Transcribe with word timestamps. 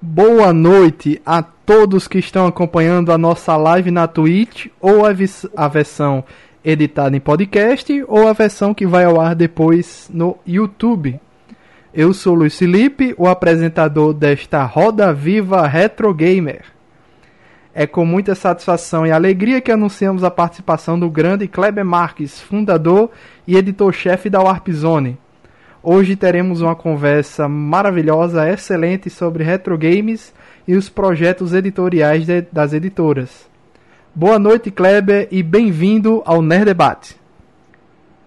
Boa 0.00 0.52
noite 0.52 1.20
a 1.26 1.42
todos 1.42 2.06
que 2.06 2.20
estão 2.20 2.46
acompanhando 2.46 3.10
a 3.10 3.18
nossa 3.18 3.56
live 3.56 3.90
na 3.90 4.06
Twitch 4.06 4.68
ou 4.80 5.04
a, 5.04 5.10
a, 5.56 5.66
versão 5.66 6.22
editada 6.64 7.16
em 7.16 7.20
podcast 7.20 8.04
ou 8.06 8.28
a 8.28 8.32
versão 8.32 8.72
que 8.72 8.86
vai 8.86 9.04
ao 9.04 9.20
ar 9.20 9.34
depois 9.34 10.08
no 10.14 10.38
YouTube. 10.46 11.18
Eu 11.92 12.14
sou 12.14 12.36
Luiz 12.36 12.56
Felipe, 12.56 13.12
o 13.18 13.26
apresentador 13.26 14.14
desta 14.14 14.62
Roda 14.62 15.12
Viva 15.12 15.66
Retro 15.66 16.14
Gamer. 16.14 16.66
É 17.74 17.84
com 17.84 18.06
muita 18.06 18.36
satisfação 18.36 19.04
e 19.04 19.10
alegria 19.10 19.60
que 19.60 19.72
anunciamos 19.72 20.22
a 20.22 20.30
participação 20.30 20.96
do 20.96 21.10
grande 21.10 21.48
Kleber 21.48 21.84
Marques, 21.84 22.40
fundador 22.40 23.10
e 23.48 23.56
editor-chefe 23.56 24.30
da 24.30 24.40
Warp 24.40 24.68
Zone. 24.70 25.18
Hoje 25.90 26.16
teremos 26.16 26.60
uma 26.60 26.76
conversa 26.76 27.48
maravilhosa, 27.48 28.46
excelente 28.46 29.08
sobre 29.08 29.42
retro 29.42 29.78
games 29.78 30.34
e 30.66 30.74
os 30.74 30.90
projetos 30.90 31.54
editoriais 31.54 32.26
de, 32.26 32.42
das 32.52 32.74
editoras. 32.74 33.48
Boa 34.14 34.38
noite, 34.38 34.70
Kleber, 34.70 35.28
e 35.30 35.42
bem-vindo 35.42 36.22
ao 36.26 36.42
Nerd 36.42 36.66
Debate. 36.66 37.16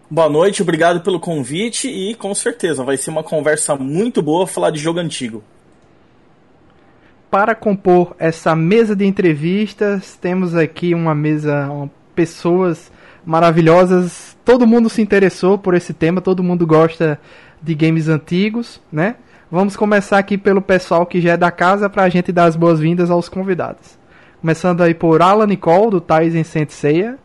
Boa 0.10 0.28
noite, 0.28 0.64
obrigado 0.64 1.02
pelo 1.02 1.20
convite 1.20 1.88
e 1.88 2.16
com 2.16 2.34
certeza 2.34 2.84
vai 2.84 2.98
ser 2.98 3.12
uma 3.12 3.22
conversa 3.22 3.76
muito 3.76 4.24
boa 4.24 4.48
falar 4.48 4.72
de 4.72 4.80
jogo 4.80 4.98
antigo. 4.98 5.44
Para 7.30 7.54
compor 7.54 8.16
essa 8.18 8.56
mesa 8.56 8.96
de 8.96 9.06
entrevistas, 9.06 10.18
temos 10.20 10.56
aqui 10.56 10.96
uma 10.96 11.14
mesa, 11.14 11.70
pessoas 12.16 12.92
maravilhosas. 13.24 14.36
Todo 14.44 14.66
mundo 14.66 14.90
se 14.90 15.00
interessou 15.00 15.60
por 15.60 15.76
esse 15.76 15.94
tema, 15.94 16.22
todo 16.22 16.42
mundo 16.42 16.66
gosta 16.66 17.20
de 17.62 17.76
games 17.76 18.08
antigos, 18.08 18.82
né? 18.92 19.16
Vamos 19.52 19.76
começar 19.76 20.18
aqui 20.18 20.38
pelo 20.38 20.62
pessoal 20.62 21.06
que 21.06 21.20
já 21.20 21.34
é 21.34 21.38
da 21.38 21.52
casa 21.52 21.90
para 21.90 22.04
a 22.04 22.10
gente 22.10 22.32
dar 22.32 22.46
as 22.46 22.56
boas-vindas 22.56 23.12
aos 23.12 23.28
convidados. 23.28 24.00
Começando 24.40 24.82
aí 24.82 24.94
por 24.94 25.22
Alan 25.22 25.46
Nicole, 25.46 25.92
do 25.92 26.02
Tyson 26.02 26.44
Senseiya. 26.44 27.18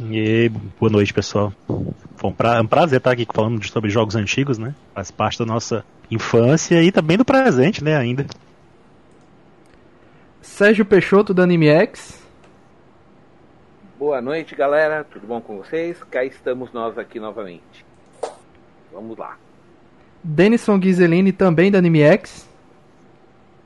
E 0.00 0.50
boa 0.80 0.90
noite, 0.90 1.12
pessoal. 1.12 1.52
Foi 2.16 2.30
um, 2.30 2.32
pra, 2.32 2.60
um, 2.60 2.66
prazer 2.66 2.98
estar 2.98 3.10
aqui 3.10 3.26
falando 3.30 3.62
sobre 3.66 3.90
jogos 3.90 4.14
antigos, 4.14 4.58
né? 4.58 4.74
Faz 4.94 5.10
parte 5.10 5.38
da 5.38 5.44
nossa 5.44 5.84
infância 6.10 6.82
e 6.82 6.90
também 6.90 7.18
do 7.18 7.24
presente, 7.24 7.82
né, 7.82 7.96
ainda. 7.96 8.26
Sérgio 10.40 10.84
Peixoto, 10.84 11.34
do 11.34 11.42
Anime 11.42 11.68
X. 11.68 12.22
Boa 13.98 14.20
noite, 14.20 14.54
galera. 14.54 15.04
Tudo 15.04 15.26
bom 15.26 15.40
com 15.40 15.58
vocês? 15.58 16.02
Cá 16.10 16.24
estamos 16.24 16.72
nós 16.72 16.96
aqui 16.96 17.20
novamente. 17.20 17.84
Vamos 18.92 19.16
lá. 19.16 19.38
Denison 20.22 20.78
Ghiseline, 20.78 21.32
também 21.32 21.70
da 21.70 21.78
Anime 21.78 22.02
X. 22.02 22.48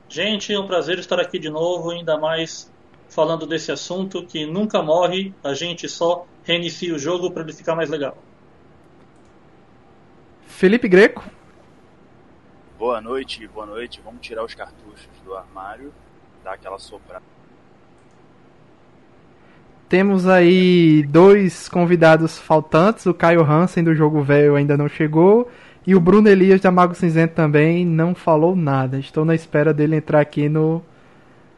Gente, 0.09 0.53
é 0.53 0.59
um 0.59 0.65
prazer 0.65 0.97
estar 0.99 1.19
aqui 1.19 1.37
de 1.37 1.49
novo, 1.49 1.91
ainda 1.91 2.17
mais 2.17 2.71
falando 3.09 3.45
desse 3.45 3.71
assunto 3.71 4.25
que 4.25 4.45
nunca 4.45 4.81
morre, 4.81 5.33
a 5.43 5.53
gente 5.53 5.87
só 5.87 6.25
reinicia 6.43 6.93
o 6.93 6.99
jogo 6.99 7.31
para 7.31 7.43
ele 7.43 7.53
ficar 7.53 7.75
mais 7.75 7.89
legal. 7.89 8.17
Felipe 10.45 10.87
Greco. 10.87 11.23
Boa 12.77 13.01
noite, 13.01 13.47
boa 13.47 13.65
noite. 13.65 14.01
Vamos 14.03 14.21
tirar 14.21 14.43
os 14.43 14.55
cartuchos 14.55 15.07
do 15.23 15.35
armário, 15.35 15.93
dar 16.43 16.53
aquela 16.53 16.79
soprada. 16.79 17.36
Temos 19.89 20.27
aí 20.27 21.03
dois 21.09 21.69
convidados 21.69 22.37
faltantes. 22.37 23.05
O 23.05 23.13
Caio 23.13 23.41
Hansen 23.41 23.83
do 23.83 23.95
Jogo 23.95 24.21
Velho 24.21 24.55
ainda 24.55 24.75
não 24.75 24.89
chegou. 24.89 25.49
E 25.85 25.95
o 25.95 25.99
Bruno 26.01 26.27
Elias 26.27 26.59
da 26.59 26.69
Mago 26.69 26.93
Cinzento 26.93 27.33
também 27.33 27.85
não 27.85 28.13
falou 28.13 28.53
nada. 28.55 28.99
Estou 28.99 29.23
na 29.23 29.33
espera 29.33 29.73
dele 29.73 29.95
entrar 29.95 30.19
aqui 30.19 30.49
no, 30.49 30.83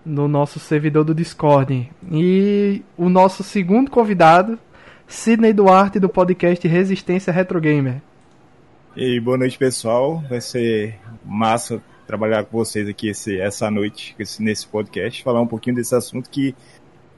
no 0.05 0.27
nosso 0.27 0.59
servidor 0.59 1.03
do 1.03 1.15
Discord. 1.15 1.89
E 2.11 2.83
o 2.95 3.09
nosso 3.09 3.41
segundo 3.41 3.89
convidado, 3.89 4.59
Sidney 5.07 5.51
Duarte 5.51 5.99
do 5.99 6.07
podcast 6.07 6.67
Resistência 6.67 7.33
Retro 7.33 7.59
Gamer. 7.59 7.95
E 8.95 9.19
boa 9.19 9.37
noite, 9.37 9.57
pessoal. 9.57 10.23
Vai 10.29 10.41
ser 10.41 10.99
massa 11.25 11.81
trabalhar 12.09 12.43
com 12.43 12.57
vocês 12.57 12.89
aqui 12.89 13.09
esse, 13.09 13.39
essa 13.39 13.69
noite 13.69 14.15
nesse 14.39 14.65
podcast, 14.67 15.21
falar 15.21 15.41
um 15.41 15.47
pouquinho 15.47 15.75
desse 15.75 15.93
assunto 15.93 16.27
que 16.27 16.55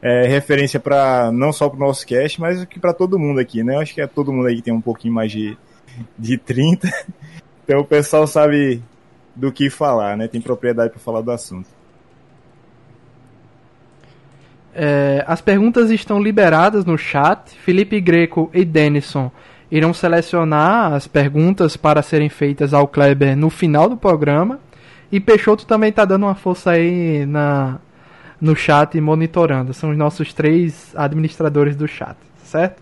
é, 0.02 0.28
referência 0.28 0.80
para 0.80 1.32
não 1.32 1.54
só 1.54 1.70
para 1.70 1.78
o 1.78 1.80
nosso 1.80 2.06
cast, 2.06 2.42
mas 2.42 2.66
que 2.66 2.80
para 2.80 2.94
todo 2.94 3.20
mundo 3.20 3.40
aqui, 3.40 3.64
né? 3.64 3.76
Eu 3.76 3.80
acho 3.80 3.94
que 3.94 4.02
é 4.02 4.08
todo 4.08 4.34
mundo 4.34 4.48
aí 4.48 4.56
que 4.56 4.64
tem 4.64 4.74
um 4.74 4.82
pouquinho 4.82 5.14
mais 5.14 5.32
de, 5.32 5.58
de 6.18 6.38
30. 6.38 6.90
Então 7.64 7.80
o 7.80 7.86
pessoal 7.86 8.28
sabe 8.28 8.82
do 9.34 9.50
que 9.50 9.70
falar, 9.70 10.18
né? 10.18 10.28
Tem 10.28 10.42
propriedade 10.42 10.90
para 10.90 11.00
falar 11.00 11.22
do 11.22 11.32
assunto. 11.32 11.70
É, 14.74 15.24
as 15.28 15.40
perguntas 15.42 15.90
estão 15.90 16.22
liberadas 16.22 16.84
no 16.84 16.98
chat. 16.98 17.52
Felipe 17.52 18.02
Greco 18.02 18.50
e 18.54 18.66
Denison 18.66 19.32
irão 19.72 19.94
selecionar 19.94 20.94
as 20.94 21.08
perguntas 21.08 21.78
para 21.78 22.02
serem 22.02 22.28
feitas 22.28 22.74
ao 22.74 22.88
Kleber 22.88 23.38
no 23.38 23.50
final 23.50 23.88
do 23.88 23.96
programa. 23.96 24.60
E 25.12 25.20
Peixoto 25.20 25.66
também 25.66 25.92
está 25.92 26.04
dando 26.04 26.24
uma 26.24 26.36
força 26.36 26.72
aí 26.72 27.26
na, 27.26 27.80
no 28.42 28.56
chat 28.56 29.00
monitorando. 29.00 29.74
São 29.74 29.92
os 29.92 29.98
nossos 29.98 30.34
três 30.34 30.92
administradores 30.96 31.76
do 31.76 31.88
chat, 31.88 32.18
certo? 32.44 32.82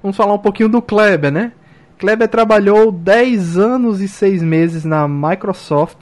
Vamos 0.00 0.16
falar 0.16 0.34
um 0.34 0.38
pouquinho 0.38 0.68
do 0.68 0.80
Kleber, 0.80 1.32
né? 1.32 1.52
Kleber 1.98 2.28
trabalhou 2.28 2.92
10 2.92 3.58
anos 3.58 4.00
e 4.00 4.06
6 4.06 4.42
meses 4.44 4.84
na 4.84 5.08
Microsoft, 5.08 5.98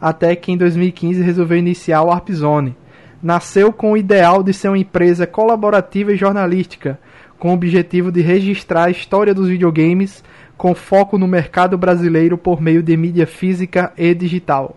até 0.00 0.36
que 0.36 0.52
em 0.52 0.56
2015 0.56 1.20
resolveu 1.20 1.58
iniciar 1.58 2.02
o 2.02 2.06
Warpzone. 2.06 2.76
Nasceu 3.20 3.72
com 3.72 3.92
o 3.92 3.96
ideal 3.96 4.44
de 4.44 4.54
ser 4.54 4.68
uma 4.68 4.78
empresa 4.78 5.26
colaborativa 5.26 6.12
e 6.12 6.16
jornalística, 6.16 6.98
com 7.38 7.50
o 7.50 7.54
objetivo 7.54 8.12
de 8.12 8.20
registrar 8.20 8.84
a 8.84 8.90
história 8.90 9.34
dos 9.34 9.48
videogames 9.48 10.22
com 10.56 10.74
foco 10.74 11.18
no 11.18 11.26
mercado 11.26 11.76
brasileiro 11.76 12.38
por 12.38 12.60
meio 12.60 12.82
de 12.82 12.96
mídia 12.96 13.26
física 13.26 13.92
e 13.96 14.14
digital. 14.14 14.76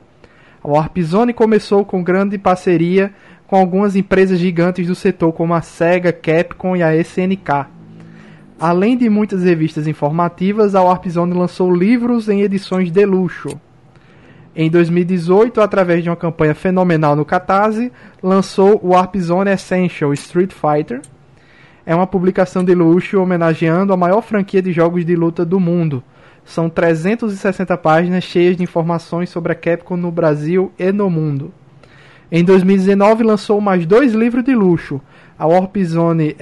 A 0.63 0.67
Warp 0.69 0.97
Zone 0.99 1.33
começou 1.33 1.83
com 1.83 2.01
grande 2.01 2.37
parceria 2.37 3.13
com 3.47 3.57
algumas 3.57 3.97
empresas 3.97 4.39
gigantes 4.39 4.87
do 4.87 4.95
setor, 4.95 5.33
como 5.33 5.53
a 5.53 5.61
Sega, 5.61 6.13
Capcom 6.13 6.73
e 6.73 6.81
a 6.81 6.95
SNK. 6.95 7.67
Além 8.57 8.95
de 8.95 9.09
muitas 9.09 9.43
revistas 9.43 9.87
informativas, 9.87 10.73
a 10.73 10.81
Warp 10.81 11.05
Zone 11.07 11.33
lançou 11.33 11.69
livros 11.69 12.29
em 12.29 12.41
edições 12.41 12.89
de 12.89 13.05
luxo. 13.05 13.59
Em 14.55 14.69
2018, 14.69 15.59
através 15.59 16.01
de 16.01 16.09
uma 16.09 16.15
campanha 16.15 16.55
fenomenal 16.55 17.13
no 17.13 17.25
Catarse, 17.25 17.91
lançou 18.21 18.79
o 18.81 18.93
Warp 18.93 19.17
Zone 19.17 19.51
Essential 19.51 20.13
Street 20.13 20.53
Fighter. 20.53 21.01
É 21.85 21.93
uma 21.93 22.07
publicação 22.07 22.63
de 22.63 22.73
luxo 22.73 23.19
homenageando 23.19 23.91
a 23.91 23.97
maior 23.97 24.21
franquia 24.21 24.61
de 24.61 24.71
jogos 24.71 25.03
de 25.03 25.15
luta 25.15 25.43
do 25.43 25.59
mundo, 25.59 26.01
são 26.45 26.69
360 26.69 27.77
páginas 27.77 28.23
cheias 28.23 28.57
de 28.57 28.63
informações 28.63 29.29
sobre 29.29 29.51
a 29.51 29.55
Capcom 29.55 29.97
no 29.97 30.11
Brasil 30.11 30.71
e 30.77 30.91
no 30.91 31.09
mundo. 31.09 31.53
Em 32.31 32.43
2019 32.43 33.23
lançou 33.23 33.61
mais 33.61 33.85
dois 33.85 34.13
livros 34.13 34.43
de 34.43 34.55
luxo, 34.55 34.99
a 35.37 35.45
Warp 35.45 35.77
Zone 35.77 36.35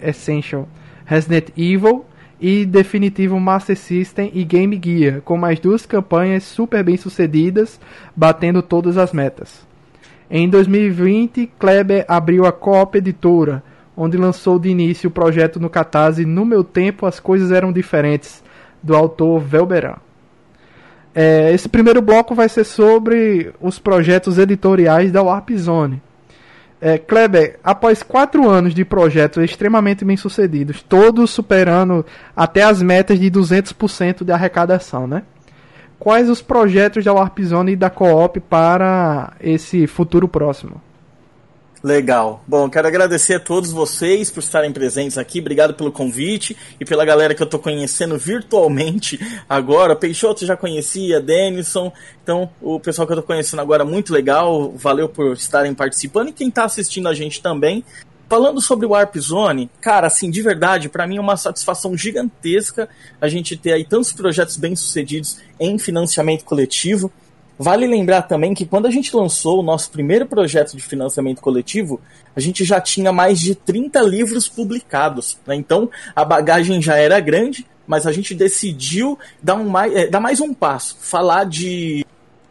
Essential 0.00 0.68
Resident 1.04 1.48
Evil 1.56 2.04
e 2.40 2.66
definitivo 2.66 3.40
Master 3.40 3.76
System 3.76 4.30
e 4.34 4.44
Game 4.44 4.78
Gear, 4.82 5.20
com 5.22 5.36
mais 5.36 5.58
duas 5.58 5.86
campanhas 5.86 6.42
super 6.44 6.82
bem 6.82 6.96
sucedidas, 6.96 7.80
batendo 8.14 8.60
todas 8.60 8.98
as 8.98 9.12
metas. 9.12 9.66
Em 10.30 10.48
2020, 10.48 11.50
Kleber 11.58 12.04
abriu 12.08 12.44
a 12.44 12.52
Coop 12.52 12.98
Editora, 12.98 13.62
onde 13.96 14.16
lançou 14.16 14.58
de 14.58 14.68
início 14.68 15.08
o 15.08 15.12
projeto 15.12 15.58
no 15.58 15.70
Catarse 15.70 16.26
No 16.26 16.44
Meu 16.44 16.62
Tempo 16.62 17.06
As 17.06 17.20
Coisas 17.20 17.50
Eram 17.50 17.72
Diferentes, 17.72 18.42
do 18.86 18.94
autor 18.96 19.40
Velberan. 19.40 19.96
É, 21.14 21.52
esse 21.52 21.68
primeiro 21.68 22.00
bloco 22.00 22.34
vai 22.34 22.48
ser 22.48 22.64
sobre 22.64 23.52
os 23.60 23.78
projetos 23.78 24.38
editoriais 24.38 25.10
da 25.10 25.22
Warp 25.22 25.50
Zone. 25.56 26.02
É, 26.80 26.98
Kleber, 26.98 27.58
após 27.64 28.02
quatro 28.02 28.48
anos 28.48 28.74
de 28.74 28.84
projetos 28.84 29.42
extremamente 29.42 30.04
bem 30.04 30.16
sucedidos, 30.16 30.82
todos 30.82 31.30
superando 31.30 32.04
até 32.36 32.62
as 32.62 32.82
metas 32.82 33.18
de 33.18 33.30
200% 33.30 34.24
de 34.24 34.30
arrecadação, 34.30 35.06
né? 35.06 35.22
Quais 35.98 36.28
os 36.28 36.42
projetos 36.42 37.02
da 37.02 37.14
Warp 37.14 37.40
Zone 37.40 37.72
e 37.72 37.76
da 37.76 37.88
Coop 37.88 38.38
para 38.40 39.32
esse 39.40 39.86
futuro 39.86 40.28
próximo? 40.28 40.82
Legal. 41.82 42.42
Bom, 42.46 42.68
quero 42.68 42.88
agradecer 42.88 43.34
a 43.34 43.40
todos 43.40 43.70
vocês 43.70 44.30
por 44.30 44.40
estarem 44.40 44.72
presentes 44.72 45.18
aqui. 45.18 45.40
Obrigado 45.40 45.74
pelo 45.74 45.92
convite 45.92 46.56
e 46.80 46.84
pela 46.84 47.04
galera 47.04 47.34
que 47.34 47.42
eu 47.42 47.44
estou 47.44 47.60
conhecendo 47.60 48.18
virtualmente 48.18 49.18
agora. 49.48 49.94
Peixoto 49.94 50.46
já 50.46 50.56
conhecia, 50.56 51.20
Denison. 51.20 51.92
Então, 52.22 52.50
o 52.60 52.80
pessoal 52.80 53.06
que 53.06 53.12
eu 53.12 53.18
estou 53.18 53.26
conhecendo 53.26 53.60
agora, 53.60 53.84
muito 53.84 54.12
legal. 54.12 54.72
Valeu 54.72 55.08
por 55.08 55.34
estarem 55.34 55.74
participando 55.74 56.28
e 56.28 56.32
quem 56.32 56.48
está 56.48 56.64
assistindo 56.64 57.08
a 57.08 57.14
gente 57.14 57.40
também. 57.40 57.84
Falando 58.28 58.60
sobre 58.60 58.84
o 58.84 58.90
Warp 58.90 59.16
Zone, 59.18 59.70
cara, 59.80 60.08
assim, 60.08 60.28
de 60.28 60.42
verdade, 60.42 60.88
para 60.88 61.06
mim 61.06 61.18
é 61.18 61.20
uma 61.20 61.36
satisfação 61.36 61.96
gigantesca 61.96 62.88
a 63.20 63.28
gente 63.28 63.56
ter 63.56 63.72
aí 63.72 63.84
tantos 63.84 64.12
projetos 64.12 64.56
bem-sucedidos 64.56 65.38
em 65.60 65.78
financiamento 65.78 66.44
coletivo. 66.44 67.12
Vale 67.58 67.86
lembrar 67.86 68.22
também 68.22 68.52
que 68.52 68.66
quando 68.66 68.86
a 68.86 68.90
gente 68.90 69.16
lançou 69.16 69.60
o 69.60 69.62
nosso 69.62 69.90
primeiro 69.90 70.26
projeto 70.26 70.76
de 70.76 70.82
financiamento 70.82 71.40
coletivo, 71.40 72.00
a 72.34 72.40
gente 72.40 72.64
já 72.64 72.80
tinha 72.80 73.10
mais 73.12 73.40
de 73.40 73.54
30 73.54 74.00
livros 74.02 74.46
publicados. 74.46 75.38
Né? 75.46 75.56
Então 75.56 75.90
a 76.14 76.24
bagagem 76.24 76.82
já 76.82 76.96
era 76.96 77.18
grande, 77.18 77.66
mas 77.86 78.06
a 78.06 78.12
gente 78.12 78.34
decidiu 78.34 79.18
dar, 79.42 79.54
um 79.54 79.68
mais, 79.68 79.94
é, 79.94 80.06
dar 80.06 80.20
mais 80.20 80.40
um 80.40 80.52
passo, 80.52 80.98
falar 81.00 81.44
de 81.44 82.04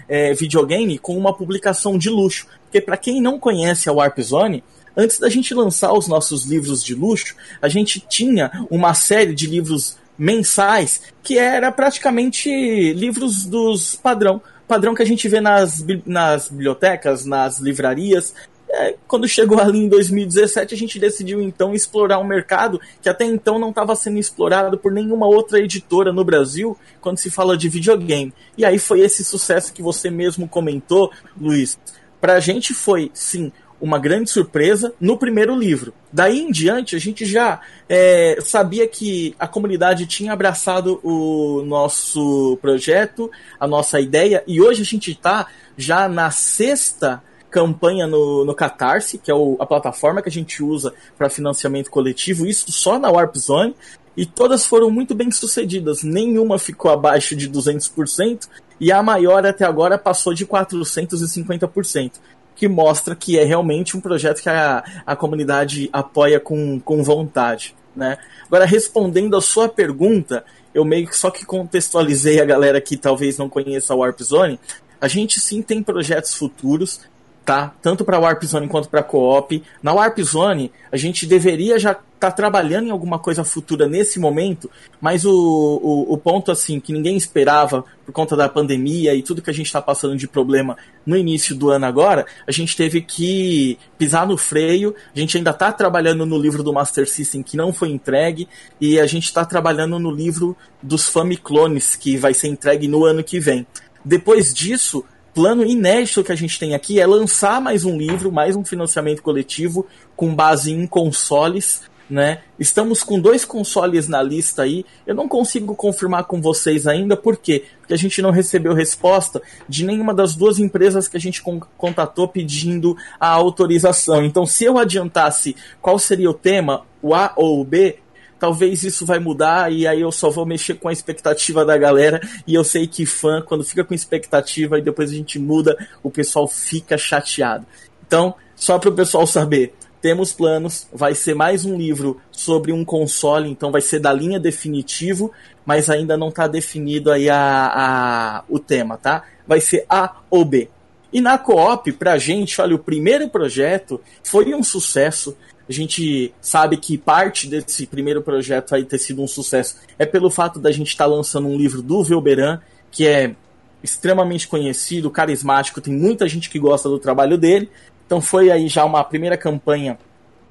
é, 0.09 0.33
videogame 0.33 0.97
com 0.97 1.15
uma 1.15 1.33
publicação 1.33 1.99
de 1.99 2.09
luxo. 2.09 2.47
Porque 2.63 2.81
para 2.81 2.97
quem 2.97 3.21
não 3.21 3.39
conhece 3.39 3.87
a 3.87 3.93
Warp 3.93 4.19
Zone, 4.21 4.63
antes 4.97 5.19
da 5.19 5.29
gente 5.29 5.53
lançar 5.53 5.93
os 5.93 6.07
nossos 6.07 6.45
livros 6.45 6.83
de 6.83 6.95
luxo, 6.95 7.35
a 7.61 7.67
gente 7.67 7.99
tinha 7.99 8.65
uma 8.71 8.95
série 8.95 9.35
de 9.35 9.45
livros 9.45 9.97
mensais 10.17 11.01
que 11.21 11.37
era 11.37 11.71
praticamente 11.71 12.49
livros 12.93 13.45
dos 13.45 13.95
padrão 13.95 14.41
padrão 14.67 14.95
que 14.95 15.01
a 15.01 15.05
gente 15.05 15.27
vê 15.27 15.39
nas, 15.39 15.83
nas 16.05 16.49
bibliotecas, 16.49 17.25
nas 17.25 17.59
livrarias. 17.59 18.33
É, 18.67 18.95
quando 19.07 19.27
chegou 19.27 19.59
ali 19.59 19.79
em 19.79 19.87
2017, 19.87 20.73
a 20.73 20.77
gente 20.77 20.99
decidiu 20.99 21.41
então 21.41 21.73
explorar 21.73 22.19
um 22.19 22.23
mercado 22.23 22.81
que 23.01 23.07
até 23.07 23.23
então 23.23 23.59
não 23.59 23.69
estava 23.69 23.95
sendo 23.95 24.17
explorado 24.17 24.77
por 24.77 24.91
nenhuma 24.91 25.27
outra 25.27 25.59
editora 25.59 26.11
no 26.11 26.25
Brasil 26.25 26.77
quando 26.99 27.17
se 27.17 27.29
fala 27.29 27.55
de 27.55 27.69
videogame. 27.69 28.33
E 28.57 28.65
aí 28.65 28.79
foi 28.79 29.01
esse 29.01 29.23
sucesso 29.23 29.71
que 29.71 29.81
você 29.81 30.09
mesmo 30.09 30.47
comentou, 30.47 31.11
Luiz. 31.39 31.77
Para 32.19 32.33
a 32.33 32.39
gente 32.39 32.73
foi, 32.73 33.11
sim, 33.13 33.51
uma 33.79 33.99
grande 33.99 34.29
surpresa 34.29 34.93
no 34.99 35.17
primeiro 35.17 35.55
livro. 35.55 35.93
Daí 36.11 36.39
em 36.39 36.51
diante, 36.51 36.95
a 36.95 36.99
gente 36.99 37.25
já 37.25 37.59
é, 37.89 38.37
sabia 38.41 38.87
que 38.87 39.35
a 39.39 39.47
comunidade 39.47 40.05
tinha 40.05 40.33
abraçado 40.33 40.99
o 41.03 41.61
nosso 41.65 42.57
projeto, 42.61 43.29
a 43.59 43.67
nossa 43.67 43.99
ideia, 43.99 44.43
e 44.47 44.61
hoje 44.61 44.81
a 44.81 44.85
gente 44.85 45.11
está 45.11 45.47
já 45.77 46.07
na 46.07 46.31
sexta 46.31 47.21
campanha 47.49 48.05
no, 48.05 48.43
no 48.43 48.53
Catarse, 48.53 49.17
que 49.17 49.31
é 49.31 49.33
o, 49.33 49.55
a 49.59 49.65
plataforma 49.65 50.21
que 50.21 50.27
a 50.27 50.31
gente 50.31 50.61
usa 50.61 50.93
para 51.17 51.29
financiamento 51.29 51.89
coletivo, 51.89 52.45
isso 52.45 52.69
só 52.71 52.99
na 52.99 53.09
Warp 53.09 53.35
Zone, 53.37 53.73
e 54.17 54.25
todas 54.25 54.65
foram 54.65 54.89
muito 54.89 55.13
bem 55.13 55.29
sucedidas. 55.31 56.03
Nenhuma 56.03 56.57
ficou 56.57 56.91
abaixo 56.91 57.35
de 57.35 57.49
200%, 57.49 58.47
e 58.79 58.91
a 58.91 59.01
maior 59.01 59.45
até 59.45 59.65
agora 59.65 59.97
passou 59.97 60.33
de 60.33 60.45
450% 60.45 62.11
que 62.55 62.67
mostra 62.67 63.15
que 63.15 63.37
é 63.37 63.43
realmente 63.43 63.97
um 63.97 64.01
projeto 64.01 64.41
que 64.41 64.49
a, 64.49 64.83
a 65.05 65.15
comunidade 65.15 65.89
apoia 65.91 66.39
com, 66.39 66.79
com 66.79 67.03
vontade. 67.03 67.75
Né? 67.95 68.17
Agora, 68.47 68.65
respondendo 68.65 69.35
a 69.35 69.41
sua 69.41 69.69
pergunta, 69.69 70.43
eu 70.73 70.83
meio 70.83 71.07
que 71.07 71.15
só 71.15 71.29
que 71.29 71.45
contextualizei 71.45 72.39
a 72.39 72.45
galera 72.45 72.81
que 72.81 72.97
talvez 72.97 73.37
não 73.37 73.49
conheça 73.49 73.93
a 73.93 73.95
Warp 73.95 74.19
Zone. 74.21 74.59
A 74.99 75.07
gente 75.07 75.39
sim 75.39 75.61
tem 75.61 75.83
projetos 75.83 76.33
futuros, 76.33 77.01
tá? 77.45 77.73
Tanto 77.81 78.03
para 78.03 78.19
Warp 78.19 78.43
Zone 78.43 78.67
quanto 78.67 78.89
para 78.89 79.03
Co-op. 79.03 79.63
Na 79.81 79.93
Warp 79.93 80.19
Zone, 80.19 80.71
a 80.91 80.97
gente 80.97 81.27
deveria 81.27 81.77
já 81.77 81.91
estar 81.91 82.03
tá 82.19 82.31
trabalhando 82.31 82.87
em 82.87 82.91
alguma 82.91 83.19
coisa 83.19 83.43
futura 83.43 83.87
nesse 83.87 84.19
momento, 84.19 84.69
mas 84.99 85.25
o, 85.25 85.31
o, 85.31 86.13
o, 86.13 86.17
ponto 86.17 86.51
assim 86.51 86.79
que 86.79 86.91
ninguém 86.91 87.15
esperava 87.15 87.85
por 88.03 88.11
conta 88.11 88.35
da 88.35 88.49
pandemia 88.49 89.13
e 89.13 89.21
tudo 89.21 89.41
que 89.41 89.49
a 89.49 89.53
gente 89.53 89.67
está 89.67 89.79
passando 89.81 90.17
de 90.17 90.27
problema 90.27 90.75
no 91.05 91.15
início 91.15 91.55
do 91.55 91.69
ano 91.69 91.85
agora, 91.85 92.25
a 92.47 92.51
gente 92.51 92.75
teve 92.75 93.01
que 93.01 93.77
pisar 93.97 94.25
no 94.25 94.37
freio. 94.37 94.95
A 95.15 95.19
gente 95.19 95.37
ainda 95.37 95.51
está 95.51 95.71
trabalhando 95.71 96.25
no 96.25 96.37
livro 96.39 96.63
do 96.63 96.73
Master 96.73 97.07
System 97.07 97.43
que 97.43 97.55
não 97.55 97.71
foi 97.71 97.89
entregue 97.89 98.47
e 98.81 98.99
a 98.99 99.05
gente 99.05 99.25
está 99.25 99.45
trabalhando 99.45 99.99
no 99.99 100.09
livro 100.09 100.57
dos 100.81 101.07
Famiclones 101.07 101.95
que 101.95 102.17
vai 102.17 102.33
ser 102.33 102.47
entregue 102.47 102.87
no 102.87 103.05
ano 103.05 103.23
que 103.23 103.39
vem. 103.39 103.67
Depois 104.03 104.53
disso, 104.53 105.03
plano 105.35 105.65
inédito 105.65 106.23
que 106.23 106.31
a 106.31 106.35
gente 106.35 106.57
tem 106.57 106.73
aqui 106.73 106.97
é 106.97 107.05
lançar 107.05 107.59
mais 107.59 107.83
um 107.83 107.97
livro, 107.97 108.31
mais 108.31 108.55
um 108.55 108.63
financiamento 108.63 109.21
coletivo 109.21 109.85
com 110.15 110.33
base 110.33 110.71
em 110.71 110.87
consoles. 110.87 111.81
Né? 112.09 112.41
Estamos 112.57 113.03
com 113.03 113.19
dois 113.19 113.43
consoles 113.43 114.07
na 114.07 114.21
lista 114.23 114.61
aí. 114.61 114.85
Eu 115.05 115.13
não 115.13 115.27
consigo 115.27 115.75
confirmar 115.75 116.23
com 116.23 116.39
vocês 116.39 116.87
ainda, 116.87 117.17
por 117.17 117.35
quê? 117.35 117.65
Porque 117.79 117.93
a 117.93 117.97
gente 117.97 118.21
não 118.21 118.31
recebeu 118.31 118.73
resposta 118.73 119.41
de 119.67 119.83
nenhuma 119.83 120.13
das 120.13 120.35
duas 120.35 120.57
empresas 120.57 121.07
que 121.07 121.17
a 121.17 121.19
gente 121.19 121.43
contatou 121.77 122.27
pedindo 122.27 122.95
a 123.19 123.27
autorização. 123.27 124.23
Então, 124.23 124.45
se 124.45 124.63
eu 124.63 124.77
adiantasse 124.77 125.55
qual 125.81 125.99
seria 125.99 126.29
o 126.29 126.33
tema, 126.33 126.85
o 127.01 127.13
A 127.13 127.33
ou 127.35 127.59
o 127.59 127.65
B, 127.65 127.97
talvez 128.45 128.83
isso 128.83 129.07
vai 129.07 129.17
mudar 129.17 129.73
e 129.73 129.87
aí 129.87 130.01
eu 130.01 130.11
só 130.11 130.29
vou 130.29 130.45
mexer 130.45 130.75
com 130.75 130.87
a 130.87 130.93
expectativa 130.93 131.65
da 131.65 131.75
galera 131.75 132.21
e 132.45 132.53
eu 132.53 132.63
sei 132.63 132.85
que 132.85 133.03
fã, 133.03 133.41
quando 133.41 133.63
fica 133.63 133.83
com 133.83 133.91
expectativa 133.91 134.77
e 134.77 134.83
depois 134.83 135.09
a 135.09 135.15
gente 135.15 135.39
muda, 135.39 135.75
o 136.03 136.11
pessoal 136.11 136.47
fica 136.47 136.95
chateado. 136.95 137.65
Então, 138.05 138.35
só 138.55 138.77
para 138.77 138.91
o 138.91 138.93
pessoal 138.93 139.25
saber, 139.25 139.73
temos 139.99 140.31
planos, 140.31 140.87
vai 140.93 141.15
ser 141.15 141.33
mais 141.33 141.65
um 141.65 141.75
livro 141.75 142.21
sobre 142.31 142.71
um 142.71 142.85
console, 142.85 143.49
então 143.49 143.71
vai 143.71 143.81
ser 143.81 143.97
da 143.97 144.13
linha 144.13 144.39
definitivo, 144.39 145.31
mas 145.65 145.89
ainda 145.89 146.15
não 146.15 146.29
está 146.29 146.45
definido 146.45 147.11
aí 147.11 147.27
a, 147.27 147.37
a, 147.39 148.43
o 148.47 148.59
tema, 148.59 148.95
tá? 148.95 149.23
Vai 149.47 149.59
ser 149.59 149.87
A 149.89 150.17
ou 150.29 150.45
B. 150.45 150.69
E 151.11 151.19
na 151.19 151.39
Coop, 151.39 151.91
pra 151.93 152.19
gente, 152.19 152.61
olha, 152.61 152.75
o 152.75 152.79
primeiro 152.79 153.27
projeto 153.27 153.99
foi 154.23 154.53
um 154.53 154.61
sucesso. 154.61 155.35
A 155.67 155.73
gente 155.73 156.33
sabe 156.39 156.77
que 156.77 156.97
parte 156.97 157.47
desse 157.47 157.87
primeiro 157.87 158.21
projeto 158.21 158.71
vai 158.71 158.83
ter 158.83 158.99
sido 158.99 159.21
um 159.21 159.27
sucesso 159.27 159.77
é 159.97 160.05
pelo 160.05 160.29
fato 160.29 160.59
da 160.59 160.71
gente 160.71 160.89
estar 160.89 161.05
tá 161.05 161.09
lançando 161.09 161.47
um 161.47 161.57
livro 161.57 161.81
do 161.81 162.03
Velberan, 162.03 162.59
que 162.91 163.07
é 163.07 163.35
extremamente 163.83 164.47
conhecido, 164.47 165.09
carismático, 165.09 165.81
tem 165.81 165.93
muita 165.93 166.27
gente 166.27 166.49
que 166.49 166.59
gosta 166.59 166.89
do 166.89 166.99
trabalho 166.99 167.37
dele. 167.37 167.69
Então 168.05 168.21
foi 168.21 168.51
aí 168.51 168.67
já 168.67 168.85
uma 168.85 169.03
primeira 169.03 169.37
campanha 169.37 169.97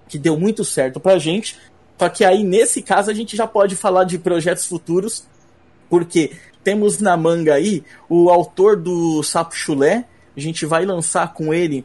que 0.09 0.19
deu 0.19 0.39
muito 0.39 0.65
certo 0.65 0.99
pra 0.99 1.19
gente. 1.19 1.57
Só 1.99 2.09
que 2.09 2.25
aí, 2.25 2.43
nesse 2.43 2.83
caso, 2.83 3.11
a 3.11 3.15
gente 3.15 3.37
já 3.37 3.47
pode 3.47 3.77
falar 3.77 4.05
de 4.05 4.19
projetos 4.19 4.67
futuros, 4.67 5.25
porque 5.89 6.33
temos 6.63 6.99
na 6.99 7.17
manga 7.17 7.55
aí 7.55 7.85
o 8.09 8.31
autor 8.31 8.77
do 8.77 9.23
Sapo 9.23 9.55
Chulé. 9.55 10.05
A 10.37 10.41
gente 10.41 10.67
vai 10.67 10.85
lançar 10.85 11.33
com 11.33 11.55
ele 11.55 11.85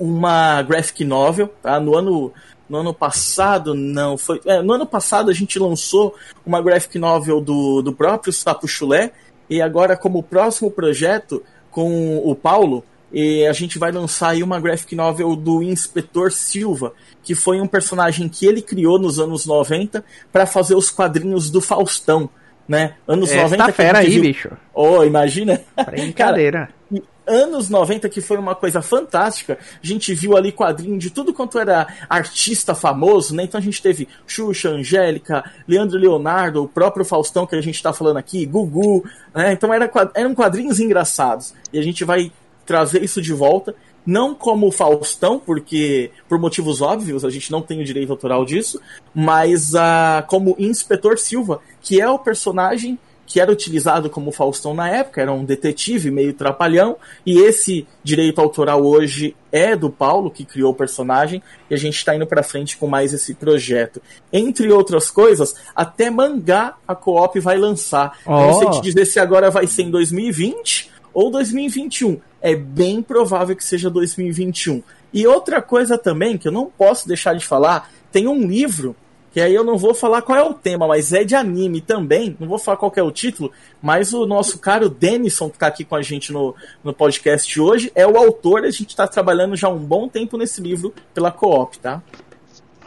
uma 0.00 0.62
graphic 0.62 1.04
novel, 1.04 1.48
tá? 1.62 1.78
No 1.78 1.94
ano, 1.94 2.32
no 2.66 2.78
ano 2.78 2.94
passado, 2.94 3.74
não, 3.74 4.16
foi. 4.16 4.40
É, 4.46 4.62
no 4.62 4.72
ano 4.72 4.86
passado 4.86 5.30
a 5.30 5.34
gente 5.34 5.58
lançou 5.58 6.14
uma 6.44 6.62
graphic 6.62 6.98
novel 6.98 7.40
do, 7.40 7.82
do 7.82 7.92
próprio 7.92 8.32
Sapo 8.32 8.66
Chulé, 8.66 9.12
e 9.48 9.60
agora, 9.60 9.96
como 9.96 10.22
próximo 10.22 10.70
projeto, 10.70 11.42
com 11.70 12.18
o 12.18 12.34
Paulo, 12.34 12.82
e 13.12 13.44
a 13.46 13.52
gente 13.52 13.78
vai 13.78 13.92
lançar 13.92 14.30
aí 14.30 14.42
uma 14.42 14.60
graphic 14.60 14.94
novel 14.94 15.36
do 15.36 15.62
Inspetor 15.62 16.30
Silva, 16.30 16.94
que 17.22 17.34
foi 17.34 17.60
um 17.60 17.66
personagem 17.66 18.28
que 18.28 18.46
ele 18.46 18.62
criou 18.62 18.98
nos 18.98 19.18
anos 19.18 19.44
90 19.44 20.02
para 20.32 20.46
fazer 20.46 20.76
os 20.76 20.90
quadrinhos 20.90 21.50
do 21.50 21.60
Faustão, 21.60 22.30
né? 22.66 22.94
Anos 23.06 23.30
Essa 23.30 23.42
90 23.42 23.64
tá 23.64 23.72
fera 23.72 23.98
aí, 23.98 24.10
viu... 24.10 24.22
bicho. 24.22 24.50
Oh, 24.72 25.02
imagina. 25.02 25.60
Brincadeira. 25.86 26.58
Cara, 26.66 26.74
anos 27.26 27.68
90, 27.68 28.08
que 28.08 28.20
foi 28.20 28.36
uma 28.36 28.54
coisa 28.54 28.82
fantástica. 28.82 29.58
A 29.82 29.86
gente 29.86 30.12
viu 30.14 30.36
ali 30.36 30.52
quadrinho 30.52 30.98
de 30.98 31.10
tudo 31.10 31.32
quanto 31.32 31.58
era 31.58 31.86
artista 32.08 32.74
famoso, 32.74 33.34
né? 33.34 33.44
Então 33.44 33.58
a 33.58 33.62
gente 33.62 33.80
teve 33.80 34.08
Xuxa, 34.26 34.70
Angélica, 34.70 35.44
Leandro 35.66 35.98
Leonardo, 35.98 36.62
o 36.62 36.68
próprio 36.68 37.04
Faustão 37.04 37.46
que 37.46 37.56
a 37.56 37.60
gente 37.60 37.82
tá 37.82 37.92
falando 37.92 38.16
aqui, 38.16 38.44
Gugu, 38.46 39.04
né? 39.34 39.52
Então 39.52 39.72
era, 39.72 39.90
eram 40.14 40.34
quadrinhos 40.34 40.80
engraçados. 40.80 41.54
E 41.72 41.78
a 41.78 41.82
gente 41.82 42.04
vai 42.04 42.32
trazer 42.66 43.02
isso 43.02 43.20
de 43.20 43.32
volta. 43.32 43.74
Não 44.04 44.34
como 44.34 44.72
Faustão, 44.72 45.38
porque 45.38 46.10
por 46.28 46.38
motivos 46.38 46.80
óbvios 46.80 47.24
a 47.24 47.30
gente 47.30 47.52
não 47.52 47.60
tem 47.60 47.80
o 47.80 47.84
direito 47.84 48.10
autoral 48.10 48.44
disso, 48.46 48.80
mas 49.14 49.74
uh, 49.74 50.26
como 50.26 50.56
Inspetor 50.58 51.18
Silva, 51.18 51.60
que 51.82 52.00
é 52.00 52.08
o 52.08 52.18
personagem 52.18 52.98
que 53.30 53.38
era 53.38 53.52
utilizado 53.52 54.10
como 54.10 54.32
Faustão 54.32 54.74
na 54.74 54.88
época, 54.88 55.22
era 55.22 55.32
um 55.32 55.44
detetive 55.44 56.10
meio 56.10 56.34
trapalhão, 56.34 56.96
e 57.24 57.38
esse 57.38 57.86
direito 58.02 58.40
autoral 58.40 58.84
hoje 58.84 59.36
é 59.52 59.76
do 59.76 59.88
Paulo, 59.88 60.32
que 60.32 60.44
criou 60.44 60.72
o 60.72 60.74
personagem, 60.74 61.40
e 61.70 61.74
a 61.74 61.76
gente 61.76 61.94
está 61.94 62.12
indo 62.12 62.26
para 62.26 62.42
frente 62.42 62.76
com 62.76 62.88
mais 62.88 63.12
esse 63.12 63.32
projeto. 63.34 64.02
Entre 64.32 64.72
outras 64.72 65.12
coisas, 65.12 65.54
até 65.76 66.10
mangá 66.10 66.74
a 66.88 66.92
Co-op 66.96 67.38
vai 67.38 67.56
lançar. 67.56 68.18
Oh. 68.26 68.32
Eu 68.32 68.46
não 68.48 68.58
sei 68.58 68.70
te 68.70 68.80
dizer 68.80 69.04
se 69.04 69.20
agora 69.20 69.48
vai 69.48 69.68
ser 69.68 69.82
em 69.82 69.90
2020 69.92 70.90
ou 71.14 71.30
2021. 71.30 72.20
É 72.42 72.56
bem 72.56 73.00
provável 73.00 73.54
que 73.54 73.64
seja 73.64 73.88
2021. 73.88 74.82
E 75.14 75.24
outra 75.24 75.62
coisa 75.62 75.96
também 75.96 76.36
que 76.36 76.48
eu 76.48 76.52
não 76.52 76.66
posso 76.66 77.06
deixar 77.06 77.34
de 77.34 77.46
falar, 77.46 77.92
tem 78.10 78.26
um 78.26 78.44
livro 78.44 78.96
que 79.32 79.40
aí 79.40 79.54
eu 79.54 79.62
não 79.62 79.78
vou 79.78 79.94
falar 79.94 80.22
qual 80.22 80.38
é 80.38 80.42
o 80.42 80.54
tema, 80.54 80.88
mas 80.88 81.12
é 81.12 81.22
de 81.22 81.34
anime 81.34 81.80
também. 81.80 82.36
Não 82.38 82.48
vou 82.48 82.58
falar 82.58 82.76
qual 82.76 82.92
é 82.96 83.02
o 83.02 83.10
título, 83.10 83.52
mas 83.80 84.12
o 84.12 84.26
nosso 84.26 84.58
caro 84.58 84.88
Denison, 84.88 85.48
que 85.48 85.56
está 85.56 85.68
aqui 85.68 85.84
com 85.84 85.94
a 85.94 86.02
gente 86.02 86.32
no, 86.32 86.54
no 86.82 86.92
podcast 86.92 87.60
hoje, 87.60 87.92
é 87.94 88.06
o 88.06 88.16
autor. 88.16 88.64
A 88.64 88.70
gente 88.70 88.90
está 88.90 89.06
trabalhando 89.06 89.56
já 89.56 89.68
um 89.68 89.78
bom 89.78 90.08
tempo 90.08 90.36
nesse 90.36 90.60
livro 90.60 90.92
pela 91.14 91.30
Co-op, 91.30 91.78
tá? 91.78 92.02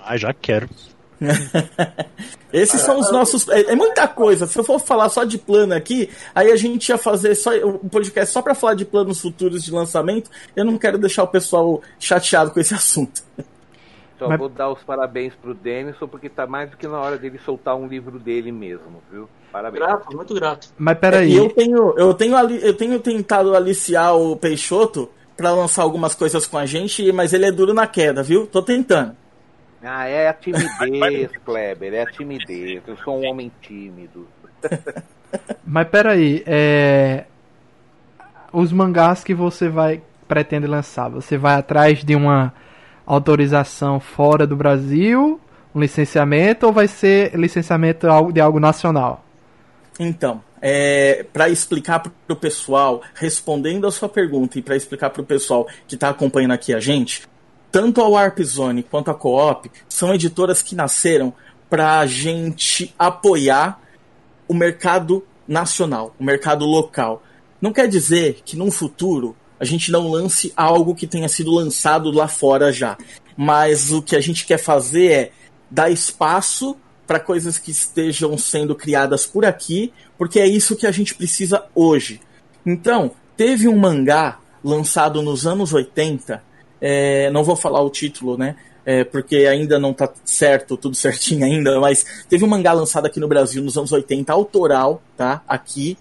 Ah, 0.03 0.17
já 0.17 0.33
quero. 0.33 0.69
Esses 2.51 2.81
são 2.81 2.99
os 2.99 3.11
nossos. 3.11 3.47
É, 3.47 3.71
é, 3.71 3.75
muita 3.75 4.07
coisa. 4.07 4.45
Se 4.45 4.59
eu 4.59 4.63
for 4.63 4.79
falar 4.79 5.09
só 5.09 5.23
de 5.23 5.37
plano 5.37 5.73
aqui, 5.73 6.09
aí 6.35 6.51
a 6.51 6.55
gente 6.55 6.89
ia 6.89 6.97
fazer 6.97 7.35
só 7.35 7.51
um 7.65 7.89
podcast 7.89 8.33
só 8.33 8.41
para 8.41 8.53
falar 8.53 8.75
de 8.75 8.85
planos 8.85 9.21
futuros 9.21 9.63
de 9.63 9.71
lançamento. 9.71 10.29
Eu 10.55 10.65
não 10.65 10.77
quero 10.77 10.97
deixar 10.97 11.23
o 11.23 11.27
pessoal 11.27 11.81
chateado 11.99 12.51
com 12.51 12.59
esse 12.59 12.73
assunto. 12.75 13.23
Só 14.23 14.29
Mas... 14.29 14.39
vou 14.39 14.47
dar 14.47 14.69
os 14.69 14.81
parabéns 14.83 15.35
pro 15.35 15.53
Denison, 15.53 16.07
porque 16.07 16.29
tá 16.29 16.47
mais 16.47 16.71
do 16.71 16.77
que 16.77 16.87
na 16.87 16.97
hora 16.97 17.17
dele 17.17 17.37
soltar 17.39 17.75
um 17.75 17.87
livro 17.87 18.17
dele 18.17 18.53
mesmo, 18.53 19.03
viu? 19.11 19.27
Parabéns. 19.51 19.83
Grato, 19.83 20.15
muito 20.15 20.33
grato. 20.33 20.69
Mas 20.77 20.97
peraí. 20.97 21.35
É, 21.35 21.39
eu 21.39 21.49
tenho, 21.49 21.93
eu 21.97 22.13
tenho, 22.13 22.37
eu 22.37 22.73
tenho 22.73 22.99
tentado 23.01 23.53
aliciar 23.53 24.15
o 24.15 24.37
Peixoto 24.37 25.09
para 25.35 25.51
lançar 25.51 25.83
algumas 25.83 26.15
coisas 26.15 26.47
com 26.47 26.57
a 26.57 26.65
gente, 26.65 27.11
mas 27.11 27.33
ele 27.33 27.45
é 27.47 27.51
duro 27.51 27.73
na 27.73 27.85
queda, 27.85 28.23
viu? 28.23 28.47
Tô 28.47 28.61
tentando. 28.61 29.13
Ah, 29.83 30.07
é 30.07 30.29
a 30.29 30.33
timidez, 30.33 31.29
Kleber, 31.43 31.93
é 31.93 32.03
a 32.03 32.05
timidez. 32.05 32.81
Eu 32.87 32.95
sou 33.03 33.19
um 33.19 33.27
homem 33.29 33.51
tímido. 33.61 34.25
Mas 35.67 35.89
peraí, 35.89 36.41
é... 36.47 37.25
os 38.53 38.71
mangás 38.71 39.21
que 39.21 39.33
você 39.33 39.67
vai 39.67 40.01
pretende 40.29 40.67
lançar, 40.67 41.09
você 41.09 41.37
vai 41.37 41.55
atrás 41.55 42.01
de 42.05 42.15
uma 42.15 42.53
autorização 43.05 43.99
fora 43.99 44.47
do 44.47 44.55
Brasil, 44.55 45.39
um 45.73 45.79
licenciamento, 45.79 46.65
ou 46.65 46.73
vai 46.73 46.87
ser 46.87 47.33
licenciamento 47.35 48.07
de 48.31 48.39
algo 48.39 48.59
nacional? 48.59 49.23
Então, 49.99 50.41
é, 50.61 51.25
para 51.31 51.49
explicar 51.49 51.99
para 51.99 52.11
o 52.29 52.35
pessoal, 52.35 53.01
respondendo 53.13 53.85
a 53.85 53.91
sua 53.91 54.09
pergunta 54.09 54.57
e 54.57 54.61
para 54.61 54.75
explicar 54.75 55.09
para 55.09 55.21
o 55.21 55.25
pessoal 55.25 55.67
que 55.87 55.95
está 55.95 56.09
acompanhando 56.09 56.51
aqui 56.51 56.73
a 56.73 56.79
gente, 56.79 57.23
tanto 57.71 58.01
a 58.01 58.07
Warp 58.07 58.39
Zone 58.39 58.83
quanto 58.83 59.11
a 59.11 59.15
Coop 59.15 59.69
são 59.89 60.13
editoras 60.13 60.61
que 60.61 60.75
nasceram 60.75 61.33
para 61.69 61.99
a 61.99 62.05
gente 62.05 62.93
apoiar 62.97 63.81
o 64.47 64.53
mercado 64.53 65.25
nacional, 65.47 66.15
o 66.19 66.23
mercado 66.23 66.65
local. 66.65 67.23
Não 67.59 67.73
quer 67.73 67.87
dizer 67.87 68.41
que 68.45 68.55
num 68.55 68.69
futuro 68.71 69.35
a 69.63 69.65
gente 69.65 69.91
não 69.91 70.11
lance 70.11 70.51
algo 70.55 70.93
que 70.93 71.07
tenha 71.07 71.27
sido 71.27 71.51
lançado 71.51 72.11
lá 72.11 72.27
fora 72.27 72.71
já. 72.71 72.97
Mas 73.35 73.91
o 73.91 74.01
que 74.01 74.15
a 74.15 74.21
gente 74.21 74.45
quer 74.45 74.57
fazer 74.57 75.11
é 75.11 75.31
dar 75.71 75.89
espaço 75.89 76.75
para 77.07 77.19
coisas 77.19 77.57
que 77.57 77.71
estejam 77.71 78.37
sendo 78.37 78.75
criadas 78.75 79.25
por 79.25 79.45
aqui, 79.45 79.91
porque 80.17 80.39
é 80.39 80.47
isso 80.47 80.75
que 80.75 80.85
a 80.85 80.91
gente 80.91 81.15
precisa 81.15 81.63
hoje. 81.73 82.21
Então, 82.65 83.11
teve 83.35 83.67
um 83.67 83.77
mangá 83.77 84.39
lançado 84.63 85.21
nos 85.21 85.47
anos 85.47 85.73
80 85.73 86.53
é, 86.85 87.31
não 87.31 87.45
vou 87.45 87.55
falar 87.55 87.81
o 87.81 87.89
título, 87.89 88.37
né? 88.37 88.57
É, 88.85 89.05
porque 89.05 89.37
ainda 89.37 89.79
não 89.79 89.93
tá 89.93 90.11
certo, 90.25 90.75
tudo 90.75 90.93
certinho 90.97 91.45
ainda, 91.45 91.79
mas 91.79 92.25
teve 92.27 92.43
um 92.43 92.47
mangá 92.47 92.73
lançado 92.73 93.05
aqui 93.05 93.21
no 93.21 93.27
Brasil 93.29 93.63
nos 93.63 93.77
anos 93.77 93.93
80, 93.93 94.33
autoral, 94.33 95.01
tá? 95.15 95.41
Aqui, 95.47 95.97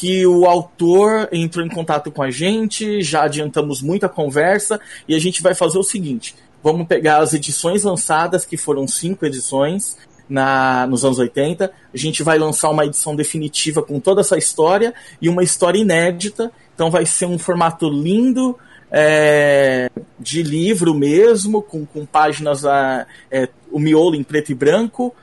que 0.00 0.26
o 0.26 0.44
autor 0.44 1.28
entrou 1.32 1.64
em 1.64 1.68
contato 1.68 2.10
com 2.10 2.22
a 2.22 2.30
gente, 2.30 3.02
já 3.02 3.22
adiantamos 3.22 3.80
muita 3.80 4.08
conversa, 4.08 4.80
e 5.08 5.14
a 5.14 5.18
gente 5.18 5.42
vai 5.42 5.54
fazer 5.54 5.78
o 5.78 5.82
seguinte: 5.82 6.34
vamos 6.62 6.86
pegar 6.86 7.18
as 7.18 7.32
edições 7.32 7.82
lançadas, 7.82 8.44
que 8.44 8.56
foram 8.56 8.86
cinco 8.86 9.24
edições, 9.24 9.96
na, 10.28 10.86
nos 10.86 11.04
anos 11.04 11.18
80. 11.18 11.72
A 11.92 11.96
gente 11.96 12.22
vai 12.22 12.38
lançar 12.38 12.70
uma 12.70 12.84
edição 12.84 13.14
definitiva 13.14 13.82
com 13.82 14.00
toda 14.00 14.20
essa 14.20 14.36
história 14.36 14.94
e 15.20 15.28
uma 15.28 15.42
história 15.42 15.78
inédita. 15.78 16.50
Então 16.74 16.90
vai 16.90 17.06
ser 17.06 17.26
um 17.26 17.38
formato 17.38 17.88
lindo, 17.88 18.58
é, 18.90 19.90
de 20.18 20.42
livro 20.42 20.94
mesmo, 20.94 21.62
com, 21.62 21.84
com 21.86 22.04
páginas, 22.04 22.64
a, 22.64 23.06
é, 23.30 23.48
o 23.70 23.78
miolo 23.78 24.14
em 24.14 24.22
preto 24.22 24.52
e 24.52 24.54
branco. 24.54 25.14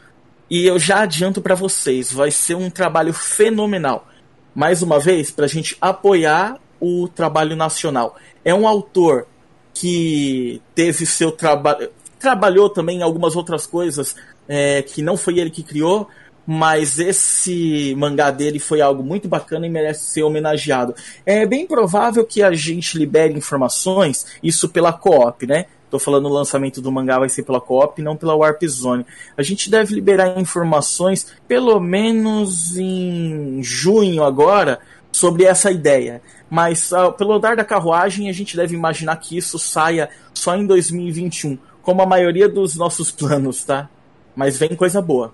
E 0.49 0.65
eu 0.65 0.77
já 0.77 1.01
adianto 1.01 1.41
para 1.41 1.55
vocês, 1.55 2.11
vai 2.11 2.31
ser 2.31 2.55
um 2.55 2.69
trabalho 2.69 3.13
fenomenal. 3.13 4.07
Mais 4.53 4.81
uma 4.81 4.99
vez, 4.99 5.31
para 5.31 5.45
a 5.45 5.49
gente 5.49 5.75
apoiar 5.81 6.59
o 6.79 7.07
trabalho 7.07 7.55
nacional. 7.55 8.15
É 8.43 8.53
um 8.53 8.67
autor 8.67 9.25
que 9.73 10.61
teve 10.75 11.05
seu 11.05 11.31
trabalho. 11.31 11.89
Trabalhou 12.19 12.69
também 12.69 12.99
em 12.99 13.03
algumas 13.03 13.35
outras 13.35 13.65
coisas 13.65 14.15
é, 14.47 14.81
que 14.81 15.01
não 15.01 15.17
foi 15.17 15.39
ele 15.39 15.49
que 15.49 15.63
criou, 15.63 16.07
mas 16.45 16.99
esse 16.99 17.95
mangá 17.97 18.29
dele 18.29 18.59
foi 18.59 18.81
algo 18.81 19.01
muito 19.01 19.27
bacana 19.27 19.65
e 19.65 19.69
merece 19.69 20.05
ser 20.05 20.23
homenageado. 20.23 20.93
É 21.25 21.45
bem 21.45 21.65
provável 21.65 22.25
que 22.25 22.43
a 22.43 22.51
gente 22.51 22.97
libere 22.97 23.33
informações, 23.33 24.25
isso 24.43 24.69
pela 24.69 24.91
Coop, 24.91 25.47
né? 25.47 25.65
Tô 25.93 25.99
falando 25.99 26.25
o 26.25 26.33
lançamento 26.33 26.81
do 26.81 26.91
mangá 26.91 27.19
vai 27.19 27.29
ser 27.29 27.43
pela 27.43 27.61
Coop, 27.61 28.01
não 28.01 28.17
pela 28.17 28.35
Warp 28.35 28.63
Zone. 28.65 29.05
A 29.37 29.43
gente 29.43 29.69
deve 29.69 29.93
liberar 29.93 30.39
informações 30.39 31.35
pelo 31.47 31.79
menos 31.79 32.75
em 32.75 33.61
junho 33.61 34.23
agora 34.23 34.79
sobre 35.11 35.43
essa 35.43 35.69
ideia. 35.69 36.19
Mas 36.49 36.91
uh, 36.91 37.13
pelo 37.15 37.33
andar 37.33 37.55
da 37.55 37.63
carruagem, 37.63 38.27
a 38.27 38.33
gente 38.33 38.57
deve 38.57 38.73
imaginar 38.73 39.17
que 39.17 39.37
isso 39.37 39.59
saia 39.59 40.09
só 40.33 40.55
em 40.55 40.65
2021, 40.65 41.59
como 41.83 42.01
a 42.01 42.07
maioria 42.07 42.49
dos 42.49 42.75
nossos 42.75 43.11
planos, 43.13 43.63
tá? 43.63 43.87
Mas 44.35 44.57
vem 44.57 44.75
coisa 44.75 44.99
boa. 44.99 45.31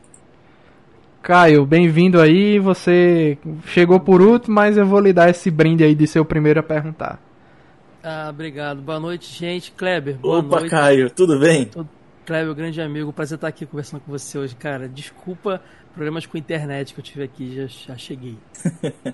Caio, 1.21 1.65
bem-vindo 1.65 2.19
aí. 2.19 2.59
Você 2.59 3.37
chegou 3.67 4.01
por 4.01 4.21
último, 4.21 4.55
mas 4.55 4.75
eu 4.75 4.85
vou 4.85 4.99
lhe 4.99 5.13
dar 5.13 5.29
esse 5.29 5.49
brinde 5.49 5.85
aí 5.85 5.95
de 5.95 6.05
ser 6.05 6.19
o 6.19 6.25
primeiro 6.25 6.59
a 6.59 6.63
perguntar. 6.63 7.28
Ah, 8.03 8.27
obrigado. 8.29 8.81
Boa 8.81 8.99
noite, 8.99 9.33
gente. 9.33 9.71
Kleber, 9.71 10.17
boa 10.17 10.39
Opa, 10.39 10.59
noite. 10.59 10.69
Caio, 10.69 11.09
tudo 11.09 11.37
bem? 11.37 11.69
Kleber, 12.25 12.53
grande 12.55 12.81
amigo. 12.81 13.11
Prazer 13.11 13.35
estar 13.35 13.47
aqui 13.47 13.65
conversando 13.65 14.01
com 14.01 14.11
você 14.11 14.37
hoje, 14.37 14.55
cara. 14.55 14.87
Desculpa 14.87 15.61
problemas 15.93 16.25
com 16.25 16.37
a 16.37 16.39
internet 16.39 16.93
que 16.93 16.99
eu 16.99 17.03
tive 17.03 17.23
aqui, 17.23 17.55
já, 17.55 17.65
já 17.67 17.97
cheguei. 17.97 18.37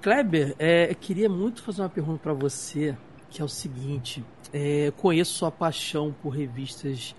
Kleber, 0.00 0.54
é, 0.58 0.90
eu 0.90 0.94
queria 0.94 1.28
muito 1.28 1.62
fazer 1.62 1.82
uma 1.82 1.88
pergunta 1.88 2.20
para 2.22 2.32
você, 2.32 2.96
que 3.28 3.42
é 3.42 3.44
o 3.44 3.48
seguinte. 3.48 4.24
É, 4.52 4.90
conheço 4.96 5.34
sua 5.34 5.50
paixão 5.50 6.14
por 6.22 6.30
revistas 6.30 7.14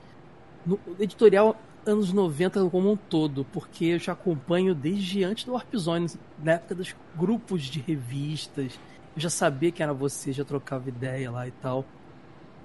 no 0.65 0.79
editorial 1.00 1.55
anos 1.86 2.12
90 2.12 2.69
como 2.69 2.91
um 2.91 2.98
todo, 2.98 3.46
porque 3.51 3.86
eu 3.86 4.00
já 4.00 4.13
acompanho 4.13 4.74
desde 4.74 5.24
antes 5.24 5.43
do 5.43 5.53
Warp 5.53 5.75
Zone, 5.75 6.08
na 6.41 6.53
época 6.53 6.75
dos 6.75 6.96
grupos 7.15 7.63
de 7.63 7.79
revistas. 7.79 8.79
Eu 9.16 9.22
já 9.22 9.30
sabia 9.30 9.72
que 9.72 9.82
era 9.82 9.94
você, 9.94 10.32
já 10.32 10.44
trocava 10.44 10.89
ideia 10.89 11.30
lá 11.32 11.48
e 11.48 11.51
tal. 11.51 11.86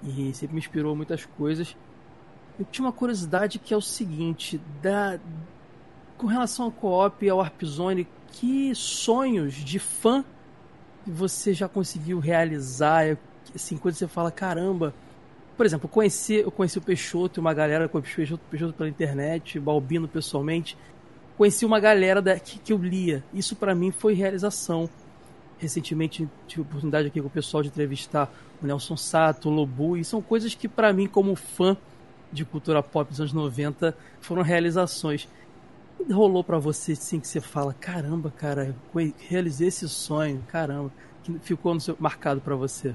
E 0.03 0.33
sempre 0.33 0.55
me 0.55 0.59
inspirou 0.59 0.95
muitas 0.95 1.25
coisas. 1.25 1.75
Eu 2.59 2.65
tinha 2.65 2.85
uma 2.85 2.93
curiosidade 2.93 3.59
que 3.59 3.73
é 3.73 3.77
o 3.77 3.81
seguinte, 3.81 4.61
da 4.81 5.19
com 6.17 6.27
relação 6.27 6.65
ao 6.65 6.71
co-op 6.71 7.25
e 7.25 7.29
ao 7.29 7.39
Warp 7.39 7.61
Zone, 7.63 8.07
que 8.31 8.73
sonhos 8.73 9.53
de 9.53 9.79
fã 9.79 10.23
você 11.05 11.53
já 11.53 11.67
conseguiu 11.67 12.19
realizar? 12.19 13.17
Assim, 13.53 13.77
quando 13.77 13.95
você 13.95 14.07
fala, 14.07 14.31
caramba, 14.31 14.93
por 15.55 15.65
exemplo, 15.65 15.85
eu 15.85 15.89
conheci, 15.89 16.35
eu 16.35 16.51
conheci 16.51 16.77
o 16.77 16.81
Peixoto 16.81 17.39
e 17.39 17.41
uma 17.41 17.53
galera, 17.53 17.87
com 17.87 17.97
o 17.97 18.01
Peixoto, 18.01 18.43
Peixoto 18.49 18.73
pela 18.73 18.89
internet, 18.89 19.59
Balbino 19.59 20.07
pessoalmente. 20.07 20.77
Conheci 21.37 21.65
uma 21.65 21.79
galera 21.79 22.21
da, 22.21 22.39
que, 22.39 22.59
que 22.59 22.73
eu 22.73 22.77
lia. 22.77 23.23
Isso 23.33 23.55
para 23.55 23.75
mim 23.75 23.91
foi 23.91 24.13
realização. 24.13 24.89
Recentemente 25.57 26.27
tive 26.47 26.61
a 26.61 26.65
oportunidade 26.65 27.07
aqui 27.07 27.21
com 27.21 27.27
o 27.27 27.31
pessoal 27.31 27.63
de 27.63 27.69
entrevistar 27.69 28.31
o 28.61 28.65
Nelson 28.65 28.97
Sato, 28.97 29.49
o 29.49 29.51
Lobu, 29.51 29.97
e 29.97 30.03
são 30.03 30.21
coisas 30.21 30.53
que 30.53 30.67
para 30.67 30.91
mim, 30.91 31.07
como 31.07 31.35
fã 31.35 31.77
de 32.31 32.43
cultura 32.43 32.83
pop 32.83 33.09
dos 33.09 33.21
anos 33.21 33.33
90, 33.33 33.95
foram 34.19 34.41
realizações. 34.41 35.27
Rolou 36.11 36.43
para 36.43 36.59
você 36.59 36.91
assim 36.91 37.19
que 37.19 37.27
você 37.27 37.39
fala, 37.39 37.73
caramba, 37.73 38.31
cara, 38.35 38.75
realizei 39.29 39.69
esse 39.69 39.87
sonho, 39.87 40.43
caramba, 40.47 40.91
que 41.23 41.39
ficou 41.39 41.79
seu, 41.79 41.95
marcado 41.99 42.41
para 42.41 42.55
você? 42.55 42.93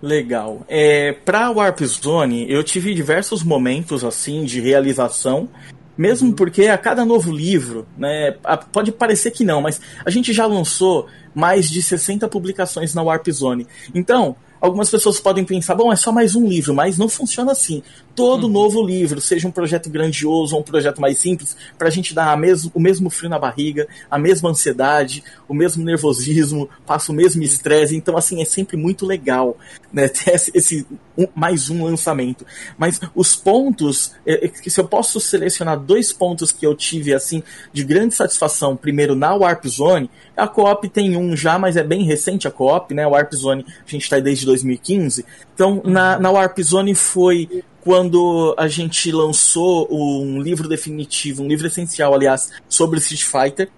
Legal. 0.00 0.64
É, 0.68 1.12
para 1.12 1.50
Warp 1.50 1.80
Zone, 1.82 2.50
eu 2.50 2.62
tive 2.62 2.94
diversos 2.94 3.42
momentos 3.42 4.04
assim 4.04 4.44
de 4.44 4.60
realização, 4.60 5.48
mesmo 5.96 6.32
porque 6.32 6.66
a 6.66 6.78
cada 6.78 7.04
novo 7.04 7.32
livro, 7.32 7.86
né, 7.96 8.32
pode 8.72 8.92
parecer 8.92 9.30
que 9.30 9.44
não, 9.44 9.60
mas 9.60 9.80
a 10.04 10.10
gente 10.10 10.32
já 10.32 10.46
lançou 10.46 11.06
mais 11.34 11.68
de 11.68 11.82
60 11.82 12.28
publicações 12.28 12.94
na 12.94 13.02
Warp 13.02 13.28
Zone. 13.30 13.66
Então, 13.94 14.36
algumas 14.60 14.90
pessoas 14.90 15.20
podem 15.20 15.44
pensar, 15.44 15.74
bom, 15.74 15.92
é 15.92 15.96
só 15.96 16.10
mais 16.10 16.34
um 16.34 16.46
livro, 16.46 16.74
mas 16.74 16.98
não 16.98 17.08
funciona 17.08 17.52
assim. 17.52 17.82
Todo 18.14 18.44
uhum. 18.44 18.52
novo 18.52 18.82
livro, 18.82 19.20
seja 19.20 19.46
um 19.46 19.50
projeto 19.50 19.90
grandioso 19.90 20.54
ou 20.54 20.60
um 20.60 20.64
projeto 20.64 21.00
mais 21.00 21.18
simples, 21.18 21.56
para 21.78 21.88
a 21.88 21.90
gente 21.90 22.14
dar 22.14 22.36
mesmo, 22.36 22.70
o 22.74 22.80
mesmo 22.80 23.10
frio 23.10 23.30
na 23.30 23.38
barriga, 23.38 23.86
a 24.10 24.18
mesma 24.18 24.50
ansiedade, 24.50 25.22
o 25.48 25.54
mesmo 25.54 25.84
nervosismo, 25.84 26.68
passa 26.86 27.12
o 27.12 27.14
mesmo 27.14 27.42
estresse. 27.42 27.96
Então, 27.96 28.16
assim, 28.16 28.40
é 28.40 28.44
sempre 28.44 28.76
muito 28.76 29.04
legal 29.04 29.56
né, 29.92 30.08
ter 30.08 30.34
esse 30.54 30.86
um, 31.16 31.26
mais 31.34 31.70
um 31.70 31.84
lançamento. 31.84 32.44
Mas 32.76 33.00
os 33.14 33.36
pontos, 33.36 34.12
é, 34.26 34.46
é, 34.46 34.52
se 34.68 34.80
eu 34.80 34.86
posso 34.86 35.20
selecionar 35.20 35.78
dois 35.78 36.12
pontos 36.12 36.52
que 36.52 36.66
eu 36.66 36.74
tive 36.74 37.14
assim 37.14 37.42
de 37.72 37.84
grande 37.84 38.14
satisfação, 38.14 38.76
primeiro 38.76 39.14
na 39.14 39.34
Warp 39.34 39.66
Zone, 39.66 40.10
a 40.36 40.46
Coop 40.46 40.88
tem 40.88 41.16
um 41.16 41.36
já, 41.36 41.58
mas 41.58 41.76
é 41.76 41.82
bem 41.82 42.04
recente 42.04 42.46
a 42.46 42.50
Coop, 42.50 42.92
né? 42.94 43.04
A 43.04 43.08
Warp 43.08 43.32
Zone 43.34 43.64
a 43.66 43.90
gente 43.90 44.02
está 44.02 44.18
desde 44.18 44.44
2015. 44.46 45.24
Então, 45.54 45.82
na, 45.84 46.18
na 46.18 46.30
Warp 46.30 46.58
Zone 46.60 46.94
foi 46.94 47.64
quando 47.80 48.52
a 48.58 48.66
gente 48.66 49.12
lançou 49.12 49.86
um 49.90 50.42
livro 50.42 50.68
definitivo, 50.68 51.44
um 51.44 51.46
livro 51.46 51.68
essencial, 51.68 52.12
aliás, 52.12 52.50
sobre 52.68 52.98
Street 52.98 53.22
Fighter. 53.22 53.68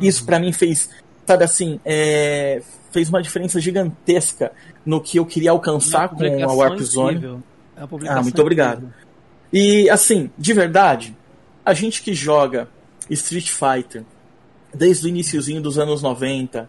Isso 0.00 0.24
para 0.24 0.38
mim 0.38 0.52
fez, 0.52 0.88
sabe 1.26 1.44
assim, 1.44 1.80
é, 1.84 2.62
fez 2.90 3.08
uma 3.08 3.20
diferença 3.20 3.60
gigantesca 3.60 4.52
no 4.84 5.00
que 5.00 5.18
eu 5.18 5.26
queria 5.26 5.50
alcançar 5.50 6.08
com 6.08 6.24
a 6.24 6.52
Warp 6.52 6.80
Zone. 6.80 7.42
ah, 8.08 8.22
muito 8.22 8.40
obrigado. 8.40 8.92
E 9.52 9.88
assim, 9.90 10.30
de 10.36 10.52
verdade, 10.52 11.16
a 11.64 11.74
gente 11.74 12.02
que 12.02 12.14
joga 12.14 12.68
Street 13.10 13.50
Fighter 13.50 14.04
desde 14.72 15.06
o 15.06 15.08
iníciozinho 15.08 15.60
dos 15.60 15.78
anos 15.78 16.02
90, 16.02 16.68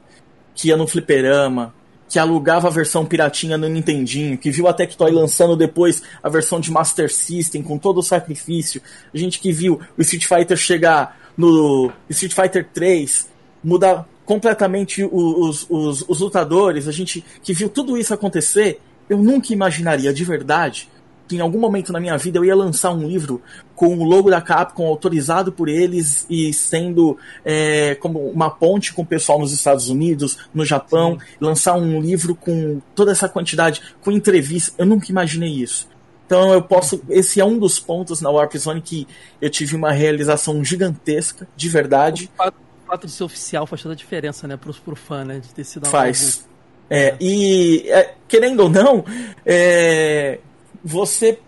que 0.56 0.70
ia 0.70 0.78
no 0.78 0.88
fliperama, 0.88 1.74
que 2.10 2.18
alugava 2.18 2.68
a 2.68 2.72
versão 2.72 3.06
piratinha 3.06 3.58
no 3.58 3.68
Nintendinho, 3.68 4.38
que 4.38 4.50
viu 4.50 4.68
a 4.68 4.74
Tectoy 4.74 5.12
lançando 5.12 5.56
depois 5.56 6.02
a 6.24 6.30
versão 6.30 6.60
de 6.60 6.72
Master 6.72 7.12
System 7.12 7.62
com 7.62 7.78
todo 7.78 8.00
o 8.00 8.04
sacrifício, 8.04 8.82
a 9.14 9.18
gente 9.18 9.40
que 9.40 9.52
viu 9.52 9.82
o 9.98 10.02
Street 10.02 10.26
Fighter 10.26 10.58
chegar 10.58 11.20
no 11.38 11.92
Street 12.10 12.34
Fighter 12.34 12.68
3, 12.74 13.30
mudar 13.64 14.08
completamente 14.28 15.04
os, 15.04 15.66
os, 15.70 16.04
os 16.08 16.20
lutadores, 16.20 16.88
a 16.88 16.92
gente 16.92 17.24
que 17.42 17.54
viu 17.54 17.70
tudo 17.70 17.98
isso 17.98 18.14
acontecer, 18.14 18.80
eu 19.10 19.18
nunca 19.18 19.54
imaginaria 19.54 20.14
de 20.14 20.24
verdade 20.26 20.90
que 21.28 21.36
em 21.36 21.40
algum 21.40 21.60
momento 21.60 21.92
na 21.92 22.00
minha 22.00 22.18
vida 22.18 22.38
eu 22.38 22.46
ia 22.46 22.56
lançar 22.56 22.92
um 22.92 23.08
livro 23.08 23.42
com 23.76 23.98
o 23.98 24.04
logo 24.04 24.30
da 24.30 24.42
Capcom 24.42 24.86
autorizado 24.88 25.52
por 25.52 25.68
eles 25.68 26.26
e 26.30 26.54
sendo 26.54 27.18
é, 27.44 27.96
como 27.96 28.30
uma 28.30 28.50
ponte 28.50 28.94
com 28.94 29.02
o 29.02 29.06
pessoal 29.06 29.40
nos 29.40 29.52
Estados 29.52 29.90
Unidos, 29.90 30.38
no 30.54 30.66
Japão, 30.66 31.18
Sim. 31.20 31.26
lançar 31.40 31.74
um 31.76 32.00
livro 32.00 32.36
com 32.36 32.82
toda 32.96 33.12
essa 33.12 33.28
quantidade, 33.28 33.82
com 34.02 34.12
entrevistas. 34.12 34.74
Eu 34.78 34.86
nunca 34.86 35.10
imaginei 35.10 35.50
isso. 35.50 35.88
Então 36.26 36.54
eu 36.54 36.62
posso. 36.62 37.02
Esse 37.10 37.40
é 37.40 37.46
um 37.46 37.58
dos 37.58 37.80
pontos 37.80 38.22
na 38.22 38.30
Warp 38.30 38.54
Zone 38.56 38.82
que 38.82 39.08
eu 39.42 39.50
tive 39.50 39.76
uma 39.76 39.92
realização 39.92 40.64
gigantesca, 40.64 41.48
de 41.56 41.70
verdade. 41.70 42.30
O 42.34 42.38
fato, 42.38 42.67
fato 42.88 43.06
de 43.06 43.14
ser 43.14 43.24
oficial 43.24 43.68
faz 43.68 43.82
toda 43.82 43.94
a 43.94 43.98
diferença, 43.98 44.48
né, 44.48 44.58
pro, 44.58 44.74
pro 44.74 44.96
fã, 44.96 45.24
né? 45.26 45.40
De 45.40 45.50
ter 45.54 45.64
sido 45.64 45.88
Faz. 45.88 46.48
É, 46.90 47.16
e 47.20 47.84
é, 47.90 48.14
querendo 48.28 48.62
ou 48.62 48.70
não, 48.70 49.04
é, 49.46 50.40
você 50.84 51.40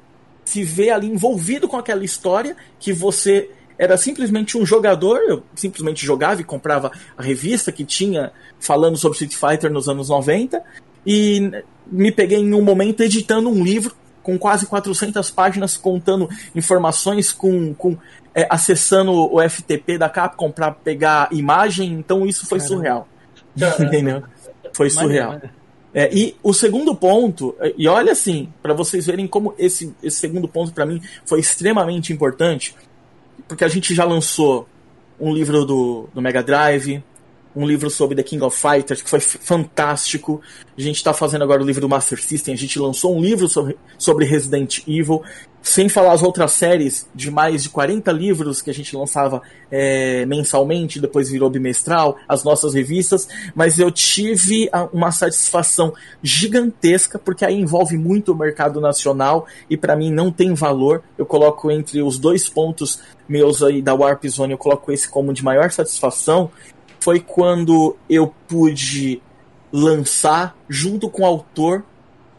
se 0.44 0.64
vê 0.64 0.90
ali 0.90 1.08
envolvido 1.08 1.68
com 1.68 1.78
aquela 1.78 2.04
história 2.04 2.58
que 2.80 2.92
você 2.92 3.50
era 3.78 3.96
simplesmente 3.96 4.58
um 4.58 4.66
jogador, 4.66 5.18
eu 5.20 5.44
simplesmente 5.56 6.06
jogava 6.06 6.42
e 6.42 6.44
comprava 6.44 6.92
a 7.18 7.24
revista 7.24 7.72
que 7.72 7.86
tinha 7.86 8.34
falando 8.60 8.98
sobre 8.98 9.18
Street 9.18 9.34
Fighter 9.34 9.72
nos 9.72 9.88
anos 9.88 10.10
90 10.10 10.62
e 11.06 11.50
me 11.88 12.12
peguei 12.12 12.40
em 12.40 12.54
um 12.54 12.62
momento 12.62 13.02
editando 13.02 13.48
um 13.48 13.64
livro 13.64 13.96
com 14.22 14.38
quase 14.38 14.66
400 14.66 15.32
páginas 15.32 15.78
contando 15.78 16.30
informações 16.54 17.32
com, 17.32 17.74
com 17.74 17.98
é, 18.40 18.48
acessando 18.50 19.12
o 19.12 19.42
FTP 19.50 19.98
da 19.98 20.08
Capcom 20.08 20.50
para 20.50 20.72
pegar 20.72 21.28
imagem, 21.32 21.92
então 21.94 22.26
isso 22.26 22.46
foi 22.48 22.60
Caramba. 22.60 22.76
surreal. 22.76 23.08
Entendeu? 23.80 24.24
Foi 24.74 24.90
surreal. 24.90 25.42
É, 25.94 26.10
e 26.14 26.38
o 26.42 26.54
segundo 26.54 26.96
ponto, 26.96 27.56
e 27.78 27.88
olha 27.88 28.14
assim, 28.14 28.54
para 28.62 28.74
vocês 28.74 29.08
verem 29.08 29.28
como 29.28 29.54
esse, 29.58 29.94
esse 30.02 30.18
segundo 30.18 30.48
ponto 30.48 30.72
para 30.72 30.86
mim 30.86 31.02
foi 31.26 31.40
extremamente 31.40 32.14
importante, 32.14 32.76
porque 33.48 33.66
a 33.66 33.68
gente 33.68 33.94
já 33.94 34.06
lançou 34.06 34.68
um 35.20 35.34
livro 35.34 35.66
do, 35.66 36.08
do 36.14 36.22
Mega 36.22 36.42
Drive, 36.42 37.04
um 37.60 37.68
livro 37.68 37.90
sobre 37.90 38.16
The 38.16 38.24
King 38.24 38.42
of 38.46 38.58
Fighters, 38.58 39.02
que 39.02 39.10
foi 39.10 39.20
fantástico. 39.20 40.42
A 40.78 40.82
gente 40.82 40.96
está 40.96 41.14
fazendo 41.14 41.44
agora 41.44 41.62
o 41.62 41.66
livro 41.66 41.82
do 41.82 41.90
Master 41.90 42.22
System, 42.24 42.54
a 42.54 42.58
gente 42.58 42.80
lançou 42.80 43.14
um 43.14 43.22
livro 43.22 43.50
sobre, 43.50 43.78
sobre 43.98 44.26
Resident 44.26 44.80
Evil. 44.88 45.22
Sem 45.62 45.90
falar 45.90 46.14
as 46.14 46.24
outras 46.24 46.54
séries 46.54 47.06
de 47.14 47.30
mais 47.30 47.64
de 47.64 47.70
40 47.70 48.10
livros 48.14 48.62
que 48.62 48.70
a 48.70 48.74
gente 48.74 48.96
lançava 48.96 49.42
é, 49.70 50.26
mensalmente, 50.26 51.02
depois 51.02 51.30
virou 51.30 51.50
bimestral, 51.50 52.16
as 52.30 52.46
nossas 52.46 52.74
revistas, 52.74 53.28
mas 53.54 53.78
eu 53.78 53.92
tive 53.92 54.70
uma 54.94 55.12
satisfação 55.12 55.94
gigantesca, 56.24 57.20
porque 57.20 57.44
aí 57.44 57.60
envolve 57.60 57.98
muito 57.98 58.32
o 58.32 58.38
mercado 58.38 58.80
nacional 58.80 59.46
e 59.70 59.76
para 59.76 59.98
mim 59.98 60.10
não 60.10 60.32
tem 60.32 60.54
valor. 60.54 61.04
Eu 61.18 61.26
coloco 61.26 61.70
entre 61.70 62.02
os 62.02 62.18
dois 62.18 62.48
pontos 62.48 63.02
meus 63.28 63.62
aí 63.62 63.82
da 63.82 63.94
Warp 63.94 64.26
Zone, 64.28 64.54
eu 64.54 64.58
coloco 64.58 64.94
esse 64.94 65.10
como 65.10 65.34
de 65.34 65.44
maior 65.44 65.70
satisfação, 65.72 66.50
foi 67.00 67.20
quando 67.20 67.98
eu 68.10 68.34
pude 68.48 69.22
lançar, 69.72 70.56
junto 70.68 71.10
com 71.10 71.24
o 71.24 71.26
autor, 71.26 71.84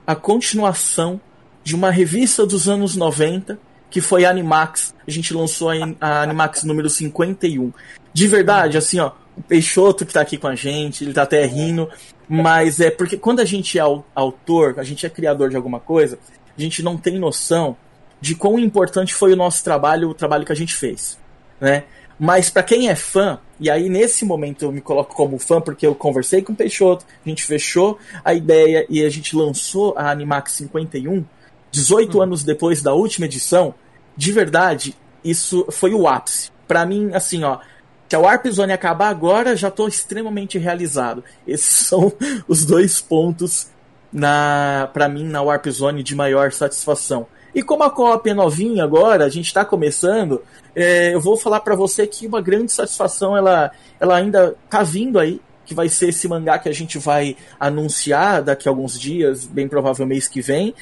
a 0.07 0.15
continuação 0.15 1.21
de 1.63 1.75
uma 1.75 1.91
revista 1.91 2.45
dos 2.45 2.69
anos 2.69 2.97
90, 2.97 3.59
que 3.91 4.01
foi 4.01 4.25
a 4.25 4.31
Animax. 4.31 4.95
A 5.07 5.11
gente 5.11 5.33
lançou 5.35 5.71
a 6.01 6.23
Animax 6.23 6.65
número 6.65 6.89
51. 6.89 7.73
De 8.13 8.27
verdade, 8.27 8.77
assim, 8.77 8.99
ó, 8.99 9.13
o 9.37 9.43
Peixoto 9.43 10.05
que 10.05 10.13
tá 10.13 10.21
aqui 10.21 10.37
com 10.37 10.49
a 10.49 10.55
gente, 10.55 11.05
ele 11.05 11.13
tá 11.13 11.23
até 11.23 11.45
rindo, 11.47 11.89
mas 12.29 12.81
é 12.81 12.91
porque 12.91 13.17
quando 13.17 13.41
a 13.41 13.45
gente 13.45 13.79
é 13.79 13.83
autor, 14.15 14.75
a 14.79 14.83
gente 14.83 15.07
é 15.07 15.09
criador 15.09 15.51
de 15.51 15.57
alguma 15.57 15.81
coisa, 15.81 16.19
a 16.57 16.61
gente 16.61 16.83
não 16.83 16.97
tem 16.97 17.19
noção 17.19 17.77
de 18.21 18.35
quão 18.35 18.59
importante 18.59 19.15
foi 19.15 19.33
o 19.33 19.37
nosso 19.37 19.65
trabalho, 19.65 20.11
o 20.11 20.15
trabalho 20.15 20.45
que 20.45 20.53
a 20.53 20.57
gente 20.57 20.75
fez, 20.75 21.19
né? 21.61 21.85
Mas 22.23 22.51
para 22.51 22.63
quem 22.63 22.91
é 22.91 22.95
fã, 22.95 23.39
e 23.59 23.71
aí 23.71 23.89
nesse 23.89 24.27
momento 24.27 24.67
eu 24.67 24.71
me 24.71 24.83
coloco 24.83 25.15
como 25.15 25.39
fã 25.39 25.59
porque 25.59 25.87
eu 25.87 25.95
conversei 25.95 26.43
com 26.43 26.53
o 26.53 26.57
Peixoto, 26.57 27.07
a 27.25 27.29
gente 27.29 27.43
fechou 27.43 27.99
a 28.23 28.35
ideia 28.35 28.85
e 28.91 29.03
a 29.03 29.09
gente 29.09 29.35
lançou 29.35 29.95
a 29.97 30.11
Animax 30.11 30.53
51, 30.53 31.25
18 31.73 32.19
hum. 32.19 32.23
anos 32.23 32.45
depois 32.45 32.83
da 32.83 32.93
última 32.93 33.25
edição, 33.25 33.75
de 34.15 34.33
verdade, 34.33 34.95
isso 35.25 35.67
foi 35.71 35.95
o 35.95 36.07
ápice. 36.07 36.51
Para 36.69 36.85
mim, 36.85 37.11
assim, 37.15 37.43
ó, 37.43 37.59
se 38.07 38.15
a 38.15 38.19
Warp 38.19 38.47
Zone 38.49 38.73
acabar 38.73 39.09
agora, 39.09 39.57
já 39.57 39.69
estou 39.69 39.89
extremamente 39.89 40.59
realizado. 40.59 41.25
Esses 41.47 41.73
são 41.89 42.13
os 42.47 42.67
dois 42.67 43.01
pontos 43.01 43.69
na 44.13 44.91
para 44.93 45.09
mim 45.09 45.25
na 45.25 45.41
Warp 45.41 45.67
Zone 45.69 46.03
de 46.03 46.15
maior 46.15 46.53
satisfação. 46.53 47.27
E 47.55 47.63
como 47.63 47.83
a 47.83 47.91
co 47.91 48.21
é 48.25 48.35
novinha 48.35 48.85
agora, 48.85 49.25
a 49.25 49.29
gente 49.29 49.47
está 49.47 49.65
começando, 49.65 50.43
é, 50.75 51.15
eu 51.15 51.21
vou 51.21 51.37
falar 51.37 51.61
para 51.61 51.75
você 51.75 52.07
que 52.07 52.27
uma 52.27 52.41
grande 52.41 52.71
satisfação 52.73 53.37
ela, 53.37 53.71
ela 53.99 54.17
ainda 54.17 54.55
tá 54.69 54.83
vindo 54.83 55.19
aí, 55.19 55.41
que 55.65 55.75
vai 55.75 55.89
ser 55.89 56.09
esse 56.09 56.27
mangá 56.27 56.59
que 56.59 56.69
a 56.69 56.73
gente 56.73 56.99
vai 56.99 57.37
anunciar 57.59 58.43
daqui 58.43 58.69
a 58.69 58.73
alguns 58.73 58.99
dias, 58.99 59.47
bem 59.47 59.69
provável 59.69 60.07
mês 60.07 60.29
que 60.29 60.41
vem, 60.41 60.75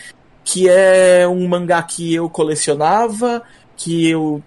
que 0.45 0.69
é 0.69 1.27
um 1.29 1.47
mangá 1.47 1.83
que 1.83 2.15
eu 2.15 2.29
colecionava, 2.29 3.43
que 3.77 4.09
eu 4.09 4.43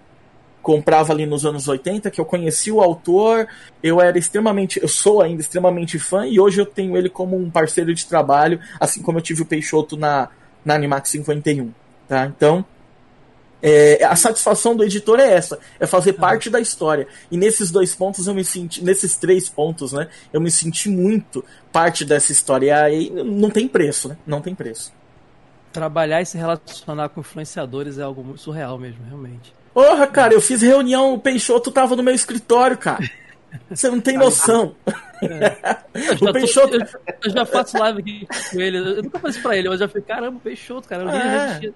comprava 0.62 1.12
ali 1.12 1.26
nos 1.26 1.44
anos 1.44 1.66
80, 1.66 2.10
que 2.10 2.20
eu 2.20 2.24
conheci 2.24 2.70
o 2.70 2.80
autor, 2.80 3.48
eu 3.82 4.00
era 4.00 4.16
extremamente, 4.16 4.80
eu 4.80 4.88
sou 4.88 5.20
ainda 5.20 5.42
extremamente 5.42 5.98
fã 5.98 6.26
e 6.26 6.38
hoje 6.38 6.60
eu 6.60 6.66
tenho 6.66 6.96
ele 6.96 7.08
como 7.08 7.36
um 7.36 7.50
parceiro 7.50 7.92
de 7.92 8.06
trabalho, 8.06 8.60
assim 8.78 9.02
como 9.02 9.18
eu 9.18 9.22
tive 9.22 9.42
o 9.42 9.46
Peixoto 9.46 9.96
na, 9.96 10.28
na 10.64 10.74
Animax 10.74 11.10
51, 11.10 11.72
tá? 12.08 12.26
Então, 12.26 12.64
é, 13.62 14.04
a 14.04 14.16
satisfação 14.16 14.74
do 14.74 14.82
editor 14.82 15.20
é 15.20 15.34
essa, 15.34 15.58
é 15.78 15.86
fazer 15.86 16.14
parte 16.14 16.50
da 16.50 16.58
história. 16.58 17.06
E 17.30 17.36
nesses 17.36 17.70
dois 17.70 17.94
pontos 17.94 18.26
eu 18.26 18.34
me 18.34 18.44
senti, 18.44 18.82
nesses 18.82 19.16
três 19.16 19.48
pontos, 19.48 19.92
né, 19.92 20.08
eu 20.32 20.40
me 20.40 20.50
senti 20.50 20.88
muito 20.88 21.44
parte 21.70 22.04
dessa 22.04 22.32
história. 22.32 22.66
E 22.66 22.70
aí 22.70 23.10
não 23.10 23.48
tem 23.48 23.68
preço, 23.68 24.08
né? 24.08 24.16
Não 24.26 24.40
tem 24.40 24.52
preço. 24.52 24.92
Trabalhar 25.72 26.20
e 26.20 26.26
se 26.26 26.36
relacionar 26.36 27.08
com 27.10 27.20
influenciadores 27.20 27.98
é 27.98 28.02
algo 28.02 28.24
muito 28.24 28.40
surreal 28.40 28.76
mesmo, 28.78 29.04
realmente. 29.06 29.54
Porra, 29.72 30.06
cara, 30.06 30.34
eu 30.34 30.40
fiz 30.40 30.60
reunião, 30.60 31.14
o 31.14 31.18
Peixoto 31.18 31.70
tava 31.70 31.94
no 31.94 32.02
meu 32.02 32.14
escritório, 32.14 32.76
cara. 32.76 33.08
Você 33.70 33.88
não 33.88 34.00
tem 34.00 34.18
noção. 34.18 34.74
É. 35.22 35.78
Eu, 36.20 36.30
o 36.30 36.32
Peixoto... 36.32 36.70
Tô, 36.70 36.84
eu, 36.84 37.14
eu, 37.24 37.30
já 37.30 37.46
faço 37.46 37.78
live 37.78 38.00
aqui 38.00 38.26
com 38.50 38.60
ele. 38.60 38.78
Eu 38.78 39.02
nunca 39.04 39.20
faço 39.20 39.40
pra 39.40 39.56
ele, 39.56 39.68
mas 39.68 39.80
eu 39.80 39.86
já 39.86 39.88
falei, 39.92 40.04
caramba, 40.04 40.40
Peixoto, 40.42 40.88
cara. 40.88 41.02
Eu 41.04 41.10
é. 41.10 41.72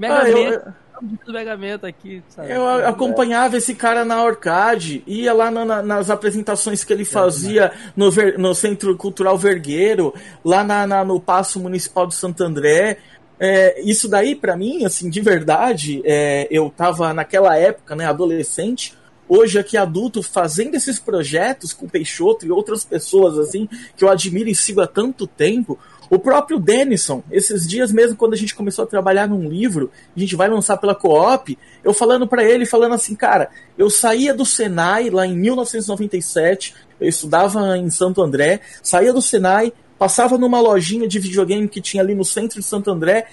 Mega 0.00 0.22
ah, 0.22 0.30
eu, 0.30 0.62
do 1.02 1.32
Megamento 1.32 1.84
aqui, 1.84 2.22
sabe? 2.30 2.50
Eu 2.50 2.66
acompanhava 2.86 3.58
esse 3.58 3.74
cara 3.74 4.02
na 4.02 4.24
Orcade, 4.24 5.02
ia 5.06 5.32
lá 5.34 5.50
na, 5.50 5.82
nas 5.82 6.08
apresentações 6.08 6.82
que 6.82 6.90
ele 6.90 7.04
fazia 7.04 7.70
no, 7.94 8.10
no 8.38 8.54
Centro 8.54 8.96
Cultural 8.96 9.36
Vergueiro, 9.36 10.14
lá 10.42 10.64
na, 10.64 10.86
na, 10.86 11.04
no 11.04 11.20
Paço 11.20 11.60
Municipal 11.60 12.06
de 12.06 12.14
Santo 12.14 12.42
André. 12.42 12.96
É, 13.38 13.78
isso 13.82 14.08
daí, 14.08 14.34
para 14.34 14.56
mim, 14.56 14.86
assim, 14.86 15.10
de 15.10 15.20
verdade, 15.20 16.00
é, 16.04 16.48
eu 16.50 16.72
tava 16.74 17.12
naquela 17.12 17.58
época, 17.58 17.94
né, 17.94 18.06
adolescente, 18.06 18.94
hoje 19.28 19.58
aqui 19.58 19.76
adulto, 19.76 20.22
fazendo 20.22 20.74
esses 20.76 20.98
projetos 20.98 21.74
com 21.74 21.84
o 21.84 21.90
Peixoto 21.90 22.46
e 22.46 22.50
outras 22.50 22.84
pessoas, 22.84 23.38
assim, 23.38 23.68
que 23.96 24.02
eu 24.02 24.08
admiro 24.08 24.48
e 24.48 24.54
sigo 24.54 24.80
há 24.80 24.86
tanto 24.86 25.26
tempo. 25.26 25.78
O 26.10 26.18
próprio 26.18 26.58
Denison, 26.58 27.22
esses 27.30 27.64
dias 27.64 27.92
mesmo, 27.92 28.16
quando 28.16 28.34
a 28.34 28.36
gente 28.36 28.52
começou 28.52 28.84
a 28.84 28.88
trabalhar 28.88 29.28
num 29.28 29.48
livro, 29.48 29.92
a 30.16 30.18
gente 30.18 30.34
vai 30.34 30.48
lançar 30.48 30.76
pela 30.76 30.92
Coop, 30.92 31.56
eu 31.84 31.94
falando 31.94 32.26
para 32.26 32.42
ele, 32.42 32.66
falando 32.66 32.96
assim, 32.96 33.14
cara, 33.14 33.48
eu 33.78 33.88
saía 33.88 34.34
do 34.34 34.44
Senai 34.44 35.08
lá 35.08 35.24
em 35.24 35.36
1997, 35.36 36.74
eu 37.00 37.08
estudava 37.08 37.78
em 37.78 37.88
Santo 37.90 38.20
André, 38.20 38.60
saía 38.82 39.12
do 39.12 39.22
Senai, 39.22 39.72
passava 39.96 40.36
numa 40.36 40.60
lojinha 40.60 41.06
de 41.06 41.20
videogame 41.20 41.68
que 41.68 41.80
tinha 41.80 42.02
ali 42.02 42.14
no 42.14 42.24
centro 42.24 42.58
de 42.58 42.66
Santo 42.66 42.90
André, 42.90 43.28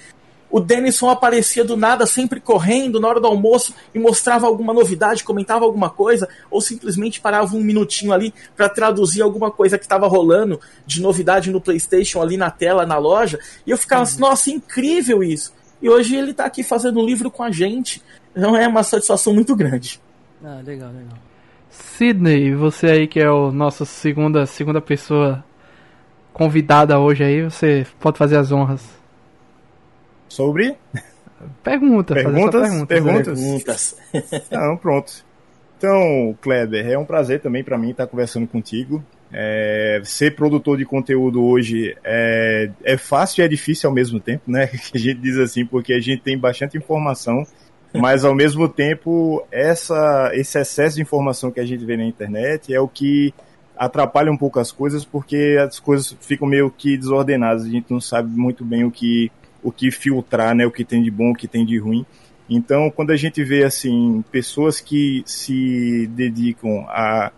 o 0.49 0.59
Denison 0.59 1.09
aparecia 1.09 1.63
do 1.63 1.75
nada, 1.75 2.05
sempre 2.05 2.39
correndo 2.39 2.99
na 2.99 3.07
hora 3.07 3.19
do 3.19 3.27
almoço 3.27 3.73
e 3.93 3.99
mostrava 3.99 4.47
alguma 4.47 4.73
novidade, 4.73 5.23
comentava 5.23 5.65
alguma 5.65 5.89
coisa, 5.89 6.27
ou 6.49 6.61
simplesmente 6.61 7.19
parava 7.19 7.55
um 7.55 7.61
minutinho 7.61 8.13
ali 8.13 8.33
para 8.55 8.69
traduzir 8.69 9.21
alguma 9.21 9.51
coisa 9.51 9.77
que 9.77 9.85
estava 9.85 10.07
rolando 10.07 10.59
de 10.85 11.01
novidade 11.01 11.51
no 11.51 11.59
PlayStation 11.59 12.21
ali 12.21 12.37
na 12.37 12.49
tela, 12.49 12.85
na 12.85 12.97
loja. 12.97 13.39
E 13.65 13.71
eu 13.71 13.77
ficava 13.77 14.03
assim, 14.03 14.19
nossa, 14.19 14.49
incrível 14.49 15.21
isso. 15.21 15.53
E 15.81 15.89
hoje 15.89 16.15
ele 16.15 16.31
está 16.31 16.45
aqui 16.45 16.63
fazendo 16.63 16.99
um 16.99 17.05
livro 17.05 17.29
com 17.29 17.43
a 17.43 17.51
gente. 17.51 18.01
Então 18.35 18.55
é 18.55 18.67
uma 18.67 18.83
satisfação 18.83 19.33
muito 19.33 19.55
grande. 19.55 19.99
Ah, 20.43 20.61
legal, 20.63 20.89
legal. 20.89 21.17
Sidney, 21.69 22.55
você 22.55 22.87
aí 22.87 23.07
que 23.07 23.19
é 23.19 23.29
o 23.29 23.51
nosso 23.51 23.85
segunda 23.85 24.45
segunda 24.45 24.79
pessoa 24.79 25.43
convidada 26.33 26.99
hoje 26.99 27.23
aí, 27.23 27.43
você 27.43 27.85
pode 27.99 28.17
fazer 28.17 28.37
as 28.37 28.51
honras. 28.51 28.96
Sobre? 30.27 30.75
Pergunta, 31.63 32.13
Perguntas? 32.13 32.61
fazer 32.61 32.79
só 32.79 32.85
perguntas. 32.85 33.39
Perguntas. 33.39 33.95
Perguntas. 34.11 34.49
Não, 34.51 34.77
pronto. 34.77 35.25
Então, 35.77 36.35
Kleber, 36.41 36.89
é 36.89 36.97
um 36.97 37.05
prazer 37.05 37.39
também 37.39 37.63
para 37.63 37.77
mim 37.77 37.91
estar 37.91 38.07
conversando 38.07 38.47
contigo. 38.47 39.03
É, 39.31 40.01
ser 40.03 40.35
produtor 40.35 40.77
de 40.77 40.85
conteúdo 40.85 41.43
hoje 41.43 41.95
é, 42.03 42.71
é 42.83 42.97
fácil 42.97 43.41
e 43.41 43.45
é 43.45 43.47
difícil 43.47 43.89
ao 43.89 43.93
mesmo 43.93 44.19
tempo, 44.19 44.49
né? 44.49 44.69
A 44.93 44.97
gente 44.97 45.19
diz 45.19 45.37
assim, 45.37 45.65
porque 45.65 45.93
a 45.93 45.99
gente 45.99 46.21
tem 46.21 46.37
bastante 46.37 46.77
informação, 46.77 47.45
mas 47.93 48.23
ao 48.23 48.33
mesmo 48.33 48.67
tempo, 48.69 49.45
essa, 49.51 50.31
esse 50.33 50.57
excesso 50.57 50.95
de 50.95 51.01
informação 51.01 51.51
que 51.51 51.59
a 51.59 51.65
gente 51.65 51.85
vê 51.85 51.97
na 51.97 52.05
internet 52.05 52.73
é 52.73 52.79
o 52.79 52.87
que 52.87 53.33
atrapalha 53.77 54.31
um 54.31 54.37
pouco 54.37 54.59
as 54.59 54.71
coisas, 54.71 55.05
porque 55.05 55.57
as 55.59 55.79
coisas 55.79 56.15
ficam 56.21 56.47
meio 56.47 56.71
que 56.71 56.97
desordenadas, 56.97 57.65
a 57.65 57.69
gente 57.69 57.91
não 57.91 58.01
sabe 58.01 58.29
muito 58.35 58.65
bem 58.65 58.83
o 58.83 58.91
que, 58.91 59.31
o 59.67 59.71
que 59.71 59.91
filtrar, 59.91 60.55
né? 60.55 60.65
O 60.65 60.71
que 60.71 60.85
tem 60.85 61.03
de 61.03 61.11
bom, 61.11 61.31
o 61.31 61.35
que 61.35 61.45
tem 61.45 61.65
de 61.65 61.77
ruim. 61.77 62.05
Então, 62.49 62.89
quando 62.89 63.11
a 63.11 63.17
gente 63.17 63.43
vê 63.43 63.65
assim 63.65 64.23
pessoas 64.31 64.79
que 64.79 65.21
se 65.25 66.07
dedicam 66.07 66.85
a 66.87 67.33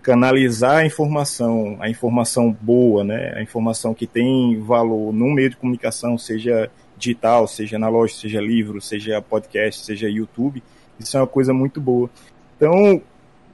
canalizar 0.00 0.78
a 0.78 0.86
informação, 0.86 1.76
a 1.78 1.90
informação 1.90 2.56
boa, 2.58 3.04
né, 3.04 3.34
a 3.36 3.42
informação 3.42 3.92
que 3.92 4.06
tem 4.06 4.58
valor 4.58 5.12
num 5.12 5.30
meio 5.30 5.50
de 5.50 5.58
comunicação, 5.58 6.16
seja 6.16 6.70
digital, 6.96 7.46
seja 7.46 7.78
na 7.78 7.90
loja, 7.90 8.14
seja 8.14 8.40
livro, 8.40 8.80
seja 8.80 9.20
podcast, 9.20 9.84
seja 9.84 10.08
YouTube, 10.08 10.62
isso 10.98 11.18
é 11.18 11.20
uma 11.20 11.26
coisa 11.26 11.52
muito 11.52 11.78
boa. 11.82 12.08
Então, 12.56 13.02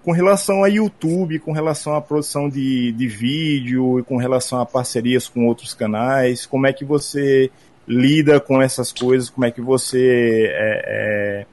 com 0.05 0.13
relação 0.13 0.63
a 0.63 0.69
YouTube, 0.69 1.41
com 1.41 1.51
relação 1.51 1.97
à 1.97 2.01
produção 2.01 2.49
de, 2.49 2.93
de 2.93 3.09
vídeo 3.09 4.05
com 4.07 4.17
relação 4.17 4.61
a 4.61 4.67
parcerias 4.67 5.27
com 5.27 5.47
outros 5.47 5.75
canais, 5.75 6.47
como 6.47 6.69
é 6.69 6.73
que 6.73 6.85
você 6.85 7.51
lida 7.87 8.41
com 8.41 8.61
essas 8.61 8.93
coisas, 8.93 9.31
como 9.31 9.45
é 9.45 9.51
que 9.51 9.61
você 9.61 10.51
é, 10.53 10.83
é, 10.87 11.47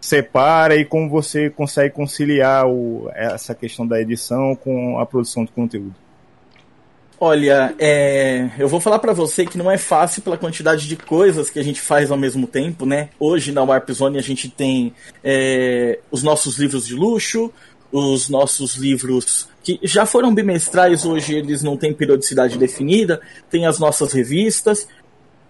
separa 0.00 0.76
e 0.76 0.84
como 0.84 1.08
você 1.08 1.50
consegue 1.50 1.94
conciliar 1.94 2.66
o, 2.66 3.10
essa 3.14 3.54
questão 3.54 3.86
da 3.86 4.00
edição 4.00 4.54
com 4.54 4.98
a 4.98 5.06
produção 5.06 5.44
de 5.44 5.52
conteúdo. 5.52 5.94
Olha, 7.18 7.74
é, 7.78 8.50
eu 8.58 8.68
vou 8.68 8.78
falar 8.78 8.98
para 8.98 9.14
você 9.14 9.46
que 9.46 9.56
não 9.56 9.70
é 9.70 9.78
fácil 9.78 10.20
pela 10.20 10.36
quantidade 10.36 10.86
de 10.86 10.96
coisas 10.96 11.48
que 11.48 11.58
a 11.58 11.64
gente 11.64 11.80
faz 11.80 12.10
ao 12.10 12.18
mesmo 12.18 12.46
tempo, 12.46 12.84
né? 12.84 13.08
Hoje 13.18 13.52
na 13.52 13.62
Warp 13.62 13.90
Zone 13.90 14.18
a 14.18 14.22
gente 14.22 14.50
tem 14.50 14.92
é, 15.24 15.98
os 16.10 16.22
nossos 16.22 16.58
livros 16.58 16.86
de 16.86 16.94
luxo, 16.94 17.50
os 17.90 18.28
nossos 18.28 18.74
livros 18.74 19.48
que 19.66 19.80
já 19.82 20.06
foram 20.06 20.32
bimestrais, 20.32 21.04
hoje 21.04 21.34
eles 21.34 21.60
não 21.60 21.76
têm 21.76 21.92
periodicidade 21.92 22.56
definida, 22.56 23.20
tem 23.50 23.66
as 23.66 23.80
nossas 23.80 24.12
revistas. 24.12 24.86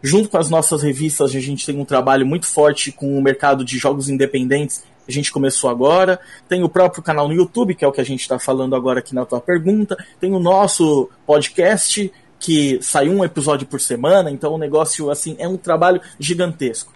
Junto 0.00 0.30
com 0.30 0.38
as 0.38 0.48
nossas 0.48 0.82
revistas, 0.82 1.36
a 1.36 1.38
gente 1.38 1.66
tem 1.66 1.78
um 1.78 1.84
trabalho 1.84 2.24
muito 2.24 2.46
forte 2.46 2.90
com 2.90 3.18
o 3.18 3.20
mercado 3.20 3.62
de 3.62 3.76
jogos 3.76 4.08
independentes. 4.08 4.82
A 5.06 5.12
gente 5.12 5.30
começou 5.30 5.68
agora. 5.68 6.18
Tem 6.48 6.64
o 6.64 6.68
próprio 6.68 7.02
canal 7.02 7.28
no 7.28 7.34
YouTube, 7.34 7.74
que 7.74 7.84
é 7.84 7.88
o 7.88 7.92
que 7.92 8.00
a 8.00 8.04
gente 8.04 8.20
está 8.20 8.38
falando 8.38 8.74
agora 8.74 9.00
aqui 9.00 9.14
na 9.14 9.26
tua 9.26 9.38
pergunta. 9.38 10.02
Tem 10.18 10.32
o 10.32 10.38
nosso 10.38 11.10
podcast, 11.26 12.10
que 12.38 12.78
sai 12.80 13.10
um 13.10 13.22
episódio 13.22 13.66
por 13.66 13.82
semana. 13.82 14.30
Então 14.30 14.54
o 14.54 14.58
negócio, 14.58 15.10
assim, 15.10 15.36
é 15.38 15.46
um 15.46 15.58
trabalho 15.58 16.00
gigantesco. 16.18 16.90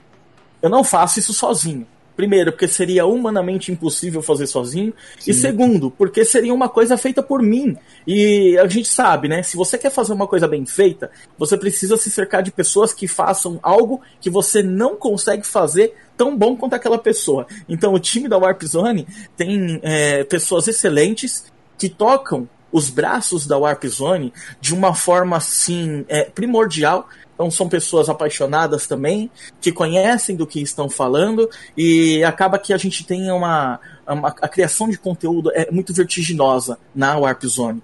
Eu 0.62 0.70
não 0.70 0.83
faço 0.83 1.18
isso 1.18 1.35
sozinho. 1.35 1.87
Primeiro, 2.20 2.52
porque 2.52 2.68
seria 2.68 3.06
humanamente 3.06 3.72
impossível 3.72 4.20
fazer 4.20 4.46
sozinho. 4.46 4.92
Sim. 5.18 5.30
E 5.30 5.33
segundo, 5.33 5.90
porque 5.90 6.22
seria 6.22 6.52
uma 6.52 6.68
coisa 6.68 6.98
feita 6.98 7.22
por 7.22 7.40
mim. 7.40 7.74
E 8.06 8.59
a 8.59 8.66
gente 8.66 8.88
sabe, 8.88 9.26
né? 9.26 9.42
Se 9.42 9.56
você 9.56 9.78
quer 9.78 9.88
fazer 9.88 10.12
uma 10.12 10.26
coisa 10.26 10.46
bem 10.46 10.66
feita, 10.66 11.11
você 11.38 11.56
precisa 11.56 11.96
se 11.96 12.11
cercar 12.11 12.42
de 12.42 12.52
pessoas 12.52 12.92
que 12.92 13.09
façam 13.09 13.59
algo 13.62 14.02
que 14.20 14.28
você 14.28 14.62
não 14.62 14.96
consegue 14.96 15.46
fazer 15.46 15.94
tão 16.14 16.37
bom 16.37 16.54
quanto 16.59 16.74
aquela 16.74 16.98
pessoa. 16.98 17.46
Então, 17.66 17.94
o 17.94 17.98
time 17.98 18.28
da 18.28 18.37
Warp 18.37 18.64
Zone 18.64 19.06
tem 19.35 19.80
é, 19.83 20.22
pessoas 20.22 20.68
excelentes 20.68 21.50
que 21.78 21.88
tocam 21.88 22.46
os 22.70 22.90
braços 22.90 23.46
da 23.46 23.56
Warp 23.56 23.83
Zone 23.87 24.30
de 24.61 24.74
uma 24.74 24.94
forma 24.94 25.38
assim 25.38 26.04
é, 26.06 26.24
primordial 26.24 27.09
então 27.40 27.50
são 27.50 27.70
pessoas 27.70 28.11
apaixonadas 28.11 28.87
também, 28.87 29.31
que 29.62 29.72
conhecem 29.72 30.37
do 30.37 30.46
que 30.46 30.61
estão 30.61 30.90
falando, 30.90 31.48
e 31.74 32.22
acaba 32.22 32.59
que 32.59 32.70
a 32.70 32.76
gente 32.76 33.03
tem 33.03 33.31
uma, 33.31 33.81
uma 34.07 34.29
a 34.29 34.46
criação 34.46 34.90
de 34.90 34.98
conteúdo 34.98 35.50
é 35.55 35.70
muito 35.70 35.94
vertiginosa 35.94 36.79
na 36.94 37.16
Warp 37.16 37.42
Zone. 37.46 37.83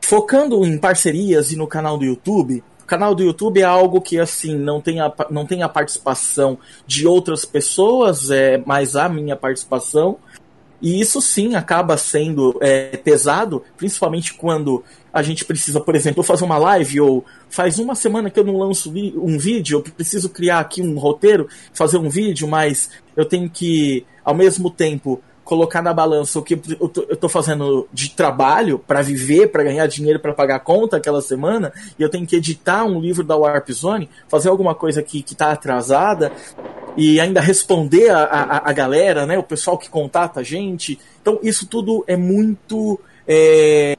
Focando 0.00 0.66
em 0.66 0.76
parcerias 0.76 1.52
e 1.52 1.56
no 1.56 1.68
canal 1.68 1.96
do 1.96 2.04
YouTube, 2.04 2.64
canal 2.84 3.14
do 3.14 3.22
YouTube 3.22 3.60
é 3.60 3.64
algo 3.64 4.00
que 4.00 4.18
assim 4.18 4.56
não 4.56 4.80
tem 4.80 5.00
a, 5.00 5.12
não 5.30 5.46
tem 5.46 5.62
a 5.62 5.68
participação 5.68 6.58
de 6.84 7.06
outras 7.06 7.44
pessoas, 7.44 8.32
é 8.32 8.58
mais 8.58 8.96
a 8.96 9.08
minha 9.08 9.36
participação. 9.36 10.18
E 10.80 11.00
isso 11.00 11.20
sim 11.20 11.54
acaba 11.54 11.96
sendo 11.96 12.56
é, 12.60 12.96
pesado, 12.96 13.62
principalmente 13.76 14.34
quando 14.34 14.82
a 15.12 15.22
gente 15.22 15.44
precisa, 15.44 15.80
por 15.80 15.94
exemplo, 15.94 16.22
fazer 16.22 16.44
uma 16.44 16.56
live 16.56 17.00
ou 17.00 17.24
faz 17.48 17.78
uma 17.78 17.94
semana 17.94 18.30
que 18.30 18.38
eu 18.38 18.44
não 18.44 18.56
lanço 18.56 18.90
um 18.90 19.38
vídeo, 19.38 19.78
eu 19.78 19.82
preciso 19.82 20.30
criar 20.30 20.60
aqui 20.60 20.80
um 20.80 20.98
roteiro, 20.98 21.48
fazer 21.74 21.98
um 21.98 22.08
vídeo, 22.08 22.48
mas 22.48 22.90
eu 23.16 23.24
tenho 23.24 23.50
que, 23.50 24.06
ao 24.24 24.34
mesmo 24.34 24.70
tempo, 24.70 25.20
colocar 25.50 25.82
na 25.82 25.92
balança 25.92 26.38
o 26.38 26.42
que 26.44 26.54
eu 26.78 26.88
tô, 26.88 27.28
fazendo 27.28 27.88
de 27.92 28.10
trabalho 28.10 28.78
para 28.78 29.02
viver, 29.02 29.48
para 29.48 29.64
ganhar 29.64 29.84
dinheiro, 29.88 30.20
para 30.20 30.32
pagar 30.32 30.60
conta 30.60 30.96
aquela 30.96 31.20
semana, 31.20 31.72
e 31.98 32.02
eu 32.02 32.08
tenho 32.08 32.24
que 32.24 32.36
editar 32.36 32.84
um 32.84 33.00
livro 33.00 33.24
da 33.24 33.36
Warp 33.36 33.68
Zone, 33.72 34.08
fazer 34.28 34.48
alguma 34.48 34.76
coisa 34.76 35.02
que, 35.02 35.20
que 35.22 35.34
tá 35.34 35.50
atrasada, 35.50 36.30
e 36.96 37.18
ainda 37.18 37.40
responder 37.40 38.10
a, 38.10 38.22
a, 38.22 38.70
a 38.70 38.72
galera, 38.72 39.26
né, 39.26 39.36
o 39.36 39.42
pessoal 39.42 39.76
que 39.76 39.90
contata 39.90 40.38
a 40.38 40.42
gente. 40.44 41.00
Então, 41.20 41.40
isso 41.42 41.66
tudo 41.66 42.04
é 42.06 42.16
muito. 42.16 43.00
É 43.26 43.96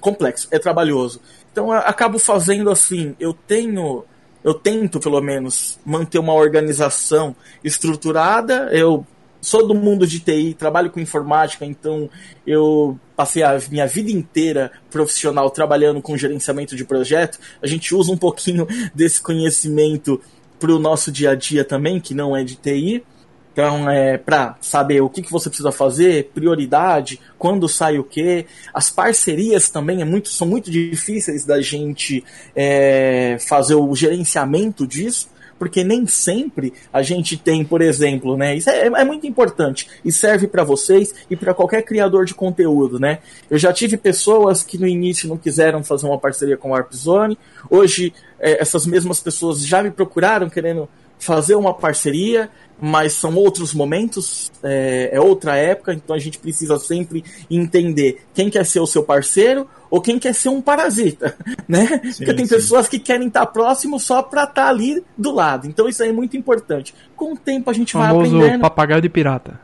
complexo, 0.00 0.46
é 0.52 0.60
trabalhoso. 0.60 1.20
Então 1.50 1.74
eu 1.74 1.80
acabo 1.80 2.20
fazendo 2.20 2.70
assim, 2.70 3.16
eu 3.18 3.32
tenho, 3.32 4.04
eu 4.44 4.54
tento 4.54 5.00
pelo 5.00 5.20
menos 5.20 5.80
manter 5.84 6.20
uma 6.20 6.34
organização 6.34 7.34
estruturada. 7.64 8.68
Eu 8.70 9.04
sou 9.40 9.66
do 9.66 9.74
mundo 9.74 10.06
de 10.06 10.20
TI, 10.20 10.54
trabalho 10.54 10.90
com 10.90 11.00
informática, 11.00 11.64
então 11.64 12.08
eu 12.46 12.98
passei 13.16 13.42
a 13.42 13.58
minha 13.70 13.86
vida 13.86 14.10
inteira 14.10 14.70
profissional 14.90 15.50
trabalhando 15.50 16.00
com 16.00 16.16
gerenciamento 16.16 16.76
de 16.76 16.84
projeto. 16.84 17.38
A 17.62 17.66
gente 17.66 17.94
usa 17.94 18.12
um 18.12 18.16
pouquinho 18.16 18.66
desse 18.94 19.20
conhecimento 19.20 20.20
para 20.58 20.72
o 20.72 20.78
nosso 20.78 21.10
dia 21.10 21.30
a 21.30 21.34
dia 21.34 21.64
também, 21.64 22.00
que 22.00 22.14
não 22.14 22.36
é 22.36 22.42
de 22.42 22.56
TI. 22.56 23.04
Então, 23.52 23.90
é 23.90 24.16
para 24.16 24.56
saber 24.60 25.00
o 25.00 25.10
que, 25.10 25.20
que 25.20 25.32
você 25.32 25.48
precisa 25.48 25.72
fazer, 25.72 26.30
prioridade, 26.32 27.18
quando 27.36 27.68
sai 27.68 27.98
o 27.98 28.04
que. 28.04 28.46
As 28.72 28.88
parcerias 28.88 29.68
também 29.68 30.00
é 30.00 30.04
muito, 30.04 30.28
são 30.28 30.46
muito 30.46 30.70
difíceis 30.70 31.44
da 31.44 31.60
gente 31.60 32.24
é, 32.54 33.36
fazer 33.40 33.74
o 33.74 33.92
gerenciamento 33.96 34.86
disso 34.86 35.28
porque 35.58 35.82
nem 35.82 36.06
sempre 36.06 36.72
a 36.92 37.02
gente 37.02 37.36
tem, 37.36 37.64
por 37.64 37.82
exemplo, 37.82 38.36
né? 38.36 38.56
Isso 38.56 38.70
é, 38.70 38.86
é 38.86 39.04
muito 39.04 39.26
importante 39.26 39.88
e 40.04 40.12
serve 40.12 40.46
para 40.46 40.64
vocês 40.64 41.14
e 41.28 41.36
para 41.36 41.54
qualquer 41.54 41.82
criador 41.82 42.24
de 42.24 42.34
conteúdo, 42.34 42.98
né? 42.98 43.18
Eu 43.50 43.58
já 43.58 43.72
tive 43.72 43.96
pessoas 43.96 44.62
que 44.62 44.78
no 44.78 44.86
início 44.86 45.28
não 45.28 45.36
quiseram 45.36 45.82
fazer 45.82 46.06
uma 46.06 46.18
parceria 46.18 46.56
com 46.56 46.68
a 46.68 46.78
Warp 46.78 46.92
Zone, 46.92 47.38
hoje 47.70 48.12
é, 48.38 48.60
essas 48.62 48.86
mesmas 48.86 49.20
pessoas 49.20 49.64
já 49.64 49.82
me 49.82 49.90
procuraram 49.90 50.48
querendo 50.48 50.88
fazer 51.18 51.56
uma 51.56 51.74
parceria, 51.74 52.48
mas 52.80 53.12
são 53.12 53.34
outros 53.34 53.74
momentos, 53.74 54.50
é, 54.62 55.10
é, 55.12 55.20
outra 55.20 55.56
época, 55.56 55.92
então 55.92 56.14
a 56.14 56.18
gente 56.18 56.38
precisa 56.38 56.78
sempre 56.78 57.24
entender 57.50 58.24
quem 58.32 58.48
quer 58.48 58.64
ser 58.64 58.80
o 58.80 58.86
seu 58.86 59.02
parceiro 59.02 59.68
ou 59.90 60.00
quem 60.00 60.18
quer 60.18 60.34
ser 60.34 60.48
um 60.48 60.60
parasita, 60.60 61.36
né? 61.66 61.86
Sim, 62.04 62.18
Porque 62.18 62.34
tem 62.34 62.46
sim. 62.46 62.54
pessoas 62.54 62.88
que 62.88 62.98
querem 62.98 63.28
estar 63.28 63.46
próximo 63.46 63.98
só 63.98 64.22
para 64.22 64.44
estar 64.44 64.54
tá 64.54 64.68
ali 64.68 65.02
do 65.16 65.32
lado. 65.32 65.66
Então 65.66 65.88
isso 65.88 66.02
aí 66.02 66.10
é 66.10 66.12
muito 66.12 66.36
importante. 66.36 66.94
Com 67.16 67.32
o 67.32 67.36
tempo 67.36 67.70
a 67.70 67.72
gente 67.72 67.96
o 67.96 68.00
vai 68.00 68.10
aprendendo. 68.10 68.60
papagaio 68.60 69.02
de 69.02 69.08
pirata. 69.08 69.60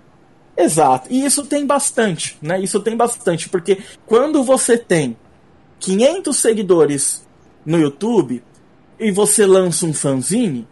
Exato. 0.56 1.08
E 1.10 1.24
isso 1.24 1.44
tem 1.44 1.66
bastante, 1.66 2.38
né? 2.40 2.60
Isso 2.60 2.80
tem 2.80 2.96
bastante, 2.96 3.48
porque 3.48 3.78
quando 4.06 4.42
você 4.42 4.78
tem 4.78 5.16
500 5.80 6.36
seguidores 6.36 7.26
no 7.66 7.78
YouTube, 7.78 8.42
e 8.98 9.10
você 9.10 9.46
lança 9.46 9.86
um 9.86 9.92
fanzine, 9.92 10.66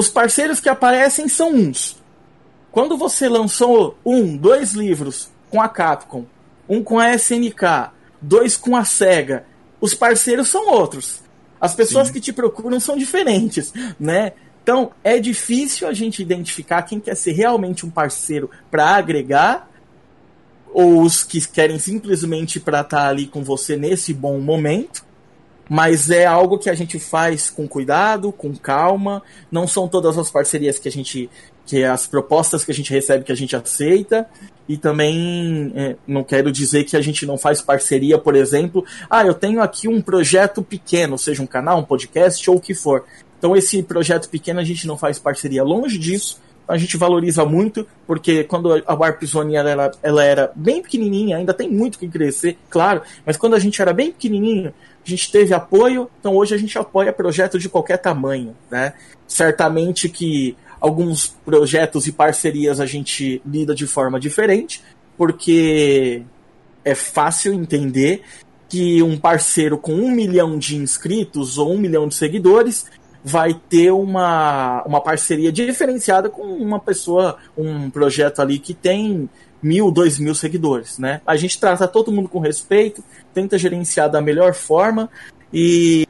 os 0.00 0.08
parceiros 0.08 0.60
que 0.60 0.68
aparecem 0.70 1.28
são 1.28 1.52
uns. 1.52 2.00
Quando 2.72 2.96
você 2.96 3.28
lançou 3.28 3.98
um, 4.02 4.34
dois 4.34 4.72
livros 4.72 5.30
com 5.50 5.60
a 5.60 5.68
Capcom, 5.68 6.24
um 6.66 6.82
com 6.82 6.98
a 6.98 7.14
SNK, 7.14 7.90
dois 8.18 8.56
com 8.56 8.74
a 8.74 8.82
SEGA, 8.82 9.44
os 9.78 9.92
parceiros 9.92 10.48
são 10.48 10.70
outros. 10.70 11.20
As 11.60 11.74
pessoas 11.74 12.06
Sim. 12.06 12.14
que 12.14 12.20
te 12.22 12.32
procuram 12.32 12.80
são 12.80 12.96
diferentes, 12.96 13.74
né? 14.00 14.32
Então, 14.62 14.90
é 15.04 15.18
difícil 15.18 15.86
a 15.86 15.92
gente 15.92 16.22
identificar 16.22 16.80
quem 16.80 16.98
quer 16.98 17.14
ser 17.14 17.32
realmente 17.32 17.84
um 17.84 17.90
parceiro 17.90 18.50
para 18.70 18.96
agregar 18.96 19.70
ou 20.72 21.02
os 21.02 21.22
que 21.22 21.46
querem 21.46 21.78
simplesmente 21.78 22.58
para 22.58 22.80
estar 22.80 23.00
tá 23.00 23.06
ali 23.06 23.26
com 23.26 23.44
você 23.44 23.76
nesse 23.76 24.14
bom 24.14 24.40
momento. 24.40 25.04
Mas 25.70 26.10
é 26.10 26.26
algo 26.26 26.58
que 26.58 26.68
a 26.68 26.74
gente 26.74 26.98
faz 26.98 27.48
com 27.48 27.68
cuidado, 27.68 28.32
com 28.32 28.52
calma. 28.56 29.22
Não 29.52 29.68
são 29.68 29.86
todas 29.86 30.18
as 30.18 30.28
parcerias 30.28 30.80
que 30.80 30.88
a 30.88 30.90
gente. 30.90 31.30
que 31.64 31.84
as 31.84 32.08
propostas 32.08 32.64
que 32.64 32.72
a 32.72 32.74
gente 32.74 32.92
recebe 32.92 33.24
que 33.24 33.30
a 33.30 33.36
gente 33.36 33.54
aceita. 33.54 34.28
E 34.68 34.76
também 34.76 35.72
é, 35.76 35.94
não 36.08 36.24
quero 36.24 36.50
dizer 36.50 36.82
que 36.82 36.96
a 36.96 37.00
gente 37.00 37.24
não 37.24 37.38
faz 37.38 37.62
parceria, 37.62 38.18
por 38.18 38.34
exemplo. 38.34 38.84
Ah, 39.08 39.24
eu 39.24 39.32
tenho 39.32 39.62
aqui 39.62 39.86
um 39.86 40.02
projeto 40.02 40.60
pequeno, 40.60 41.16
seja 41.16 41.40
um 41.40 41.46
canal, 41.46 41.78
um 41.78 41.84
podcast 41.84 42.50
ou 42.50 42.56
o 42.56 42.60
que 42.60 42.74
for. 42.74 43.04
Então 43.38 43.56
esse 43.56 43.80
projeto 43.80 44.28
pequeno 44.28 44.58
a 44.58 44.64
gente 44.64 44.88
não 44.88 44.98
faz 44.98 45.20
parceria 45.20 45.62
longe 45.62 45.98
disso. 45.98 46.40
A 46.66 46.76
gente 46.76 46.96
valoriza 46.96 47.44
muito, 47.44 47.86
porque 48.06 48.42
quando 48.44 48.72
a 48.86 48.94
Warp 48.94 49.22
Zone 49.24 49.54
ela 49.54 49.92
ela 50.02 50.24
era 50.24 50.52
bem 50.54 50.82
pequenininha, 50.82 51.36
ainda 51.36 51.54
tem 51.54 51.68
muito 51.68 51.98
que 51.98 52.08
crescer, 52.08 52.56
claro, 52.68 53.02
mas 53.26 53.36
quando 53.36 53.56
a 53.56 53.58
gente 53.58 53.82
era 53.82 53.92
bem 53.92 54.12
pequenininho, 54.12 54.72
a 55.04 55.08
gente 55.08 55.30
teve 55.32 55.54
apoio, 55.54 56.10
então 56.18 56.36
hoje 56.36 56.54
a 56.54 56.58
gente 56.58 56.78
apoia 56.78 57.12
projetos 57.12 57.62
de 57.62 57.68
qualquer 57.68 57.98
tamanho, 57.98 58.56
né? 58.70 58.92
Certamente 59.26 60.08
que 60.08 60.56
alguns 60.80 61.28
projetos 61.44 62.06
e 62.06 62.12
parcerias 62.12 62.80
a 62.80 62.86
gente 62.86 63.42
lida 63.44 63.74
de 63.74 63.86
forma 63.86 64.18
diferente, 64.18 64.82
porque 65.16 66.22
é 66.84 66.94
fácil 66.94 67.52
entender 67.52 68.22
que 68.68 69.02
um 69.02 69.18
parceiro 69.18 69.76
com 69.76 69.92
um 69.92 70.10
milhão 70.10 70.58
de 70.58 70.76
inscritos 70.76 71.58
ou 71.58 71.74
um 71.74 71.78
milhão 71.78 72.08
de 72.08 72.14
seguidores 72.14 72.86
vai 73.22 73.52
ter 73.52 73.90
uma, 73.90 74.82
uma 74.86 75.00
parceria 75.00 75.52
diferenciada 75.52 76.30
com 76.30 76.42
uma 76.42 76.78
pessoa, 76.78 77.36
um 77.56 77.90
projeto 77.90 78.40
ali 78.40 78.58
que 78.58 78.72
tem 78.72 79.28
mil, 79.62 79.90
dois 79.90 80.18
mil 80.18 80.34
seguidores, 80.34 80.98
né? 80.98 81.20
A 81.26 81.36
gente 81.36 81.58
trata 81.58 81.86
todo 81.86 82.12
mundo 82.12 82.28
com 82.28 82.38
respeito, 82.38 83.02
tenta 83.34 83.58
gerenciar 83.58 84.10
da 84.10 84.20
melhor 84.20 84.54
forma 84.54 85.10
e 85.52 86.06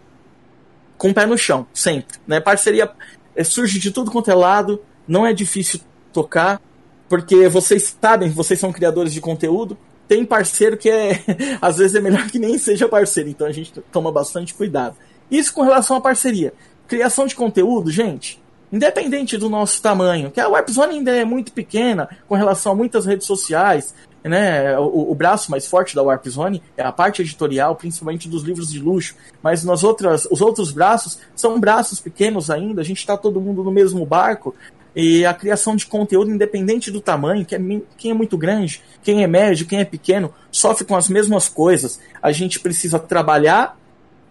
com 0.96 1.10
o 1.10 1.14
pé 1.14 1.26
no 1.26 1.38
chão, 1.38 1.66
sempre, 1.72 2.18
né? 2.26 2.40
Parceria 2.40 2.90
é, 3.34 3.42
surge 3.42 3.78
de 3.78 3.90
tudo 3.90 4.10
quanto 4.10 4.30
é 4.30 4.34
lado, 4.34 4.82
não 5.06 5.26
é 5.26 5.32
difícil 5.32 5.80
tocar, 6.12 6.60
porque 7.08 7.48
vocês 7.48 7.96
sabem, 8.00 8.30
vocês 8.30 8.60
são 8.60 8.72
criadores 8.72 9.12
de 9.12 9.20
conteúdo, 9.20 9.76
tem 10.06 10.24
parceiro 10.24 10.76
que 10.76 10.90
é, 10.90 11.22
às 11.60 11.78
vezes 11.78 11.94
é 11.94 12.00
melhor 12.00 12.28
que 12.28 12.38
nem 12.38 12.58
seja 12.58 12.88
parceiro, 12.88 13.28
então 13.28 13.46
a 13.46 13.52
gente 13.52 13.72
toma 13.92 14.12
bastante 14.12 14.54
cuidado. 14.54 14.96
Isso 15.30 15.54
com 15.54 15.62
relação 15.62 15.96
à 15.96 16.00
parceria. 16.00 16.52
Criação 16.88 17.26
de 17.26 17.36
conteúdo, 17.36 17.90
gente, 17.90 18.39
independente 18.72 19.36
do 19.36 19.48
nosso 19.48 19.82
tamanho, 19.82 20.30
que 20.30 20.40
a 20.40 20.48
Webzone 20.48 20.94
ainda 20.94 21.14
é 21.14 21.24
muito 21.24 21.52
pequena 21.52 22.08
com 22.28 22.34
relação 22.34 22.72
a 22.72 22.74
muitas 22.74 23.06
redes 23.06 23.26
sociais, 23.26 23.94
né? 24.22 24.78
O, 24.78 25.10
o 25.10 25.14
braço 25.14 25.50
mais 25.50 25.66
forte 25.66 25.94
da 25.94 26.02
Warp 26.02 26.26
Zone 26.28 26.62
é 26.76 26.82
a 26.82 26.92
parte 26.92 27.22
editorial, 27.22 27.74
principalmente 27.74 28.28
dos 28.28 28.42
livros 28.42 28.70
de 28.70 28.78
luxo. 28.78 29.14
Mas 29.42 29.64
nas 29.64 29.82
outras, 29.82 30.26
os 30.30 30.40
outros 30.40 30.70
braços 30.70 31.18
são 31.34 31.58
braços 31.58 32.00
pequenos 32.00 32.50
ainda. 32.50 32.82
A 32.82 32.84
gente 32.84 32.98
está 32.98 33.16
todo 33.16 33.40
mundo 33.40 33.64
no 33.64 33.70
mesmo 33.70 34.04
barco. 34.04 34.54
E 34.94 35.24
a 35.24 35.32
criação 35.32 35.76
de 35.76 35.86
conteúdo, 35.86 36.30
independente 36.30 36.90
do 36.90 37.00
tamanho, 37.00 37.46
que 37.46 37.54
é, 37.54 37.60
quem 37.96 38.10
é 38.10 38.14
muito 38.14 38.36
grande, 38.36 38.82
quem 39.02 39.22
é 39.22 39.26
médio, 39.26 39.66
quem 39.66 39.78
é 39.78 39.84
pequeno, 39.84 40.34
sofre 40.50 40.84
com 40.84 40.96
as 40.96 41.08
mesmas 41.08 41.48
coisas. 41.48 42.00
A 42.20 42.32
gente 42.32 42.58
precisa 42.58 42.98
trabalhar 42.98 43.78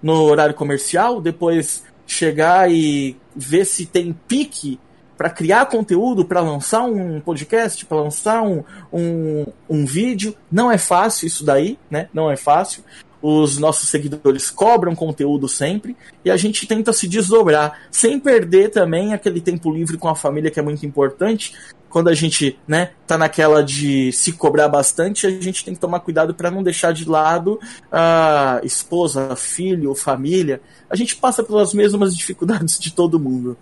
no 0.04 0.24
horário 0.24 0.54
comercial, 0.54 1.22
depois 1.22 1.84
chegar 2.06 2.70
e 2.72 3.16
ver 3.40 3.66
se 3.66 3.86
tem 3.86 4.14
pique 4.28 4.80
para 5.18 5.30
criar 5.30 5.66
conteúdo, 5.66 6.24
para 6.24 6.40
lançar 6.40 6.84
um 6.84 7.20
podcast, 7.20 7.86
para 7.86 8.02
lançar 8.02 8.42
um, 8.42 8.64
um, 8.92 9.46
um 9.70 9.86
vídeo. 9.86 10.34
Não 10.50 10.72
é 10.72 10.78
fácil 10.78 11.28
isso 11.28 11.44
daí, 11.44 11.78
né? 11.92 12.08
Não 12.14 12.32
é 12.32 12.38
fácil. 12.38 12.84
Os 13.22 13.58
nossos 13.58 13.90
seguidores 13.90 14.50
cobram 14.50 14.96
conteúdo 14.96 15.50
sempre 15.50 15.98
e 16.24 16.32
a 16.32 16.38
gente 16.38 16.66
tenta 16.66 16.94
se 16.94 17.06
desdobrar, 17.06 17.82
sem 17.92 18.18
perder 18.18 18.70
também 18.70 19.14
aquele 19.14 19.42
tempo 19.42 19.70
livre 19.74 19.98
com 19.98 20.08
a 20.08 20.16
família 20.16 20.50
que 20.50 20.60
é 20.60 20.64
muito 20.64 20.86
importante. 20.86 21.54
Quando 21.90 22.10
a 22.10 22.14
gente, 22.14 22.58
né, 22.68 22.92
tá 23.08 23.18
naquela 23.18 23.64
de 23.64 24.12
se 24.12 24.32
cobrar 24.34 24.68
bastante, 24.68 25.26
a 25.26 25.30
gente 25.30 25.66
tem 25.66 25.74
que 25.74 25.80
tomar 25.80 26.00
cuidado 26.02 26.34
para 26.34 26.52
não 26.52 26.62
deixar 26.62 26.94
de 26.94 27.08
lado 27.08 27.60
a 27.92 28.62
esposa, 28.64 29.36
filho, 29.36 29.94
família 29.96 30.62
a 30.90 30.96
gente 30.96 31.16
passa 31.16 31.44
pelas 31.44 31.74
mesmas 31.74 32.16
dificuldades 32.16 32.80
de 32.80 32.92
todo 32.92 33.20
mundo. 33.20 33.56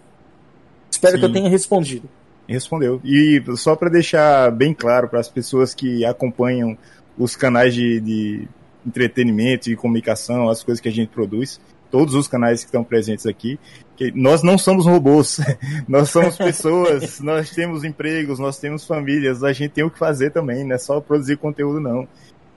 Espero 0.89 1.13
Sim. 1.13 1.19
que 1.19 1.25
eu 1.25 1.33
tenha 1.33 1.49
respondido. 1.49 2.09
Respondeu. 2.47 3.01
E 3.03 3.43
só 3.57 3.75
para 3.75 3.89
deixar 3.89 4.49
bem 4.51 4.73
claro 4.73 5.09
para 5.09 5.19
as 5.19 5.27
pessoas 5.27 5.73
que 5.73 6.05
acompanham 6.05 6.77
os 7.17 7.35
canais 7.35 7.73
de, 7.73 7.99
de 7.99 8.47
entretenimento 8.85 9.69
e 9.69 9.75
comunicação, 9.75 10.49
as 10.49 10.63
coisas 10.63 10.79
que 10.79 10.87
a 10.87 10.91
gente 10.91 11.09
produz, 11.09 11.59
todos 11.91 12.15
os 12.15 12.27
canais 12.27 12.61
que 12.61 12.67
estão 12.67 12.83
presentes 12.83 13.25
aqui, 13.25 13.59
que 13.97 14.11
nós 14.11 14.43
não 14.43 14.57
somos 14.57 14.85
robôs, 14.85 15.39
nós 15.89 16.11
somos 16.11 16.37
pessoas, 16.37 17.19
nós 17.19 17.49
temos 17.49 17.83
empregos, 17.83 18.37
nós 18.37 18.59
temos 18.59 18.85
famílias, 18.85 19.43
a 19.43 19.51
gente 19.51 19.71
tem 19.71 19.83
o 19.83 19.89
que 19.89 19.97
fazer 19.97 20.29
também, 20.29 20.63
não 20.63 20.75
é 20.75 20.77
só 20.77 21.01
produzir 21.01 21.35
conteúdo 21.37 21.81
não. 21.81 22.07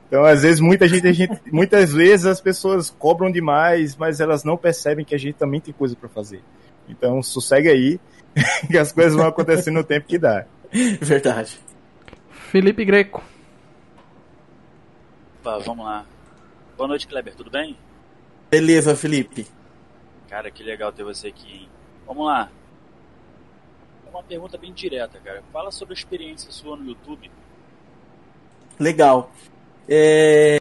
Então, 0.07 0.25
às 0.25 0.43
vezes, 0.43 0.61
muita 0.61 0.87
gente, 0.87 1.13
gente, 1.13 1.41
muitas 1.51 1.93
vezes 1.93 2.27
as 2.27 2.41
pessoas 2.41 2.91
cobram 2.91 3.31
demais, 3.31 3.97
mas 3.97 4.21
elas 4.21 4.45
não 4.45 4.57
percebem 4.57 5.05
que 5.05 5.15
a 5.15 5.19
gente 5.19 5.37
também 5.37 5.61
tem 5.61 5.73
coisa 5.73 5.97
para 5.97 6.09
fazer. 6.09 6.43
Então, 6.89 7.23
sossegue 7.23 7.69
aí, 7.69 8.01
que 8.69 8.77
as 8.77 8.93
coisas 8.93 9.15
vão 9.15 9.27
acontecer 9.27 9.71
no 9.71 9.83
tempo 9.83 10.07
que 10.07 10.19
dá. 10.19 10.45
Verdade. 11.01 11.59
Felipe 12.51 12.85
Greco. 12.85 13.23
Opa, 15.41 15.59
vamos 15.61 15.87
lá. 15.87 16.05
Boa 16.77 16.89
noite, 16.89 17.07
Kleber, 17.07 17.35
tudo 17.35 17.51
bem? 17.51 17.77
Beleza, 18.51 18.97
Felipe. 18.97 19.47
Cara, 20.31 20.49
que 20.49 20.63
legal 20.63 20.93
ter 20.93 21.03
você 21.03 21.27
aqui, 21.27 21.53
hein? 21.53 21.69
Vamos 22.07 22.25
lá. 22.25 22.49
Uma 24.09 24.23
pergunta 24.23 24.57
bem 24.57 24.73
direta, 24.73 25.19
cara. 25.19 25.43
Fala 25.53 25.73
sobre 25.73 25.93
a 25.93 25.97
experiência 25.97 26.53
sua 26.53 26.77
no 26.77 26.87
YouTube. 26.87 27.29
Legal. 28.79 29.33
É... 29.89 30.61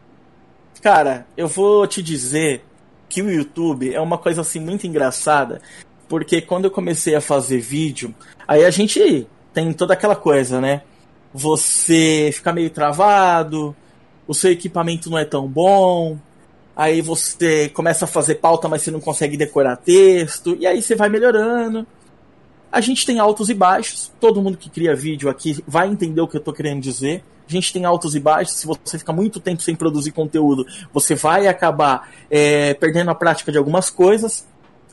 Cara, 0.82 1.24
eu 1.36 1.46
vou 1.46 1.86
te 1.86 2.02
dizer 2.02 2.64
que 3.08 3.22
o 3.22 3.30
YouTube 3.30 3.94
é 3.94 4.00
uma 4.00 4.18
coisa 4.18 4.40
assim 4.40 4.58
muito 4.58 4.88
engraçada, 4.88 5.62
porque 6.08 6.40
quando 6.40 6.64
eu 6.64 6.70
comecei 6.72 7.14
a 7.14 7.20
fazer 7.20 7.60
vídeo, 7.60 8.12
aí 8.48 8.64
a 8.64 8.70
gente 8.70 9.28
tem 9.52 9.72
toda 9.72 9.94
aquela 9.94 10.16
coisa, 10.16 10.60
né? 10.60 10.82
Você 11.32 12.30
fica 12.32 12.52
meio 12.52 12.70
travado, 12.70 13.74
o 14.26 14.34
seu 14.34 14.50
equipamento 14.50 15.08
não 15.08 15.18
é 15.18 15.24
tão 15.24 15.46
bom, 15.46 16.18
aí 16.76 17.00
você 17.00 17.68
começa 17.68 18.04
a 18.04 18.08
fazer 18.08 18.36
pauta, 18.36 18.68
mas 18.68 18.82
você 18.82 18.90
não 18.90 19.00
consegue 19.00 19.36
decorar 19.36 19.76
texto, 19.76 20.56
e 20.58 20.66
aí 20.66 20.80
você 20.82 20.94
vai 20.94 21.08
melhorando. 21.08 21.86
A 22.72 22.80
gente 22.80 23.04
tem 23.04 23.18
altos 23.18 23.50
e 23.50 23.54
baixos, 23.54 24.12
todo 24.20 24.40
mundo 24.40 24.56
que 24.56 24.70
cria 24.70 24.94
vídeo 24.94 25.28
aqui 25.28 25.62
vai 25.66 25.88
entender 25.88 26.20
o 26.20 26.28
que 26.28 26.36
eu 26.36 26.40
tô 26.40 26.52
querendo 26.52 26.80
dizer 26.80 27.24
a 27.50 27.52
gente 27.52 27.72
tem 27.72 27.84
altos 27.84 28.14
e 28.14 28.20
baixos. 28.20 28.54
Se 28.54 28.66
você 28.66 28.98
ficar 28.98 29.12
muito 29.12 29.40
tempo 29.40 29.60
sem 29.60 29.74
produzir 29.74 30.12
conteúdo, 30.12 30.64
você 30.92 31.14
vai 31.14 31.48
acabar 31.48 32.08
é, 32.30 32.74
perdendo 32.74 33.10
a 33.10 33.14
prática 33.14 33.50
de 33.50 33.58
algumas 33.58 33.90
coisas. 33.90 34.46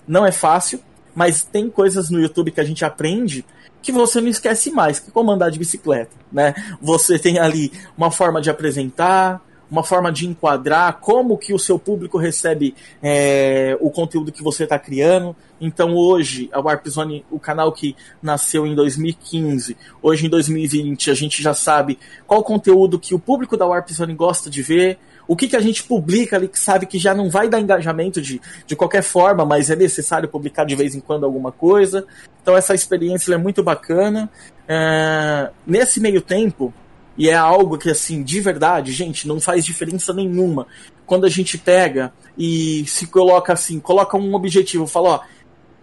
Não 0.07 0.25
é 0.25 0.31
fácil, 0.31 0.79
mas 1.13 1.43
tem 1.43 1.69
coisas 1.69 2.09
no 2.09 2.19
YouTube 2.19 2.51
que 2.51 2.59
a 2.59 2.63
gente 2.63 2.83
aprende 2.83 3.45
que 3.81 3.91
você 3.91 4.19
não 4.19 4.27
esquece 4.27 4.71
mais, 4.71 4.99
que 4.99 5.11
como 5.11 5.31
andar 5.31 5.51
de 5.51 5.59
bicicleta, 5.59 6.11
né? 6.31 6.55
Você 6.81 7.19
tem 7.19 7.37
ali 7.37 7.71
uma 7.95 8.09
forma 8.09 8.41
de 8.41 8.49
apresentar, 8.49 9.39
uma 9.69 9.83
forma 9.83 10.11
de 10.11 10.27
enquadrar 10.27 10.97
como 10.99 11.37
que 11.37 11.53
o 11.53 11.59
seu 11.59 11.77
público 11.77 12.17
recebe 12.17 12.73
é, 13.01 13.77
o 13.79 13.89
conteúdo 13.89 14.31
que 14.31 14.43
você 14.43 14.63
está 14.63 14.79
criando. 14.79 15.35
Então 15.59 15.95
hoje, 15.95 16.49
a 16.51 16.59
Warp 16.59 16.87
Zone, 16.87 17.25
o 17.31 17.39
canal 17.39 17.71
que 17.71 17.95
nasceu 18.21 18.65
em 18.65 18.75
2015, 18.75 19.75
hoje 20.01 20.25
em 20.25 20.29
2020 20.29 21.11
a 21.11 21.13
gente 21.13 21.41
já 21.41 21.53
sabe 21.53 21.97
qual 22.25 22.43
conteúdo 22.43 22.99
que 22.99 23.13
o 23.13 23.19
público 23.19 23.57
da 23.57 23.65
Warp 23.65 23.89
Zone 23.89 24.13
gosta 24.13 24.49
de 24.49 24.61
ver, 24.61 24.99
o 25.27 25.35
que, 25.35 25.47
que 25.47 25.55
a 25.55 25.59
gente 25.59 25.83
publica 25.83 26.37
ali 26.37 26.47
que 26.47 26.57
sabe 26.57 26.85
que 26.85 26.97
já 26.97 27.13
não 27.13 27.29
vai 27.29 27.49
dar 27.49 27.59
engajamento 27.59 28.21
de, 28.21 28.39
de 28.65 28.75
qualquer 28.75 29.03
forma, 29.03 29.45
mas 29.45 29.69
é 29.69 29.75
necessário 29.75 30.29
publicar 30.29 30.63
de 30.63 30.75
vez 30.75 30.95
em 30.95 31.01
quando 31.01 31.25
alguma 31.25 31.51
coisa. 31.51 32.05
Então 32.41 32.55
essa 32.55 32.73
experiência 32.73 33.33
é 33.33 33.37
muito 33.37 33.61
bacana. 33.61 34.29
É, 34.67 35.49
nesse 35.65 35.99
meio 35.99 36.21
tempo, 36.21 36.73
e 37.17 37.29
é 37.29 37.35
algo 37.35 37.77
que, 37.77 37.89
assim, 37.89 38.21
de 38.23 38.39
verdade, 38.39 38.91
gente, 38.91 39.27
não 39.27 39.39
faz 39.39 39.65
diferença 39.65 40.13
nenhuma. 40.13 40.67
quando 41.05 41.25
a 41.25 41.29
gente 41.29 41.57
pega 41.57 42.13
e 42.37 42.85
se 42.85 43.07
coloca 43.07 43.53
assim, 43.53 43.79
coloca 43.79 44.17
um 44.17 44.35
objetivo, 44.35 44.85
fala, 44.85 45.09
ó, 45.09 45.19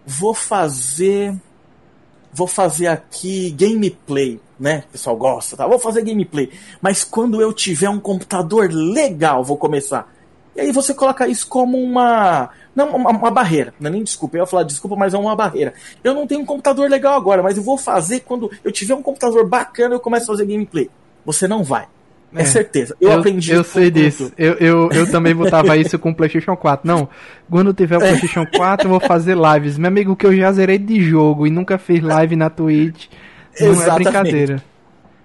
vou 0.07 0.35
fazer 0.35 1.35
vou 2.35 2.49
fazer 2.49 2.89
aqui 2.89 3.53
gameplay, 3.53 4.41
né? 4.59 4.83
O 4.89 4.93
pessoal 4.93 5.17
gosta, 5.17 5.57
tá? 5.57 5.67
Vou 5.69 5.79
fazer 5.79 6.03
gameplay. 6.03 6.51
Mas 6.83 7.05
quando 7.05 7.41
eu 7.41 7.53
tiver 7.53 7.89
um 7.89 8.01
computador 8.01 8.71
legal, 8.73 9.45
vou 9.45 9.57
começar. 9.57 10.13
E 10.57 10.61
aí 10.61 10.73
você 10.73 10.93
coloca 10.93 11.29
isso 11.29 11.47
como 11.47 11.79
uma. 11.79 12.51
Não, 12.75 12.89
uma, 12.97 13.11
uma 13.11 13.31
barreira. 13.31 13.73
Não 13.79 13.89
é 13.89 13.93
nem 13.93 14.03
desculpa. 14.03 14.37
Eu 14.37 14.43
ia 14.43 14.47
falar 14.47 14.65
desculpa, 14.65 14.97
mas 14.97 15.15
é 15.15 15.19
uma 15.19 15.37
barreira. 15.37 15.75
Eu 16.03 16.13
não 16.13 16.27
tenho 16.27 16.41
um 16.41 16.45
computador 16.45 16.91
legal 16.91 17.15
agora, 17.15 17.41
mas 17.41 17.57
eu 17.57 17.63
vou 17.63 17.79
fazer 17.79 18.21
quando 18.21 18.51
eu 18.65 18.73
tiver 18.73 18.95
um 18.95 19.03
computador 19.03 19.49
bacana, 19.49 19.95
eu 19.95 20.01
começo 20.01 20.25
a 20.25 20.35
fazer 20.35 20.47
gameplay. 20.47 20.91
Você 21.25 21.49
não 21.49 21.65
vai. 21.65 21.87
É, 22.35 22.43
é 22.43 22.45
certeza. 22.45 22.97
Eu, 23.01 23.11
eu 23.11 23.19
aprendi 23.19 23.53
Eu 23.53 23.63
sei 23.63 23.91
disso. 23.91 24.33
Eu, 24.37 24.55
eu, 24.55 24.91
eu 24.91 25.11
também 25.11 25.35
botava 25.35 25.77
isso 25.79 25.99
com 25.99 26.11
o 26.11 26.15
PlayStation 26.15 26.57
4. 26.57 26.87
Não, 26.87 27.09
quando 27.49 27.73
tiver 27.73 27.97
o 27.97 28.03
é. 28.03 28.09
PlayStation 28.09 28.45
4, 28.45 28.87
eu 28.87 28.91
vou 28.91 29.01
fazer 29.01 29.37
lives. 29.37 29.79
Meu 29.79 29.89
amigo, 29.89 30.17
que 30.17 30.27
eu 30.27 30.37
já 30.37 30.53
zerei 30.53 30.79
de 30.79 31.01
jogo 31.01 31.47
e 31.47 31.51
nunca 31.51 31.79
fiz 31.79 32.03
live 32.03 32.35
na 32.35 32.51
Twitch. 32.51 33.07
Não 33.61 33.69
é 33.69 33.71
Exatamente. 33.71 34.09
é 34.09 34.11
brincadeira. 34.11 34.65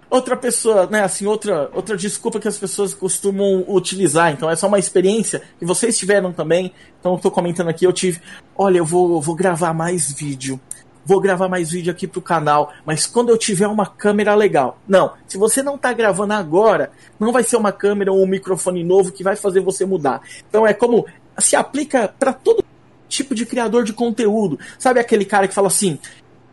Outra 0.09 0.35
pessoa, 0.35 0.87
né, 0.87 1.03
assim, 1.03 1.27
outra, 1.27 1.69
outra 1.71 1.95
desculpa 1.95 2.39
que 2.39 2.47
as 2.47 2.57
pessoas 2.57 2.95
costumam 2.95 3.63
utilizar. 3.67 4.31
Então, 4.31 4.49
é 4.49 4.55
só 4.55 4.67
uma 4.67 4.79
experiência 4.79 5.41
que 5.59 5.65
vocês 5.65 5.97
tiveram 5.97 6.31
também. 6.31 6.71
Então, 6.99 7.13
eu 7.13 7.19
tô 7.19 7.29
comentando 7.29 7.69
aqui, 7.69 7.85
eu 7.85 7.93
tive. 7.93 8.19
Olha, 8.55 8.79
eu 8.79 8.85
vou, 8.85 9.15
eu 9.15 9.21
vou 9.21 9.35
gravar 9.35 9.71
mais 9.73 10.11
vídeo 10.11 10.59
vou 11.05 11.19
gravar 11.19 11.47
mais 11.47 11.71
vídeo 11.71 11.91
aqui 11.91 12.07
pro 12.07 12.21
canal, 12.21 12.71
mas 12.85 13.05
quando 13.05 13.29
eu 13.29 13.37
tiver 13.37 13.67
uma 13.67 13.85
câmera 13.85 14.35
legal. 14.35 14.79
Não, 14.87 15.13
se 15.27 15.37
você 15.37 15.63
não 15.63 15.77
tá 15.77 15.91
gravando 15.93 16.33
agora, 16.33 16.91
não 17.19 17.31
vai 17.31 17.43
ser 17.43 17.57
uma 17.57 17.71
câmera 17.71 18.11
ou 18.11 18.23
um 18.23 18.27
microfone 18.27 18.83
novo 18.83 19.11
que 19.11 19.23
vai 19.23 19.35
fazer 19.35 19.61
você 19.61 19.85
mudar. 19.85 20.21
Então 20.47 20.65
é 20.65 20.73
como 20.73 21.05
se 21.37 21.55
aplica 21.55 22.13
para 22.19 22.33
todo 22.33 22.63
tipo 23.07 23.33
de 23.33 23.45
criador 23.45 23.83
de 23.83 23.93
conteúdo. 23.93 24.59
Sabe 24.77 24.99
aquele 24.99 25.25
cara 25.25 25.47
que 25.47 25.53
fala 25.53 25.67
assim: 25.67 25.97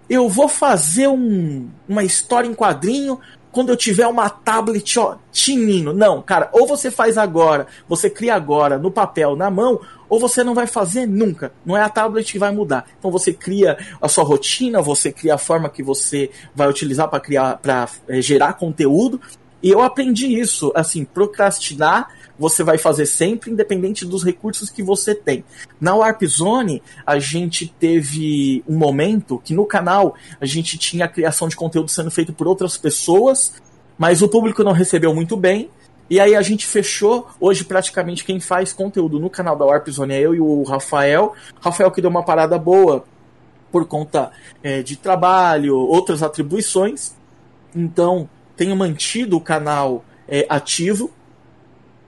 "Eu 0.09 0.29
vou 0.29 0.49
fazer 0.49 1.09
um, 1.09 1.69
uma 1.89 2.03
história 2.05 2.49
em 2.49 2.55
quadrinho 2.55 3.21
quando 3.57 3.71
eu 3.71 3.77
tiver 3.77 4.07
uma 4.07 4.29
tablet 4.29 4.99
ó, 4.99 5.17
tinino. 5.33 5.95
Não, 5.95 6.21
cara, 6.21 6.51
ou 6.53 6.67
você 6.67 6.91
faz 6.91 7.17
agora, 7.17 7.67
você 7.89 8.11
cria 8.11 8.35
agora 8.35 8.77
no 8.77 8.91
papel, 8.91 9.35
na 9.35 9.51
mão, 9.51 9.81
ou 10.09 10.21
você 10.21 10.43
não 10.45 10.55
vai 10.55 10.67
fazer 10.67 11.07
nunca. 11.07 11.53
Não 11.65 11.77
é 11.77 11.83
a 11.83 11.89
tablet 11.89 12.31
que 12.31 12.39
vai 12.39 12.53
mudar. 12.53 12.87
Então 12.99 13.11
você 13.11 13.33
cria 13.33 13.77
a 14.01 14.09
sua 14.09 14.25
rotina, 14.25 14.81
você 14.81 15.13
cria 15.13 15.35
a 15.35 15.39
forma 15.39 15.69
que 15.69 15.83
você 15.83 16.31
vai 16.55 16.69
utilizar 16.69 17.09
para 17.09 17.21
criar, 17.21 17.59
para 17.59 17.89
é, 18.09 18.21
gerar 18.21 18.55
conteúdo. 18.55 19.21
E 19.63 19.71
eu 19.71 19.83
aprendi 19.83 20.39
isso, 20.39 20.71
assim, 20.75 21.05
procrastinar 21.05 22.09
você 22.39 22.63
vai 22.63 22.79
fazer 22.79 23.07
sempre, 23.07 23.51
independente 23.51 24.05
dos 24.05 24.25
recursos 24.25 24.71
que 24.71 24.83
você 24.83 25.15
tem. 25.15 25.45
Na 25.81 25.95
Warp 25.95 26.23
Zone, 26.25 26.83
a 27.07 27.19
gente 27.19 27.67
teve 27.79 28.63
um 28.69 28.77
momento 28.77 29.41
que 29.43 29.55
no 29.55 29.65
canal 29.65 30.15
a 30.41 30.47
gente 30.47 30.79
tinha 30.79 31.07
a 31.07 31.09
criação 31.09 31.49
de 31.49 31.57
conteúdo 31.57 31.91
sendo 31.91 32.11
feito 32.11 32.33
por 32.33 32.47
outras 32.47 32.77
pessoas, 32.77 33.55
mas 33.99 34.23
o 34.23 34.29
público 34.29 34.63
não 34.63 34.73
recebeu 34.73 35.15
muito 35.15 35.37
bem. 35.37 35.71
E 36.09 36.21
aí 36.21 36.35
a 36.35 36.43
gente 36.43 36.67
fechou. 36.67 37.29
Hoje, 37.41 37.65
praticamente, 37.65 38.25
quem 38.25 38.41
faz 38.41 38.73
conteúdo 38.73 39.19
no 39.19 39.29
canal 39.29 39.57
da 39.57 39.65
Warp 39.65 39.89
Zone 39.89 40.15
é 40.15 40.21
eu 40.21 40.35
e 40.35 40.41
o 40.41 40.63
Rafael. 40.63 41.35
Rafael 41.61 41.91
que 41.91 42.01
deu 42.01 42.11
uma 42.11 42.25
parada 42.25 42.59
boa 42.59 43.05
por 43.73 43.87
conta 43.87 44.31
é, 44.63 44.83
de 44.83 44.97
trabalho, 44.97 45.77
outras 45.77 46.23
atribuições. 46.23 47.15
Então, 47.75 48.29
tenho 48.57 48.75
mantido 48.77 49.37
o 49.37 49.41
canal 49.41 50.05
é, 50.29 50.47
ativo 50.49 51.11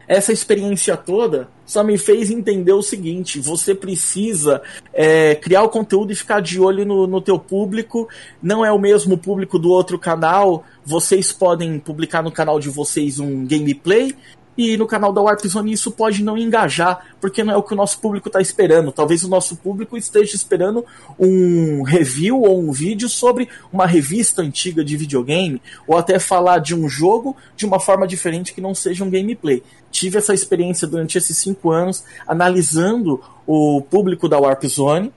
essa 0.09 0.33
experiência 0.33 0.97
toda 0.97 1.49
só 1.69 1.85
me 1.85 1.99
fez 1.99 2.31
entender 2.31 2.73
o 2.73 2.83
seguinte: 2.83 3.39
você 3.39 3.75
precisa 3.75 4.63
é, 4.91 5.35
criar 5.35 5.63
o 5.63 5.69
conteúdo 5.69 6.11
e 6.11 6.17
ficar 6.17 6.41
de 6.41 6.59
olho 6.59 6.87
no, 6.87 7.07
no 7.07 7.21
teu 7.21 7.39
público. 7.39 8.09
Não 8.43 8.65
é 8.65 8.73
o 8.73 8.79
mesmo 8.79 9.19
público 9.19 9.59
do 9.59 9.69
outro 9.69 9.99
canal. 9.99 10.65
Vocês 10.83 11.31
podem 11.31 11.79
publicar 11.79 12.23
no 12.23 12.33
canal 12.33 12.59
de 12.59 12.71
vocês 12.71 13.21
um 13.21 13.47
gameplay 13.47 14.17
e 14.59 14.77
no 14.77 14.89
canal 14.89 15.13
da 15.13 15.23
Warp 15.23 15.47
Zone 15.47 15.73
isso 15.73 15.93
pode 15.93 16.25
não 16.25 16.37
engajar, 16.37 17.15
porque 17.21 17.45
não 17.45 17.55
é 17.55 17.57
o 17.57 17.63
que 17.63 17.75
o 17.75 17.77
nosso 17.77 18.01
público 18.01 18.29
está 18.29 18.41
esperando. 18.41 18.91
Talvez 18.91 19.23
o 19.23 19.29
nosso 19.29 19.55
público 19.55 19.97
esteja 19.97 20.35
esperando 20.35 20.85
um 21.17 21.85
review 21.85 22.43
ou 22.43 22.59
um 22.61 22.73
vídeo 22.73 23.09
sobre 23.09 23.49
uma 23.73 23.87
revista 23.87 24.43
antiga 24.43 24.85
de 24.85 24.97
videogame, 24.97 25.63
ou 25.87 25.97
até 25.97 26.19
falar 26.19 26.59
de 26.59 26.75
um 26.75 26.89
jogo 26.89 27.37
de 27.57 27.65
uma 27.65 27.79
forma 27.79 28.05
diferente 28.05 28.53
que 28.53 28.61
não 28.61 28.75
seja 28.75 29.05
um 29.05 29.11
gameplay. 29.11 29.63
Tive 29.93 30.19
essa 30.19 30.35
experiência 30.35 30.89
durante 30.89 31.17
esses 31.17 31.39
cinco 31.39 31.71
anos, 31.71 32.03
analisando 32.27 33.23
o 33.47 33.81
público 33.81 34.29
da 34.29 34.41
Warp 34.41 34.65
Zone. 34.65 35.13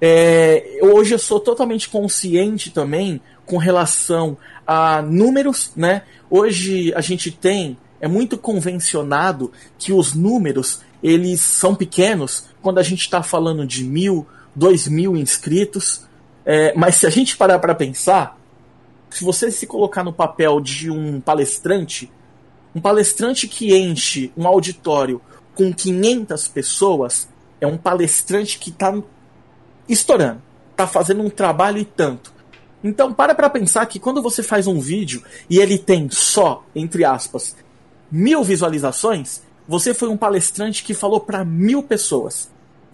É, 0.00 0.78
hoje 0.80 1.14
eu 1.14 1.18
sou 1.18 1.38
totalmente 1.38 1.90
consciente 1.90 2.70
também 2.70 3.20
com 3.44 3.58
relação 3.58 4.34
a 4.66 5.02
números, 5.02 5.72
né? 5.76 6.04
Hoje 6.30 6.90
a 6.94 7.02
gente 7.02 7.30
tem 7.30 7.76
é 8.00 8.08
muito 8.08 8.38
convencionado 8.38 9.52
que 9.78 9.92
os 9.92 10.14
números 10.14 10.80
eles 11.02 11.40
são 11.40 11.74
pequenos 11.74 12.46
quando 12.60 12.78
a 12.78 12.82
gente 12.82 13.02
está 13.02 13.22
falando 13.22 13.66
de 13.66 13.84
mil, 13.84 14.26
dois 14.54 14.88
mil 14.88 15.16
inscritos. 15.16 16.06
É, 16.44 16.72
mas 16.74 16.96
se 16.96 17.06
a 17.06 17.10
gente 17.10 17.36
parar 17.36 17.58
para 17.58 17.74
pensar, 17.74 18.38
se 19.10 19.24
você 19.24 19.50
se 19.50 19.66
colocar 19.66 20.02
no 20.02 20.12
papel 20.12 20.60
de 20.60 20.90
um 20.90 21.20
palestrante, 21.20 22.10
um 22.74 22.80
palestrante 22.80 23.46
que 23.48 23.76
enche 23.76 24.32
um 24.36 24.46
auditório 24.46 25.20
com 25.54 25.72
500 25.72 26.48
pessoas 26.48 27.28
é 27.60 27.66
um 27.66 27.76
palestrante 27.76 28.58
que 28.58 28.70
está 28.70 28.94
estourando, 29.88 30.40
está 30.70 30.86
fazendo 30.86 31.22
um 31.22 31.30
trabalho 31.30 31.78
e 31.78 31.84
tanto. 31.84 32.32
Então 32.82 33.12
para 33.12 33.34
para 33.34 33.50
pensar 33.50 33.84
que 33.86 33.98
quando 33.98 34.22
você 34.22 34.42
faz 34.42 34.66
um 34.66 34.78
vídeo 34.78 35.22
e 35.50 35.58
ele 35.58 35.78
tem 35.78 36.08
só, 36.10 36.64
entre 36.74 37.04
aspas, 37.04 37.56
mil 38.10 38.42
visualizações, 38.42 39.42
você 39.66 39.92
foi 39.92 40.08
um 40.08 40.16
palestrante 40.16 40.82
que 40.82 40.94
falou 40.94 41.20
para 41.20 41.44
mil 41.44 41.82
pessoas. 41.82 42.50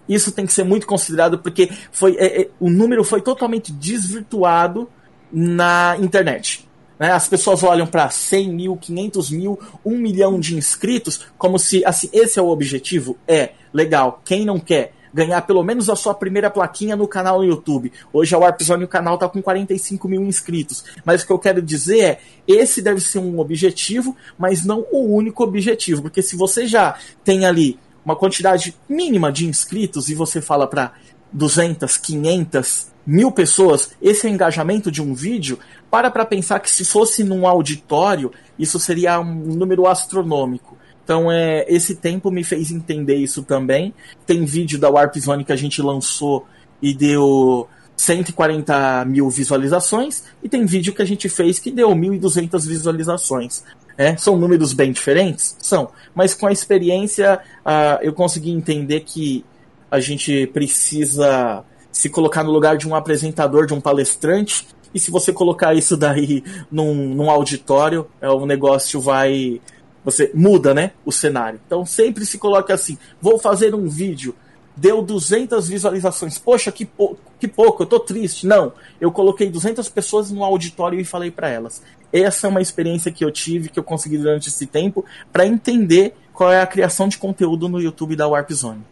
Isso 0.09 0.33
tem 0.33 0.45
que 0.45 0.53
ser 0.53 0.65
muito 0.65 0.87
considerado 0.87 1.39
porque 1.39 1.71
foi, 1.91 2.17
é, 2.17 2.43
é, 2.43 2.51
o 2.61 2.69
número 2.69 3.05
foi 3.05 3.23
totalmente 3.23 3.73
desvirtuado 3.73 4.89
na 5.33 5.97
internet. 6.01 6.69
Né? 6.99 7.11
As 7.11 7.29
pessoas 7.29 7.63
olham 7.63 7.87
para 7.87 8.11
100 8.11 8.53
mil, 8.53 8.77
500 8.77 9.31
mil, 9.31 9.59
1 9.85 9.97
milhão 9.97 10.39
de 10.39 10.57
inscritos 10.57 11.21
como 11.39 11.59
se 11.59 11.85
assim, 11.85 12.09
esse 12.13 12.39
é 12.39 12.43
o 12.43 12.49
objetivo. 12.49 13.17
É, 13.27 13.53
legal. 13.73 14.21
Quem 14.25 14.45
não 14.45 14.59
quer? 14.59 14.93
Ganhar 15.15 15.41
pelo 15.43 15.63
menos 15.63 15.89
a 15.89 15.95
sua 15.95 16.13
primeira 16.13 16.51
plaquinha 16.51 16.97
no 16.97 17.07
canal 17.07 17.39
no 17.39 17.45
YouTube. 17.45 17.93
Hoje 18.13 18.35
a 18.35 18.39
Warp 18.39 18.61
Zone 18.61 18.83
o 18.83 18.89
canal 18.89 19.15
está 19.15 19.29
com 19.29 19.41
45 19.41 20.09
mil 20.09 20.23
inscritos. 20.25 20.85
Mas 21.05 21.23
o 21.23 21.27
que 21.27 21.33
eu 21.33 21.39
quero 21.39 21.63
dizer 21.63 22.01
é, 22.01 22.21
esse 22.49 22.83
deve 22.83 23.01
ser 23.01 23.21
um 23.21 23.39
objetivo, 23.39 24.17
mas 24.37 24.65
não 24.65 24.85
o 24.91 25.15
único 25.15 25.45
objetivo. 25.45 26.03
Porque 26.03 26.21
se 26.21 26.35
você 26.35 26.67
já 26.67 26.99
tem 27.23 27.47
ali 27.47 27.79
uma 28.05 28.17
quantidade 28.17 28.77
mínima 28.89 29.31
de 29.31 29.47
inscritos 29.47 30.09
e 30.09 30.15
você 30.17 30.41
fala 30.41 30.67
para 30.67 30.93
200, 31.33 31.97
500, 31.97 32.93
mil 33.07 33.31
pessoas, 33.31 33.91
esse 34.03 34.27
é 34.27 34.31
engajamento 34.31 34.91
de 34.91 35.01
um 35.03 35.15
vídeo, 35.15 35.59
para 35.91 36.11
para 36.11 36.25
pensar 36.25 36.59
que 36.59 36.71
se 36.71 36.85
fosse 36.85 37.23
num 37.23 37.47
auditório, 37.47 38.33
isso 38.59 38.81
seria 38.81 39.21
um 39.21 39.55
número 39.55 39.87
astronômico. 39.87 40.77
Então, 41.05 41.31
é, 41.31 41.65
esse 41.69 41.95
tempo 41.95 42.31
me 42.31 42.43
fez 42.43 42.71
entender 42.71 43.17
isso 43.17 43.43
também. 43.43 43.93
Tem 44.27 44.45
vídeo 44.45 44.79
da 44.79 44.89
Warp 44.89 45.15
Zone 45.19 45.45
que 45.45 45.53
a 45.53 45.57
gente 45.57 45.83
lançou 45.83 46.47
e 46.81 46.95
deu 46.95 47.69
140 47.97 49.05
mil 49.05 49.31
visualizações, 49.31 50.25
e 50.43 50.49
tem 50.49 50.67
vídeo 50.67 50.93
que 50.93 51.03
a 51.03 51.05
gente 51.05 51.29
fez 51.29 51.59
que 51.59 51.71
deu 51.71 51.91
1.200 51.91 52.67
visualizações. 52.67 53.63
É, 53.97 54.17
são 54.17 54.37
números 54.37 54.73
bem 54.73 54.91
diferentes? 54.91 55.57
São. 55.61 55.91
Mas 56.15 56.35
com 56.35 56.47
a 56.47 56.53
experiência, 56.53 57.39
uh, 57.65 58.03
eu 58.03 58.13
consegui 58.13 58.51
entender 58.51 59.01
que 59.01 59.45
a 59.91 60.01
gente 60.01 60.49
precisa 60.49 61.63
se 61.93 62.09
colocar 62.09 62.43
no 62.43 62.51
lugar 62.51 62.77
de 62.77 62.89
um 62.89 62.95
apresentador, 62.95 63.67
de 63.67 63.75
um 63.75 63.81
palestrante, 63.81 64.67
e 64.93 64.99
se 64.99 65.11
você 65.11 65.33
colocar 65.33 65.75
isso 65.75 65.97
daí 65.97 66.43
num, 66.71 66.95
num 66.95 67.31
auditório, 67.31 68.07
é, 68.21 68.29
o 68.29 68.47
negócio 68.47 69.01
vai 69.01 69.61
você 70.05 70.31
muda, 70.35 70.75
né, 70.75 70.93
o 71.05 71.11
cenário. 71.11 71.61
Então 71.67 71.85
sempre 71.87 72.27
se 72.27 72.39
coloca 72.39 72.75
assim: 72.75 72.99
vou 73.21 73.39
fazer 73.39 73.75
um 73.75 73.89
vídeo, 73.89 74.35
deu 74.77 75.03
200 75.03 75.69
visualizações. 75.69 76.39
Poxa, 76.39 76.71
que, 76.71 76.85
pou 76.85 77.19
que 77.39 77.49
pouco, 77.49 77.83
eu 77.83 77.87
tô 77.87 77.99
triste. 77.99 78.47
Não, 78.47 78.73
eu 79.01 79.11
coloquei 79.11 79.51
200 79.51 79.89
pessoas 79.89 80.31
no 80.31 80.45
auditório 80.45 81.01
e 81.01 81.05
falei 81.05 81.31
para 81.31 81.49
elas. 81.49 81.83
Essa 82.13 82.47
é 82.47 82.51
uma 82.51 82.63
experiência 82.63 83.11
que 83.11 83.25
eu 83.25 83.31
tive, 83.31 83.69
que 83.69 83.79
eu 83.79 83.85
consegui 83.85 84.19
durante 84.19 84.49
esse 84.49 84.67
tempo, 84.67 85.05
para 85.33 85.47
entender 85.47 86.15
qual 86.33 86.53
é 86.53 86.61
a 86.61 86.67
criação 86.67 87.09
de 87.09 87.19
conteúdo 87.19 87.69
no 87.69 87.81
YouTube 87.81 88.17
da 88.17 88.29
Warp 88.29 88.51
Zone. 88.53 88.85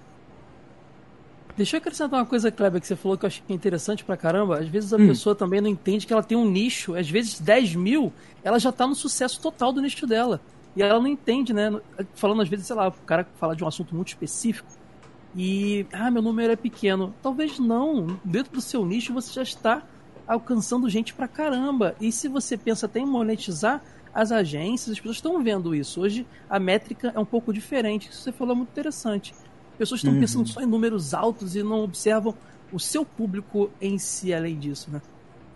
Deixa 1.57 1.77
eu 1.77 1.79
acrescentar 1.79 2.19
uma 2.19 2.27
coisa, 2.27 2.51
Kleber, 2.51 2.81
que 2.81 2.87
você 2.87 2.97
falou 2.97 3.19
que 3.19 3.25
eu 3.25 3.29
achei 3.29 3.43
interessante 3.49 4.05
pra 4.05 4.17
caramba. 4.17 4.59
Às 4.59 4.69
vezes 4.69 4.93
a 4.93 4.97
hum. 4.97 5.09
pessoa 5.09 5.35
também 5.35 5.61
não 5.61 5.69
entende 5.69 6.07
que 6.07 6.13
ela 6.13 6.23
tem 6.23 6.37
um 6.37 6.49
nicho. 6.49 6.95
Às 6.95 7.11
vezes 7.11 7.39
10 7.39 7.75
mil, 7.75 8.13
ela 8.43 8.59
já 8.59 8.73
tá 8.73 8.87
no 8.87 8.95
sucesso 8.95 9.41
total 9.41 9.73
do 9.73 9.83
nicho 9.83 10.07
dela. 10.07 10.41
E 10.75 10.83
ela 10.83 10.99
não 10.99 11.07
entende, 11.07 11.53
né? 11.53 11.71
Falando 12.15 12.43
às 12.43 12.49
vezes, 12.49 12.67
sei 12.67 12.77
lá, 12.77 12.89
o 12.89 12.93
cara 12.93 13.27
fala 13.37 13.55
de 13.55 13.63
um 13.63 13.69
assunto 13.69 13.95
muito 13.95 14.09
específico 14.09 14.69
e, 15.35 15.87
ah, 15.93 16.11
meu 16.11 16.23
número 16.23 16.53
é 16.53 16.57
pequeno. 16.57 17.15
Talvez 17.23 17.59
não. 17.59 18.19
Dentro 18.25 18.53
do 18.53 18.61
seu 18.61 18.85
nicho 18.85 19.13
você 19.13 19.33
já 19.33 19.43
está 19.43 19.83
alcançando 20.27 20.89
gente 20.89 21.15
pra 21.15 21.27
caramba. 21.27 21.95
E 22.01 22.13
se 22.13 22.29
você 22.29 22.57
pensa 22.57 22.87
até 22.87 23.01
em 23.01 23.07
monetizar, 23.07 23.83
as 24.15 24.31
agências, 24.31 24.91
as 24.93 24.99
pessoas 24.99 25.17
estão 25.17 25.43
vendo 25.43 25.75
isso. 25.75 26.01
Hoje 26.03 26.27
a 26.49 26.59
métrica 26.59 27.13
é 27.15 27.19
um 27.19 27.25
pouco 27.25 27.53
diferente. 27.53 28.11
Isso 28.11 28.23
você 28.23 28.33
falou 28.33 28.55
é 28.55 28.57
muito 28.59 28.71
interessante. 28.71 29.33
As 29.73 29.79
pessoas 29.79 30.01
estão 30.01 30.13
uhum. 30.13 30.21
pensando 30.21 30.49
só 30.49 30.61
em 30.61 30.67
números 30.67 31.15
altos 31.15 31.57
e 31.57 31.63
não 31.63 31.83
observam 31.83 32.35
o 32.71 32.79
seu 32.79 33.05
público 33.05 33.71
em 33.81 33.99
si 33.99 34.33
além 34.33 34.59
disso, 34.59 34.91
né? 34.91 35.01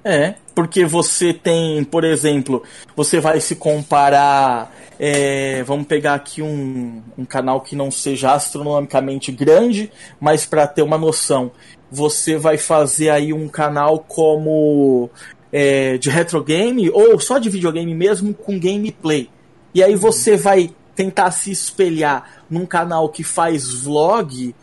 É, 0.08 0.36
porque 0.54 0.84
você 0.84 1.34
tem, 1.34 1.82
por 1.82 2.04
exemplo, 2.04 2.62
você 2.94 3.18
vai 3.18 3.40
se 3.40 3.56
comparar. 3.56 4.72
É, 5.00 5.64
vamos 5.64 5.88
pegar 5.88 6.14
aqui 6.14 6.40
um, 6.40 7.02
um 7.18 7.24
canal 7.24 7.60
que 7.60 7.74
não 7.74 7.90
seja 7.90 8.32
astronomicamente 8.32 9.32
grande, 9.32 9.90
mas 10.20 10.46
para 10.46 10.64
ter 10.64 10.82
uma 10.82 10.96
noção, 10.96 11.50
você 11.90 12.38
vai 12.38 12.56
fazer 12.56 13.10
aí 13.10 13.32
um 13.32 13.48
canal 13.48 13.98
como 13.98 15.10
é, 15.52 15.98
de 15.98 16.08
retro 16.08 16.40
game 16.44 16.88
ou 16.90 17.18
só 17.18 17.38
de 17.38 17.50
videogame 17.50 17.92
mesmo 17.92 18.32
com 18.32 18.60
gameplay. 18.60 19.28
E 19.74 19.82
aí 19.82 19.96
você 19.96 20.36
vai 20.36 20.70
tentar 20.94 21.32
se 21.32 21.50
espelhar 21.50 22.44
num 22.48 22.64
canal 22.64 23.08
que 23.08 23.24
faz 23.24 23.82
vlog 23.82 24.54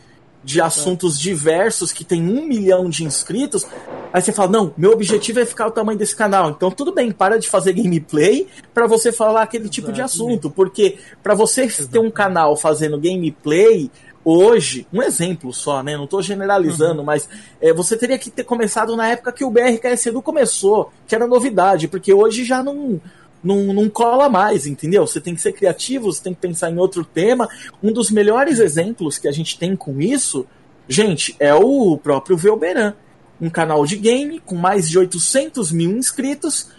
de 0.44 0.60
assuntos 0.60 1.18
diversos, 1.18 1.92
que 1.92 2.04
tem 2.04 2.22
um 2.22 2.46
milhão 2.46 2.88
de 2.88 3.04
inscritos, 3.04 3.66
aí 4.12 4.20
você 4.20 4.32
fala, 4.32 4.50
não, 4.50 4.74
meu 4.76 4.92
objetivo 4.92 5.40
é 5.40 5.46
ficar 5.46 5.66
o 5.66 5.70
tamanho 5.70 5.98
desse 5.98 6.14
canal. 6.14 6.50
Então 6.50 6.70
tudo 6.70 6.92
bem, 6.92 7.10
para 7.10 7.38
de 7.38 7.48
fazer 7.48 7.72
gameplay 7.72 8.46
para 8.72 8.86
você 8.86 9.10
falar 9.10 9.42
aquele 9.42 9.68
tipo 9.68 9.90
de 9.90 10.02
assunto, 10.02 10.50
porque 10.50 10.98
para 11.22 11.34
você 11.34 11.66
ter 11.66 11.98
um 11.98 12.10
canal 12.10 12.56
fazendo 12.56 13.00
gameplay, 13.00 13.90
hoje, 14.24 14.86
um 14.92 15.02
exemplo 15.02 15.52
só, 15.52 15.82
né? 15.82 15.96
Não 15.96 16.04
estou 16.04 16.22
generalizando, 16.22 17.00
uhum. 17.00 17.06
mas 17.06 17.28
é, 17.60 17.72
você 17.72 17.96
teria 17.96 18.18
que 18.18 18.30
ter 18.30 18.44
começado 18.44 18.96
na 18.96 19.08
época 19.08 19.32
que 19.32 19.44
o 19.44 19.50
BRKS 19.50 20.06
Edu 20.06 20.22
começou, 20.22 20.90
que 21.06 21.14
era 21.14 21.26
novidade, 21.26 21.88
porque 21.88 22.12
hoje 22.12 22.44
já 22.44 22.62
não 22.62 23.00
não, 23.44 23.74
não 23.74 23.88
cola 23.90 24.28
mais, 24.28 24.66
entendeu? 24.66 25.06
Você 25.06 25.20
tem 25.20 25.34
que 25.34 25.42
ser 25.42 25.52
criativo, 25.52 26.10
você 26.10 26.22
tem 26.22 26.34
que 26.34 26.40
pensar 26.40 26.70
em 26.70 26.78
outro 26.78 27.04
tema. 27.04 27.48
Um 27.82 27.92
dos 27.92 28.10
melhores 28.10 28.58
exemplos 28.58 29.18
que 29.18 29.28
a 29.28 29.32
gente 29.32 29.58
tem 29.58 29.76
com 29.76 30.00
isso, 30.00 30.46
gente, 30.88 31.36
é 31.38 31.54
o 31.54 31.96
próprio 31.98 32.36
Velberan. 32.36 32.94
Um 33.40 33.50
canal 33.50 33.84
de 33.84 33.96
game 33.96 34.40
com 34.40 34.54
mais 34.54 34.88
de 34.88 34.98
800 34.98 35.70
mil 35.70 35.90
inscritos. 35.90 36.70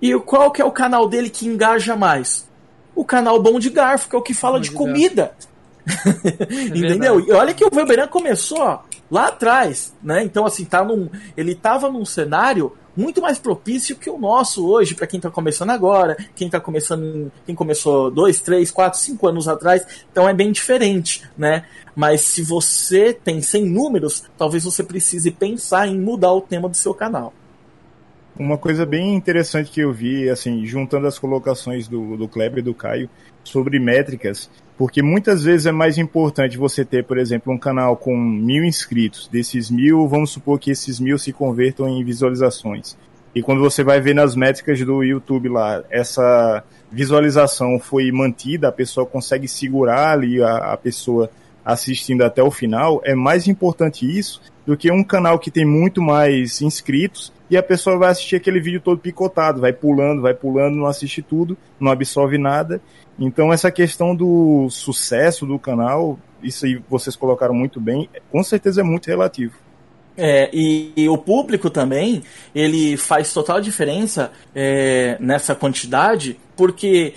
E 0.00 0.14
qual 0.20 0.52
que 0.52 0.62
é 0.62 0.64
o 0.64 0.70
canal 0.70 1.08
dele 1.08 1.28
que 1.28 1.46
engaja 1.46 1.96
mais? 1.96 2.46
O 2.94 3.04
canal 3.04 3.42
Bom 3.42 3.58
de 3.58 3.70
Garfo, 3.70 4.08
que 4.08 4.14
é 4.14 4.18
o 4.18 4.22
que 4.22 4.34
fala 4.34 4.58
Bom 4.58 4.62
de, 4.62 4.70
de 4.70 4.74
comida. 4.74 5.32
É 5.88 6.78
Entendeu? 6.78 7.20
E 7.20 7.30
olha 7.30 7.54
que 7.54 7.64
o 7.64 7.70
Velberan 7.70 8.08
começou 8.08 8.58
ó, 8.58 8.80
lá 9.08 9.28
atrás, 9.28 9.94
né? 10.02 10.24
Então, 10.24 10.44
assim, 10.44 10.64
tá 10.64 10.82
num, 10.82 11.08
ele 11.36 11.54
tava 11.54 11.88
num 11.88 12.04
cenário 12.04 12.72
muito 12.96 13.20
mais 13.20 13.38
propício 13.38 13.96
que 13.96 14.08
o 14.08 14.18
nosso 14.18 14.66
hoje 14.66 14.94
para 14.94 15.06
quem 15.06 15.18
está 15.18 15.30
começando 15.30 15.70
agora, 15.70 16.16
quem 16.34 16.46
está 16.46 16.58
começando, 16.58 17.30
quem 17.44 17.54
começou 17.54 18.10
dois, 18.10 18.40
três, 18.40 18.70
quatro, 18.70 18.98
cinco 18.98 19.28
anos 19.28 19.46
atrás, 19.46 19.86
então 20.10 20.28
é 20.28 20.32
bem 20.32 20.50
diferente, 20.50 21.22
né? 21.36 21.64
Mas 21.94 22.22
se 22.22 22.42
você 22.42 23.12
tem 23.12 23.40
100 23.40 23.66
números, 23.66 24.24
talvez 24.36 24.64
você 24.64 24.82
precise 24.82 25.30
pensar 25.30 25.88
em 25.88 25.98
mudar 25.98 26.32
o 26.32 26.40
tema 26.40 26.68
do 26.68 26.76
seu 26.76 26.94
canal. 26.94 27.32
Uma 28.38 28.58
coisa 28.58 28.84
bem 28.84 29.14
interessante 29.14 29.70
que 29.70 29.80
eu 29.80 29.92
vi, 29.92 30.28
assim, 30.28 30.66
juntando 30.66 31.06
as 31.06 31.18
colocações 31.18 31.88
do, 31.88 32.18
do 32.18 32.28
Kleber 32.28 32.58
e 32.58 32.62
do 32.62 32.74
Caio 32.74 33.08
sobre 33.42 33.78
métricas, 33.78 34.50
porque 34.76 35.02
muitas 35.02 35.42
vezes 35.42 35.66
é 35.66 35.72
mais 35.72 35.96
importante 35.96 36.58
você 36.58 36.84
ter, 36.84 37.04
por 37.04 37.18
exemplo, 37.18 37.52
um 37.52 37.58
canal 37.58 37.96
com 37.96 38.16
mil 38.16 38.64
inscritos. 38.64 39.26
Desses 39.28 39.70
mil, 39.70 40.06
vamos 40.06 40.30
supor 40.30 40.58
que 40.58 40.70
esses 40.70 41.00
mil 41.00 41.18
se 41.18 41.32
convertam 41.32 41.88
em 41.88 42.04
visualizações. 42.04 42.96
E 43.34 43.42
quando 43.42 43.60
você 43.60 43.82
vai 43.82 44.00
ver 44.00 44.14
nas 44.14 44.34
métricas 44.34 44.78
do 44.80 45.02
YouTube 45.02 45.48
lá, 45.48 45.82
essa 45.90 46.62
visualização 46.90 47.78
foi 47.78 48.10
mantida, 48.12 48.68
a 48.68 48.72
pessoa 48.72 49.06
consegue 49.06 49.48
segurar 49.48 50.12
ali 50.12 50.42
a, 50.42 50.72
a 50.72 50.76
pessoa 50.76 51.30
assistindo 51.64 52.22
até 52.22 52.42
o 52.42 52.50
final, 52.50 53.00
é 53.04 53.14
mais 53.14 53.48
importante 53.48 54.06
isso 54.06 54.40
do 54.64 54.76
que 54.76 54.90
um 54.90 55.02
canal 55.02 55.38
que 55.38 55.50
tem 55.50 55.64
muito 55.64 56.00
mais 56.00 56.62
inscritos 56.62 57.32
e 57.50 57.56
a 57.56 57.62
pessoa 57.62 57.98
vai 57.98 58.10
assistir 58.10 58.36
aquele 58.36 58.60
vídeo 58.60 58.80
todo 58.80 58.98
picotado, 58.98 59.60
vai 59.60 59.72
pulando, 59.72 60.22
vai 60.22 60.34
pulando, 60.34 60.76
não 60.76 60.86
assiste 60.86 61.22
tudo, 61.22 61.56
não 61.80 61.90
absorve 61.90 62.38
nada 62.38 62.80
então 63.18 63.52
essa 63.52 63.70
questão 63.70 64.14
do 64.14 64.68
sucesso 64.70 65.46
do 65.46 65.58
canal, 65.58 66.18
isso 66.42 66.66
aí 66.66 66.80
vocês 66.88 67.16
colocaram 67.16 67.54
muito 67.54 67.80
bem, 67.80 68.08
com 68.30 68.42
certeza 68.42 68.82
é 68.82 68.84
muito 68.84 69.06
relativo. 69.06 69.54
É, 70.18 70.48
e, 70.52 70.92
e, 70.96 71.08
o 71.08 71.18
público 71.18 71.68
também, 71.68 72.22
ele 72.54 72.96
faz 72.96 73.34
total 73.34 73.60
diferença 73.60 74.32
é, 74.54 75.16
nessa 75.20 75.54
quantidade, 75.54 76.38
porque 76.56 77.14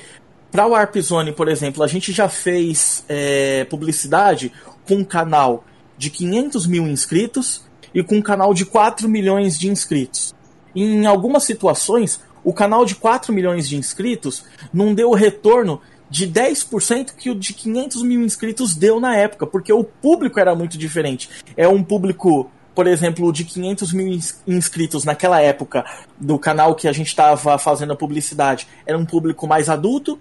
para 0.52 0.66
o 0.66 0.72
Warp 0.72 0.98
Zone, 0.98 1.32
por 1.32 1.48
exemplo, 1.48 1.82
a 1.82 1.88
gente 1.88 2.12
já 2.12 2.28
fez 2.28 3.06
é, 3.08 3.64
publicidade 3.66 4.52
com 4.86 4.96
um 4.96 5.04
canal 5.04 5.64
de 5.98 6.10
500 6.10 6.68
mil 6.68 6.88
inscritos 6.88 7.69
e 7.94 8.04
com 8.04 8.18
um 8.18 8.22
canal 8.22 8.54
de 8.54 8.66
4 8.66 9.08
milhões 9.08 9.58
de 9.58 9.70
inscritos. 9.70 10.34
Em 10.76 11.06
algumas 11.06 11.44
situações, 11.44 12.22
o 12.44 12.54
canal 12.54 12.86
de 12.86 12.96
4 12.96 13.34
milhões 13.34 13.68
de 13.68 13.76
inscritos 13.76 14.44
não 14.74 14.94
deu 14.94 15.10
o 15.10 15.16
retorno 15.16 15.82
de 16.10 16.28
10% 16.28 17.14
que 17.16 17.30
o 17.30 17.36
de 17.36 17.54
500 17.54 18.02
mil 18.04 18.22
inscritos 18.22 18.76
deu 18.76 19.00
na 19.00 19.16
época, 19.16 19.46
porque 19.46 19.72
o 19.72 19.84
público 19.84 20.40
era 20.40 20.56
muito 20.56 20.78
diferente. 20.78 21.30
É 21.56 21.68
um 21.68 21.84
público, 21.84 22.50
por 22.74 22.88
exemplo, 22.88 23.32
de 23.32 23.44
500 23.44 23.94
mil 23.94 24.20
inscritos 24.48 25.04
naquela 25.04 25.42
época 25.42 25.86
do 26.20 26.40
canal 26.40 26.74
que 26.74 26.88
a 26.88 26.92
gente 26.92 27.08
estava 27.08 27.58
fazendo 27.58 27.94
a 27.94 27.96
publicidade. 27.96 28.68
Era 28.86 28.98
um 28.98 29.06
público 29.06 29.46
mais 29.48 29.70
adulto, 29.70 30.20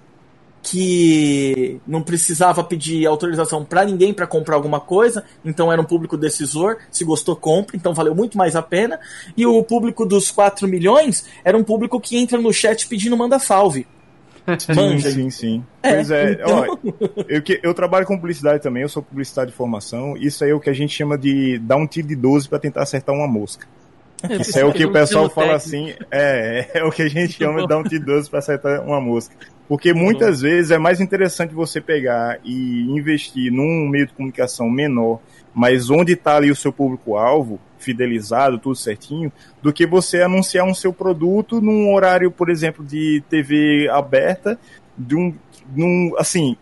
que 0.70 1.80
não 1.86 2.02
precisava 2.02 2.62
pedir 2.62 3.06
autorização 3.06 3.64
para 3.64 3.84
ninguém 3.84 4.12
para 4.12 4.26
comprar 4.26 4.56
alguma 4.56 4.80
coisa, 4.80 5.24
então 5.44 5.72
era 5.72 5.80
um 5.80 5.84
público 5.84 6.16
decisor, 6.16 6.76
se 6.90 7.04
gostou, 7.04 7.34
compra, 7.34 7.76
então 7.76 7.94
valeu 7.94 8.14
muito 8.14 8.36
mais 8.36 8.54
a 8.54 8.62
pena. 8.62 9.00
E 9.36 9.46
o 9.46 9.62
público 9.62 10.04
dos 10.04 10.30
4 10.30 10.68
milhões 10.68 11.24
era 11.44 11.56
um 11.56 11.64
público 11.64 12.00
que 12.00 12.16
entra 12.16 12.38
no 12.38 12.52
chat 12.52 12.86
pedindo 12.86 13.16
manda 13.16 13.38
salve. 13.38 13.86
Manja. 14.74 15.10
Sim, 15.10 15.30
sim. 15.30 15.64
É, 15.82 15.94
pois 15.94 16.10
é, 16.10 16.32
então... 16.32 16.66
ó, 16.68 16.78
eu, 17.28 17.42
eu 17.62 17.74
trabalho 17.74 18.06
com 18.06 18.16
publicidade 18.16 18.62
também, 18.62 18.82
eu 18.82 18.88
sou 18.88 19.02
publicidade 19.02 19.50
de 19.50 19.56
formação, 19.56 20.16
isso 20.16 20.44
aí 20.44 20.50
é 20.50 20.54
o 20.54 20.60
que 20.60 20.70
a 20.70 20.74
gente 20.74 20.94
chama 20.94 21.16
de 21.18 21.58
dar 21.58 21.76
um 21.76 21.86
tiro 21.86 22.08
de 22.08 22.16
12 22.16 22.48
para 22.48 22.58
tentar 22.58 22.82
acertar 22.82 23.14
uma 23.14 23.28
mosca. 23.28 23.66
Isso 24.40 24.58
é 24.58 24.64
o 24.64 24.72
que 24.72 24.84
o 24.84 24.92
pessoal 24.92 25.30
fala 25.30 25.54
assim, 25.54 25.94
é, 26.10 26.68
é 26.74 26.84
o 26.84 26.90
que 26.90 27.02
a 27.02 27.08
gente 27.08 27.34
chama 27.34 27.62
de 27.62 27.68
dar 27.68 27.78
um 27.78 27.84
tiro 27.84 28.04
de 28.04 28.06
12 28.06 28.28
para 28.28 28.40
acertar 28.40 28.82
uma 28.82 29.00
mosca. 29.00 29.34
Porque 29.68 29.92
muitas 29.92 30.40
vezes 30.40 30.70
é 30.70 30.78
mais 30.78 31.00
interessante 31.00 31.54
você 31.54 31.80
pegar 31.80 32.38
e 32.42 32.82
investir 32.90 33.52
num 33.52 33.86
meio 33.86 34.06
de 34.06 34.14
comunicação 34.14 34.68
menor, 34.68 35.20
mas 35.54 35.90
onde 35.90 36.14
está 36.14 36.36
ali 36.36 36.50
o 36.50 36.56
seu 36.56 36.72
público-alvo, 36.72 37.60
fidelizado, 37.78 38.58
tudo 38.58 38.74
certinho, 38.74 39.30
do 39.62 39.72
que 39.72 39.86
você 39.86 40.22
anunciar 40.22 40.64
um 40.64 40.74
seu 40.74 40.92
produto 40.92 41.60
num 41.60 41.92
horário, 41.92 42.30
por 42.30 42.48
exemplo, 42.48 42.84
de 42.84 43.22
TV 43.28 43.88
aberta, 43.90 44.58
de 44.96 45.14
um, 45.14 45.34
num, 45.76 46.14
assim, 46.18 46.56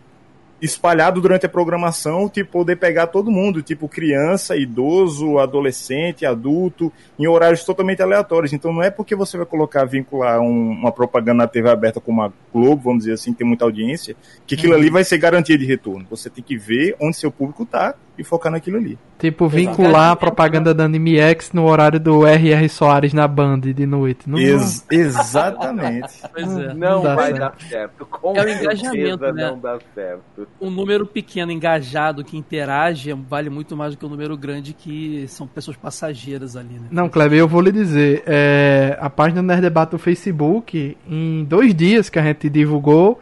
espalhado 0.61 1.21
durante 1.21 1.45
a 1.45 1.49
programação, 1.49 2.27
tipo, 2.27 2.51
poder 2.51 2.77
pegar 2.77 3.07
todo 3.07 3.31
mundo, 3.31 3.61
tipo 3.61 3.87
criança, 3.87 4.55
idoso, 4.55 5.37
adolescente, 5.37 6.25
adulto, 6.25 6.91
em 7.17 7.27
horários 7.27 7.63
totalmente 7.63 8.01
aleatórios. 8.01 8.53
Então 8.53 8.73
não 8.73 8.81
é 8.81 8.89
porque 8.89 9.15
você 9.15 9.37
vai 9.37 9.45
colocar, 9.45 9.85
vincular 9.85 10.39
um, 10.39 10.71
uma 10.71 10.91
propaganda 10.91 11.43
na 11.43 11.47
TV 11.47 11.69
aberta 11.69 11.99
como 11.99 12.21
a 12.21 12.31
Globo, 12.51 12.81
vamos 12.83 12.99
dizer 12.99 13.13
assim, 13.13 13.31
que 13.31 13.39
tem 13.39 13.47
muita 13.47 13.65
audiência, 13.65 14.15
que 14.45 14.55
aquilo 14.55 14.73
uhum. 14.73 14.79
ali 14.79 14.89
vai 14.89 15.03
ser 15.03 15.17
garantia 15.17 15.57
de 15.57 15.65
retorno. 15.65 16.07
Você 16.09 16.29
tem 16.29 16.43
que 16.43 16.57
ver 16.57 16.95
onde 16.99 17.17
seu 17.17 17.31
público 17.31 17.63
está 17.63 17.95
e 18.17 18.23
focar 18.23 18.51
naquilo 18.51 18.77
ali. 18.77 18.97
Tipo, 19.19 19.47
vincular 19.47 20.11
a 20.11 20.15
propaganda 20.15 20.73
da 20.73 20.85
Anime 20.85 21.17
X 21.17 21.51
no 21.51 21.65
horário 21.65 21.99
do 21.99 22.25
R.R. 22.25 22.69
Soares 22.69 23.13
na 23.13 23.27
Band 23.27 23.59
de 23.59 23.85
noite. 23.85 24.29
Não 24.29 24.37
Ex 24.37 24.85
exatamente. 24.91 26.21
pois 26.33 26.57
é. 26.57 26.73
Não, 26.73 27.03
não 27.03 27.15
vai 27.15 27.27
certo. 27.27 27.39
dar 27.39 27.55
certo. 27.61 28.05
Com 28.05 28.35
é 28.35 28.45
o 28.45 28.49
engajamento, 28.49 29.33
né? 29.33 29.49
Não 29.49 29.59
dá 29.59 29.79
certo. 29.93 30.47
Um 30.61 30.69
número 30.69 31.05
pequeno 31.05 31.51
engajado 31.51 32.23
que 32.23 32.37
interage 32.37 33.11
vale 33.13 33.49
muito 33.49 33.75
mais 33.75 33.93
do 33.93 33.97
que 33.97 34.05
um 34.05 34.09
número 34.09 34.37
grande 34.37 34.73
que 34.73 35.27
são 35.27 35.47
pessoas 35.47 35.77
passageiras 35.77 36.55
ali, 36.55 36.75
né? 36.75 36.87
Não, 36.91 37.09
Kleber, 37.09 37.39
eu 37.39 37.47
vou 37.47 37.61
lhe 37.61 37.71
dizer. 37.71 38.23
É, 38.25 38.97
a 38.99 39.09
página 39.09 39.41
Nerd 39.41 39.61
Debate 39.61 39.91
do 39.91 39.99
Facebook, 39.99 40.97
em 41.07 41.43
dois 41.43 41.73
dias 41.73 42.09
que 42.09 42.19
a 42.19 42.23
gente 42.23 42.49
divulgou, 42.49 43.19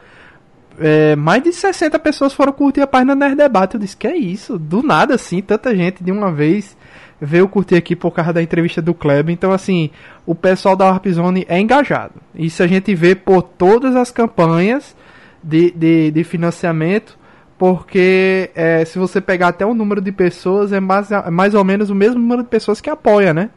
é, 0.79 1.15
mais 1.15 1.41
de 1.43 1.51
60 1.53 1.97
pessoas 1.99 2.33
foram 2.33 2.51
curtir 2.53 2.81
a 2.81 2.87
página 2.87 3.15
Nerd 3.15 3.35
Debate. 3.35 3.75
Eu 3.75 3.79
disse, 3.79 3.95
que 3.97 4.07
é 4.07 4.15
isso? 4.15 4.57
Do 4.57 4.81
nada, 4.83 5.15
assim, 5.15 5.41
tanta 5.41 5.75
gente 5.75 6.03
de 6.03 6.11
uma 6.11 6.31
vez 6.31 6.75
veio 7.21 7.47
curtir 7.47 7.75
aqui 7.75 7.95
por 7.95 8.11
causa 8.11 8.33
da 8.33 8.43
entrevista 8.43 8.81
do 8.81 8.93
Kleber. 8.93 9.33
Então, 9.33 9.51
assim, 9.51 9.89
o 10.25 10.35
pessoal 10.35 10.75
da 10.75 10.85
Warp 10.85 11.07
Zone 11.07 11.45
é 11.47 11.59
engajado. 11.59 12.13
Isso 12.35 12.61
a 12.61 12.67
gente 12.67 12.93
vê 12.93 13.15
por 13.15 13.41
todas 13.41 13.95
as 13.95 14.11
campanhas 14.11 14.95
de, 15.43 15.71
de, 15.71 16.11
de 16.11 16.23
financiamento, 16.23 17.17
porque 17.57 18.49
é, 18.53 18.83
se 18.83 18.99
você 18.99 19.21
pegar 19.21 19.47
até 19.49 19.65
o 19.65 19.73
número 19.73 20.01
de 20.01 20.11
pessoas, 20.11 20.73
é 20.73 20.79
mais, 20.79 21.09
é 21.11 21.29
mais 21.29 21.53
ou 21.53 21.63
menos 21.63 21.89
o 21.89 21.95
mesmo 21.95 22.19
número 22.19 22.43
de 22.43 22.49
pessoas 22.49 22.81
que 22.81 22.89
apoia, 22.89 23.33
né? 23.33 23.49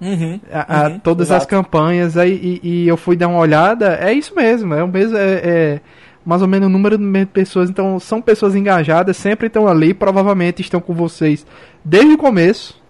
Uhum, 0.00 0.40
A- 0.52 0.84
a- 0.84 0.88
uhum, 0.88 0.98
todas 1.00 1.30
as 1.30 1.38
exato. 1.44 1.48
campanhas 1.50 2.16
aí 2.16 2.60
e, 2.62 2.84
e 2.84 2.88
eu 2.88 2.96
fui 2.96 3.16
dar 3.16 3.28
uma 3.28 3.38
olhada, 3.38 3.98
é 4.00 4.12
isso 4.12 4.34
mesmo, 4.34 4.74
é 4.74 4.82
o 4.82 4.88
mesmo, 4.88 5.16
é, 5.16 5.32
é 5.44 5.80
mais 6.24 6.42
ou 6.42 6.48
menos 6.48 6.68
o 6.68 6.70
número 6.70 6.96
de 6.96 7.26
pessoas, 7.26 7.68
então 7.68 7.98
são 7.98 8.22
pessoas 8.22 8.54
engajadas, 8.54 9.16
sempre 9.16 9.48
estão 9.48 9.66
ali, 9.66 9.92
provavelmente 9.92 10.60
estão 10.60 10.80
com 10.80 10.94
vocês 10.94 11.44
desde 11.84 12.14
o 12.14 12.18
começo, 12.18 12.80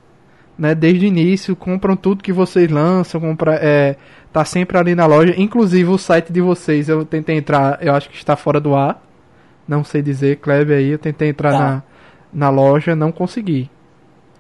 né, 0.59 0.75
desde 0.75 1.07
o 1.07 1.09
início, 1.09 1.57
compram 1.57 1.97
tudo 1.97 2.23
que 2.23 2.33
vocês 2.33 2.71
lançam, 2.71 3.21
compra, 3.21 3.55
é, 3.55 3.97
tá 4.33 4.45
sempre 4.45 4.77
ali 4.77 4.95
na 4.95 5.07
loja, 5.07 5.35
inclusive 5.37 5.89
o 5.91 5.99
site 5.99 6.33
de 6.33 6.41
vocês, 6.41 6.89
eu 6.89 7.05
tentei 7.05 7.37
entrar, 7.37 7.79
eu 7.81 7.95
acho 7.95 8.11
que 8.11 8.17
está 8.17 8.37
fora 8.37 8.61
do 8.61 8.75
ar, 8.75 9.03
não 9.67 9.83
sei 9.83 10.03
dizer, 10.03 10.37
Kleber 10.37 10.79
aí, 10.79 10.91
eu 10.91 10.99
tentei 10.99 11.31
entrar 11.31 11.53
Tá. 11.53 11.59
na, 11.59 11.83
na 12.33 12.51
loja, 12.51 12.95
não 12.95 13.11
consegui. 13.11 13.71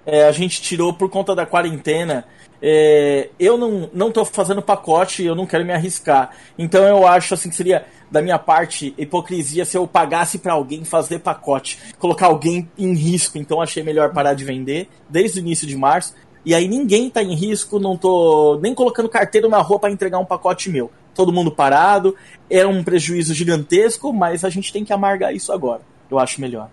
É, 0.05 0.27
a 0.27 0.33
gente 0.33 0.61
tirou 0.61 0.93
por 0.93 1.09
conta 1.09 1.35
da 1.35 1.47
quarentena. 1.47 2.25
É, 2.65 3.29
eu 3.41 3.59
não, 3.59 3.91
não 3.93 4.13
tô 4.13 4.25
fazendo 4.25 4.63
pacote, 4.63 5.25
eu 5.25 5.35
não 5.35 5.47
quero 5.47 5.65
me 5.65 5.73
arriscar. 5.73 6.31
Então 6.57 6.85
eu 6.85 7.05
acho 7.05 7.35
assim 7.35 7.49
que 7.49 7.57
seria 7.57 7.85
da 8.09 8.23
minha 8.23 8.39
parte 8.39 8.95
hipocrisia 8.97 9.65
se 9.65 9.77
eu 9.77 9.85
pagasse 9.85 10.39
pra 10.39 10.53
alguém 10.53 10.85
fazer 10.85 11.19
pacote, 11.19 11.79
colocar 11.99 12.27
alguém 12.27 12.71
em 12.79 12.95
risco. 12.95 13.37
Então 13.37 13.61
achei 13.61 13.83
melhor 13.83 14.13
parar 14.13 14.35
de 14.35 14.45
vender 14.45 14.89
desde 15.09 15.41
o 15.41 15.41
início 15.41 15.67
de 15.67 15.77
março. 15.77 16.15
E 16.45 16.55
aí 16.55 16.69
ninguém 16.69 17.11
tá 17.11 17.23
em 17.23 17.35
risco, 17.35 17.81
não 17.81 17.97
tô 17.97 18.59
nem 18.63 18.75
colocando 18.75 19.09
carteiro 19.09 19.49
na 19.49 19.59
rua 19.59 19.81
pra 19.81 19.91
entregar 19.91 20.19
um 20.19 20.25
pacote 20.25 20.71
meu. 20.71 20.91
Todo 21.15 21.33
mundo 21.33 21.51
parado, 21.51 22.17
é 22.49 22.65
um 22.65 22.85
prejuízo 22.85 23.35
gigantesco, 23.35 24.13
mas 24.13 24.45
a 24.45 24.51
gente 24.51 24.73
tem 24.73 24.85
que 24.85 24.93
amargar 24.93 25.35
isso 25.35 25.53
agora. 25.53 25.83
Eu 26.11 26.19
acho 26.19 26.41
melhor. 26.41 26.69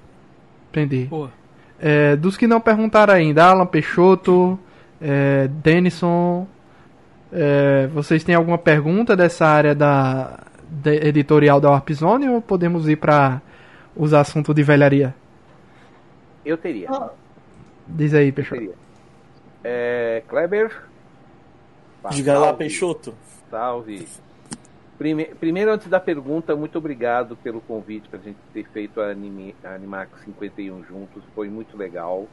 Entendi. 0.70 1.10
É, 1.80 2.16
dos 2.16 2.38
que 2.38 2.48
não 2.48 2.60
perguntaram 2.62 3.14
ainda, 3.14 3.46
Alan 3.46 3.66
Peixoto, 3.66 4.60
é, 5.02 5.48
Denison, 5.48 6.48
é, 7.32 7.88
vocês 7.88 8.24
têm 8.24 8.36
alguma 8.36 8.58
pergunta 8.58 9.16
dessa 9.16 9.46
área 9.46 9.74
da, 9.76 10.40
da 10.70 10.94
editorial 10.94 11.60
da 11.62 11.70
Warp 11.70 11.90
Zone 11.92 12.28
ou 12.30 12.42
podemos 12.42 12.88
ir 12.88 12.96
para 12.98 13.42
os 13.96 14.14
assuntos 14.14 14.54
de 14.56 14.64
velharia? 14.64 15.14
Eu 16.46 16.58
teria. 16.58 16.90
Diz 17.88 18.14
aí, 18.14 18.32
Peixoto. 18.32 18.74
É, 19.64 20.24
Kleber. 20.28 20.84
Diga 22.12 22.38
lá. 22.40 22.54
Peixoto. 22.54 23.14
Salve. 23.50 24.08
Prime- 24.98 25.32
Primeiro, 25.40 25.72
antes 25.72 25.88
da 25.88 26.00
pergunta, 26.00 26.56
muito 26.56 26.78
obrigado 26.78 27.36
pelo 27.38 27.62
convite 27.62 28.08
para 28.10 28.20
a 28.20 28.22
gente 28.22 28.38
ter 28.54 28.66
feito 28.72 29.02
a, 29.02 29.08
anime, 29.12 29.56
a 29.64 29.70
Animax 29.76 30.12
51 30.26 30.84
juntos. 30.86 31.24
Foi 31.36 31.50
muito 31.50 31.76
legal. 31.78 32.28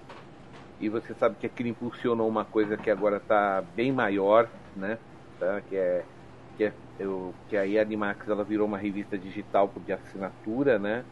E 0.79 0.89
você 0.89 1.15
sabe 1.15 1.37
que 1.39 1.47
aquilo 1.47 1.69
impulsionou 1.71 2.29
uma 2.29 2.45
coisa 2.45 2.77
que 2.79 2.91
agora 2.91 3.19
está 3.19 3.63
bem 3.63 3.93
maior, 3.93 4.51
né? 4.75 5.01
Tá? 5.39 5.63
Que 5.63 5.77
é 5.77 6.09
que, 6.57 6.65
é, 6.65 6.79
eu, 6.99 7.39
que 7.49 7.57
aí 7.57 7.79
a 7.79 7.83
Animax 7.83 8.29
ela 8.29 8.45
virou 8.45 8.67
uma 8.67 8.79
revista 8.79 9.19
digital 9.19 9.73
de 9.79 9.93
assinatura, 9.93 10.79
né? 10.79 11.07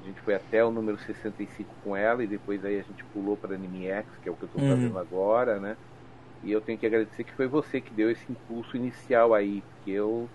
A 0.00 0.02
gente 0.04 0.20
foi 0.20 0.34
até 0.34 0.64
o 0.64 0.70
número 0.70 0.98
65 0.98 1.76
com 1.80 1.96
ela 1.96 2.22
e 2.22 2.26
depois 2.28 2.64
aí 2.64 2.78
a 2.78 2.82
gente 2.82 3.04
pulou 3.12 3.36
para 3.38 3.54
Anime 3.54 3.86
X, 3.86 4.18
que 4.18 4.28
é 4.28 4.32
o 4.32 4.36
que 4.36 4.44
eu 4.44 4.46
estou 4.46 4.60
Uhum. 4.60 4.62
fazendo 4.62 4.98
agora, 4.98 5.58
né? 5.60 5.78
E 6.42 6.50
eu 6.52 6.60
tenho 6.62 6.78
que 6.78 6.86
agradecer 6.86 7.24
que 7.24 7.34
foi 7.34 7.48
você 7.48 7.80
que 7.80 7.94
deu 7.94 8.10
esse 8.10 8.30
impulso 8.32 8.76
inicial 8.76 9.34
aí, 9.34 9.62
porque 9.64 9.90
eu 9.90 10.32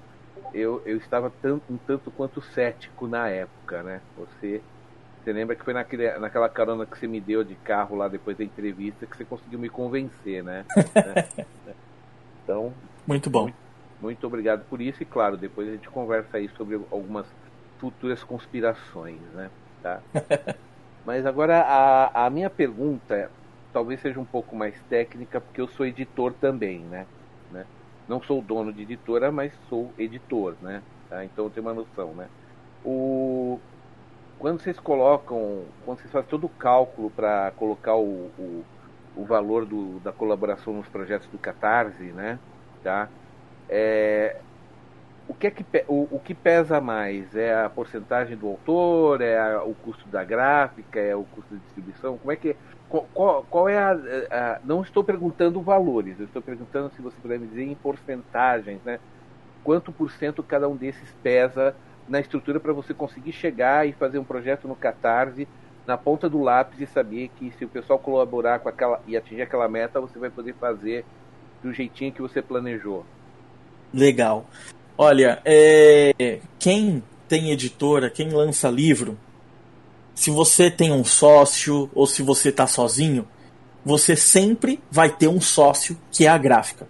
eu, 0.53 0.83
eu 0.85 0.97
estava 0.97 1.29
tanto, 1.41 1.73
um 1.73 1.79
tanto 1.79 2.11
quanto 2.11 2.41
cético 2.41 3.07
na 3.07 3.29
época, 3.29 3.83
né? 3.83 4.03
Você 4.15 4.65
você 5.23 5.31
lembra 5.31 5.55
que 5.55 5.63
foi 5.63 5.73
naquele, 5.73 6.11
naquela 6.17 6.49
carona 6.49 6.85
que 6.85 6.97
você 6.97 7.07
me 7.07 7.21
deu 7.21 7.43
de 7.43 7.55
carro 7.55 7.95
lá 7.95 8.07
depois 8.07 8.37
da 8.37 8.43
entrevista 8.43 9.05
que 9.05 9.15
você 9.15 9.25
conseguiu 9.25 9.59
me 9.59 9.69
convencer, 9.69 10.43
né? 10.43 10.65
Então, 12.43 12.73
Muito 13.05 13.29
bom. 13.29 13.51
muito 14.01 14.25
obrigado 14.25 14.65
por 14.67 14.81
isso 14.81 15.03
e 15.03 15.05
claro, 15.05 15.37
depois 15.37 15.69
a 15.69 15.71
gente 15.73 15.87
conversa 15.87 16.37
aí 16.37 16.49
sobre 16.57 16.75
algumas 16.91 17.27
futuras 17.77 18.23
conspirações, 18.23 19.21
né? 19.33 19.49
Tá? 19.81 20.01
Mas 21.05 21.25
agora 21.25 21.61
a, 21.61 22.25
a 22.25 22.29
minha 22.31 22.49
pergunta 22.49 23.29
talvez 23.71 24.01
seja 24.01 24.19
um 24.19 24.25
pouco 24.25 24.55
mais 24.55 24.75
técnica, 24.89 25.39
porque 25.39 25.61
eu 25.61 25.67
sou 25.67 25.85
editor 25.85 26.33
também, 26.33 26.79
né? 26.79 27.07
né? 27.51 27.65
Não 28.07 28.21
sou 28.21 28.41
dono 28.41 28.73
de 28.73 28.81
editora, 28.81 29.31
mas 29.31 29.53
sou 29.69 29.93
editor, 29.97 30.55
né? 30.61 30.83
Tá? 31.09 31.23
Então 31.23 31.45
eu 31.45 31.49
tenho 31.49 31.65
uma 31.65 31.73
noção, 31.73 32.13
né? 32.13 32.27
O... 32.83 33.59
Quando 34.41 34.59
vocês 34.61 34.79
colocam, 34.79 35.71
quando 35.85 35.99
vocês 35.99 36.11
fazem 36.11 36.27
todo 36.29 36.45
o 36.45 36.49
cálculo 36.49 37.11
para 37.11 37.51
colocar 37.51 37.95
o, 37.95 38.33
o, 38.35 38.67
o 39.13 39.25
valor 39.25 39.67
do, 39.67 39.99
da 39.99 40.11
colaboração 40.11 40.73
nos 40.73 40.89
projetos 40.89 41.29
do 41.29 41.37
Catarse, 41.39 42.11
né? 42.11 42.39
Tá? 42.81 43.11
É, 43.69 44.41
o 45.27 45.35
que 45.35 45.47
é 45.47 45.51
que 45.51 45.65
o, 45.87 46.17
o 46.17 46.19
que 46.21 46.35
pesa 46.35 46.81
mais 46.81 47.35
é 47.35 47.55
a 47.55 47.69
porcentagem 47.69 48.37
do 48.37 48.47
autor 48.47 49.21
é 49.21 49.37
a- 49.39 49.63
o 49.63 49.75
custo 49.75 50.09
da 50.09 50.23
gráfica 50.25 50.99
é 50.99 51.15
o 51.15 51.25
custo 51.25 51.55
de 51.55 51.61
distribuição 51.63 52.17
como 52.17 52.31
é 52.31 52.37
que 52.37 52.57
qual- 52.87 53.45
qual 53.45 53.69
é 53.69 53.77
a, 53.77 53.91
a- 54.31 54.61
não 54.63 54.81
estou 54.81 55.03
perguntando 55.03 55.61
valores 55.63 56.19
eu 56.19 56.25
estou 56.25 56.41
perguntando 56.41 56.91
se 56.93 57.01
você 57.01 57.21
puder 57.21 57.39
me 57.39 57.47
dizer 57.47 57.63
em 57.63 57.75
porcentagens 57.75 58.83
né 58.83 58.99
quanto 59.63 59.93
por 59.93 60.11
cento 60.11 60.43
cada 60.43 60.67
um 60.69 60.77
desses 60.77 61.13
pesa 61.21 61.75
na 62.11 62.19
estrutura 62.19 62.59
para 62.59 62.73
você 62.73 62.93
conseguir 62.93 63.31
chegar 63.31 63.87
e 63.87 63.93
fazer 63.93 64.19
um 64.19 64.23
projeto 64.23 64.67
no 64.67 64.75
Catarse 64.75 65.47
na 65.87 65.97
ponta 65.97 66.29
do 66.29 66.41
lápis 66.41 66.79
e 66.81 66.85
saber 66.85 67.31
que 67.39 67.51
se 67.57 67.65
o 67.65 67.69
pessoal 67.69 67.97
colaborar 67.97 68.59
com 68.59 68.69
aquela 68.69 69.01
e 69.07 69.15
atingir 69.15 69.41
aquela 69.41 69.67
meta 69.69 70.01
você 70.01 70.19
vai 70.19 70.29
poder 70.29 70.53
fazer 70.55 71.05
do 71.63 71.73
jeitinho 71.73 72.11
que 72.11 72.21
você 72.21 72.41
planejou 72.41 73.05
Legal. 73.93 74.45
Olha, 74.97 75.41
é, 75.43 76.39
quem 76.59 77.03
tem 77.27 77.51
editora, 77.51 78.09
quem 78.09 78.29
lança 78.29 78.69
livro, 78.69 79.17
se 80.13 80.29
você 80.29 80.69
tem 80.69 80.91
um 80.91 81.03
sócio 81.03 81.89
ou 81.93 82.05
se 82.05 82.21
você 82.21 82.49
está 82.49 82.67
sozinho, 82.67 83.27
você 83.83 84.15
sempre 84.15 84.79
vai 84.89 85.09
ter 85.09 85.27
um 85.27 85.41
sócio 85.41 85.97
que 86.11 86.25
é 86.25 86.29
a 86.29 86.37
gráfica. 86.37 86.87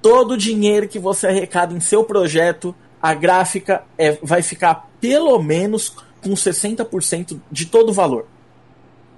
Todo 0.00 0.32
o 0.32 0.36
dinheiro 0.36 0.88
que 0.88 0.98
você 0.98 1.26
arrecada 1.26 1.74
em 1.74 1.80
seu 1.80 2.04
projeto, 2.04 2.74
a 3.02 3.12
gráfica 3.14 3.82
é, 3.98 4.12
vai 4.22 4.42
ficar 4.42 4.88
pelo 5.00 5.42
menos 5.42 5.94
com 6.22 6.30
60% 6.30 7.38
de 7.50 7.66
todo 7.66 7.90
o 7.90 7.92
valor. 7.92 8.26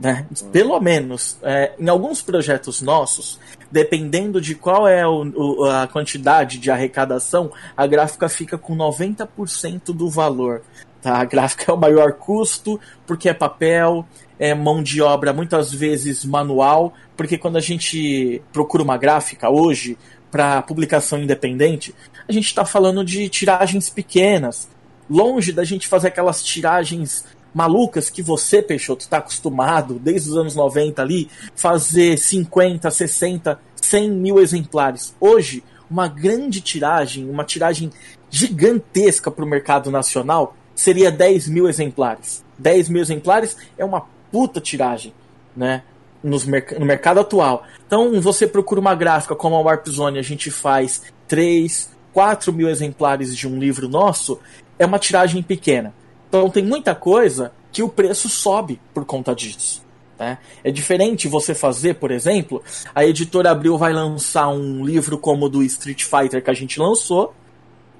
Né? 0.00 0.26
Pelo 0.50 0.80
menos. 0.80 1.36
É, 1.42 1.72
em 1.78 1.88
alguns 1.88 2.20
projetos 2.22 2.80
nossos, 2.82 3.38
dependendo 3.70 4.40
de 4.40 4.54
qual 4.54 4.88
é 4.88 5.06
o, 5.06 5.22
o- 5.36 5.64
a 5.64 5.86
quantidade 5.86 6.58
de 6.58 6.70
arrecadação, 6.70 7.52
a 7.76 7.86
gráfica 7.86 8.28
fica 8.28 8.56
com 8.58 8.74
90% 8.76 9.92
do 9.92 10.08
valor. 10.08 10.62
Tá? 11.00 11.18
A 11.18 11.24
gráfica 11.24 11.70
é 11.70 11.74
o 11.74 11.78
maior 11.78 12.12
custo, 12.14 12.80
porque 13.06 13.28
é 13.28 13.34
papel, 13.34 14.04
é 14.38 14.52
mão 14.54 14.82
de 14.82 15.00
obra 15.00 15.32
muitas 15.32 15.72
vezes 15.72 16.24
manual, 16.24 16.92
porque 17.16 17.38
quando 17.38 17.56
a 17.56 17.60
gente 17.60 18.42
procura 18.52 18.82
uma 18.82 18.96
gráfica 18.96 19.48
hoje 19.48 19.96
para 20.34 20.60
publicação 20.62 21.22
independente, 21.22 21.94
a 22.26 22.32
gente 22.32 22.46
está 22.46 22.64
falando 22.64 23.04
de 23.04 23.28
tiragens 23.28 23.88
pequenas, 23.88 24.68
longe 25.08 25.52
da 25.52 25.62
gente 25.62 25.86
fazer 25.86 26.08
aquelas 26.08 26.42
tiragens 26.42 27.24
malucas 27.54 28.10
que 28.10 28.20
você, 28.20 28.60
Peixoto, 28.60 29.02
está 29.02 29.18
acostumado 29.18 29.94
desde 29.94 30.30
os 30.30 30.36
anos 30.36 30.56
90 30.56 31.00
ali, 31.00 31.30
fazer 31.54 32.18
50, 32.18 32.90
60, 32.90 33.60
100 33.76 34.10
mil 34.10 34.40
exemplares. 34.40 35.14
Hoje, 35.20 35.62
uma 35.88 36.08
grande 36.08 36.60
tiragem, 36.60 37.30
uma 37.30 37.44
tiragem 37.44 37.92
gigantesca 38.28 39.30
para 39.30 39.44
o 39.44 39.48
mercado 39.48 39.88
nacional 39.88 40.56
seria 40.74 41.12
10 41.12 41.46
mil 41.46 41.68
exemplares. 41.68 42.42
10 42.58 42.88
mil 42.88 43.00
exemplares 43.00 43.56
é 43.78 43.84
uma 43.84 44.04
puta 44.32 44.60
tiragem, 44.60 45.14
né? 45.56 45.84
Nos 46.24 46.44
merc- 46.46 46.78
no 46.78 46.86
mercado 46.86 47.20
atual. 47.20 47.64
Então, 47.86 48.20
você 48.20 48.46
procura 48.46 48.80
uma 48.80 48.94
gráfica 48.94 49.36
como 49.36 49.54
a 49.56 49.60
Warp 49.60 49.86
Zone, 49.88 50.18
a 50.18 50.22
gente 50.22 50.50
faz 50.50 51.02
3, 51.28 51.90
4 52.14 52.52
mil 52.52 52.68
exemplares 52.68 53.36
de 53.36 53.46
um 53.46 53.58
livro 53.58 53.88
nosso, 53.88 54.40
é 54.78 54.86
uma 54.86 54.98
tiragem 54.98 55.42
pequena. 55.42 55.92
Então, 56.28 56.48
tem 56.48 56.64
muita 56.64 56.94
coisa 56.94 57.52
que 57.70 57.82
o 57.82 57.88
preço 57.88 58.28
sobe 58.28 58.80
por 58.94 59.04
conta 59.04 59.34
disso. 59.34 59.84
né? 60.18 60.38
É 60.62 60.70
diferente 60.70 61.28
você 61.28 61.54
fazer, 61.54 61.94
por 61.96 62.10
exemplo, 62.10 62.62
a 62.94 63.04
editora 63.04 63.50
Abril 63.50 63.76
vai 63.76 63.92
lançar 63.92 64.48
um 64.48 64.82
livro 64.84 65.18
como 65.18 65.46
o 65.46 65.48
do 65.48 65.62
Street 65.62 66.04
Fighter 66.04 66.42
que 66.42 66.50
a 66.50 66.54
gente 66.54 66.80
lançou, 66.80 67.34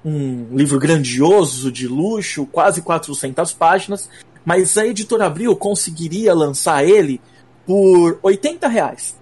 um 0.05 0.49
livro 0.57 0.79
grandioso, 0.79 1.71
de 1.73 1.87
luxo, 1.89 2.47
quase 2.47 2.83
400 2.83 3.53
páginas, 3.53 4.09
mas 4.45 4.77
a 4.79 4.87
editora 4.87 5.27
Abril 5.27 5.55
conseguiria 5.57 6.33
lançar 6.35 6.85
ele 6.85 7.21
por 7.67 8.19
80 8.23 8.69
reais. 8.69 9.17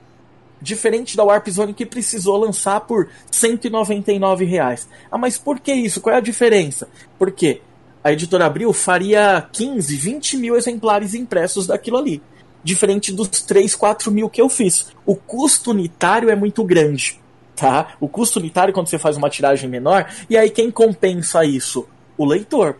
Diferente 0.61 1.17
da 1.17 1.25
Warp 1.25 1.49
Zone 1.49 1.75
que 1.75 1.85
precisou 1.85 2.37
lançar 2.37 2.81
por 2.83 3.09
199 3.31 4.45
reais. 4.45 4.89
Ah, 5.11 5.19
mas 5.19 5.37
por 5.37 5.59
que 5.59 5.73
isso? 5.73 6.01
Qual 6.01 6.15
é 6.15 6.19
a 6.19 6.21
diferença? 6.21 6.89
Porque 7.19 7.61
a 8.05 8.13
editora 8.13 8.47
Abril 8.47 8.73
faria 8.73 9.49
15, 9.53 9.97
20 9.97 10.37
mil 10.37 10.57
exemplares 10.57 11.15
impressos 11.15 11.67
daquilo 11.67 11.99
ali. 11.99 12.23
Diferente 12.65 13.13
dos 13.13 13.29
3, 13.29 13.75
4 13.75 14.11
mil 14.11 14.29
que 14.29 14.41
eu 14.41 14.49
fiz. 14.49 14.89
O 15.05 15.17
custo 15.17 15.71
unitário 15.71 16.31
é 16.31 16.37
muito 16.37 16.63
grande. 16.65 17.21
Tá? 17.57 17.95
O 18.01 18.09
custo 18.09 18.39
unitário 18.39 18.73
quando 18.73 18.89
você 18.89 18.99
faz 18.99 19.17
uma 19.17 19.31
tiragem 19.31 19.69
menor, 19.69 20.09
e 20.29 20.37
aí 20.37 20.51
quem 20.51 20.71
compensa 20.71 21.45
isso? 21.45 21.87
O 22.17 22.25
leitor. 22.25 22.77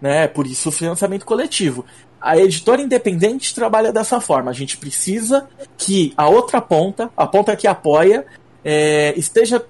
Né? 0.00 0.28
Por 0.28 0.46
isso 0.46 0.68
o 0.68 0.72
financiamento 0.72 1.24
coletivo. 1.24 1.84
A 2.20 2.36
editora 2.36 2.82
independente 2.82 3.54
trabalha 3.54 3.92
dessa 3.92 4.20
forma. 4.20 4.50
A 4.50 4.54
gente 4.54 4.76
precisa 4.76 5.48
que 5.76 6.12
a 6.16 6.28
outra 6.28 6.60
ponta, 6.60 7.10
a 7.16 7.26
ponta 7.26 7.56
que 7.56 7.66
apoia, 7.66 8.26
é, 8.64 9.14
esteja 9.16 9.64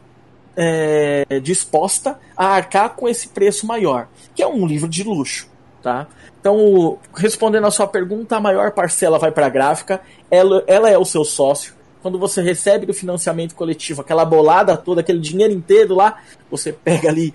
é, 0.57 1.41
disposta 1.41 2.19
a 2.37 2.47
arcar 2.47 2.91
com 2.97 3.09
esse 3.09 3.29
preço 3.29 3.67
maior, 3.67 4.09
que 4.35 4.43
é 4.43 4.47
um 4.47 4.67
livro 4.67 4.89
de 4.89 5.05
luxo, 5.05 5.49
tá? 5.81 6.09
Então, 6.41 6.99
respondendo 7.15 7.67
a 7.67 7.71
sua 7.71 7.87
pergunta, 7.87 8.37
a 8.37 8.41
maior 8.41 8.73
parcela 8.73 9.19
vai 9.19 9.31
para 9.31 9.47
a 9.47 9.51
gráfica, 9.51 10.01
ela, 10.31 10.65
ela 10.67 10.91
é 10.91 10.99
o 10.99 11.05
seu 11.05 11.25
sócio. 11.25 11.75
Quando 12.03 12.19
você 12.19 12.43
recebe 12.43 12.87
do 12.87 12.95
financiamento 12.95 13.55
coletivo 13.55 14.01
aquela 14.01 14.25
bolada 14.25 14.77
toda, 14.77 15.01
aquele 15.01 15.21
dinheiro 15.21 15.53
inteiro 15.53 15.95
lá, 15.95 16.19
você 16.51 16.73
pega 16.73 17.09
ali 17.09 17.33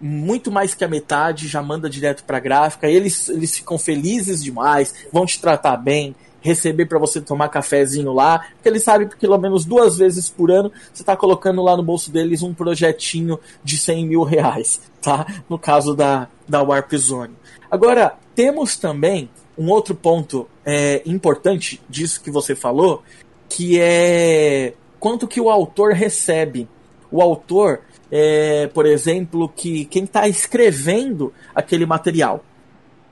muito 0.00 0.50
mais 0.50 0.74
que 0.74 0.84
a 0.84 0.88
metade, 0.88 1.48
já 1.48 1.62
manda 1.62 1.88
direto 1.88 2.24
para 2.24 2.40
gráfica. 2.40 2.88
Eles, 2.88 3.28
eles 3.28 3.56
ficam 3.56 3.78
felizes 3.78 4.42
demais, 4.42 4.94
vão 5.12 5.24
te 5.24 5.40
tratar 5.40 5.76
bem, 5.76 6.14
receber 6.40 6.86
para 6.86 6.98
você 6.98 7.20
tomar 7.20 7.48
cafezinho 7.48 8.12
lá, 8.12 8.38
porque 8.54 8.68
eles 8.68 8.84
sabem 8.84 9.08
que 9.08 9.16
pelo 9.16 9.36
menos 9.36 9.64
duas 9.64 9.96
vezes 9.98 10.28
por 10.28 10.50
ano 10.50 10.70
você 10.92 11.02
está 11.02 11.16
colocando 11.16 11.62
lá 11.62 11.76
no 11.76 11.82
bolso 11.82 12.10
deles 12.10 12.42
um 12.42 12.54
projetinho 12.54 13.38
de 13.64 13.76
100 13.76 14.06
mil 14.06 14.22
reais, 14.22 14.80
tá? 15.02 15.26
No 15.48 15.58
caso 15.58 15.94
da, 15.94 16.28
da 16.48 16.62
Warp 16.62 16.92
Zone. 16.94 17.34
Agora, 17.70 18.14
temos 18.34 18.76
também 18.76 19.28
um 19.58 19.70
outro 19.70 19.94
ponto 19.94 20.48
é, 20.64 21.02
importante 21.04 21.80
disso 21.88 22.20
que 22.22 22.30
você 22.30 22.54
falou, 22.54 23.02
que 23.48 23.80
é 23.80 24.74
quanto 25.00 25.26
que 25.26 25.40
o 25.40 25.50
autor 25.50 25.92
recebe. 25.92 26.68
O 27.10 27.22
autor, 27.22 27.80
é, 28.10 28.68
por 28.68 28.86
exemplo, 28.86 29.48
que 29.48 29.84
quem 29.86 30.04
está 30.04 30.28
escrevendo 30.28 31.32
aquele 31.54 31.86
material. 31.86 32.44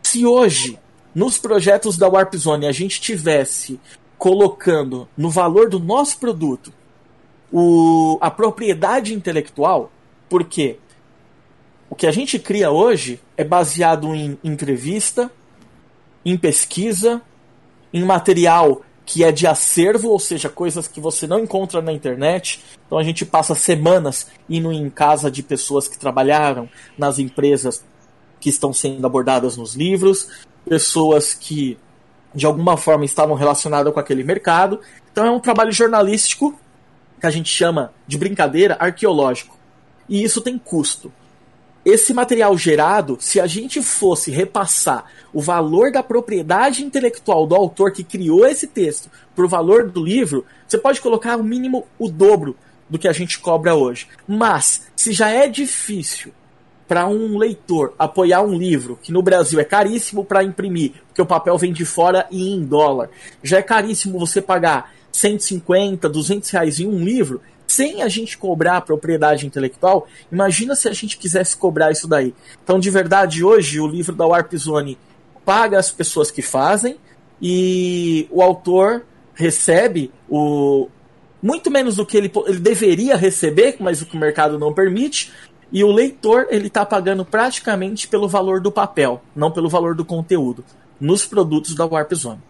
Se 0.03 0.25
hoje 0.27 0.79
nos 1.15 1.39
projetos 1.39 1.97
da 1.97 2.09
Warp 2.09 2.35
Zone 2.35 2.67
a 2.67 2.73
gente 2.73 3.01
tivesse 3.01 3.81
colocando 4.19 5.09
no 5.17 5.31
valor 5.31 5.69
do 5.69 5.79
nosso 5.79 6.19
produto 6.19 6.73
o, 7.53 8.19
a 8.21 8.31
propriedade 8.31 9.15
intelectual, 9.15 9.93
porque 10.29 10.79
o 11.89 11.95
que 11.95 12.07
a 12.07 12.11
gente 12.11 12.39
cria 12.39 12.71
hoje 12.71 13.21
é 13.37 13.45
baseado 13.45 14.15
em 14.15 14.39
entrevista, 14.43 15.31
em 16.25 16.37
pesquisa, 16.37 17.23
em 17.93 18.05
material 18.05 18.83
que 19.07 19.23
é 19.23 19.31
de 19.31 19.47
acervo, 19.47 20.09
ou 20.09 20.19
seja, 20.19 20.49
coisas 20.49 20.89
que 20.89 21.01
você 21.01 21.27
não 21.27 21.39
encontra 21.39 21.83
na 21.83 21.93
internet. 21.93 22.65
Então 22.87 22.99
a 22.99 23.03
gente 23.03 23.25
passa 23.27 23.55
semanas 23.55 24.29
indo 24.49 24.73
em 24.73 24.89
casa 24.89 25.31
de 25.31 25.43
pessoas 25.43 25.87
que 25.87 25.99
trabalharam 25.99 26.69
nas 26.97 27.19
empresas 27.19 27.85
que 28.41 28.49
estão 28.49 28.73
sendo 28.73 29.07
abordadas 29.07 29.57
nos 29.57 29.75
livros 29.75 30.29
pessoas 30.65 31.35
que 31.35 31.79
de 32.35 32.47
alguma 32.47 32.77
forma 32.77 33.05
estavam 33.05 33.37
relacionadas 33.37 33.93
com 33.93 34.01
aquele 34.01 34.25
mercado. 34.25 34.81
Então 35.13 35.25
é 35.25 35.31
um 35.31 35.39
trabalho 35.39 35.71
jornalístico 35.71 36.59
que 37.21 37.27
a 37.27 37.31
gente 37.31 37.49
chama 37.49 37.93
de 38.07 38.19
brincadeira 38.19 38.77
arqueológico. 38.81 39.57
E 40.09 40.23
isso 40.23 40.41
tem 40.41 40.59
custo. 40.59 41.13
Esse 41.85 42.15
material 42.15 42.57
gerado, 42.57 43.19
se 43.21 43.39
a 43.39 43.47
gente 43.47 43.83
fosse 43.83 44.31
repassar 44.31 45.05
o 45.35 45.43
valor 45.43 45.93
da 45.93 46.03
propriedade 46.03 46.83
intelectual 46.83 47.47
do 47.47 47.55
autor 47.55 47.93
que 47.93 48.03
criou 48.03 48.47
esse 48.47 48.67
texto 48.67 49.11
para 49.37 49.45
o 49.45 49.49
valor 49.49 49.91
do 49.91 50.03
livro, 50.03 50.47
você 50.67 50.79
pode 50.79 51.01
colocar 51.01 51.37
o 51.37 51.45
mínimo 51.45 51.87
o 51.99 52.09
dobro 52.09 52.57
do 52.89 52.99
que 52.99 53.07
a 53.07 53.13
gente 53.13 53.39
cobra 53.39 53.75
hoje. 53.75 54.09
Mas, 54.27 54.87
se 54.97 55.13
já 55.13 55.29
é 55.29 55.47
difícil 55.47 56.33
para 56.89 57.07
um 57.07 57.37
leitor 57.37 57.95
apoiar 57.99 58.43
um 58.43 58.57
livro 58.57 58.99
que 59.03 59.13
no 59.13 59.23
Brasil 59.23 59.61
é 59.61 59.65
caríssimo 59.65 60.25
para 60.25 60.45
imprimir, 60.45 60.93
porque 61.09 61.21
o 61.21 61.27
papel 61.27 61.59
vem 61.59 61.73
de 61.73 61.85
fora 61.85 62.27
e 62.31 62.55
em 62.55 62.65
dólar, 62.65 63.11
já 63.43 63.59
é 63.59 63.63
caríssimo 63.63 64.19
você 64.19 64.41
pagar 64.41 64.95
150, 65.13 66.09
200 66.09 66.51
reais 66.51 66.81
em 66.81 66.87
um 66.87 66.99
livro, 66.99 67.41
sem 67.67 68.03
a 68.03 68.09
gente 68.09 68.37
cobrar 68.37 68.77
a 68.77 68.81
propriedade 68.81 69.47
intelectual, 69.47 70.07
imagina 70.31 70.77
se 70.77 70.89
a 70.89 70.93
gente 70.93 71.19
quisesse 71.19 71.57
cobrar 71.57 71.91
isso 71.91 72.07
daí. 72.07 72.35
Então, 72.63 72.79
de 72.79 72.91
verdade, 72.91 73.43
hoje 73.43 73.81
o 73.81 73.87
livro 73.87 74.15
da 74.15 74.27
Warp 74.27 74.53
Zone 74.55 74.99
paga 75.45 75.79
as 75.79 75.91
pessoas 75.91 76.31
que 76.31 76.43
fazem 76.43 76.97
e 77.41 78.29
o 78.31 78.43
autor 78.43 79.05
recebe 79.35 80.11
o 80.29 80.89
muito 81.43 81.71
menos 81.71 81.97
do 81.97 82.07
que 82.07 82.17
ele, 82.17 82.33
ele 82.47 82.59
deveria 82.59 83.17
receber, 83.17 83.77
mas 83.79 84.01
o 84.01 84.07
que 84.07 84.17
o 84.17 84.21
mercado 84.21 84.59
não 84.59 84.73
permite, 84.73 85.31
e 85.71 85.85
o 85.85 85.93
leitor 85.93 86.47
ele 86.49 86.69
está 86.69 86.87
pagando 86.87 87.23
praticamente 87.23 88.09
pelo 88.09 88.27
valor 88.27 88.63
do 88.63 88.73
papel, 88.73 89.21
não 89.37 89.51
pelo 89.51 89.69
valor 89.69 89.95
do 89.95 90.07
conteúdo, 90.07 90.65
nos 90.99 91.27
produtos 91.27 91.75
da 91.75 91.85
Warp 91.85 92.15
Zone. 92.15 92.41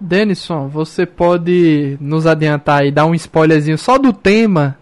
Denison, 0.00 0.68
você 0.68 1.04
pode 1.04 1.96
nos 2.00 2.26
adiantar 2.26 2.86
e 2.86 2.90
dar 2.90 3.06
um 3.06 3.14
spoilerzinho 3.14 3.76
só 3.76 3.98
do 3.98 4.12
tema 4.12 4.78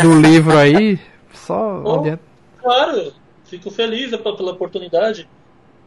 do 0.00 0.18
livro 0.20 0.56
aí? 0.56 0.98
Só 1.32 1.82
oh, 1.84 2.18
Claro, 2.60 3.12
fico 3.44 3.70
feliz 3.70 4.10
pela 4.10 4.52
oportunidade. 4.52 5.28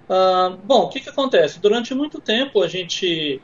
Uh, 0.09 0.57
bom, 0.63 0.83
o 0.83 0.89
que, 0.89 0.99
que 0.99 1.09
acontece? 1.09 1.59
Durante 1.59 1.95
muito 1.95 2.19
tempo 2.19 2.61
a 2.61 2.67
gente 2.67 3.41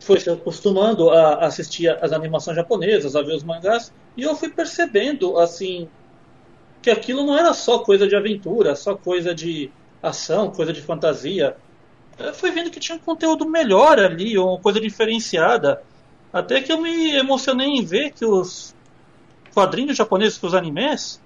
foi 0.00 0.20
se 0.20 0.30
acostumando 0.30 1.10
a 1.10 1.44
assistir 1.44 1.88
as 1.88 2.12
animações 2.12 2.56
japonesas, 2.56 3.16
a 3.16 3.22
ver 3.22 3.34
os 3.34 3.42
mangás, 3.42 3.92
e 4.16 4.22
eu 4.22 4.34
fui 4.34 4.48
percebendo, 4.48 5.38
assim, 5.38 5.88
que 6.80 6.90
aquilo 6.90 7.24
não 7.24 7.36
era 7.36 7.52
só 7.52 7.80
coisa 7.80 8.06
de 8.06 8.14
aventura, 8.14 8.74
só 8.76 8.94
coisa 8.94 9.34
de 9.34 9.70
ação, 10.02 10.50
coisa 10.50 10.72
de 10.72 10.80
fantasia. 10.80 11.56
Eu 12.18 12.32
fui 12.32 12.50
vendo 12.50 12.70
que 12.70 12.80
tinha 12.80 12.96
um 12.96 13.00
conteúdo 13.00 13.48
melhor 13.48 13.98
ali, 13.98 14.38
uma 14.38 14.58
coisa 14.58 14.80
diferenciada. 14.80 15.82
Até 16.32 16.60
que 16.60 16.72
eu 16.72 16.80
me 16.80 17.14
emocionei 17.14 17.68
em 17.68 17.84
ver 17.84 18.12
que 18.12 18.24
os 18.24 18.74
quadrinhos 19.52 19.96
japoneses, 19.96 20.38
que 20.38 20.46
os 20.46 20.54
animes, 20.54 21.20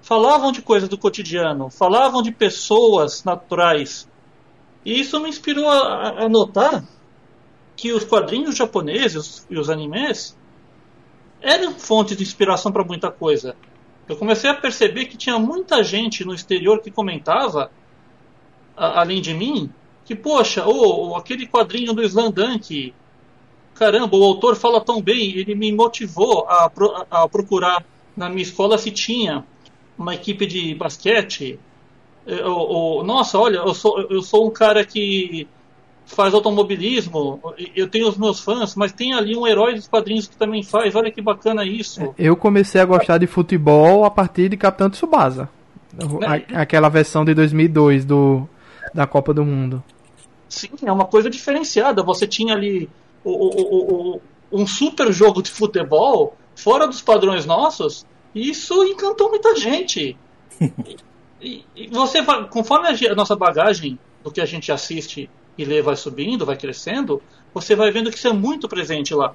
falavam 0.00 0.52
de 0.52 0.62
coisas 0.62 0.88
do 0.88 0.96
cotidiano, 0.96 1.68
falavam 1.68 2.22
de 2.22 2.30
pessoas 2.30 3.24
naturais. 3.24 4.08
E 4.84 5.00
isso 5.00 5.18
me 5.20 5.28
inspirou 5.28 5.68
a, 5.68 6.24
a 6.24 6.28
notar 6.28 6.84
que 7.76 7.92
os 7.92 8.04
quadrinhos 8.04 8.56
japoneses 8.56 9.44
e 9.50 9.58
os 9.58 9.68
animes 9.68 10.36
eram 11.40 11.74
fontes 11.74 12.16
de 12.16 12.22
inspiração 12.22 12.70
para 12.72 12.84
muita 12.84 13.10
coisa. 13.10 13.56
Eu 14.08 14.16
comecei 14.16 14.48
a 14.48 14.54
perceber 14.54 15.06
que 15.06 15.16
tinha 15.16 15.38
muita 15.38 15.82
gente 15.82 16.24
no 16.24 16.32
exterior 16.32 16.80
que 16.80 16.90
comentava, 16.90 17.70
a, 18.76 19.00
além 19.00 19.20
de 19.20 19.34
mim, 19.34 19.72
que, 20.06 20.14
poxa, 20.14 20.64
oh, 20.64 21.16
aquele 21.16 21.46
quadrinho 21.46 21.92
do 21.92 22.02
Slandunk, 22.02 22.94
caramba, 23.74 24.16
o 24.16 24.22
autor 24.22 24.54
fala 24.54 24.80
tão 24.80 25.02
bem, 25.02 25.36
ele 25.36 25.54
me 25.54 25.72
motivou 25.72 26.46
a, 26.48 26.70
a 27.10 27.28
procurar 27.28 27.84
na 28.16 28.28
minha 28.28 28.42
escola 28.42 28.78
se 28.78 28.92
tinha 28.92 29.44
uma 29.98 30.14
equipe 30.14 30.46
de 30.46 30.74
basquete. 30.76 31.58
Eu, 32.24 32.38
eu, 32.38 33.02
nossa, 33.04 33.36
olha, 33.36 33.58
eu 33.58 33.74
sou, 33.74 34.00
eu 34.08 34.22
sou 34.22 34.46
um 34.46 34.50
cara 34.50 34.84
que 34.84 35.48
faz 36.06 36.32
automobilismo, 36.32 37.40
eu 37.74 37.88
tenho 37.88 38.08
os 38.08 38.16
meus 38.16 38.38
fãs, 38.38 38.76
mas 38.76 38.92
tem 38.92 39.12
ali 39.12 39.36
um 39.36 39.44
herói 39.44 39.74
dos 39.74 39.88
quadrinhos 39.88 40.28
que 40.28 40.36
também 40.36 40.62
faz, 40.62 40.94
olha 40.94 41.10
que 41.10 41.20
bacana 41.20 41.64
isso. 41.64 42.14
Eu 42.16 42.36
comecei 42.36 42.80
a 42.80 42.84
gostar 42.84 43.18
de 43.18 43.26
futebol 43.26 44.04
a 44.04 44.10
partir 44.10 44.48
de 44.48 44.56
Capitão 44.56 44.88
Tsubasa. 44.88 45.48
É. 46.52 46.60
Aquela 46.60 46.88
versão 46.88 47.24
de 47.24 47.34
2002 47.34 48.04
do, 48.04 48.48
da 48.94 49.06
Copa 49.06 49.34
do 49.34 49.44
Mundo. 49.44 49.82
Sim, 50.56 50.70
é 50.86 50.90
uma 50.90 51.04
coisa 51.04 51.28
diferenciada. 51.28 52.02
Você 52.02 52.26
tinha 52.26 52.54
ali 52.54 52.88
o, 53.22 53.30
o, 53.30 54.14
o, 54.14 54.20
um 54.50 54.66
super 54.66 55.12
jogo 55.12 55.42
de 55.42 55.50
futebol 55.50 56.34
fora 56.54 56.86
dos 56.86 57.02
padrões 57.02 57.44
nossos, 57.44 58.06
e 58.34 58.48
isso 58.48 58.82
encantou 58.84 59.28
muita 59.28 59.54
gente. 59.54 60.16
e, 61.38 61.62
e 61.76 61.88
você, 61.88 62.24
conforme 62.48 62.88
a 62.88 63.14
nossa 63.14 63.36
bagagem 63.36 63.98
do 64.24 64.30
que 64.30 64.40
a 64.40 64.46
gente 64.46 64.72
assiste 64.72 65.28
e 65.58 65.64
lê 65.66 65.82
vai 65.82 65.94
subindo, 65.94 66.46
vai 66.46 66.56
crescendo, 66.56 67.20
você 67.52 67.76
vai 67.76 67.90
vendo 67.90 68.10
que 68.10 68.16
isso 68.16 68.28
é 68.28 68.32
muito 68.32 68.66
presente 68.66 69.14
lá. 69.14 69.34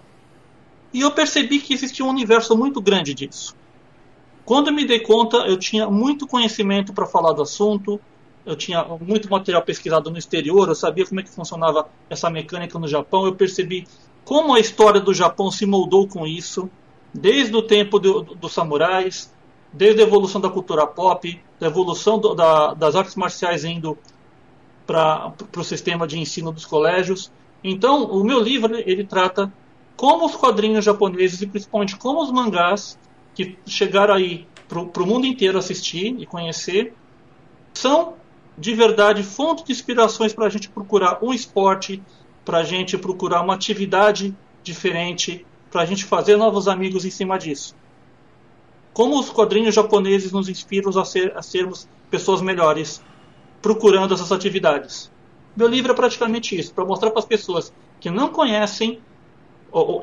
E 0.92 1.02
eu 1.02 1.12
percebi 1.12 1.60
que 1.60 1.76
existia 1.76 2.04
um 2.04 2.10
universo 2.10 2.58
muito 2.58 2.82
grande 2.82 3.14
disso. 3.14 3.56
Quando 4.44 4.70
eu 4.70 4.74
me 4.74 4.86
dei 4.86 5.02
conta, 5.02 5.38
eu 5.46 5.56
tinha 5.56 5.88
muito 5.88 6.26
conhecimento 6.26 6.92
para 6.94 7.06
falar 7.06 7.34
do 7.34 7.44
assunto, 7.44 8.02
eu 8.46 8.56
tinha 8.56 8.84
muito 8.84 9.30
material 9.30 9.62
pesquisado 9.62 10.10
no 10.10 10.18
exterior, 10.18 10.68
eu 10.68 10.76
sabia 10.76 11.06
como 11.06 11.20
é 11.20 11.24
que 11.24 11.30
funcionava 11.30 11.88
essa 12.10 12.30
mecânica 12.30 12.78
no 12.80 12.88
Japão, 12.88 13.26
eu 13.26 13.36
percebi 13.36 13.88
como 14.24 14.54
a 14.54 14.60
história 14.60 15.00
do 15.00 15.14
Japão 15.14 15.52
se 15.52 15.66
moldou 15.66 16.08
com 16.08 16.26
isso, 16.26 16.70
desde 17.14 17.56
o 17.56 17.62
tempo 17.62 18.00
dos 18.00 18.38
do 18.38 18.50
samurais, 18.50 19.34
desde 19.74 20.02
a 20.02 20.06
evolução 20.06 20.40
da 20.40 20.50
cultura 20.50 20.86
pop, 20.86 21.40
da 21.60 21.68
evolução 21.68 22.20
do, 22.20 22.34
da, 22.34 22.74
das 22.74 22.96
artes 22.96 23.16
marciais 23.16 23.64
indo 23.64 23.98
para 24.86 25.34
o 25.56 25.64
sistema 25.64 26.06
de 26.08 26.20
ensino 26.20 26.52
dos 26.52 26.66
colégios. 26.66 27.32
Então, 27.64 28.06
o 28.06 28.24
meu 28.24 28.40
livro 28.40 28.76
ele 28.76 29.04
trata 29.04 29.52
como 29.96 30.26
os 30.26 30.36
quadrinhos 30.36 30.84
japoneses 30.84 31.42
e 31.42 31.48
principalmente 31.48 31.96
como 31.96 32.22
os 32.22 32.32
mangás 32.32 32.98
que 33.34 33.58
chegaram 33.66 34.16
aí 34.16 34.48
para 34.68 35.04
o 35.04 35.06
mundo 35.06 35.26
inteiro 35.26 35.58
assistir 35.58 36.16
e 36.20 36.26
conhecer 36.26 36.94
são 37.74 38.16
de 38.62 38.76
verdade 38.76 39.24
fonte 39.24 39.64
de 39.66 39.72
inspirações 39.72 40.34
para 40.34 40.46
a 40.46 40.50
gente 40.50 40.70
procurar 40.70 41.18
um 41.20 41.34
esporte, 41.34 42.02
para 42.46 42.60
a 42.60 42.64
gente 42.64 42.96
procurar 42.96 43.42
uma 43.42 43.56
atividade 43.56 44.38
diferente, 44.62 45.44
para 45.72 45.82
a 45.82 45.86
gente 45.86 46.06
fazer 46.06 46.38
novos 46.38 46.68
amigos 46.68 47.04
em 47.04 47.10
cima 47.10 47.40
disso. 47.40 47.76
Como 48.94 49.20
os 49.20 49.32
quadrinhos 49.32 49.74
japoneses 49.74 50.32
nos 50.32 50.48
inspiram 50.48 50.92
a, 51.00 51.04
ser, 51.04 51.36
a 51.36 51.42
sermos 51.42 51.90
pessoas 52.12 52.40
melhores, 52.40 53.02
procurando 53.64 54.14
essas 54.14 54.32
atividades. 54.32 55.12
Meu 55.58 55.68
livro 55.68 55.92
é 55.94 55.96
praticamente 55.96 56.56
isso, 56.56 56.72
para 56.72 56.86
mostrar 56.86 57.10
para 57.10 57.20
as 57.20 57.26
pessoas 57.26 57.74
que 58.00 58.12
não 58.12 58.30
conhecem 58.30 59.02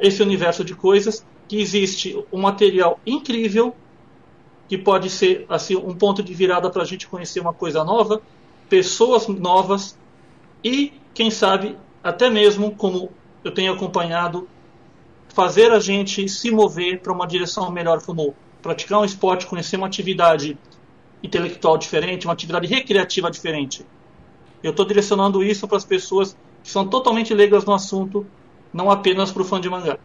esse 0.01 0.21
universo 0.21 0.65
de 0.65 0.75
coisas 0.75 1.25
que 1.47 1.61
existe 1.61 2.25
um 2.33 2.41
material 2.41 2.99
incrível 3.07 3.73
que 4.69 4.77
pode 4.77 5.11
ser 5.11 5.47
assim 5.49 5.77
um 5.77 5.95
ponto 5.95 6.25
de 6.25 6.35
virada 6.35 6.69
para 6.71 6.83
a 6.83 6.85
gente 6.85 7.07
conhecer 7.07 7.39
uma 7.39 7.55
coisa 7.55 7.85
nova, 7.85 8.21
pessoas 8.69 9.27
novas 9.29 9.99
e 10.63 10.93
quem 11.15 11.31
sabe 11.31 11.77
até 12.03 12.31
mesmo 12.31 12.75
como 12.75 13.11
eu 13.45 13.53
tenho 13.53 13.73
acompanhado 13.73 14.49
fazer 15.35 15.71
a 15.71 15.79
gente 15.79 16.29
se 16.29 16.51
mover 16.51 17.01
para 17.01 17.13
uma 17.13 17.27
direção 17.27 17.71
melhor 17.71 18.03
como 18.03 18.35
praticar 18.61 19.01
um 19.01 19.05
esporte, 19.05 19.47
conhecer 19.47 19.77
uma 19.77 19.87
atividade 19.87 20.59
intelectual 21.23 21.79
diferente, 21.79 22.27
uma 22.27 22.33
atividade 22.33 22.67
recreativa 22.67 23.31
diferente. 23.31 23.87
Eu 24.63 24.73
estou 24.73 24.85
direcionando 24.85 25.43
isso 25.43 25.69
para 25.69 25.77
as 25.77 25.85
pessoas 25.85 26.37
que 26.63 26.71
são 26.71 26.87
totalmente 26.87 27.33
leigas 27.33 27.65
no 27.65 27.73
assunto, 27.73 28.27
não 28.73 28.91
apenas 28.91 29.31
para 29.31 29.43
o 29.43 29.45
fã 29.45 29.61
de 29.61 29.71
mangá. 29.71 29.97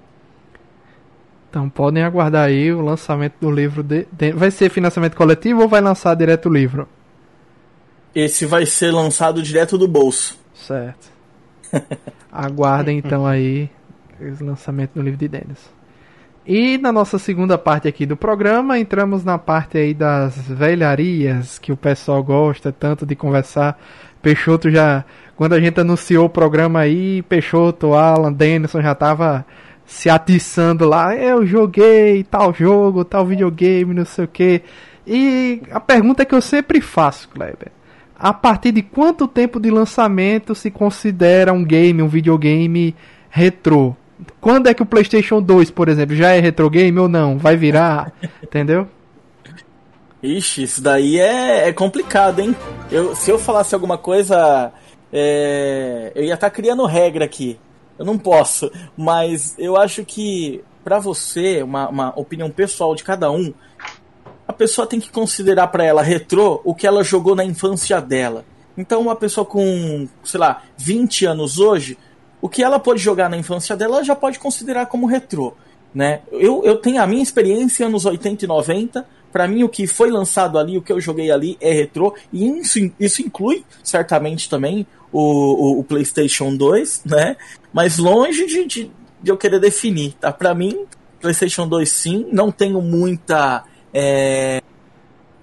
Então 1.49 1.69
podem 1.69 2.03
aguardar 2.03 2.47
aí 2.47 2.71
o 2.71 2.81
lançamento 2.81 3.35
do 3.39 3.51
livro. 3.51 3.83
De, 3.83 4.07
vai 4.33 4.51
ser 4.51 4.69
financiamento 4.69 5.15
coletivo 5.15 5.61
ou 5.61 5.67
vai 5.67 5.81
lançar 5.81 6.15
direto 6.15 6.47
o 6.47 6.53
livro? 6.53 6.87
Esse 8.15 8.45
vai 8.45 8.65
ser 8.65 8.91
lançado 8.91 9.41
direto 9.41 9.77
do 9.77 9.87
bolso. 9.87 10.37
Certo. 10.53 11.11
Aguardem 12.31 12.97
então 12.97 13.25
aí 13.25 13.69
o 14.19 14.43
lançamento 14.43 14.93
do 14.93 15.01
livro 15.01 15.17
de 15.17 15.27
Dennis. 15.27 15.71
E 16.45 16.77
na 16.77 16.91
nossa 16.91 17.17
segunda 17.17 17.57
parte 17.57 17.87
aqui 17.87 18.05
do 18.05 18.17
programa, 18.17 18.77
entramos 18.77 19.23
na 19.23 19.37
parte 19.37 19.77
aí 19.77 19.93
das 19.93 20.35
velharias 20.37 21.57
que 21.57 21.71
o 21.71 21.77
pessoal 21.77 22.21
gosta 22.21 22.71
tanto 22.71 23.05
de 23.05 23.15
conversar. 23.15 23.79
Peixoto 24.21 24.69
já, 24.69 25.05
quando 25.35 25.53
a 25.53 25.59
gente 25.59 25.79
anunciou 25.79 26.25
o 26.25 26.29
programa 26.29 26.79
aí, 26.79 27.21
Peixoto, 27.23 27.93
Alan, 27.93 28.31
Denison 28.31 28.81
já 28.81 28.93
tava 28.93 29.45
se 29.85 30.09
atiçando 30.09 30.85
lá. 30.85 31.15
Eu 31.15 31.45
joguei 31.45 32.23
tal 32.25 32.53
jogo, 32.53 33.05
tal 33.05 33.25
videogame, 33.25 33.93
não 33.93 34.05
sei 34.05 34.25
o 34.25 34.27
que. 34.27 34.61
E 35.07 35.61
a 35.71 35.79
pergunta 35.79 36.25
que 36.25 36.35
eu 36.35 36.41
sempre 36.41 36.81
faço, 36.81 37.29
Kleber: 37.29 37.71
a 38.23 38.31
partir 38.31 38.71
de 38.71 38.81
quanto 38.81 39.27
tempo 39.27 39.59
de 39.59 39.69
lançamento 39.69 40.55
se 40.55 40.71
considera 40.71 41.51
um 41.51 41.61
game, 41.61 42.01
um 42.01 42.07
videogame 42.07 42.95
retrô? 43.29 43.93
Quando 44.39 44.67
é 44.67 44.73
que 44.73 44.81
o 44.81 44.85
PlayStation 44.85 45.41
2, 45.41 45.69
por 45.71 45.89
exemplo, 45.89 46.15
já 46.15 46.31
é 46.31 46.39
retro 46.39 46.69
game 46.69 46.97
ou 46.97 47.09
não? 47.09 47.37
Vai 47.37 47.57
virar? 47.57 48.13
entendeu? 48.41 48.87
Ixi, 50.23 50.63
isso 50.63 50.81
daí 50.81 51.19
é, 51.19 51.67
é 51.67 51.73
complicado, 51.73 52.39
hein? 52.39 52.55
Eu, 52.89 53.13
se 53.13 53.29
eu 53.29 53.37
falasse 53.37 53.75
alguma 53.75 53.97
coisa, 53.97 54.71
é, 55.11 56.13
eu 56.15 56.23
ia 56.23 56.35
estar 56.35 56.49
tá 56.49 56.55
criando 56.55 56.85
regra 56.85 57.25
aqui. 57.25 57.59
Eu 57.99 58.05
não 58.05 58.17
posso, 58.17 58.71
mas 58.95 59.53
eu 59.59 59.75
acho 59.75 60.05
que 60.05 60.63
para 60.81 60.97
você, 60.97 61.61
uma, 61.61 61.89
uma 61.89 62.13
opinião 62.17 62.49
pessoal 62.49 62.95
de 62.95 63.03
cada 63.03 63.29
um, 63.29 63.53
a 64.53 64.55
pessoa 64.55 64.85
tem 64.85 64.99
que 64.99 65.09
considerar 65.09 65.67
para 65.67 65.83
ela 65.83 66.03
retrô 66.03 66.61
o 66.63 66.75
que 66.75 66.85
ela 66.85 67.03
jogou 67.03 67.35
na 67.35 67.43
infância 67.43 67.99
dela. 67.99 68.45
Então, 68.77 69.01
uma 69.01 69.15
pessoa 69.15 69.43
com, 69.43 70.07
sei 70.23 70.39
lá, 70.39 70.61
20 70.77 71.25
anos 71.25 71.57
hoje, 71.57 71.97
o 72.39 72.47
que 72.47 72.63
ela 72.63 72.79
pode 72.79 73.01
jogar 73.01 73.29
na 73.29 73.37
infância 73.37 73.75
dela, 73.75 73.95
ela 73.95 74.03
já 74.03 74.15
pode 74.15 74.37
considerar 74.37 74.85
como 74.85 75.07
retrô. 75.07 75.53
Né? 75.93 76.21
Eu, 76.31 76.63
eu 76.63 76.77
tenho 76.77 77.01
a 77.01 77.07
minha 77.07 77.21
experiência 77.21 77.89
nos 77.89 78.05
80 78.05 78.45
e 78.45 78.47
90. 78.47 79.05
Para 79.31 79.47
mim, 79.47 79.63
o 79.63 79.69
que 79.69 79.87
foi 79.87 80.11
lançado 80.11 80.59
ali, 80.59 80.77
o 80.77 80.81
que 80.81 80.91
eu 80.91 81.01
joguei 81.01 81.31
ali 81.31 81.57
é 81.59 81.73
retrô. 81.73 82.13
E 82.31 82.59
isso, 82.59 82.79
isso 82.99 83.21
inclui, 83.21 83.65
certamente, 83.83 84.49
também 84.49 84.85
o, 85.11 85.19
o, 85.19 85.79
o 85.79 85.83
PlayStation 85.83 86.55
2, 86.55 87.01
né? 87.05 87.37
Mas 87.71 87.97
longe 87.97 88.45
de, 88.45 88.65
de, 88.65 88.91
de 89.21 89.31
eu 89.31 89.37
querer 89.37 89.59
definir, 89.59 90.13
tá? 90.13 90.31
Para 90.31 90.53
mim, 90.53 90.85
PlayStation 91.23 91.67
2 91.67 91.89
sim. 91.89 92.27
Não 92.31 92.51
tenho 92.51 92.81
muita. 92.81 93.63
É, 93.93 94.61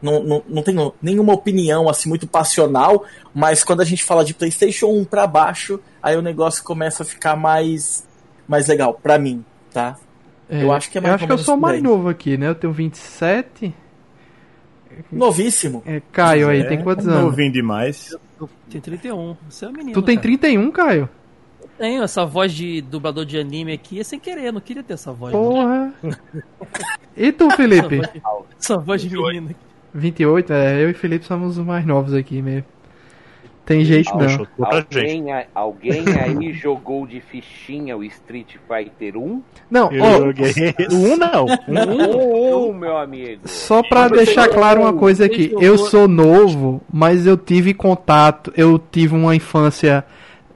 não, 0.03 0.23
não, 0.23 0.43
não 0.49 0.63
tenho 0.63 0.93
nenhuma 1.01 1.33
opinião 1.33 1.89
assim 1.89 2.09
muito 2.09 2.27
passional, 2.27 3.05
mas 3.35 3.63
quando 3.63 3.81
a 3.81 3.85
gente 3.85 4.03
fala 4.03 4.25
de 4.25 4.35
PlayStation 4.35 4.87
1 4.87 5.05
para 5.05 5.27
baixo, 5.27 5.81
aí 6.03 6.17
o 6.17 6.23
negócio 6.23 6.65
começa 6.65 7.03
a 7.03 7.07
ficar 7.07 7.37
mais 7.37 8.07
mais 8.49 8.67
legal 8.67 8.95
para 8.95 9.19
mim, 9.19 9.45
tá? 9.73 9.97
É, 10.49 10.65
eu 10.65 10.73
acho 10.73 10.91
que 10.91 10.99
é 10.99 11.01
mais 11.01 11.13
Eu 11.13 11.15
acho 11.17 11.27
que 11.27 11.33
eu 11.33 11.39
sou 11.39 11.57
mais 11.57 11.81
novo 11.81 12.09
aqui, 12.09 12.37
né? 12.37 12.49
Eu 12.49 12.55
tenho 12.55 12.73
27. 12.73 13.73
Novíssimo. 15.13 15.83
É, 15.87 16.03
Caio 16.13 16.49
aí, 16.49 16.61
é, 16.61 16.65
tem 16.65 16.83
quantos 16.83 17.07
anos? 17.07 17.23
Novinho 17.23 17.53
demais. 17.53 18.11
Eu 18.41 18.49
tenho 18.69 18.83
31. 18.83 19.37
Você 19.49 19.65
é 19.65 19.69
um 19.69 19.73
menino. 19.73 19.93
Tu 19.93 20.03
tem 20.03 20.17
cara. 20.17 20.23
31, 20.23 20.71
Caio? 20.73 21.09
Tenho 21.81 22.03
essa 22.03 22.27
voz 22.27 22.53
de 22.53 22.83
dublador 22.83 23.25
de 23.25 23.39
anime 23.39 23.73
aqui, 23.73 23.99
é 23.99 24.05
sem 24.05 24.21
querer, 24.21 24.45
eu 24.45 24.53
não 24.53 24.61
queria 24.61 24.83
ter 24.83 24.93
essa 24.93 25.15
voz. 25.15 25.33
Porra! 25.33 25.91
e 27.17 27.33
tu, 27.33 27.51
Felipe? 27.53 28.01
Essa 28.01 28.21
voz, 28.21 28.45
essa 28.61 28.77
voz 28.77 29.01
de 29.01 29.09
menino 29.09 29.47
aqui. 29.47 29.57
28, 29.95 30.53
é, 30.53 30.85
eu 30.85 30.91
e 30.91 30.93
Felipe 30.93 31.25
somos 31.25 31.57
os 31.57 31.65
mais 31.65 31.87
novos 31.87 32.13
aqui 32.13 32.43
mesmo. 32.43 32.67
Tem 33.65 33.83
jeito 33.83 34.11
não. 34.15 34.47
Alguém, 34.67 35.25
alguém 35.55 36.05
aí 36.23 36.53
jogou 36.53 37.07
de 37.07 37.19
fichinha 37.23 37.97
o 37.97 38.05
Street 38.05 38.57
Fighter 38.69 39.17
1? 39.17 39.43
Não, 39.71 39.91
eu 39.91 40.05
oh, 40.05 40.19
joguei. 40.27 40.53
o 40.91 41.15
1 41.15 41.17
não. 41.17 41.47
Um, 41.67 42.69
um, 42.69 42.73
meu 42.75 42.99
amigo. 42.99 43.41
Só 43.47 43.83
pra 43.83 44.07
deixar 44.07 44.49
claro 44.49 44.83
uma 44.83 44.93
coisa 44.93 45.25
aqui, 45.25 45.51
eu 45.59 45.79
sou 45.79 46.07
novo, 46.07 46.83
mas 46.93 47.27
eu 47.27 47.39
tive 47.39 47.73
contato, 47.73 48.53
eu 48.55 48.79
tive 48.79 49.15
uma 49.15 49.35
infância 49.35 50.05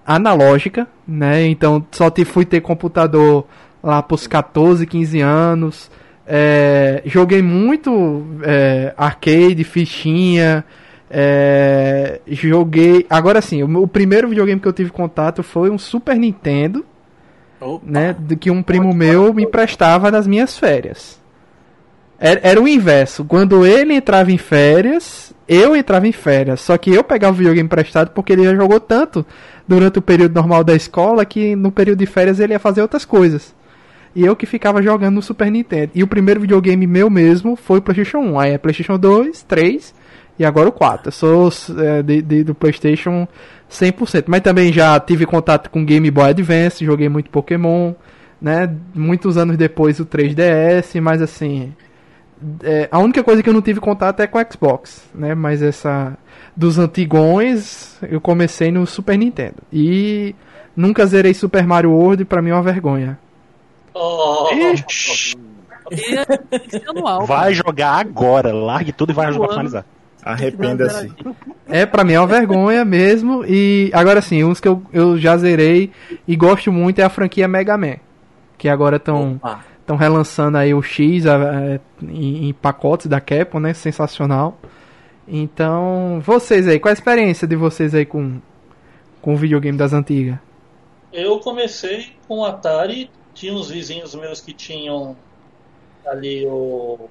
analógica, 0.07 0.87
né? 1.07 1.47
Então 1.47 1.85
só 1.91 2.11
fui 2.25 2.45
ter 2.45 2.61
computador 2.61 3.47
lá 3.83 4.03
pros 4.03 4.27
14, 4.27 4.87
15 4.87 5.21
anos. 5.21 5.91
É, 6.27 7.03
joguei 7.05 7.43
muito 7.43 8.25
é, 8.43 8.95
arcade, 8.97 9.63
fichinha. 9.65 10.65
É, 11.11 12.21
joguei. 12.27 13.07
Agora 13.09 13.41
sim, 13.41 13.63
o, 13.63 13.83
o, 13.83 13.89
primeiro 13.89 14.29
videogame 14.29 14.61
que 14.61 14.67
eu 14.67 14.73
tive 14.73 14.91
contato 14.91 15.43
foi 15.43 15.71
um 15.71 15.79
Super 15.79 16.17
Nintendo. 16.17 16.85
Opa. 17.61 17.85
Né, 17.87 18.17
de 18.19 18.37
que 18.37 18.51
um 18.51 18.63
primo 18.63 18.93
meu 18.93 19.33
me 19.33 19.45
emprestava 19.45 20.11
nas 20.11 20.27
minhas 20.27 20.59
férias. 20.59 21.23
Era, 22.19 22.41
era, 22.43 22.61
o 22.61 22.69
inverso. 22.69 23.25
Quando 23.25 23.67
ele 23.67 23.95
entrava 23.95 24.33
em 24.33 24.39
férias, 24.39 25.24
eu 25.49 25.77
entrava 25.77 26.07
em 26.07 26.13
férias. 26.13 26.61
Só 26.61 26.77
que 26.77 26.91
eu 26.91 27.05
pegava 27.05 27.35
o 27.35 27.37
videogame 27.37 27.67
emprestado 27.67 28.11
porque 28.11 28.33
ele 28.33 28.45
já 28.45 28.55
jogou 28.55 28.81
tanto 28.81 29.25
durante 29.67 29.99
o 29.99 30.03
período 30.03 30.35
normal 30.35 30.65
da 30.65 30.75
escola 30.75 31.25
que 31.25 31.55
no 31.57 31.71
período 31.71 31.99
de 31.99 32.07
férias 32.07 32.41
ele 32.41 32.53
ia 32.53 32.59
fazer 32.59 32.83
outras 32.83 33.05
coisas. 33.05 33.55
E 34.15 34.25
eu 34.25 34.37
que 34.37 34.47
ficava 34.47 34.81
jogando 34.81 35.17
no 35.17 35.23
Super 35.23 35.51
Nintendo. 35.51 35.91
E 35.95 36.03
o 36.03 36.07
primeiro 36.07 36.41
videogame 36.41 36.87
meu 36.87 37.11
mesmo 37.11 37.57
foi 37.57 37.79
o 37.79 37.83
PlayStation 37.83 38.19
1. 38.19 38.39
Aí 38.39 38.53
é 38.53 38.59
PlayStation 38.59 38.97
2, 38.97 39.43
3 39.43 39.95
e 40.39 40.45
agora 40.45 40.69
o 40.69 40.73
4. 40.73 41.09
Eu 41.09 41.13
sou 41.13 41.53
é, 41.79 42.03
de, 42.03 42.23
de, 42.23 42.45
do 42.45 42.55
PlayStation 42.55 43.27
100%. 43.71 44.25
Mas 44.29 44.41
também 44.41 44.73
já 44.73 44.99
tive 45.01 45.27
contato 45.27 45.69
com 45.69 45.85
Game 45.85 46.09
Boy 46.11 46.31
Advance, 46.31 46.85
joguei 46.85 47.09
muito 47.09 47.29
Pokémon. 47.31 47.93
Né? 48.41 48.73
Muitos 48.95 49.37
anos 49.37 49.57
depois 49.57 49.99
o 49.99 50.07
3DS, 50.07 51.01
mas 51.01 51.21
assim. 51.21 51.73
É, 52.63 52.89
a 52.91 52.99
única 52.99 53.23
coisa 53.23 53.43
que 53.43 53.49
eu 53.49 53.55
não 53.55 53.63
tive 53.63 53.81
contato 53.81 54.21
é 54.21 54.27
com 54.27 54.39
o 54.39 54.47
Xbox, 54.51 55.05
né? 55.15 55.35
Mas 55.35 55.63
essa 55.63 56.17
dos 56.57 56.79
antigões 56.79 57.97
eu 58.03 58.21
comecei 58.21 58.71
no 58.71 58.87
Super 58.87 59.19
Nintendo 59.19 59.57
e 59.73 60.35
nunca 60.77 61.07
zerei 61.07 61.35
Super 61.35 61.67
Mario 61.67 61.91
World, 61.91 62.25
para 62.25 62.43
mim 62.43 62.51
é 62.51 62.55
uma 62.55 62.63
vergonha. 62.63 63.19
Oh. 63.95 64.49
vai 67.27 67.55
jogar 67.55 67.99
agora, 67.99 68.53
largue 68.53 68.93
tudo 68.93 69.11
e 69.11 69.15
vai 69.15 69.33
jogar 69.33 69.47
pra 69.47 69.57
finalizar. 69.57 69.85
Arrependa-se. 70.25 71.13
É, 71.69 71.85
pra 71.85 72.03
mim 72.03 72.15
é 72.15 72.21
uma 72.21 72.27
vergonha 72.27 72.85
mesmo. 72.85 73.45
E 73.47 73.91
agora 73.93 74.23
sim, 74.23 74.43
uns 74.43 74.59
que 74.59 74.67
eu, 74.67 74.83
eu 74.93 75.19
já 75.19 75.37
zerei 75.37 75.93
e 76.27 76.35
gosto 76.35 76.73
muito 76.73 76.99
é 76.99 77.05
a 77.05 77.11
franquia 77.11 77.47
Mega 77.47 77.77
Man. 77.77 77.97
Que 78.57 78.69
agora 78.69 78.97
estão 78.97 79.39
Estão 79.85 79.97
relançando 79.97 80.57
aí 80.57 80.73
o 80.73 80.81
X 80.81 81.27
é, 81.27 81.79
em, 82.03 82.49
em, 82.49 82.55
pacotes 82.55 83.07
da 83.07 83.21
Capcom, 83.21 83.61
né? 83.61 83.75
Sensacional. 83.75 84.57
Então, 85.29 86.23
vocês 86.25 86.67
aí, 86.67 86.81
qual 86.81 86.89
a 86.89 86.95
experiência 86.95 87.47
de 87.47 87.55
vocês 87.55 87.95
aí 87.95 88.07
com, 88.07 88.41
com 89.21 89.35
o 89.35 89.37
videogame 89.37 89.77
das 89.77 89.93
antigas? 89.93 90.39
Eu 91.13 91.39
comecei 91.39 92.15
com 92.27 92.39
o 92.39 92.45
Atari, 92.47 93.11
tinha 93.35 93.53
uns 93.53 93.69
vizinhos 93.71 94.15
meus 94.15 94.41
que 94.41 94.55
tinham 94.55 95.15
ali 96.07 96.47
o. 96.47 97.07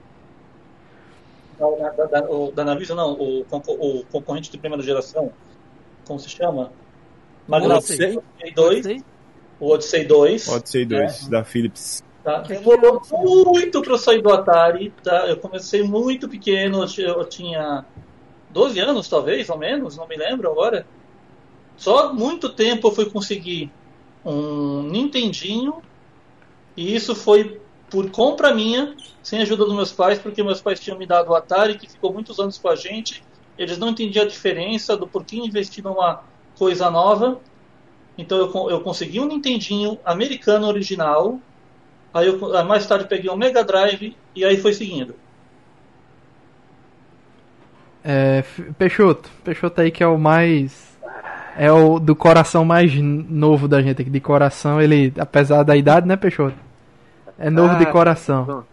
Da, 1.60 1.90
da, 1.92 2.06
da, 2.06 2.24
o, 2.28 2.52
da 2.52 2.66
Navisa, 2.66 2.96
não, 2.96 3.14
o, 3.14 3.42
o 3.42 4.04
concorrente 4.06 4.50
de 4.50 4.58
primeira 4.58 4.84
geração, 4.84 5.32
como 6.08 6.20
se 6.20 6.28
chama? 6.28 6.72
Magna 7.48 7.76
Odyssey 7.76 8.20
2. 8.56 9.04
O 9.60 9.70
Odyssey 9.70 10.06
2. 10.06 10.48
Odyssey 10.48 10.86
2, 10.86 11.28
é. 11.28 11.30
da 11.30 11.44
Philips. 11.44 12.04
Tá? 12.24 12.40
Demorou 12.40 13.02
muito 13.12 13.82
para 13.82 13.92
eu 13.92 13.98
sair 13.98 14.22
do 14.22 14.32
Atari. 14.32 14.94
Tá? 15.04 15.28
Eu 15.28 15.38
comecei 15.38 15.84
muito 15.84 16.30
pequeno, 16.30 16.86
eu 16.98 17.26
tinha 17.26 17.86
12 18.52 18.80
anos, 18.80 19.10
talvez, 19.10 19.50
ou 19.50 19.58
menos, 19.58 19.98
não 19.98 20.08
me 20.08 20.16
lembro 20.16 20.50
agora. 20.50 20.86
Só 21.76 22.14
muito 22.14 22.50
tempo 22.50 22.88
eu 22.88 22.92
fui 22.92 23.10
conseguir 23.10 23.72
um 24.24 24.84
Nintendinho. 24.84 25.82
E 26.78 26.96
isso 26.96 27.14
foi 27.14 27.60
por 27.90 28.10
compra 28.10 28.56
minha, 28.56 28.96
sem 29.22 29.42
ajuda 29.42 29.66
dos 29.66 29.76
meus 29.76 29.92
pais, 29.92 30.18
porque 30.18 30.42
meus 30.42 30.62
pais 30.62 30.80
tinham 30.80 30.98
me 30.98 31.06
dado 31.06 31.30
o 31.30 31.36
Atari, 31.36 31.78
que 31.78 31.88
ficou 31.88 32.12
muitos 32.12 32.40
anos 32.40 32.58
com 32.58 32.70
a 32.70 32.76
gente. 32.76 33.24
Eles 33.58 33.78
não 33.78 33.90
entendiam 33.90 34.26
a 34.26 34.28
diferença 34.28 34.98
do 34.98 35.08
porquê 35.08 35.36
investir 35.36 35.84
numa 35.84 36.24
coisa 36.58 36.90
nova. 36.90 37.40
Então 38.18 38.38
eu, 38.38 38.70
eu 38.70 38.82
consegui 38.82 39.20
um 39.20 39.28
Nintendinho 39.28 40.00
americano 40.06 40.68
original. 40.68 41.40
Aí 42.14 42.28
eu, 42.28 42.66
mais 42.66 42.86
tarde 42.86 43.08
peguei 43.08 43.30
um 43.30 43.36
Mega 43.36 43.64
Drive 43.64 44.16
e 44.36 44.46
aí 44.46 44.58
foi 44.58 44.74
seguindo. 44.74 45.16
É, 48.04 48.44
Peixoto, 48.78 49.30
Peixoto 49.44 49.82
aí 49.82 49.90
que 49.90 50.04
é 50.04 50.08
o 50.08 50.18
mais. 50.18 50.94
É 51.56 51.72
o 51.72 52.00
do 52.00 52.16
coração 52.16 52.66
mais 52.66 52.94
novo 52.96 53.68
da 53.68 53.82
gente 53.82 54.02
aqui. 54.02 54.10
De 54.10 54.20
coração, 54.20 54.82
ele, 54.82 55.14
apesar 55.18 55.64
da 55.64 55.76
idade, 55.76 56.08
né, 56.08 56.16
Peixoto? 56.16 56.58
É 57.38 57.50
novo 57.50 57.76
ah, 57.76 57.78
de 57.78 57.86
coração. 57.88 58.66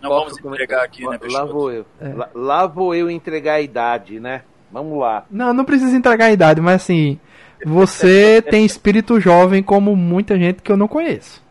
Não 0.00 0.10
vamos 0.10 0.38
entregar 0.38 0.84
aqui, 0.84 1.06
né, 1.06 1.18
Peixoto? 1.18 1.44
Lá 1.44 1.52
vou 1.52 1.72
eu. 1.72 1.86
É. 2.00 2.08
Lá, 2.08 2.30
lá 2.34 2.66
vou 2.66 2.94
eu 2.94 3.10
entregar 3.10 3.54
a 3.54 3.60
idade, 3.60 4.20
né? 4.20 4.42
Vamos 4.70 4.98
lá. 4.98 5.24
Não, 5.30 5.52
não 5.52 5.64
precisa 5.64 5.96
entregar 5.96 6.26
a 6.26 6.32
idade, 6.32 6.60
mas 6.60 6.82
assim, 6.82 7.18
você 7.64 8.42
tem 8.42 8.64
espírito 8.64 9.20
jovem 9.20 9.62
como 9.62 9.96
muita 9.96 10.38
gente 10.38 10.62
que 10.62 10.70
eu 10.70 10.76
não 10.76 10.88
conheço, 10.88 11.42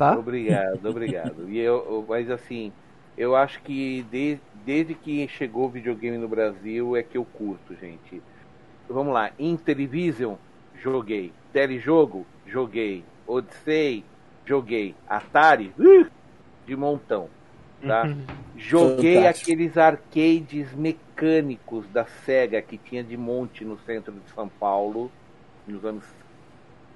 tá? 0.00 0.18
Obrigado, 0.18 0.86
obrigado. 0.88 1.50
E 1.50 1.58
eu, 1.58 2.02
mas 2.08 2.30
assim, 2.30 2.72
eu 3.18 3.36
acho 3.36 3.60
que 3.60 4.02
desde, 4.10 4.42
desde 4.64 4.94
que 4.94 5.28
chegou 5.28 5.66
o 5.66 5.68
videogame 5.68 6.16
no 6.16 6.26
Brasil 6.26 6.96
é 6.96 7.02
que 7.02 7.18
eu 7.18 7.24
curto, 7.24 7.76
gente. 7.76 8.22
Vamos 8.88 9.12
lá, 9.12 9.30
Intellivision, 9.38 10.36
joguei. 10.82 11.34
Telejogo, 11.52 12.26
joguei. 12.46 13.04
Odyssey, 13.26 14.02
joguei. 14.46 14.94
Atari, 15.06 15.72
uh, 15.78 16.06
de 16.66 16.74
montão. 16.74 17.28
Tá? 17.86 18.04
Uhum. 18.04 18.24
Joguei 18.56 19.16
Fantástico. 19.16 19.50
aqueles 19.50 19.76
arcades 19.78 20.74
mecânicos 20.74 21.86
da 21.88 22.06
SEGA 22.06 22.60
que 22.62 22.78
tinha 22.78 23.04
de 23.04 23.16
monte 23.16 23.64
no 23.64 23.78
centro 23.80 24.12
de 24.12 24.30
São 24.34 24.48
Paulo, 24.48 25.10
nos 25.66 25.84
anos 25.84 26.04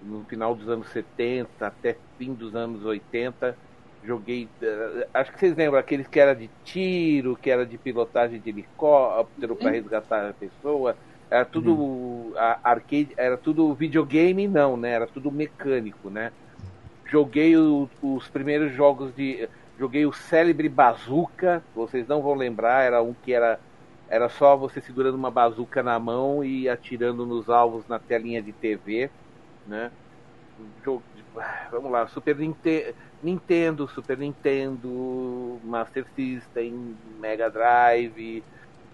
no 0.05 0.25
final 0.25 0.55
dos 0.55 0.69
anos 0.69 0.89
70 0.89 1.67
até 1.67 1.97
fim 2.19 2.35
dos 2.35 2.55
anos 2.55 2.85
80. 2.85 3.57
Joguei, 4.05 4.49
uh, 4.63 5.07
acho 5.15 5.33
que 5.33 5.39
vocês 5.39 5.57
lembram 5.57 5.79
aqueles 5.81 6.07
que 6.07 6.21
era 6.21 6.35
de 6.35 6.51
tiro, 6.63 7.37
que 7.37 7.51
era 7.51 7.65
de 7.65 7.79
pilotagem 7.79 8.39
de 8.39 8.51
helicóptero 8.51 9.57
para 9.57 9.71
resgatar 9.71 10.29
a 10.29 10.33
pessoa. 10.35 10.97
Era 11.31 11.45
tudo 11.45 11.75
uhum. 11.75 12.33
arcade, 12.63 13.09
era 13.17 13.37
tudo 13.37 13.75
videogame, 13.75 14.47
não, 14.47 14.77
né? 14.77 14.91
Era 14.91 15.07
tudo 15.07 15.33
mecânico, 15.33 16.11
né? 16.11 16.33
Joguei 17.07 17.57
o, 17.57 17.89
os 18.03 18.29
primeiros 18.29 18.73
jogos 18.73 19.15
de 19.15 19.49
Joguei 19.79 20.07
o 20.07 20.13
célebre 20.13 20.69
Bazooka, 20.69 21.63
vocês 21.75 22.07
não 22.07 22.23
vão 22.23 22.35
lembrar, 22.35 22.85
era 22.85 23.03
um 23.03 23.13
que 23.13 23.33
era 23.33 23.59
era 24.09 24.29
só 24.29 24.55
você 24.55 24.81
segurando 24.81 25.17
uma 25.17 25.31
bazuca 25.31 25.83
na 25.83 25.99
mão 25.99 26.45
e 26.45 26.69
atirando 26.69 27.27
nos 27.27 27.49
alvos 27.49 27.89
na 27.89 27.99
telinha 27.99 28.41
de 28.41 28.53
TV, 28.53 29.11
né? 29.67 29.91
Jogo, 30.85 31.03
vamos 31.71 31.91
lá, 31.91 32.07
Super 32.07 32.37
Nintendo, 32.37 32.95
Nintendo, 33.23 33.89
Super 33.89 34.19
Nintendo, 34.19 35.61
Master 35.65 36.07
System, 36.15 36.97
Mega 37.19 37.51
Drive, 37.51 38.45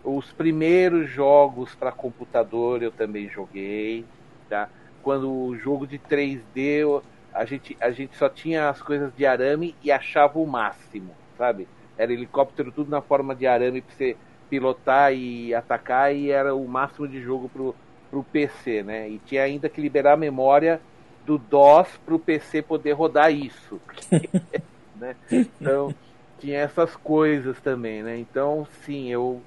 os 0.03 0.33
primeiros 0.33 1.11
jogos 1.11 1.75
para 1.75 1.93
computador 1.93 2.83
eu 2.83 2.91
também 2.91 3.29
joguei, 3.29 4.07
tá? 4.49 4.71
Quando 5.03 5.31
o 5.31 5.57
jogo 5.57 5.87
de 5.87 5.99
3D 5.99 7.03
a 7.33 7.45
gente, 7.45 7.77
a 7.81 7.91
gente 7.91 8.17
só 8.17 8.29
tinha 8.29 8.69
as 8.69 8.83
coisas 8.83 9.15
de 9.15 9.27
arame 9.27 9.77
e 9.83 9.93
achava 9.93 10.39
o 10.39 10.47
máximo, 10.47 11.15
sabe? 11.37 11.69
Era 11.97 12.13
helicóptero 12.13 12.73
tudo 12.73 12.91
na 12.91 13.03
forma 13.03 13.35
de 13.35 13.47
arame 13.47 13.83
para 13.83 13.95
você 13.95 14.17
pilotar 14.49 15.13
e 15.15 15.55
atacar 15.55 16.15
e 16.15 16.31
era 16.31 16.55
o 16.55 16.67
máximo 16.67 17.07
de 17.07 17.21
jogo 17.23 17.49
pro, 17.49 17.77
pro 18.11 18.25
PC, 18.25 18.83
né? 18.83 19.09
E 19.09 19.19
tinha 19.19 19.43
ainda 19.43 19.69
que 19.69 19.81
liberar 19.81 20.15
a 20.15 20.17
memória 20.17 20.81
do 21.25 21.39
DOS 21.39 21.89
pro 22.05 22.19
PC 22.19 22.63
poder 22.63 22.93
rodar 22.93 23.33
isso. 23.33 23.81
né? 24.97 25.17
Então, 25.31 25.95
tinha 26.39 26.59
essas 26.59 26.97
coisas 26.97 27.61
também, 27.61 28.03
né? 28.03 28.19
Então, 28.19 28.67
sim, 28.85 29.09
eu 29.09 29.41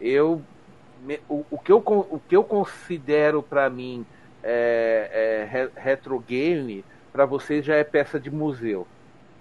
eu 0.00 0.42
o, 1.28 1.44
o 1.50 1.58
que 1.58 1.72
eu 1.72 1.78
o 1.78 2.20
que 2.28 2.36
eu 2.36 2.44
considero 2.44 3.42
para 3.42 3.68
mim 3.68 4.06
é, 4.42 5.70
é, 5.74 5.80
retro 5.80 6.18
game 6.18 6.84
para 7.12 7.26
você 7.26 7.62
já 7.62 7.76
é 7.76 7.84
peça 7.84 8.18
de 8.18 8.30
museu. 8.30 8.86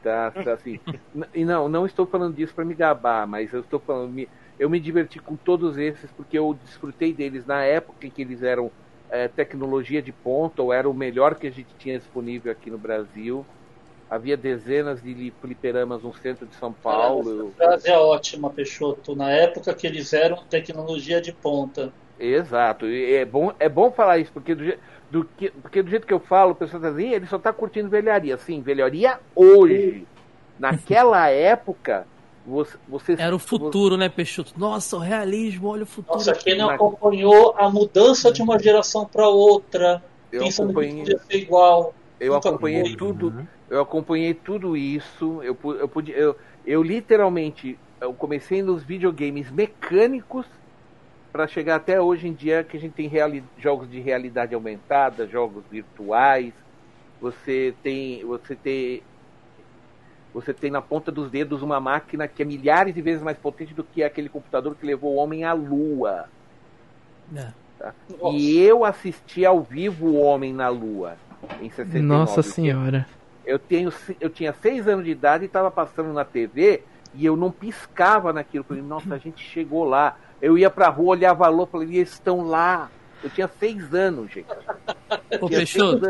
Tá, 0.04 0.32
tá 0.32 0.54
assim. 0.54 0.80
e 1.34 1.46
não, 1.46 1.70
não 1.70 1.86
estou 1.86 2.06
falando 2.06 2.36
disso 2.36 2.54
para 2.54 2.66
me 2.66 2.74
gabar, 2.74 3.28
mas 3.28 3.54
eu 3.54 3.62
estou 3.62 3.80
falando, 3.80 4.28
eu 4.62 4.70
me 4.70 4.80
diverti 4.80 5.18
com 5.18 5.36
todos 5.36 5.76
esses 5.76 6.12
porque 6.12 6.38
eu 6.38 6.56
desfrutei 6.64 7.12
deles 7.12 7.48
na 7.48 7.64
época 7.64 8.06
em 8.06 8.12
que 8.12 8.22
eles 8.22 8.44
eram 8.44 8.70
é, 9.10 9.28
tecnologia 9.28 10.04
de 10.04 10.12
ponta, 10.12 10.62
ou 10.62 10.72
era 10.72 10.88
o 10.88 10.94
melhor 10.94 11.34
que 11.34 11.48
a 11.48 11.52
gente 11.52 11.70
tinha 11.80 11.98
disponível 11.98 12.52
aqui 12.52 12.70
no 12.70 12.78
Brasil. 12.78 13.44
Havia 14.08 14.38
dezenas 14.38 15.02
de 15.02 15.34
fliperamas 15.42 16.04
no 16.04 16.14
centro 16.14 16.46
de 16.46 16.54
São 16.58 16.72
Paulo. 16.72 17.52
Essa 17.58 17.58
frase 17.58 17.90
é 17.90 17.98
ótima, 17.98 18.52
Peixoto. 18.52 19.16
Na 19.16 19.32
época 19.32 19.74
que 19.74 19.88
eles 19.88 20.14
eram 20.14 20.38
tecnologia 20.44 21.20
de 21.20 21.32
ponta. 21.32 21.92
Exato. 22.20 22.86
E 22.86 23.16
é 23.16 23.26
bom, 23.26 23.52
é 23.58 23.68
bom 23.68 23.92
falar 23.92 24.20
isso, 24.20 24.32
porque 24.32 24.54
do, 24.54 24.78
do 25.10 25.26
que, 25.26 25.50
porque 25.50 25.82
do 25.82 25.90
jeito 25.90 26.06
que 26.06 26.14
eu 26.14 26.20
falo, 26.20 26.52
o 26.52 26.56
pessoal 26.56 26.84
tá 26.84 26.90
assim, 26.90 27.10
ele 27.10 27.26
só 27.26 27.40
tá 27.40 27.52
curtindo 27.52 27.90
velharia. 27.90 28.38
Sim, 28.38 28.62
velharia 28.62 29.20
hoje. 29.36 30.06
Naquela 30.60 31.30
época, 31.30 32.06
você, 32.46 32.78
você, 32.88 33.16
Era 33.18 33.36
o 33.36 33.40
futuro, 33.40 33.96
você... 33.96 34.00
né, 34.00 34.10
Peixoto? 34.10 34.54
Nossa, 34.58 34.98
o 34.98 35.00
realismo, 35.00 35.68
olha 35.68 35.84
o 35.84 35.86
futuro. 35.86 36.18
Nossa, 36.18 36.34
quem 36.34 36.58
não 36.58 36.70
acompanhou 36.70 37.56
a 37.58 37.70
mudança 37.70 38.32
de 38.32 38.42
uma 38.42 38.58
geração 38.58 39.06
para 39.06 39.28
outra, 39.28 40.04
eu 40.32 40.42
pensando 40.42 40.72
acompanhei... 40.72 40.92
que 40.92 41.00
podia 41.00 41.20
ser 41.20 41.38
igual. 41.38 41.94
Eu 42.20 42.36
acompanhei 42.36 42.84
foi. 42.84 42.96
tudo, 42.96 43.28
uhum. 43.28 43.48
eu 43.70 43.82
acompanhei 43.82 44.34
tudo 44.34 44.78
isso. 44.78 45.42
Eu, 45.44 45.58
eu, 45.74 45.88
pude, 45.88 46.12
eu, 46.12 46.36
eu 46.66 46.84
literalmente 46.84 47.78
eu 48.02 48.14
comecei 48.14 48.64
nos 48.64 48.84
videogames 48.84 49.52
mecânicos 49.52 50.46
para 51.32 51.48
chegar 51.48 51.76
até 51.76 52.02
hoje 52.02 52.28
em 52.28 52.34
dia 52.34 52.64
que 52.64 52.76
a 52.76 52.80
gente 52.80 52.94
tem 52.94 53.10
jogos 53.58 53.90
de 53.90 54.00
realidade 54.00 54.54
aumentada, 54.54 55.28
jogos 55.28 55.64
virtuais. 55.72 56.52
Você 57.22 57.74
tem, 57.84 58.26
você 58.26 58.56
tem, 58.56 59.04
você 60.34 60.54
tem 60.54 60.72
na 60.72 60.82
ponta 60.82 61.12
dos 61.12 61.30
dedos 61.30 61.62
uma 61.62 61.80
máquina 61.80 62.28
que 62.28 62.42
é 62.42 62.46
milhares 62.46 62.94
de 62.94 63.02
vezes 63.02 63.22
mais 63.22 63.38
potente 63.38 63.74
do 63.74 63.84
que 63.84 64.04
aquele 64.04 64.30
computador 64.30 64.76
que 64.76 64.86
levou 64.86 65.14
o 65.14 65.18
homem 65.18 65.44
à 65.44 65.54
Lua. 65.54 66.30
É. 67.36 67.48
Tá? 67.82 67.94
E 68.34 68.60
eu 68.60 68.86
assisti 68.86 69.44
ao 69.44 69.62
vivo 69.62 70.08
o 70.08 70.22
Homem 70.22 70.54
na 70.54 70.70
Lua 70.70 71.18
em 71.60 71.70
69. 71.70 72.02
Nossa 72.02 72.44
Senhora. 72.44 73.08
Eu 73.44 73.58
tenho, 73.58 73.92
eu 74.20 74.30
tinha 74.30 74.54
seis 74.54 74.88
anos 74.88 75.04
de 75.04 75.10
idade 75.10 75.46
e 75.46 75.48
estava 75.48 75.72
passando 75.72 76.14
na 76.14 76.24
TV 76.24 76.84
e 77.16 77.26
eu 77.26 77.36
não 77.36 77.50
piscava 77.50 78.32
naquilo. 78.32 78.64
Falei, 78.64 78.84
nossa, 78.84 79.16
a 79.16 79.18
gente 79.18 79.44
chegou 79.44 79.84
lá. 79.84 80.16
Eu 80.40 80.58
ia 80.58 80.70
pra 80.70 80.90
rua, 80.90 81.12
olhava 81.12 81.46
a 81.46 81.50
lua, 81.50 81.66
falei, 81.66 81.90
eles 81.90 82.14
estão 82.14 82.42
lá. 82.42 82.90
Eu 83.24 83.30
tinha 83.32 83.48
seis 83.48 83.94
anos, 83.94 84.32
gente. 84.32 84.48
Ô, 85.40 85.50
Peixoto, 85.50 86.06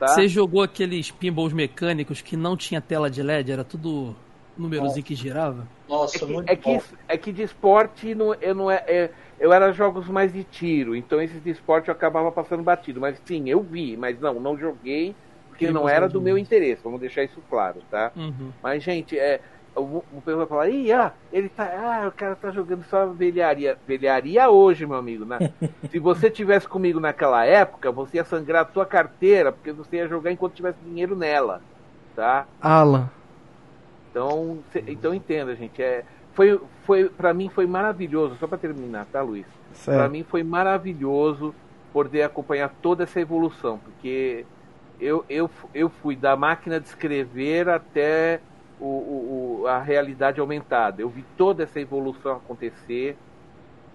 tá? 0.00 0.08
você 0.08 0.26
jogou 0.26 0.62
aqueles 0.62 1.10
pinballs 1.10 1.52
mecânicos 1.52 2.20
que 2.20 2.36
não 2.36 2.56
tinha 2.56 2.80
tela 2.80 3.10
de 3.10 3.22
LED, 3.22 3.52
era 3.52 3.62
tudo 3.62 4.16
númerozinho 4.56 5.04
que 5.04 5.14
girava? 5.14 5.68
Nossa, 5.88 6.16
é 6.16 6.18
que, 6.18 6.32
muito 6.32 6.50
é 6.50 6.56
bom. 6.56 6.78
Que, 6.78 6.84
é 7.08 7.16
que 7.16 7.32
de 7.32 7.42
esporte 7.42 8.14
não, 8.14 8.34
eu 8.34 8.54
não 8.54 8.70
é, 8.70 8.84
é, 8.86 9.10
eu 9.38 9.52
era 9.52 9.72
jogos 9.72 10.08
mais 10.08 10.32
de 10.32 10.42
tiro, 10.42 10.96
então 10.96 11.20
esses 11.20 11.42
de 11.42 11.50
esporte 11.50 11.88
eu 11.88 11.92
acabava 11.92 12.32
passando 12.32 12.62
batido. 12.62 13.00
Mas 13.00 13.20
sim, 13.24 13.48
eu 13.48 13.62
vi, 13.62 13.96
mas 13.96 14.18
não, 14.18 14.34
não 14.40 14.58
joguei, 14.58 15.14
porque 15.48 15.70
não 15.70 15.88
era 15.88 16.08
do 16.08 16.20
meu 16.20 16.38
interesse, 16.38 16.82
vamos 16.82 17.00
deixar 17.00 17.22
isso 17.22 17.42
claro, 17.50 17.82
tá? 17.90 18.10
Uhum. 18.16 18.50
Mas, 18.62 18.82
gente, 18.82 19.18
é. 19.18 19.40
O 19.80 20.04
o 20.12 20.20
pessoal 20.22 20.38
vai 20.38 20.46
falar, 20.46 20.68
ih, 20.70 20.92
ah, 20.92 21.12
ele 21.32 21.48
tá. 21.48 21.64
Ah, 21.64 22.08
o 22.08 22.12
cara 22.12 22.36
tá 22.36 22.50
jogando 22.50 22.84
só 22.84 23.06
velharia. 23.06 23.78
Velharia 23.86 24.48
hoje, 24.50 24.86
meu 24.86 24.96
amigo. 24.96 25.24
Né? 25.24 25.38
Se 25.90 25.98
você 25.98 26.30
tivesse 26.30 26.68
comigo 26.68 27.00
naquela 27.00 27.44
época, 27.44 27.90
você 27.92 28.18
ia 28.18 28.24
sangrar 28.24 28.62
a 28.62 28.64
tua 28.64 28.86
carteira, 28.86 29.52
porque 29.52 29.72
você 29.72 29.96
ia 29.96 30.08
jogar 30.08 30.30
enquanto 30.32 30.54
tivesse 30.54 30.78
dinheiro 30.84 31.16
nela. 31.16 31.62
Tá? 32.14 32.46
Alan, 32.60 33.08
Então, 34.10 34.64
cê- 34.72 34.84
então 34.88 35.14
entenda, 35.14 35.54
gente. 35.54 35.80
É, 35.82 36.04
foi, 36.32 36.60
foi, 36.84 37.08
pra 37.08 37.32
mim 37.34 37.48
foi 37.48 37.66
maravilhoso, 37.66 38.36
só 38.36 38.46
pra 38.46 38.58
terminar, 38.58 39.06
tá, 39.06 39.22
Luiz? 39.22 39.46
Pra 39.94 40.08
certo. 40.08 40.10
mim 40.12 40.24
foi 40.24 40.42
maravilhoso 40.42 41.54
poder 41.92 42.22
acompanhar 42.22 42.68
toda 42.82 43.04
essa 43.04 43.20
evolução, 43.20 43.78
porque 43.78 44.46
eu, 44.98 45.24
eu, 45.28 45.50
eu 45.74 45.88
fui 45.88 46.16
da 46.16 46.36
máquina 46.36 46.80
de 46.80 46.88
escrever 46.88 47.68
até 47.68 48.40
o, 48.84 49.60
o- 49.62 49.66
a 49.66 49.78
realidade 49.80 50.40
aumentada. 50.40 51.02
Eu 51.02 51.08
vi 51.08 51.24
toda 51.36 51.62
essa 51.64 51.78
evolução 51.80 52.32
acontecer 52.36 53.16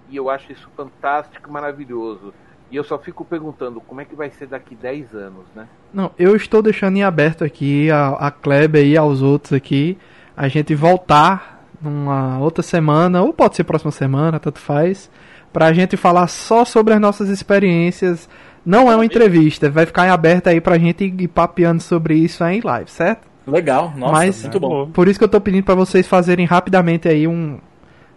e 0.10 0.16
eu 0.16 0.30
acho 0.30 0.52
isso 0.52 0.70
fantástico, 0.76 1.52
maravilhoso. 1.52 2.34
E 2.72 2.76
eu 2.76 2.84
só 2.84 2.98
fico 2.98 3.24
perguntando 3.24 3.80
como 3.82 4.02
é 4.02 4.06
que 4.06 4.16
vai 4.16 4.30
ser 4.32 4.48
daqui 4.48 4.76
10 4.76 5.14
anos, 5.14 5.46
né? 5.56 5.68
Não, 5.94 6.12
eu 6.18 6.36
estou 6.36 6.62
deixando 6.62 6.98
em 6.98 7.04
aberto 7.04 7.44
aqui 7.44 7.90
a, 7.92 8.10
a 8.10 8.32
Kleber 8.32 8.86
e 8.86 8.98
aos 8.98 9.22
outros 9.22 9.54
aqui. 9.54 9.98
A 10.36 10.48
gente 10.48 10.74
voltar 10.76 11.64
numa 11.82 12.40
outra 12.40 12.64
semana, 12.64 13.22
ou 13.22 13.32
pode 13.32 13.56
ser 13.56 13.64
próxima 13.64 13.92
semana, 13.92 14.40
tanto 14.40 14.60
faz. 14.60 15.10
Pra 15.54 15.72
gente 15.74 15.96
falar 15.96 16.28
só 16.28 16.66
sobre 16.66 16.94
as 16.94 17.00
nossas 17.00 17.30
experiências. 17.30 18.28
Não 18.66 18.92
é 18.92 18.96
uma 18.96 19.06
entrevista, 19.06 19.70
vai 19.70 19.86
ficar 19.86 20.08
em 20.08 20.10
aberto 20.10 20.48
aí 20.48 20.60
pra 20.60 20.78
gente 20.80 21.04
ir 21.06 21.28
papeando 21.28 21.82
sobre 21.84 22.16
isso 22.16 22.44
aí 22.44 22.58
em 22.58 22.62
live, 22.62 22.90
certo? 22.90 23.28
Legal, 23.48 23.94
nossa, 23.96 24.12
Mas- 24.14 24.42
muito 24.44 24.60
bom. 24.60 24.88
Por 24.88 25.08
isso 25.08 25.20
que 25.20 25.24
eu 25.26 25.30
tô 25.30 25.40
pedindo 25.40 25.64
pra 25.64 25.76
vocês 25.76 26.08
fazerem 26.08 26.46
rapidamente 26.46 27.08
aí 27.08 27.28
um. 27.28 27.60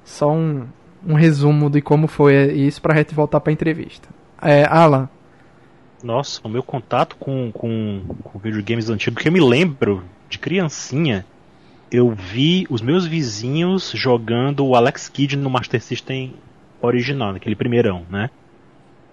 Só 0.05 0.33
um, 0.33 0.67
um 1.07 1.15
resumo 1.15 1.69
de 1.69 1.83
como 1.83 2.07
foi 2.07 2.35
isso 2.53 2.81
pra 2.81 2.97
gente 2.97 3.15
voltar 3.15 3.41
pra 3.41 3.53
entrevista. 3.53 4.09
É, 4.41 4.65
Alan, 4.65 5.09
Nossa, 6.03 6.41
o 6.45 6.49
meu 6.49 6.63
contato 6.63 7.17
com, 7.17 7.51
com, 7.53 8.01
com 8.23 8.39
videogames 8.39 8.89
antigos, 8.89 9.21
que 9.23 9.29
eu 9.29 9.33
me 9.33 9.41
lembro 9.41 10.05
de 10.31 10.39
criancinha, 10.39 11.27
eu 11.91 12.11
vi 12.11 12.67
os 12.71 12.81
meus 12.81 13.05
vizinhos 13.07 13.93
jogando 13.95 14.65
o 14.65 14.77
Alex 14.77 15.09
Kidd 15.09 15.37
no 15.37 15.51
Master 15.51 15.83
System 15.83 16.35
original, 16.81 17.33
naquele 17.33 17.57
primeirão, 17.57 18.07
né? 18.09 18.31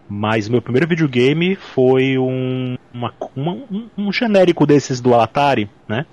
Mas 0.08 0.47
meu 0.47 0.62
primeiro 0.62 0.88
videogame 0.88 1.56
foi 1.56 2.18
um, 2.18 2.76
uma, 2.93 3.14
uma- 3.36 3.53
um, 3.53 3.89
um 3.97 4.14
genérico 4.14 4.66
desses 4.66 5.01
do 5.01 5.16
Atari, 5.16 5.70
né? 5.88 6.06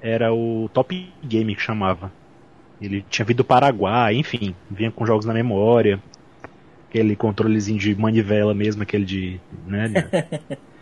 Era 0.00 0.34
o 0.34 0.68
Top 0.72 0.94
Game 1.24 1.54
que 1.56 1.62
chamava. 1.62 2.12
Ele 2.80 3.02
tinha 3.02 3.24
vindo 3.26 3.38
do 3.38 3.44
Paraguai, 3.44 4.16
enfim, 4.16 4.54
vinha 4.70 4.92
com 4.92 5.06
jogos 5.06 5.26
na 5.26 5.34
memória. 5.34 6.02
Aquele 6.90 7.16
controlezinho 7.16 7.78
de 7.78 7.94
manivela 7.96 8.54
mesmo, 8.54 8.82
aquele 8.82 9.04
de. 9.04 9.40
Né, 9.50 9.88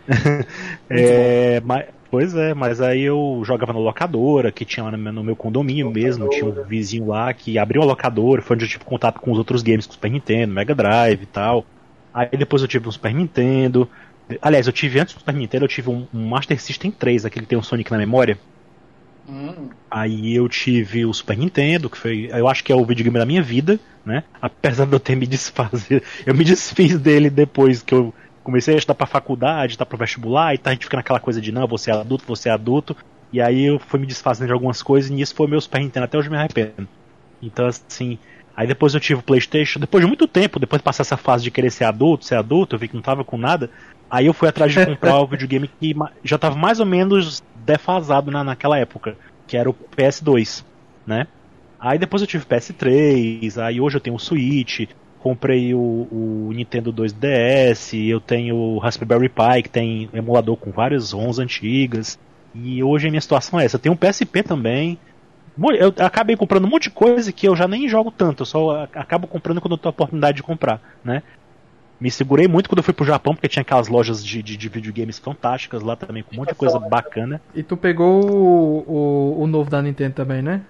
de- 0.91 1.15
é, 1.17 1.61
mas, 1.61 1.87
pois 2.11 2.35
é, 2.35 2.53
mas 2.55 2.81
aí 2.81 3.01
eu 3.03 3.43
jogava 3.45 3.73
na 3.73 3.79
locadora, 3.79 4.53
que 4.53 4.65
tinha 4.65 4.85
lá 4.85 4.91
no 4.93 4.99
meu, 4.99 5.13
no 5.13 5.25
meu 5.25 5.37
condomínio 5.37 5.91
mesmo, 5.91 6.29
tinha 6.29 6.49
um 6.49 6.53
vizinho 6.67 7.07
lá 7.07 7.33
que 7.33 7.59
abriu 7.59 7.83
a 7.83 7.87
locadora, 7.87 8.43
foi 8.43 8.57
onde 8.57 8.65
eu 8.67 8.69
tive 8.69 8.85
contato 8.85 9.21
com 9.21 9.33
os 9.33 9.39
outros 9.39 9.63
games, 9.63 9.87
com 9.87 9.93
o 9.93 9.95
Super 9.95 10.11
Nintendo, 10.11 10.53
Mega 10.53 10.75
Drive 10.75 11.23
e 11.23 11.27
tal. 11.27 11.67
Aí 12.15 12.29
depois 12.39 12.62
eu 12.62 12.69
tive 12.69 12.89
um 12.89 12.93
Super 12.93 13.12
Nintendo. 13.12 13.91
Aliás, 14.41 14.69
eu 14.69 14.73
tive 14.73 15.01
antes 15.01 15.15
do 15.15 15.19
Super 15.19 15.35
Nintendo, 15.35 15.65
eu 15.65 15.69
tive 15.69 15.91
um, 15.91 16.07
um 16.15 16.29
Master 16.29 16.61
System 16.61 16.93
3, 16.93 17.25
aquele 17.27 17.45
que 17.45 17.51
tem 17.51 17.59
um 17.59 17.62
Sonic 17.62 17.91
na 17.91 17.99
memória. 17.99 18.39
Hum, 19.29 19.71
Aí 19.91 20.35
eu 20.35 20.49
tive 20.49 21.05
o 21.05 21.12
Super 21.12 21.37
Nintendo, 21.37 21.91
que 21.91 21.99
foi, 21.99 22.29
eu 22.31 22.47
acho 22.47 22.62
que 22.62 22.73
é 22.73 22.77
o 22.77 22.85
videogame 22.85 23.19
da 23.19 23.27
minha 23.27 23.43
vida, 23.43 23.81
né? 24.05 24.23
Apesar 24.41 24.87
de 24.87 24.93
eu 24.93 25.01
ter 25.01 25.17
me 25.17 25.27
desfazer, 25.27 26.05
eu 26.25 26.35
me 26.35 26.45
desfiz 26.45 26.99
dele 27.01 27.29
depois 27.29 27.83
que 27.83 27.95
eu 27.95 28.15
comecei 28.43 28.75
a 28.75 28.79
estudar 28.79 28.95
pra 28.95 29.07
faculdade, 29.07 29.73
estudar 29.73 29.87
pro 29.87 29.99
vestibular, 29.99 30.55
e 30.55 30.59
tá, 30.59 30.71
a 30.71 30.73
gente 30.75 30.85
fica 30.85 30.97
naquela 30.97 31.19
coisa 31.19 31.41
de 31.41 31.51
não, 31.51 31.67
você 31.67 31.91
é 31.91 31.95
adulto, 31.95 32.25
você 32.27 32.49
é 32.49 32.53
adulto. 32.53 32.97
E 33.33 33.41
aí 33.41 33.65
eu 33.65 33.79
fui 33.81 33.99
me 33.99 34.07
desfazendo 34.07 34.47
de 34.49 34.53
algumas 34.53 34.83
coisas, 34.83 35.11
e 35.11 35.15
nisso 35.15 35.35
foi 35.35 35.47
o 35.47 35.51
meu 35.51 35.61
Super 35.61 35.81
Nintendo, 35.81 36.05
até 36.05 36.17
hoje 36.19 36.29
eu 36.29 36.33
me 36.33 36.39
arrependo. 36.39 36.87
Então, 37.43 37.67
assim, 37.67 38.19
aí 38.57 38.67
depois 38.67 38.95
eu 38.95 39.01
tive 39.01 39.21
o 39.21 39.23
Playstation, 39.23 39.81
depois 39.81 40.03
de 40.03 40.09
muito 40.09 40.27
tempo, 40.27 40.59
depois 40.59 40.81
de 40.81 40.85
passar 40.85 41.03
essa 41.03 41.17
fase 41.17 41.45
de 41.45 41.51
querer 41.51 41.71
ser 41.71 41.85
adulto, 41.85 42.25
ser 42.25 42.37
adulto, 42.37 42.75
eu 42.75 42.79
vi 42.79 42.89
que 42.89 42.95
não 42.95 43.03
tava 43.03 43.25
com 43.25 43.37
nada, 43.37 43.71
aí 44.11 44.27
eu 44.27 44.35
fui 44.35 44.49
atrás 44.49 44.73
de 44.73 44.85
comprar 44.85 45.19
o 45.21 45.27
videogame 45.27 45.69
que 45.69 45.95
já 46.23 46.39
tava 46.39 46.57
mais 46.57 46.81
ou 46.81 46.87
menos 46.87 47.43
defasado 47.65 48.31
na, 48.31 48.45
naquela 48.45 48.79
época, 48.79 49.17
que 49.47 49.57
era 49.57 49.69
o 49.69 49.75
PS2, 49.97 50.65
né? 51.07 51.27
Aí 51.79 51.99
depois 51.99 52.23
eu 52.23 52.29
tive 52.29 52.45
PS3, 52.47 53.63
aí 53.63 53.81
hoje 53.81 53.97
eu 53.97 54.01
tenho 54.01 54.17
o 54.17 54.19
Switch, 54.19 54.89
comprei 55.19 55.75
o, 55.75 55.79
o 55.79 56.51
Nintendo 56.55 56.93
2DS, 56.93 58.09
eu 58.09 58.21
tenho 58.21 58.57
o 58.57 58.79
Raspberry 58.79 59.29
Pi, 59.29 59.63
que 59.63 59.71
tem 59.71 60.09
emulador 60.13 60.57
com 60.57 60.71
várias 60.71 61.13
ROMs 61.13 61.39
antigas, 61.39 62.19
e 62.55 62.83
hoje 62.83 63.09
a 63.09 63.11
minha 63.11 63.21
situação 63.21 63.59
é 63.59 63.65
essa. 63.65 63.77
Eu 63.77 63.81
tenho 63.81 63.95
um 63.95 63.97
PSP 63.97 64.43
também, 64.43 64.99
eu 65.79 65.95
acabei 65.99 66.37
comprando 66.37 66.65
um 66.65 66.71
monte 66.71 66.85
de 66.85 66.91
coisa 66.91 67.33
que 67.33 67.47
eu 67.47 67.55
já 67.55 67.69
nem 67.69 67.89
jogo 67.89 68.11
tanto, 68.11 68.43
eu 68.43 68.47
só 68.47 68.85
acabo 68.95 69.27
comprando 69.27 69.61
quando 69.61 69.73
eu 69.73 69.79
tenho 69.79 69.91
a 69.91 69.91
oportunidade 69.91 70.37
de 70.37 70.43
comprar, 70.43 70.81
né? 71.05 71.23
Me 72.01 72.11
segurei 72.11 72.49
muito 72.49 72.69
quando 72.69 72.79
eu 72.79 72.83
fui 72.85 72.93
pro 72.93 73.05
Japão, 73.05 73.35
porque 73.35 73.49
tinha 73.49 73.63
aquelas 73.63 73.89
lojas 73.89 74.25
de, 74.25 74.43
de, 74.43 74.57
de 74.57 74.69
videogames 74.69 75.19
fantásticas 75.19 75.81
lá 75.81 75.95
também, 75.95 76.23
com 76.23 76.35
um 76.35 76.39
monte 76.39 76.49
de 76.49 76.55
coisa 76.57 76.79
bacana. 76.79 77.41
e 77.55 77.63
tu 77.63 77.77
pegou 77.77 78.25
o, 78.25 78.85
o, 78.87 79.43
o 79.43 79.47
novo 79.47 79.71
da 79.71 79.81
Nintendo 79.81 80.15
também, 80.15 80.43
né? 80.43 80.63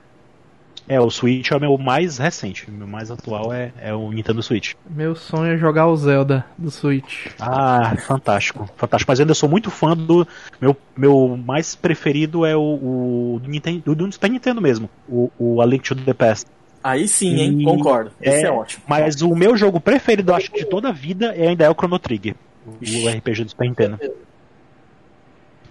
É, 0.87 1.01
o 1.01 1.11
Switch 1.11 1.51
é 1.51 1.57
o 1.57 1.61
meu 1.61 1.79
mais 1.79 2.19
recente, 2.19 2.69
o 2.69 2.73
meu 2.73 2.87
mais 2.87 3.11
atual 3.11 3.53
é, 3.53 3.73
é 3.81 3.95
o 3.95 4.11
Nintendo 4.13 4.43
Switch. 4.43 4.75
Meu 4.89 5.15
sonho 5.15 5.55
é 5.55 5.57
jogar 5.57 5.87
o 5.87 5.97
Zelda 5.97 6.45
do 6.59 6.71
Switch. 6.71 7.29
Ah, 7.41 7.97
fantástico, 7.97 8.69
fantástico. 8.77 9.11
Mas 9.11 9.19
eu 9.19 9.25
ainda 9.25 9.35
sou 9.35 9.49
muito 9.49 9.71
fã 9.71 9.97
do. 9.97 10.27
Meu, 10.61 10.77
meu 10.97 11.39
mais 11.43 11.75
preferido 11.75 12.45
é 12.45 12.55
o, 12.55 12.61
o 12.61 13.41
do, 13.43 13.49
Nintendo, 13.49 13.95
do 13.95 14.13
Super 14.13 14.31
Nintendo 14.31 14.61
mesmo, 14.61 14.91
o, 15.09 15.31
o 15.39 15.63
A 15.63 15.67
Link 15.67 15.83
to 15.83 15.95
the 15.95 16.13
Past. 16.13 16.47
Aí 16.83 17.09
sim, 17.09 17.35
hein? 17.41 17.61
E- 17.61 17.65
Concordo. 17.65 18.11
Esse 18.21 18.45
é, 18.45 18.49
é, 18.49 18.51
ótimo. 18.51 18.83
Mas 18.87 19.23
o 19.23 19.35
meu 19.35 19.57
jogo 19.57 19.81
preferido, 19.81 20.35
acho 20.35 20.51
que 20.51 20.59
de 20.59 20.67
toda 20.67 20.91
a 20.91 20.93
vida, 20.93 21.35
é, 21.35 21.49
ainda 21.49 21.65
é 21.65 21.71
o 21.71 21.75
Chrono 21.75 21.99
Trigger, 21.99 22.35
o 22.67 23.09
RPG 23.09 23.45
do 23.45 23.51
Super 23.51 23.69
Nintendo. 23.69 23.99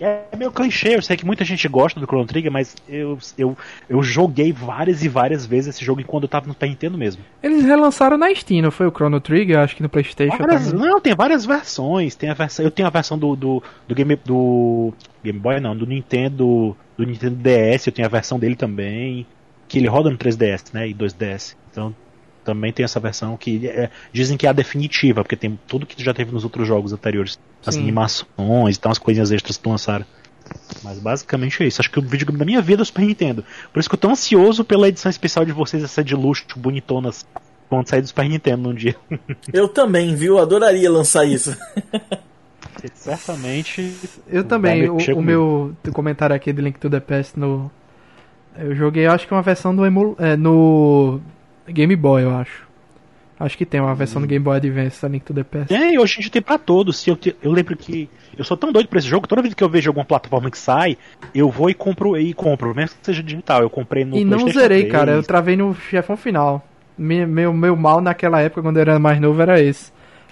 É 0.04 0.36
meio 0.36 0.52
clichê, 0.52 0.96
eu 0.98 1.02
sei 1.02 1.16
que 1.16 1.26
muita 1.26 1.46
gente 1.46 1.66
gosta 1.70 1.98
do 1.98 2.06
Chrono 2.06 2.26
Trigger, 2.26 2.52
mas 2.52 2.76
eu, 2.90 3.18
eu, 3.38 3.58
eu 3.88 4.04
joguei 4.04 4.52
várias 4.52 5.02
e 5.02 5.08
várias 5.08 5.46
vezes 5.46 5.76
esse 5.76 5.86
jogo 5.86 6.02
enquanto 6.02 6.24
eu 6.24 6.30
tava 6.30 6.46
no 6.48 6.56
Nintendo 6.62 6.98
mesmo. 6.98 7.24
Eles 7.42 7.64
relançaram 7.64 8.18
na 8.18 8.34
Steam, 8.36 8.62
não 8.62 8.72
foi 8.72 8.86
o 8.86 8.92
Chrono 8.92 9.22
Trigger? 9.22 9.60
Acho 9.60 9.76
que 9.78 9.82
no 9.82 9.88
Playstation 9.88 10.38
Várias- 10.38 10.74
não, 10.74 11.00
tem 11.00 11.16
várias 11.16 11.46
versões. 11.46 12.16
Tem 12.16 12.30
a 12.30 12.34
versão, 12.34 12.66
eu 12.66 12.72
tenho 12.72 12.88
a 12.88 12.92
versão 12.92 13.18
do, 13.18 13.36
do, 13.36 13.64
do 13.88 13.96
Game 13.96 14.16
do 14.26 14.94
Game 15.24 15.40
Boy 15.40 15.60
não, 15.62 15.76
do 15.76 15.86
Nintendo, 15.86 16.76
do 16.98 17.06
Nintendo 17.06 17.36
DS, 17.36 17.88
eu 17.88 17.94
tenho 17.94 18.06
a 18.06 18.12
versão 18.12 18.38
dele 18.38 18.56
também, 18.56 19.26
que 19.70 19.78
ele 19.78 19.88
roda 19.88 20.10
no 20.10 20.18
3DS, 20.18 20.74
né, 20.74 20.90
e 20.90 20.94
2DS. 20.94 21.56
Então 21.72 21.96
também 22.44 22.72
tem 22.72 22.84
essa 22.84 23.00
versão 23.00 23.38
que 23.38 23.68
é- 23.68 23.90
dizem 24.12 24.38
que 24.38 24.46
é 24.46 24.50
a 24.50 24.54
definitiva, 24.54 25.24
porque 25.24 25.36
tem 25.36 25.60
tudo 25.68 25.86
que 25.86 26.02
já 26.04 26.14
teve 26.14 26.32
nos 26.32 26.44
outros 26.44 26.68
jogos 26.68 26.94
anteriores, 26.94 27.40
as 27.66 27.76
Sim. 27.76 27.82
animações 27.82 28.76
e 28.76 28.80
tal, 28.80 28.92
as 28.92 28.98
coisinhas 28.98 29.32
extras 29.32 29.58
que 29.58 29.68
lançaram. 29.70 30.06
Mas 30.84 31.00
basicamente 31.00 31.64
é 31.64 31.68
isso. 31.68 31.82
Acho 31.82 31.90
que 31.90 32.00
o 32.00 32.02
videogame 32.02 32.38
da 32.38 32.46
minha 32.46 32.62
vida 32.62 32.82
é 32.82 32.84
o 32.84 32.86
Super 32.86 33.06
Nintendo. 33.06 33.44
Por 33.72 33.80
isso 33.80 33.90
que 33.90 33.96
eu 33.96 34.00
tô 34.00 34.10
ansioso 34.10 34.64
pela 34.64 34.88
edição 34.90 35.10
especial 35.10 35.46
de 35.46 35.52
vocês, 35.52 35.82
essa 35.84 36.04
de 36.04 36.16
luxo, 36.16 36.46
bonitonas, 36.58 37.26
quando 37.70 37.88
sair 37.88 38.02
do 38.02 38.08
Super 38.08 38.28
Nintendo 38.28 38.70
um 38.70 38.74
dia. 38.74 38.96
Eu 39.54 39.68
também, 39.68 40.14
viu? 40.16 40.38
Adoraria 40.38 40.92
lançar 40.92 41.26
isso. 41.26 41.58
Certamente. 42.94 43.96
Eu 44.28 44.44
também, 44.44 44.90
o, 44.90 44.98
o 44.98 45.22
meu 45.22 45.76
comentário 45.94 46.36
aqui 46.36 46.52
de 46.52 46.62
Link 46.62 46.80
to 46.80 46.90
the 46.90 47.00
Past 47.00 47.40
no. 47.40 47.72
Eu 48.58 48.76
joguei, 48.76 49.06
acho 49.08 49.26
que 49.26 49.34
uma 49.34 49.42
versão 49.42 49.76
do 49.76 49.86
emu, 49.86 50.16
é, 50.20 50.36
no 50.36 51.20
Game 51.68 51.96
Boy, 51.96 52.24
eu 52.24 52.36
acho. 52.36 52.64
Acho 53.40 53.58
que 53.58 53.66
tem 53.66 53.82
uma 53.82 53.96
versão 53.96 54.22
do 54.22 54.28
Game 54.28 54.44
Boy 54.44 54.56
Advance 54.58 55.02
da 55.02 55.08
Link 55.08 55.24
to 55.24 55.34
the 55.34 55.44
Past. 55.44 55.68
Tem, 55.68 55.98
hoje 56.00 56.18
em 56.18 56.22
dia 56.22 56.32
tem 56.32 56.42
pra 56.42 56.58
todos. 56.58 56.98
Se 57.00 57.10
eu, 57.10 57.16
te- 57.18 57.36
eu 57.42 57.52
lembro 57.52 57.76
que. 57.76 58.10
Eu 58.38 58.44
sou 58.46 58.56
tão 58.56 58.72
doido 58.72 58.88
pra 58.88 59.00
esse 59.00 59.08
jogo, 59.08 59.28
toda 59.28 59.42
vez 59.42 59.54
que 59.54 59.64
eu 59.64 59.70
vejo 59.70 59.90
alguma 59.90 60.06
plataforma 60.06 60.50
que 60.50 60.58
sai, 60.58 60.98
eu 61.36 61.50
vou 61.50 61.70
e 61.70 61.74
compro 61.74 62.16
e 62.18 62.34
compro, 62.34 62.74
mesmo 62.74 62.96
que 63.00 63.06
seja 63.06 63.22
digital. 63.24 63.62
Eu 63.62 63.70
comprei 63.70 64.06
no 64.06 64.16
E 64.16 64.24
não 64.24 64.48
zerei, 64.50 64.82
3. 64.84 64.92
cara. 64.92 65.12
Eu 65.12 65.24
travei 65.24 65.58
no 65.58 65.74
chefão 65.76 66.16
final. 66.16 66.66
Me- 66.98 67.26
Meu, 67.26 67.52
meu 67.52 67.76
mal 67.76 68.00
naquela 68.00 68.40
época, 68.40 68.62
quando 68.62 68.78
eu 68.78 68.82
era 68.82 69.00
mais 69.00 69.20
novo, 69.20 69.42
era 69.42 69.60
esse. 69.60 69.92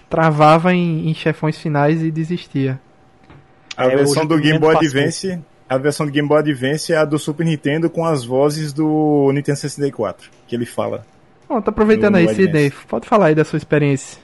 Travava 0.09 0.73
em, 0.73 1.09
em 1.09 1.13
chefões 1.13 1.57
finais 1.57 2.01
e 2.03 2.11
desistia. 2.11 2.79
A 3.75 3.85
É, 3.87 3.95
versão 3.95 4.25
do 4.25 4.37
Game 4.37 4.59
Boy 4.59 4.73
passou. 4.73 4.87
Advance, 4.89 5.39
a 5.67 5.77
versão 5.77 6.05
do 6.05 6.11
Game 6.11 6.27
Boy 6.27 6.39
Advance 6.39 6.93
é 6.93 6.97
a 6.97 7.05
do 7.05 7.17
Super 7.17 7.45
Nintendo 7.45 7.89
com 7.89 8.05
as 8.05 8.23
vozes 8.23 8.71
do 8.73 9.31
Nintendo 9.33 9.57
64, 9.57 10.29
que 10.47 10.55
ele 10.55 10.65
fala. 10.65 11.05
Bom, 11.51 11.61
tá 11.61 11.69
aproveitando 11.69 12.15
aí. 12.15 12.33
Sidney. 12.33 12.71
Pode 12.87 13.05
falar 13.05 13.25
aí 13.25 13.35
da 13.35 13.43
sua 13.43 13.57
experiência. 13.57 14.21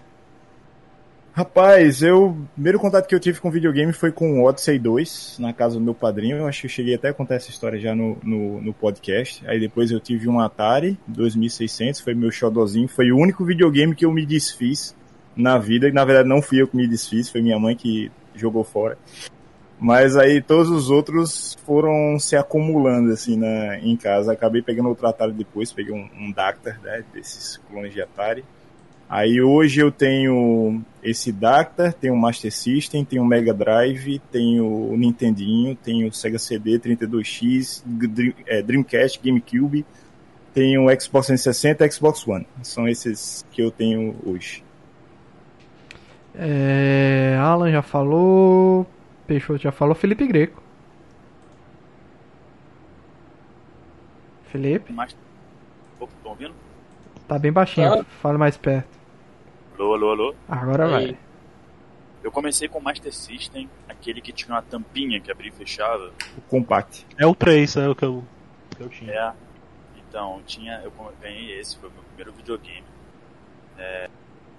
Rapaz, 1.34 2.02
eu. 2.02 2.28
O 2.28 2.48
primeiro 2.54 2.80
contato 2.80 3.06
que 3.06 3.14
eu 3.14 3.20
tive 3.20 3.42
com 3.42 3.52
videogame 3.52 3.92
foi 3.92 4.14
com 4.14 4.40
o 4.40 4.46
Odyssey 4.46 4.80
2, 4.80 5.36
na 5.38 5.52
casa 5.52 5.76
do 5.76 5.82
meu 5.82 5.94
padrinho. 5.94 6.38
Eu 6.38 6.48
acho 6.48 6.62
que 6.62 6.68
eu 6.68 6.72
cheguei 6.72 6.96
até 6.96 7.10
a 7.10 7.14
contar 7.14 7.36
essa 7.36 7.50
história 7.50 7.78
já 7.78 7.94
no, 7.94 8.18
no, 8.24 8.62
no 8.62 8.74
podcast. 8.74 9.46
Aí 9.46 9.60
depois 9.60 9.92
eu 9.92 10.00
tive 10.00 10.30
um 10.30 10.40
Atari 10.40 10.98
2600, 11.06 12.00
foi 12.00 12.14
meu 12.14 12.32
xodozinho. 12.32 12.88
Foi 12.88 13.12
o 13.12 13.18
único 13.18 13.44
videogame 13.44 13.94
que 13.94 14.06
eu 14.06 14.12
me 14.14 14.26
desfiz 14.26 14.96
na 15.36 15.58
vida. 15.58 15.90
E 15.90 15.92
na 15.92 16.06
verdade 16.06 16.30
não 16.30 16.42
fui 16.42 16.62
eu 16.62 16.68
que 16.68 16.78
me 16.78 16.88
desfiz, 16.88 17.30
foi 17.30 17.42
minha 17.42 17.60
mãe 17.60 17.76
que 17.76 18.10
jogou 18.36 18.64
fora. 18.64 18.98
Mas 19.80 20.18
aí 20.18 20.42
todos 20.42 20.70
os 20.70 20.90
outros 20.90 21.56
foram 21.66 22.18
se 22.20 22.36
acumulando 22.36 23.12
assim 23.12 23.38
na, 23.38 23.78
em 23.78 23.96
casa. 23.96 24.34
Acabei 24.34 24.62
pegando 24.62 24.90
outro 24.90 25.08
Atari 25.08 25.32
depois, 25.32 25.72
peguei 25.72 25.94
um, 25.94 26.10
um 26.20 26.32
Dactar, 26.32 26.80
né, 26.82 27.04
desses 27.14 27.58
clones 27.70 27.94
de 27.94 28.02
Atari. 28.02 28.44
Aí 29.10 29.40
hoje 29.40 29.80
eu 29.80 29.92
tenho 29.92 30.82
esse 31.02 31.32
Dactar, 31.32 31.94
tenho 31.94 32.14
o 32.14 32.18
Master 32.18 32.52
System, 32.52 33.06
tenho 33.06 33.22
o 33.22 33.26
Mega 33.26 33.54
Drive, 33.54 34.20
tenho 34.32 34.66
o 34.66 34.98
Nintendinho, 34.98 35.76
tenho 35.76 36.10
o 36.10 36.14
Sega 36.14 36.40
CD 36.40 36.80
32X, 36.80 37.84
Dream, 37.86 38.34
é, 38.48 38.62
Dreamcast, 38.62 39.22
GameCube, 39.24 39.86
tenho 40.54 40.88
o 40.88 41.00
Xbox 41.00 41.28
360 41.28 41.86
e 41.86 41.92
Xbox 41.92 42.28
One. 42.28 42.48
São 42.64 42.88
esses 42.88 43.46
que 43.52 43.62
eu 43.62 43.70
tenho 43.70 44.16
hoje. 44.26 44.64
É, 46.36 47.38
Alan 47.40 47.72
já 47.72 47.82
falou, 47.82 48.86
Peixoto 49.28 49.60
já 49.62 49.72
falou, 49.72 49.94
Felipe 49.94 50.26
Greco. 50.26 50.64
Felipe? 54.46 54.94
Mas... 54.94 55.16
Opa, 56.00 56.12
estão 56.16 56.32
ouvindo? 56.32 56.56
Tá 57.28 57.38
bem 57.38 57.52
baixinho, 57.52 57.94
Ah. 58.02 58.04
fala 58.22 58.38
mais 58.38 58.56
perto. 58.58 58.88
Alô, 59.78 59.94
alô, 59.94 60.10
alô. 60.12 60.36
Agora 60.48 60.88
vai. 60.88 61.18
Eu 62.24 62.32
comecei 62.32 62.68
com 62.68 62.80
o 62.80 62.82
Master 62.84 63.14
System, 63.14 63.70
aquele 63.88 64.22
que 64.22 64.32
tinha 64.32 64.56
uma 64.56 64.62
tampinha 64.62 65.20
que 65.20 65.30
abria 65.32 65.50
e 65.50 65.54
fechava. 65.54 66.12
O 66.38 66.42
Compact. 66.42 67.06
É 67.18 67.26
o 67.28 67.36
3, 67.36 67.76
é 67.78 67.90
o 67.90 67.96
que 67.96 68.06
eu, 68.06 68.24
que 68.76 68.82
eu 68.84 68.90
tinha. 68.90 69.12
É. 69.12 69.34
Então, 70.10 70.42
tinha, 70.46 70.82
eu 70.84 70.92
ganhei 71.22 71.60
esse, 71.60 71.78
foi 71.78 71.90
o 71.90 71.92
meu 71.92 72.02
primeiro 72.04 72.32
videogame. 72.34 72.84
É, 73.78 74.10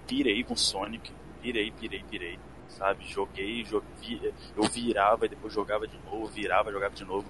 pirei 0.07 0.43
com 0.43 0.55
Sonic, 0.55 1.11
pirei, 1.41 1.71
pirei, 1.71 2.03
pirei. 2.09 2.39
Sabe, 2.69 3.05
joguei, 3.05 3.65
joguei, 3.65 4.33
eu 4.55 4.63
virava 4.63 5.25
e 5.25 5.29
depois 5.29 5.53
jogava 5.53 5.87
de 5.87 5.97
novo, 6.05 6.27
virava, 6.27 6.71
jogava 6.71 6.95
de 6.95 7.03
novo. 7.03 7.27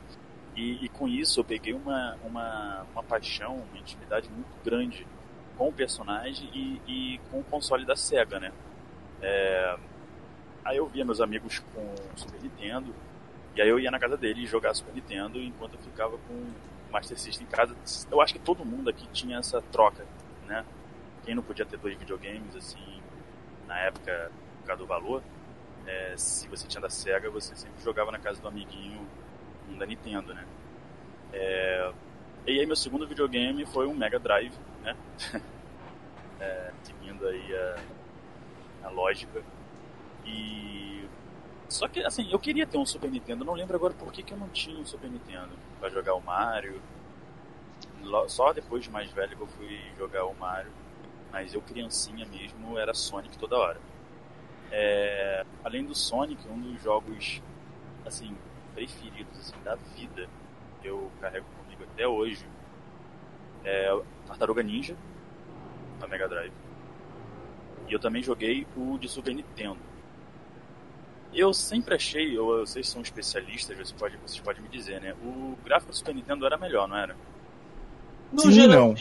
E, 0.55 0.85
e 0.85 0.89
com 0.89 1.07
isso 1.07 1.39
eu 1.39 1.43
peguei 1.43 1.73
uma, 1.73 2.17
uma, 2.23 2.85
uma 2.91 3.03
paixão, 3.03 3.55
uma 3.55 3.77
intimidade 3.77 4.29
muito 4.29 4.51
grande 4.63 5.07
com 5.57 5.69
o 5.69 5.73
personagem 5.73 6.49
e, 6.53 6.81
e 6.87 7.21
com 7.31 7.39
o 7.39 7.43
console 7.43 7.85
da 7.85 7.95
SEGA, 7.95 8.39
né? 8.39 8.51
É, 9.21 9.77
aí 10.63 10.77
eu 10.77 10.87
via 10.87 11.05
meus 11.05 11.21
amigos 11.21 11.59
com 11.73 11.95
Super 12.15 12.41
Nintendo, 12.41 12.93
e 13.55 13.61
aí 13.61 13.69
eu 13.69 13.79
ia 13.79 13.89
na 13.91 13.99
casa 13.99 14.17
dele 14.17 14.45
jogar 14.45 14.73
Super 14.73 14.93
Nintendo 14.93 15.39
enquanto 15.41 15.73
eu 15.73 15.79
ficava 15.79 16.17
com 16.27 16.47
Master 16.91 17.17
System 17.17 17.47
em 17.47 17.49
casa. 17.49 17.75
Eu 18.11 18.21
acho 18.21 18.33
que 18.33 18.39
todo 18.39 18.65
mundo 18.65 18.89
aqui 18.89 19.07
tinha 19.11 19.37
essa 19.37 19.61
troca, 19.61 20.05
né? 20.47 20.65
Quem 21.25 21.35
não 21.35 21.43
podia 21.43 21.65
ter 21.65 21.77
dois 21.77 21.97
videogames, 21.97 22.55
assim, 22.55 23.01
na 23.67 23.77
época, 23.79 24.31
do 24.75 24.85
valor, 24.85 25.21
é, 25.85 26.13
se 26.17 26.47
você 26.47 26.67
tinha 26.67 26.81
da 26.81 26.89
SEGA, 26.89 27.29
você 27.29 27.55
sempre 27.55 27.81
jogava 27.83 28.11
na 28.11 28.19
casa 28.19 28.41
do 28.41 28.47
amiguinho 28.47 29.07
um 29.69 29.77
da 29.77 29.85
Nintendo, 29.85 30.33
né? 30.33 30.45
É, 31.33 31.91
e 32.45 32.59
aí 32.59 32.65
meu 32.65 32.75
segundo 32.75 33.07
videogame 33.07 33.65
foi 33.65 33.87
um 33.87 33.93
Mega 33.93 34.19
Drive, 34.19 34.53
né? 34.83 34.95
É, 36.41 36.71
seguindo 36.83 37.27
aí 37.27 37.53
a, 37.53 38.87
a 38.87 38.89
lógica. 38.89 39.43
E 40.25 41.03
só 41.67 41.85
que 41.85 42.01
assim, 42.01 42.31
eu 42.31 42.39
queria 42.39 42.65
ter 42.65 42.77
um 42.77 42.85
Super 42.85 43.11
Nintendo, 43.11 43.43
não 43.43 43.53
lembro 43.53 43.75
agora 43.75 43.93
por 43.93 44.09
que, 44.09 44.23
que 44.23 44.33
eu 44.33 44.37
não 44.37 44.47
tinha 44.47 44.79
um 44.79 44.85
Super 44.85 45.09
Nintendo 45.09 45.49
para 45.81 45.89
jogar 45.89 46.13
o 46.15 46.21
Mario. 46.21 46.81
Só 48.29 48.53
depois 48.53 48.83
de 48.83 48.89
mais 48.89 49.11
velho 49.11 49.35
que 49.35 49.43
eu 49.43 49.47
fui 49.47 49.81
jogar 49.97 50.25
o 50.25 50.33
Mario, 50.33 50.71
mas 51.29 51.53
eu 51.53 51.61
criancinha 51.61 52.25
mesmo 52.25 52.79
era 52.79 52.93
Sonic 52.93 53.37
toda 53.37 53.57
hora. 53.57 53.79
É, 54.71 55.45
além 55.63 55.83
do 55.83 55.95
Sonic, 55.95 56.47
um 56.47 56.59
dos 56.59 56.81
jogos 56.81 57.41
assim 58.05 58.35
preferidos 58.73 59.37
assim, 59.39 59.55
da 59.63 59.75
vida 59.75 60.27
que 60.81 60.87
eu 60.87 61.11
carrego 61.19 61.45
comigo 61.63 61.83
até 61.83 62.07
hoje 62.07 62.45
é 63.63 63.93
o 63.93 64.03
Tartaruga 64.27 64.63
Ninja 64.63 64.95
da 65.99 66.07
Mega 66.07 66.27
Drive. 66.27 66.53
E 67.87 67.93
eu 67.93 67.99
também 67.99 68.23
joguei 68.23 68.65
o 68.75 68.97
de 68.97 69.09
Super 69.09 69.33
Nintendo. 69.33 69.77
Eu 71.33 71.53
sempre 71.53 71.93
achei, 71.95 72.37
eu, 72.37 72.59
vocês 72.59 72.87
são 72.87 73.01
especialistas, 73.01 73.75
vocês 73.75 73.91
podem, 73.91 74.17
vocês 74.25 74.39
podem 74.39 74.61
me 74.61 74.69
dizer, 74.69 74.99
né? 75.01 75.13
O 75.23 75.57
gráfico 75.63 75.91
do 75.91 75.97
Super 75.97 76.15
Nintendo 76.15 76.45
era 76.45 76.57
melhor, 76.57 76.87
não 76.87 76.97
era? 76.97 77.15
No 78.31 78.41
Sim 78.41 78.51
geral, 78.51 78.89
não. 78.89 78.95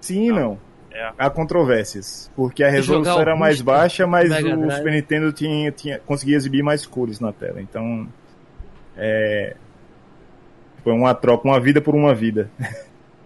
Sim 0.00 0.28
e 0.28 0.32
não. 0.32 0.67
É. 0.90 1.12
Há 1.18 1.30
controvérsias. 1.30 2.30
Porque 2.34 2.64
a 2.64 2.70
resolução 2.70 3.20
era 3.20 3.36
mais 3.36 3.60
baixa, 3.60 4.06
mas 4.06 4.30
Mega 4.30 4.54
o 4.54 4.56
Drive. 4.56 4.76
Super 4.78 4.92
Nintendo 4.92 5.32
tinha, 5.32 5.70
tinha, 5.70 5.98
conseguia 6.00 6.36
exibir 6.36 6.62
mais 6.62 6.86
cores 6.86 7.20
na 7.20 7.32
tela. 7.32 7.60
Então. 7.60 8.08
É. 8.96 9.54
Foi 10.82 10.92
uma 10.92 11.14
troca, 11.14 11.46
uma 11.46 11.60
vida 11.60 11.80
por 11.80 11.94
uma 11.94 12.14
vida. 12.14 12.50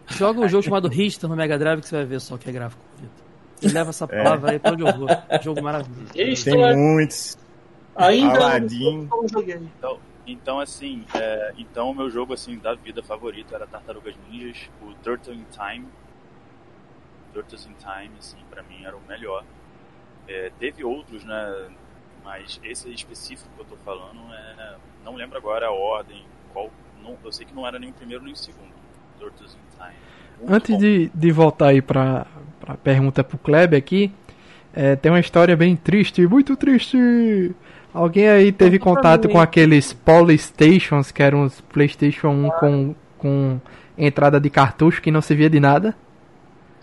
Joga 0.08 0.40
um 0.40 0.48
jogo 0.48 0.62
chamado 0.62 0.88
Rista 0.88 1.28
no 1.28 1.36
Mega 1.36 1.58
Drive 1.58 1.80
que 1.80 1.88
você 1.88 1.96
vai 1.96 2.04
ver 2.04 2.20
só 2.20 2.36
que 2.36 2.48
é 2.48 2.52
gráfico. 2.52 2.82
Vitor. 2.96 3.22
E 3.62 3.68
leva 3.68 3.90
essa 3.90 4.08
palavra 4.08 4.52
aí 4.52 4.58
pra 4.58 4.72
onde 4.72 4.82
eu 4.82 4.92
vou. 4.92 5.08
Jogo 5.40 5.62
maravilhoso. 5.62 6.10
Isso 6.14 6.44
Tem 6.44 6.62
é- 6.62 6.74
muitos. 6.74 7.38
ainda 7.94 8.38
Aladdin. 8.38 9.08
Então, 9.78 9.98
então 10.26 10.60
assim, 10.60 11.04
é, 11.14 11.52
então 11.56 11.90
o 11.90 11.94
meu 11.94 12.10
jogo 12.10 12.34
assim 12.34 12.58
da 12.58 12.74
vida 12.74 13.02
favorito 13.02 13.54
era 13.54 13.66
Tartarugas 13.66 14.14
Ninjas, 14.28 14.68
o 14.82 14.92
Turtle 15.02 15.34
in 15.34 15.44
Time. 15.52 15.86
Turtles 17.32 17.66
in 17.66 17.74
Time, 17.74 18.14
assim, 18.18 18.38
pra 18.50 18.62
mim 18.62 18.84
era 18.84 18.96
o 18.96 19.00
melhor. 19.08 19.44
É, 20.28 20.50
teve 20.58 20.84
outros, 20.84 21.24
né? 21.24 21.70
Mas 22.24 22.60
esse 22.62 22.88
específico 22.92 23.50
que 23.56 23.60
eu 23.60 23.66
tô 23.66 23.76
falando 23.84 24.20
é. 24.32 24.76
Não 25.04 25.16
lembro 25.16 25.36
agora 25.36 25.66
a 25.66 25.72
ordem, 25.72 26.24
qual. 26.52 26.70
Não, 27.02 27.16
eu 27.24 27.32
sei 27.32 27.44
que 27.44 27.54
não 27.54 27.66
era 27.66 27.78
nem 27.78 27.90
o 27.90 27.92
primeiro 27.92 28.22
nem 28.22 28.32
o 28.32 28.36
segundo. 28.36 28.72
Turtles 29.18 29.54
in 29.54 29.76
Time. 29.76 29.96
Muito 30.38 30.54
Antes 30.54 30.70
bom. 30.70 30.78
de, 30.78 31.10
de 31.12 31.32
voltar 31.32 31.68
aí 31.68 31.82
pra, 31.82 32.26
pra 32.60 32.76
pergunta 32.76 33.24
pro 33.24 33.38
Kleber 33.38 33.78
aqui, 33.78 34.12
é, 34.72 34.96
tem 34.96 35.10
uma 35.10 35.20
história 35.20 35.56
bem 35.56 35.76
triste, 35.76 36.26
muito 36.26 36.56
triste. 36.56 37.54
Alguém 37.92 38.28
aí 38.28 38.52
teve 38.52 38.78
contato 38.78 39.28
com 39.28 39.38
aqueles 39.38 39.92
Polystations, 39.92 41.12
que 41.12 41.22
eram 41.22 41.44
os 41.44 41.60
PlayStation 41.60 42.28
1 42.28 42.50
com, 42.50 42.94
com 43.18 43.60
entrada 43.98 44.40
de 44.40 44.48
cartucho 44.48 45.02
que 45.02 45.10
não 45.10 45.20
servia 45.20 45.50
de 45.50 45.60
nada? 45.60 45.94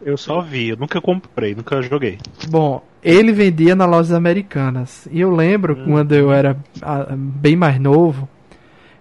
Eu 0.01 0.17
só 0.17 0.41
vi, 0.41 0.69
eu 0.69 0.77
nunca 0.77 1.01
comprei, 1.01 1.53
nunca 1.53 1.81
joguei. 1.81 2.17
Bom, 2.49 2.81
ele 3.03 3.31
vendia 3.31 3.75
nas 3.75 3.89
lojas 3.89 4.11
americanas. 4.13 5.07
E 5.11 5.19
eu 5.19 5.31
lembro 5.31 5.75
quando 5.85 6.13
eu 6.13 6.31
era 6.31 6.57
ah, 6.81 7.07
bem 7.15 7.55
mais 7.55 7.79
novo, 7.79 8.27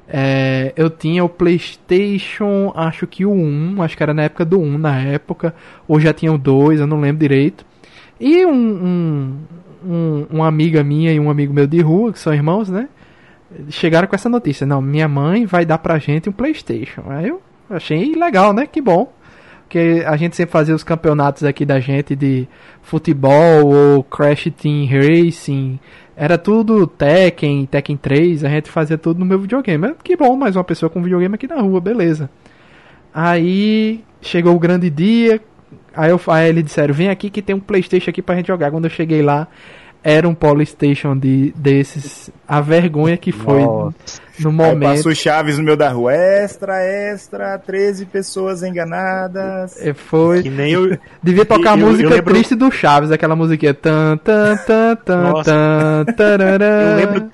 é, 0.09 0.73
eu 0.75 0.89
tinha 0.89 1.23
o 1.23 1.29
PlayStation, 1.29 2.73
acho 2.75 3.07
que 3.07 3.27
o 3.27 3.33
1, 3.33 3.83
acho 3.83 3.97
que 3.97 4.03
era 4.03 4.15
na 4.15 4.23
época 4.23 4.45
do 4.45 4.59
1 4.59 4.79
na 4.79 4.99
época, 4.99 5.55
ou 5.87 6.01
já 6.01 6.13
tinha 6.13 6.33
o 6.33 6.39
2, 6.39 6.81
eu 6.81 6.87
não 6.87 7.01
lembro 7.01 7.21
direito. 7.21 7.65
E 8.19 8.45
um, 8.47 8.53
um, 8.53 9.39
um, 9.85 10.27
uma 10.31 10.49
amiga 10.49 10.83
minha 10.83 11.13
e 11.13 11.21
um 11.21 11.31
amigo 11.31 11.53
meu 11.53 11.67
de 11.67 11.81
rua, 11.81 12.13
que 12.13 12.19
são 12.19 12.33
irmãos, 12.35 12.69
né? 12.69 12.89
Chegaram 13.69 14.09
com 14.09 14.15
essa 14.15 14.29
notícia: 14.29 14.67
não, 14.67 14.81
minha 14.83 15.09
mãe 15.09 15.47
vai 15.47 15.65
dar 15.65 15.79
pra 15.79 15.99
gente 15.99 16.29
um 16.29 16.33
PlayStation. 16.33 17.05
Aí 17.09 17.29
eu 17.29 17.41
achei 17.71 18.15
legal, 18.15 18.53
né? 18.53 18.67
Que 18.67 18.81
bom. 18.81 19.13
Porque 19.69 20.03
a 20.07 20.17
gente 20.17 20.35
sempre 20.35 20.51
fazia 20.51 20.75
os 20.75 20.83
campeonatos 20.83 21.45
aqui 21.45 21.67
da 21.67 21.79
gente 21.79 22.17
de 22.17 22.49
futebol 22.81 23.67
ou 23.67 24.03
Crash 24.03 24.51
Team 24.57 24.87
Racing. 24.87 25.79
Era 26.17 26.39
tudo 26.39 26.87
Tekken, 26.87 27.67
Tekken 27.67 27.99
3, 27.99 28.45
a 28.45 28.49
gente 28.49 28.71
fazia 28.71 28.97
tudo 28.97 29.21
no 29.21 29.27
meu 29.27 29.39
videogame. 29.39 29.77
Mas 29.77 29.97
Que 30.03 30.17
bom, 30.17 30.35
mais 30.39 30.57
uma 30.57 30.65
pessoa 30.65 30.89
com 30.89 31.03
videogame 31.03 31.35
aqui 31.35 31.47
na 31.47 31.61
rua, 31.61 31.83
beleza. 31.83 32.31
Aí 33.13 34.03
chegou 34.23 34.57
o 34.57 34.59
grande 34.59 34.89
dia. 34.89 35.39
Aí, 35.95 36.11
eu, 36.11 36.21
aí 36.29 36.49
eles 36.49 36.65
disseram: 36.65 36.95
vem 36.95 37.11
aqui 37.11 37.29
que 37.29 37.43
tem 37.43 37.55
um 37.55 37.61
PlayStation 37.61 38.09
aqui 38.09 38.23
pra 38.23 38.37
gente 38.37 38.47
jogar. 38.47 38.71
Quando 38.71 38.87
eu 38.87 38.91
cheguei 38.91 39.21
lá, 39.21 39.49
era 40.09 40.29
um 40.29 40.35
PlayStation 40.35 41.17
de, 41.17 41.53
desses. 41.57 42.31
A 42.47 42.61
vergonha 42.61 43.17
que 43.17 43.31
foi 43.31 43.61
Nossa. 43.61 43.95
no 44.41 44.49
Aí 44.51 44.55
momento. 44.57 44.97
passou 44.97 45.15
Chaves 45.15 45.59
no 45.59 45.65
meio 45.65 45.77
da 45.77 45.91
rua. 45.91 46.15
Extra, 46.15 46.83
extra, 46.83 47.59
13 47.59 48.07
pessoas 48.07 48.63
enganadas. 48.63 49.77
É, 49.81 49.93
Foi. 49.93 50.43
Que 50.43 50.51
nem 50.51 50.73
eu. 50.73 50.99
Devia 51.23 51.45
tocar 51.45 51.73
a 51.73 51.75
Eu- 51.75 51.81
eu 51.81 51.87
música 51.89 52.09
lembro- 52.09 52.33
triste 52.35 52.55
do 52.55 52.71
Chaves, 52.71 53.11
aquela 53.11 53.37
musiquinha. 53.37 53.75
Tan, 53.75 54.17
tan, 54.19 54.57
tan, 54.57 54.97
tan, 54.97 56.05
tan. 56.17 56.59
Eu 56.61 56.97
lembro, 56.97 57.33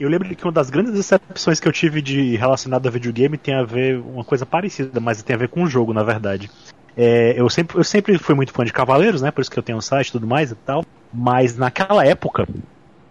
eu 0.00 0.08
lembro 0.08 0.28
que 0.34 0.44
uma 0.44 0.52
das 0.52 0.70
grandes 0.70 0.92
decepções 0.92 1.60
que 1.60 1.68
eu 1.68 1.72
tive 1.72 2.02
de 2.02 2.36
relacionado 2.36 2.86
a 2.86 2.90
videogame 2.90 3.38
tem 3.38 3.54
a 3.54 3.62
ver 3.62 3.98
uma 4.00 4.24
coisa 4.24 4.44
parecida, 4.44 4.98
mas 5.00 5.22
tem 5.22 5.34
a 5.36 5.38
ver 5.38 5.48
com 5.48 5.62
o 5.62 5.66
jogo, 5.68 5.92
na 5.92 6.02
verdade. 6.02 6.50
É, 6.96 7.34
eu, 7.36 7.48
sempre, 7.48 7.78
eu 7.78 7.84
sempre 7.84 8.18
fui 8.18 8.34
muito 8.34 8.52
fã 8.52 8.64
de 8.64 8.72
Cavaleiros, 8.72 9.22
né? 9.22 9.30
Por 9.30 9.40
isso 9.40 9.50
que 9.50 9.58
eu 9.58 9.62
tenho 9.62 9.78
um 9.78 9.82
site 9.82 10.08
e 10.08 10.12
tudo 10.12 10.26
mais 10.26 10.50
e 10.50 10.54
tal. 10.54 10.84
Mas 11.12 11.56
naquela 11.56 12.04
época, 12.06 12.46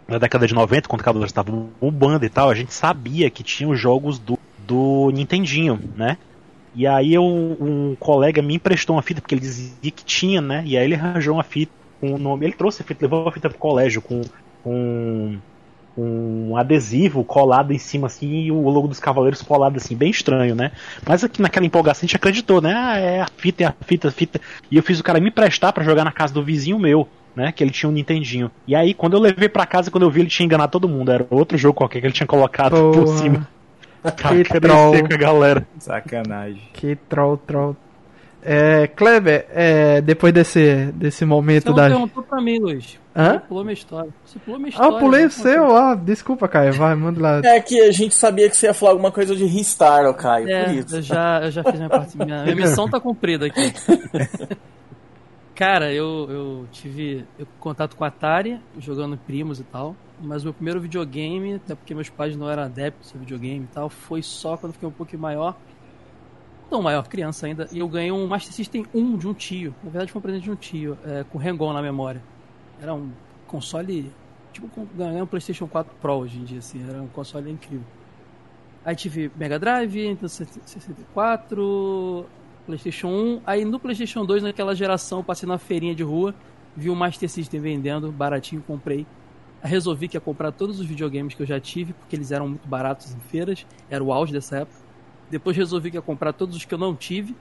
na 0.07 0.17
década 0.17 0.47
de 0.47 0.53
90, 0.53 0.87
quando 0.87 1.03
Cavaleiros 1.03 1.31
estava 1.31 1.51
bombando 1.79 2.25
e 2.25 2.29
tal, 2.29 2.49
a 2.49 2.55
gente 2.55 2.73
sabia 2.73 3.29
que 3.29 3.43
tinha 3.43 3.69
os 3.69 3.79
jogos 3.79 4.19
do, 4.19 4.37
do 4.59 5.09
Nintendinho, 5.11 5.79
né? 5.95 6.17
E 6.73 6.87
aí 6.87 7.13
eu, 7.13 7.23
um 7.23 7.95
colega 7.99 8.41
me 8.41 8.55
emprestou 8.55 8.95
uma 8.95 9.01
fita, 9.01 9.19
porque 9.19 9.35
ele 9.35 9.41
dizia 9.41 9.91
que 9.91 10.05
tinha, 10.05 10.39
né? 10.39 10.63
E 10.65 10.77
aí 10.77 10.85
ele 10.85 10.95
arranjou 10.95 11.35
uma 11.35 11.43
fita 11.43 11.71
com 11.99 12.13
o 12.13 12.17
nome. 12.17 12.45
Ele 12.45 12.53
trouxe 12.53 12.81
a 12.81 12.85
fita, 12.85 13.05
levou 13.05 13.27
a 13.27 13.31
fita 13.31 13.49
pro 13.49 13.57
colégio 13.57 14.01
com, 14.01 14.21
com 14.63 15.37
um 15.97 16.55
adesivo 16.55 17.23
colado 17.23 17.73
em 17.73 17.77
cima 17.77 18.07
assim 18.07 18.43
e 18.43 18.51
o 18.51 18.69
logo 18.69 18.87
dos 18.87 18.99
cavaleiros 18.99 19.41
colado 19.41 19.77
assim, 19.77 19.95
bem 19.95 20.09
estranho, 20.09 20.55
né? 20.55 20.71
Mas 21.05 21.23
aqui 21.23 21.41
naquela 21.41 21.65
empolgação 21.65 22.01
a 22.01 22.07
gente 22.07 22.15
acreditou, 22.15 22.61
né? 22.61 22.73
Ah, 22.73 22.97
é 22.97 23.21
a 23.21 23.27
fita, 23.35 23.63
é 23.63 23.67
a 23.67 23.75
fita, 23.85 24.07
a 24.07 24.11
fita. 24.11 24.39
E 24.69 24.77
eu 24.77 24.83
fiz 24.83 24.99
o 24.99 25.03
cara 25.03 25.19
me 25.19 25.31
prestar 25.31 25.73
para 25.73 25.83
jogar 25.83 26.03
na 26.03 26.11
casa 26.11 26.33
do 26.33 26.43
vizinho 26.43 26.79
meu, 26.79 27.07
né? 27.35 27.51
Que 27.51 27.63
ele 27.63 27.71
tinha 27.71 27.89
um 27.89 27.93
Nintendinho. 27.93 28.49
E 28.65 28.75
aí, 28.75 28.93
quando 28.93 29.13
eu 29.13 29.19
levei 29.19 29.49
para 29.49 29.65
casa, 29.65 29.91
quando 29.91 30.03
eu 30.03 30.11
vi, 30.11 30.21
ele 30.21 30.29
tinha 30.29 30.45
enganado 30.45 30.71
todo 30.71 30.87
mundo. 30.87 31.11
Era 31.11 31.27
outro 31.29 31.57
jogo 31.57 31.75
qualquer 31.75 31.99
que 31.99 32.07
ele 32.07 32.13
tinha 32.13 32.27
colocado 32.27 32.71
Porra. 32.71 32.91
por 32.91 33.07
cima. 33.07 33.47
Que 34.01 34.59
troll. 34.59 35.07
com 35.07 35.13
a 35.13 35.17
galera. 35.17 35.67
Sacanagem. 35.77 36.61
Que 36.73 36.95
troll, 36.95 37.37
troll. 37.37 37.75
É, 38.43 38.87
Kleber, 38.87 39.45
é, 39.51 40.01
depois 40.01 40.33
desse, 40.33 40.91
desse 40.93 41.23
momento 41.25 41.63
Você 41.63 41.69
não 41.69 41.75
da. 41.75 41.87
perguntou 41.89 42.23
pra 42.23 42.41
mim, 42.41 42.59
Luiz. 42.59 42.99
Hã? 43.15 43.33
Você 43.33 43.39
pulou 43.39 43.63
minha 43.63 43.73
história. 43.73 44.09
Você 44.25 44.39
pulou 44.39 44.59
minha 44.59 44.69
Ah, 44.69 44.71
história. 44.71 44.95
eu 44.95 44.99
pulei 44.99 45.21
né? 45.21 45.27
o 45.27 45.31
seu, 45.31 45.75
ah, 45.75 45.95
desculpa, 45.95 46.47
Caio, 46.47 46.73
vai, 46.73 46.95
manda 46.95 47.21
lá. 47.21 47.41
É 47.43 47.59
que 47.59 47.79
a 47.81 47.91
gente 47.91 48.15
sabia 48.15 48.49
que 48.49 48.55
você 48.57 48.67
ia 48.67 48.73
falar 48.73 48.93
alguma 48.93 49.11
coisa 49.11 49.35
de 49.35 49.45
Ristar, 49.45 50.05
ô 50.05 50.13
Caio, 50.13 50.45
por 50.45 50.51
É, 50.53 50.73
isso. 50.73 50.95
eu 50.95 51.01
já, 51.01 51.41
eu 51.43 51.51
já 51.51 51.63
fiz 51.63 51.75
minha 51.75 51.89
parte. 51.89 52.17
Minha, 52.17 52.43
minha 52.43 52.55
missão 52.55 52.89
tá 52.89 52.99
cumprida 52.99 53.45
aqui. 53.45 53.61
Cara, 55.53 55.93
eu, 55.93 56.27
eu 56.29 56.65
tive 56.71 57.25
eu, 57.37 57.45
contato 57.59 57.95
com 57.95 58.03
a 58.03 58.07
Atari, 58.07 58.59
jogando 58.79 59.17
primos 59.17 59.59
e 59.59 59.63
tal. 59.63 59.95
Mas 60.19 60.41
o 60.43 60.45
meu 60.45 60.53
primeiro 60.53 60.79
videogame, 60.79 61.55
até 61.55 61.75
porque 61.75 61.93
meus 61.93 62.09
pais 62.09 62.35
não 62.35 62.49
eram 62.49 62.63
adeptos 62.63 63.11
de 63.11 63.17
videogame 63.19 63.65
e 63.69 63.73
tal, 63.73 63.89
foi 63.89 64.21
só 64.21 64.55
quando 64.55 64.69
eu 64.69 64.73
fiquei 64.73 64.87
um 64.87 64.91
pouco 64.91 65.15
maior. 65.17 65.55
Não 66.71 66.81
maior, 66.81 67.05
criança 67.05 67.45
ainda. 67.47 67.67
E 67.69 67.79
eu 67.79 67.87
ganhei 67.89 68.13
um 68.13 68.25
Master 68.25 68.53
System 68.53 68.85
1 68.95 69.17
de 69.17 69.27
um 69.27 69.33
tio. 69.33 69.75
Na 69.83 69.89
verdade, 69.89 70.09
foi 70.09 70.19
um 70.19 70.21
presente 70.21 70.43
de 70.43 70.51
um 70.51 70.55
tio, 70.55 70.97
é, 71.05 71.25
com 71.25 71.37
Rengon 71.37 71.73
na 71.73 71.81
memória. 71.81 72.23
Era 72.81 72.93
um 72.93 73.11
console. 73.45 74.09
Tipo, 74.53 74.69
ganhei 74.95 75.21
um 75.21 75.25
PlayStation 75.25 75.67
4 75.67 75.93
Pro 76.01 76.13
hoje 76.13 76.39
em 76.39 76.45
dia, 76.45 76.59
assim. 76.59 76.81
Era 76.87 77.01
um 77.01 77.07
console 77.07 77.51
incrível. 77.51 77.85
Aí 78.85 78.95
tive 78.95 79.29
Mega 79.35 79.59
Drive, 79.59 79.93
Nintendo 79.95 80.29
64, 80.29 82.25
PlayStation 82.65 83.09
1. 83.09 83.41
Aí 83.45 83.65
no 83.65 83.77
PlayStation 83.77 84.25
2, 84.25 84.41
naquela 84.41 84.73
geração, 84.73 85.21
passei 85.21 85.49
na 85.49 85.57
feirinha 85.57 85.93
de 85.93 86.03
rua, 86.03 86.33
vi 86.75 86.89
o 86.89 86.95
Master 86.95 87.29
System 87.29 87.59
vendendo, 87.59 88.13
baratinho, 88.13 88.63
comprei. 88.65 89.05
Resolvi 89.61 90.07
que 90.07 90.15
ia 90.15 90.21
comprar 90.21 90.53
todos 90.53 90.79
os 90.79 90.85
videogames 90.85 91.33
que 91.33 91.41
eu 91.43 91.45
já 91.45 91.59
tive, 91.59 91.91
porque 91.93 92.15
eles 92.15 92.31
eram 92.31 92.47
muito 92.47 92.67
baratos 92.67 93.13
em 93.13 93.19
feiras, 93.19 93.67
era 93.89 94.01
o 94.03 94.13
auge 94.13 94.31
dessa 94.31 94.59
época. 94.59 94.80
Depois 95.31 95.55
resolvi 95.55 95.89
que 95.89 95.97
ia 95.97 96.01
comprar 96.01 96.33
todos 96.33 96.55
os 96.55 96.65
que 96.65 96.73
eu 96.73 96.77
não 96.77 96.95
tive. 96.95 97.35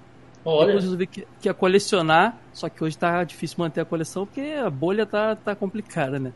Olha, 0.44 0.68
Depois 0.68 0.84
resolvi 0.84 1.06
que, 1.06 1.26
que 1.40 1.48
ia 1.48 1.54
colecionar, 1.54 2.38
só 2.52 2.68
que 2.68 2.82
hoje 2.82 2.96
tá 2.96 3.22
difícil 3.24 3.56
manter 3.58 3.80
a 3.80 3.84
coleção, 3.84 4.24
porque 4.24 4.40
a 4.40 4.70
bolha 4.70 5.04
tá, 5.04 5.36
tá 5.36 5.54
complicada, 5.54 6.18
né? 6.18 6.32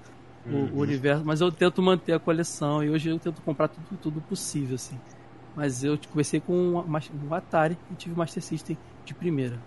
O, 0.46 0.76
o 0.76 0.80
universo, 0.80 1.24
mas 1.24 1.40
eu 1.40 1.50
tento 1.50 1.80
manter 1.80 2.12
a 2.12 2.18
coleção 2.18 2.84
e 2.84 2.90
hoje 2.90 3.08
eu 3.08 3.18
tento 3.18 3.40
comprar 3.40 3.68
tudo, 3.68 3.96
tudo 3.96 4.20
possível, 4.20 4.74
assim. 4.74 5.00
Mas 5.56 5.82
eu 5.82 5.98
comecei 6.10 6.38
com 6.38 6.52
um, 6.52 6.78
um 6.78 7.34
Atari 7.34 7.78
e 7.90 7.94
tive 7.94 8.14
o 8.14 8.18
Master 8.18 8.42
System 8.42 8.76
de 9.06 9.14
primeira. 9.14 9.58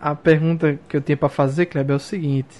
A 0.00 0.14
pergunta 0.14 0.78
que 0.88 0.96
eu 0.96 1.00
tinha 1.00 1.16
pra 1.16 1.28
fazer, 1.28 1.66
Kleber, 1.66 1.94
é 1.94 1.96
o 1.96 2.00
seguinte. 2.00 2.56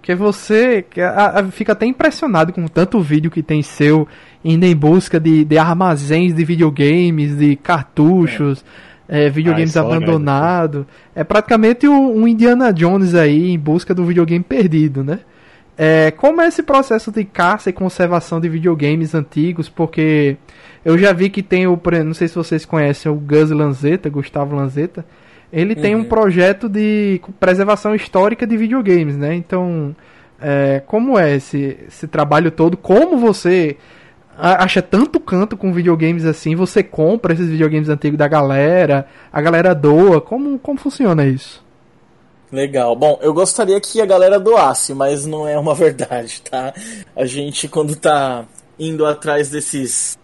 Porque 0.00 0.14
você 0.14 0.82
que 0.88 1.00
a- 1.00 1.40
a- 1.40 1.44
fica 1.50 1.72
até 1.72 1.84
impressionado 1.86 2.52
com 2.52 2.66
tanto 2.66 3.00
vídeo 3.00 3.30
que 3.30 3.42
tem 3.42 3.62
seu 3.62 4.08
indo 4.42 4.64
em 4.64 4.74
busca 4.74 5.20
de, 5.20 5.44
de 5.44 5.58
armazéns 5.58 6.32
de 6.34 6.42
videogames, 6.44 7.36
de 7.36 7.54
cartuchos, 7.56 8.64
é, 9.06 9.28
videogames 9.28 9.76
Ah, 9.76 9.80
é 9.80 9.82
abandonados. 9.82 10.86
É 11.14 11.22
praticamente 11.22 11.86
um, 11.86 12.22
um 12.22 12.26
Indiana 12.26 12.72
Jones 12.72 13.14
aí 13.14 13.50
em 13.50 13.58
busca 13.58 13.94
do 13.94 14.04
videogame 14.04 14.42
perdido, 14.42 15.04
né? 15.04 15.20
É, 15.76 16.10
como 16.10 16.40
é 16.40 16.46
esse 16.48 16.62
processo 16.62 17.10
de 17.10 17.24
caça 17.24 17.68
e 17.70 17.72
conservação 17.72 18.40
de 18.40 18.48
videogames 18.48 19.14
antigos? 19.14 19.68
Porque 19.68 20.36
eu 20.84 20.96
já 20.98 21.12
vi 21.12 21.28
que 21.30 21.42
tem 21.42 21.66
o, 21.66 21.78
não 22.04 22.14
sei 22.14 22.28
se 22.28 22.34
vocês 22.34 22.64
conhecem 22.64 23.10
o 23.10 23.14
Gus 23.14 23.50
Lanzetta, 23.50 24.08
Gustavo 24.08 24.54
Lanzetta. 24.56 25.04
Ele 25.52 25.74
tem 25.74 25.94
um 25.96 25.98
Uhum. 26.00 26.04
projeto 26.04 26.68
de 26.68 27.20
preservação 27.40 27.94
histórica 27.94 28.46
de 28.46 28.56
videogames, 28.56 29.16
né? 29.16 29.34
Então, 29.34 29.94
é, 30.40 30.82
como 30.86 31.18
é 31.18 31.34
esse, 31.36 31.76
esse 31.88 32.06
trabalho 32.06 32.50
todo? 32.50 32.76
Como 32.76 33.18
você 33.18 33.76
acha 34.38 34.80
tanto 34.80 35.20
canto 35.20 35.56
com 35.56 35.72
videogames 35.72 36.24
assim? 36.24 36.54
Você 36.56 36.82
compra 36.82 37.34
esses 37.34 37.48
videogames 37.48 37.88
antigos 37.88 38.16
da 38.18 38.28
galera? 38.28 39.06
A 39.32 39.40
galera 39.42 39.74
doa? 39.74 40.20
Como, 40.20 40.58
como 40.58 40.78
funciona 40.78 41.26
isso? 41.26 41.62
Legal. 42.50 42.96
Bom, 42.96 43.18
eu 43.20 43.34
gostaria 43.34 43.80
que 43.80 44.00
a 44.00 44.06
galera 44.06 44.38
doasse, 44.40 44.94
mas 44.94 45.26
não 45.26 45.46
é 45.46 45.58
uma 45.58 45.74
verdade, 45.76 46.42
tá? 46.42 46.72
A 47.14 47.24
gente, 47.26 47.68
quando 47.68 47.94
tá 47.96 48.44
indo 48.78 49.04
atrás 49.04 49.50
desses 49.50 50.18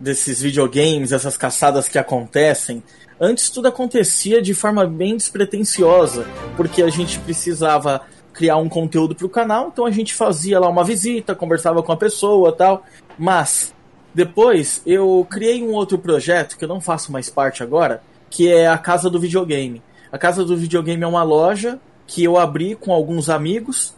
desses 0.00 0.42
videogames, 0.42 1.12
essas 1.12 1.36
caçadas 1.36 1.88
que 1.88 1.96
acontecem, 1.96 2.82
antes 3.20 3.50
tudo 3.50 3.68
acontecia 3.68 4.40
de 4.40 4.54
forma 4.54 4.86
bem 4.86 5.16
despretensiosa, 5.16 6.26
porque 6.56 6.82
a 6.82 6.88
gente 6.88 7.18
precisava 7.20 8.02
criar 8.32 8.56
um 8.56 8.68
conteúdo 8.68 9.14
para 9.14 9.26
o 9.26 9.30
canal, 9.30 9.68
então 9.72 9.84
a 9.84 9.90
gente 9.90 10.14
fazia 10.14 10.58
lá 10.58 10.68
uma 10.68 10.84
visita, 10.84 11.34
conversava 11.34 11.82
com 11.82 11.92
a 11.92 11.96
pessoa, 11.96 12.52
tal. 12.52 12.84
Mas 13.18 13.74
depois 14.14 14.82
eu 14.86 15.26
criei 15.30 15.62
um 15.62 15.72
outro 15.72 15.98
projeto 15.98 16.56
que 16.56 16.64
eu 16.64 16.68
não 16.68 16.80
faço 16.80 17.12
mais 17.12 17.28
parte 17.28 17.62
agora, 17.62 18.02
que 18.30 18.50
é 18.50 18.66
a 18.66 18.78
Casa 18.78 19.10
do 19.10 19.20
Videogame. 19.20 19.82
A 20.10 20.18
Casa 20.18 20.44
do 20.44 20.56
Videogame 20.56 21.02
é 21.02 21.06
uma 21.06 21.22
loja 21.22 21.78
que 22.06 22.24
eu 22.24 22.38
abri 22.38 22.74
com 22.74 22.92
alguns 22.92 23.28
amigos 23.28 23.94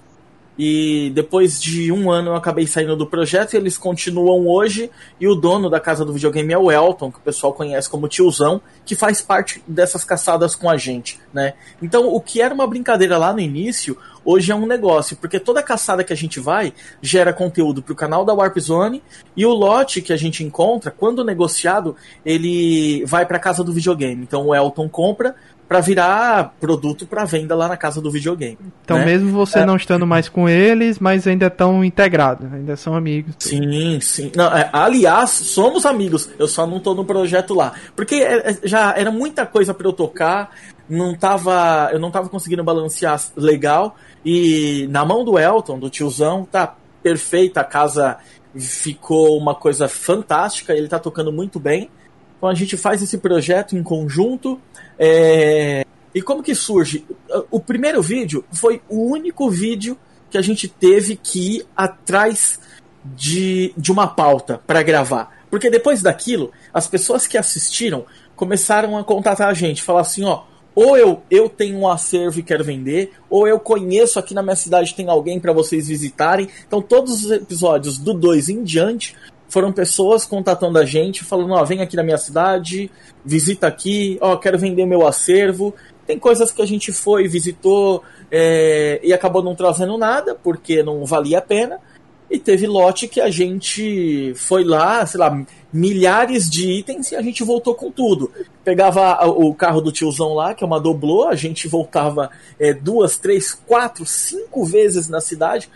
e 0.58 1.10
depois 1.14 1.60
de 1.60 1.90
um 1.90 2.10
ano 2.10 2.30
eu 2.30 2.36
acabei 2.36 2.66
saindo 2.66 2.96
do 2.96 3.06
projeto 3.06 3.54
e 3.54 3.56
eles 3.56 3.76
continuam 3.76 4.46
hoje. 4.46 4.90
E 5.20 5.26
o 5.26 5.34
dono 5.34 5.68
da 5.68 5.80
casa 5.80 6.04
do 6.04 6.12
videogame 6.12 6.52
é 6.52 6.58
o 6.58 6.70
Elton, 6.70 7.10
que 7.10 7.18
o 7.18 7.22
pessoal 7.22 7.52
conhece 7.52 7.88
como 7.88 8.08
tiozão, 8.08 8.60
que 8.84 8.94
faz 8.94 9.20
parte 9.20 9.62
dessas 9.66 10.04
caçadas 10.04 10.54
com 10.54 10.70
a 10.70 10.76
gente, 10.76 11.18
né? 11.32 11.54
Então 11.82 12.08
o 12.08 12.20
que 12.20 12.40
era 12.40 12.54
uma 12.54 12.66
brincadeira 12.66 13.18
lá 13.18 13.32
no 13.32 13.40
início, 13.40 13.96
hoje 14.24 14.52
é 14.52 14.54
um 14.54 14.66
negócio, 14.66 15.16
porque 15.16 15.40
toda 15.40 15.62
caçada 15.62 16.04
que 16.04 16.12
a 16.12 16.16
gente 16.16 16.38
vai 16.38 16.72
gera 17.02 17.32
conteúdo 17.32 17.82
para 17.82 17.92
o 17.92 17.96
canal 17.96 18.24
da 18.24 18.32
Warp 18.32 18.58
Zone 18.58 19.02
e 19.36 19.44
o 19.44 19.52
lote 19.52 20.00
que 20.00 20.12
a 20.12 20.16
gente 20.16 20.44
encontra, 20.44 20.90
quando 20.90 21.24
negociado, 21.24 21.96
ele 22.24 23.04
vai 23.06 23.26
para 23.26 23.38
casa 23.38 23.64
do 23.64 23.72
videogame. 23.72 24.22
Então 24.22 24.46
o 24.46 24.54
Elton 24.54 24.88
compra 24.88 25.34
para 25.66 25.80
virar 25.80 26.54
produto 26.60 27.06
para 27.06 27.24
venda 27.24 27.54
lá 27.54 27.68
na 27.68 27.76
casa 27.76 28.00
do 28.00 28.10
videogame. 28.10 28.58
Então, 28.84 28.98
né? 28.98 29.06
mesmo 29.06 29.30
você 29.32 29.60
É. 29.60 29.66
não 29.66 29.76
estando 29.76 30.06
mais 30.06 30.28
com 30.28 30.48
eles, 30.48 30.98
mas 30.98 31.26
ainda 31.26 31.46
estão 31.46 31.82
integrados, 31.84 32.52
ainda 32.52 32.76
são 32.76 32.94
amigos. 32.94 33.34
Sim, 33.38 33.98
sim. 34.00 34.30
Não, 34.36 34.54
é, 34.54 34.68
aliás, 34.72 35.30
somos 35.30 35.86
amigos. 35.86 36.28
Eu 36.38 36.46
só 36.46 36.66
não 36.66 36.80
tô 36.80 36.94
no 36.94 37.04
projeto 37.04 37.54
lá. 37.54 37.72
Porque 37.96 38.16
é, 38.16 38.50
é, 38.50 38.58
já 38.62 38.94
era 38.96 39.10
muita 39.10 39.46
coisa 39.46 39.72
para 39.72 39.86
eu 39.86 39.92
tocar. 39.92 40.50
Não 40.88 41.14
tava, 41.14 41.88
eu 41.92 41.98
não 41.98 42.10
tava 42.10 42.28
conseguindo 42.28 42.62
balancear 42.62 43.18
legal. 43.36 43.96
E 44.24 44.86
na 44.90 45.04
mão 45.04 45.24
do 45.24 45.38
Elton, 45.38 45.78
do 45.78 45.88
tiozão, 45.88 46.44
tá 46.44 46.74
perfeita. 47.02 47.60
A 47.60 47.64
casa 47.64 48.18
ficou 48.54 49.38
uma 49.38 49.54
coisa 49.54 49.88
fantástica. 49.88 50.74
Ele 50.74 50.88
tá 50.88 50.98
tocando 50.98 51.32
muito 51.32 51.58
bem. 51.58 51.88
Então 52.36 52.48
a 52.48 52.54
gente 52.54 52.76
faz 52.76 53.02
esse 53.02 53.16
projeto 53.16 53.76
em 53.76 53.82
conjunto. 53.82 54.60
É, 54.98 55.84
E 56.14 56.22
como 56.22 56.42
que 56.42 56.54
surge? 56.54 57.04
O 57.50 57.58
primeiro 57.58 58.00
vídeo 58.00 58.44
foi 58.52 58.80
o 58.88 59.10
único 59.10 59.50
vídeo 59.50 59.98
que 60.30 60.38
a 60.38 60.42
gente 60.42 60.68
teve 60.68 61.16
que 61.16 61.56
ir 61.56 61.66
atrás 61.76 62.60
de, 63.04 63.74
de 63.76 63.92
uma 63.92 64.06
pauta 64.06 64.60
para 64.66 64.82
gravar. 64.82 65.44
Porque 65.50 65.70
depois 65.70 66.02
daquilo, 66.02 66.52
as 66.72 66.86
pessoas 66.86 67.26
que 67.26 67.36
assistiram 67.36 68.04
começaram 68.34 68.96
a 68.96 69.04
contatar 69.04 69.48
a 69.48 69.54
gente, 69.54 69.82
falar 69.82 70.00
assim, 70.00 70.24
ó, 70.24 70.42
ou 70.74 70.96
eu, 70.96 71.22
eu 71.30 71.48
tenho 71.48 71.78
um 71.78 71.88
acervo 71.88 72.40
e 72.40 72.42
quero 72.42 72.64
vender, 72.64 73.12
ou 73.30 73.46
eu 73.46 73.60
conheço 73.60 74.18
aqui 74.18 74.34
na 74.34 74.42
minha 74.42 74.56
cidade 74.56 74.94
tem 74.94 75.08
alguém 75.08 75.38
para 75.38 75.52
vocês 75.52 75.86
visitarem. 75.86 76.48
Então 76.66 76.82
todos 76.82 77.24
os 77.24 77.30
episódios 77.30 77.98
do 77.98 78.12
2 78.12 78.48
em 78.48 78.64
diante 78.64 79.14
foram 79.54 79.72
pessoas 79.72 80.26
contatando 80.26 80.80
a 80.80 80.84
gente, 80.84 81.22
falando, 81.22 81.52
ó, 81.52 81.64
vem 81.64 81.80
aqui 81.80 81.94
na 81.94 82.02
minha 82.02 82.18
cidade, 82.18 82.90
visita 83.24 83.68
aqui, 83.68 84.18
ó, 84.20 84.36
quero 84.36 84.58
vender 84.58 84.84
meu 84.84 85.06
acervo. 85.06 85.72
Tem 86.04 86.18
coisas 86.18 86.50
que 86.50 86.60
a 86.60 86.66
gente 86.66 86.90
foi, 86.90 87.28
visitou 87.28 88.02
é, 88.32 88.98
e 89.00 89.12
acabou 89.12 89.44
não 89.44 89.54
trazendo 89.54 89.96
nada, 89.96 90.34
porque 90.34 90.82
não 90.82 91.04
valia 91.04 91.38
a 91.38 91.40
pena. 91.40 91.78
E 92.28 92.36
teve 92.36 92.66
lote 92.66 93.06
que 93.06 93.20
a 93.20 93.30
gente 93.30 94.34
foi 94.34 94.64
lá, 94.64 95.06
sei 95.06 95.20
lá, 95.20 95.46
milhares 95.72 96.50
de 96.50 96.68
itens 96.68 97.12
e 97.12 97.14
a 97.14 97.22
gente 97.22 97.44
voltou 97.44 97.76
com 97.76 97.92
tudo. 97.92 98.32
Pegava 98.64 99.24
o 99.24 99.54
carro 99.54 99.80
do 99.80 99.92
tiozão 99.92 100.34
lá, 100.34 100.52
que 100.52 100.64
é 100.64 100.66
uma 100.66 100.80
doblô, 100.80 101.28
a 101.28 101.36
gente 101.36 101.68
voltava 101.68 102.28
é, 102.58 102.74
duas, 102.74 103.16
três, 103.16 103.54
quatro, 103.54 104.04
cinco 104.04 104.64
vezes 104.64 105.08
na 105.08 105.20
cidade. 105.20 105.70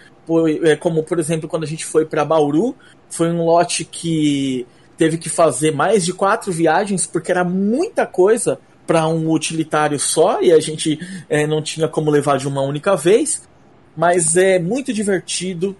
É, 0.64 0.74
como, 0.74 1.04
por 1.04 1.20
exemplo, 1.20 1.48
quando 1.48 1.62
a 1.62 1.66
gente 1.66 1.86
foi 1.86 2.04
para 2.04 2.24
Bauru, 2.24 2.74
foi 3.10 3.30
um 3.30 3.44
lote 3.44 3.84
que 3.84 4.66
teve 4.96 5.16
que 5.16 5.28
fazer 5.28 5.72
mais 5.72 6.04
de 6.04 6.12
quatro 6.12 6.52
viagens, 6.52 7.06
porque 7.06 7.30
era 7.30 7.44
muita 7.44 8.04
coisa 8.04 8.58
para 8.86 9.06
um 9.06 9.30
utilitário 9.30 9.98
só 9.98 10.40
e 10.42 10.52
a 10.52 10.58
gente 10.58 10.98
é, 11.28 11.46
não 11.46 11.62
tinha 11.62 11.86
como 11.86 12.10
levar 12.10 12.38
de 12.38 12.48
uma 12.48 12.62
única 12.62 12.96
vez. 12.96 13.42
Mas 13.96 14.36
é 14.36 14.58
muito 14.58 14.92
divertido, 14.92 15.76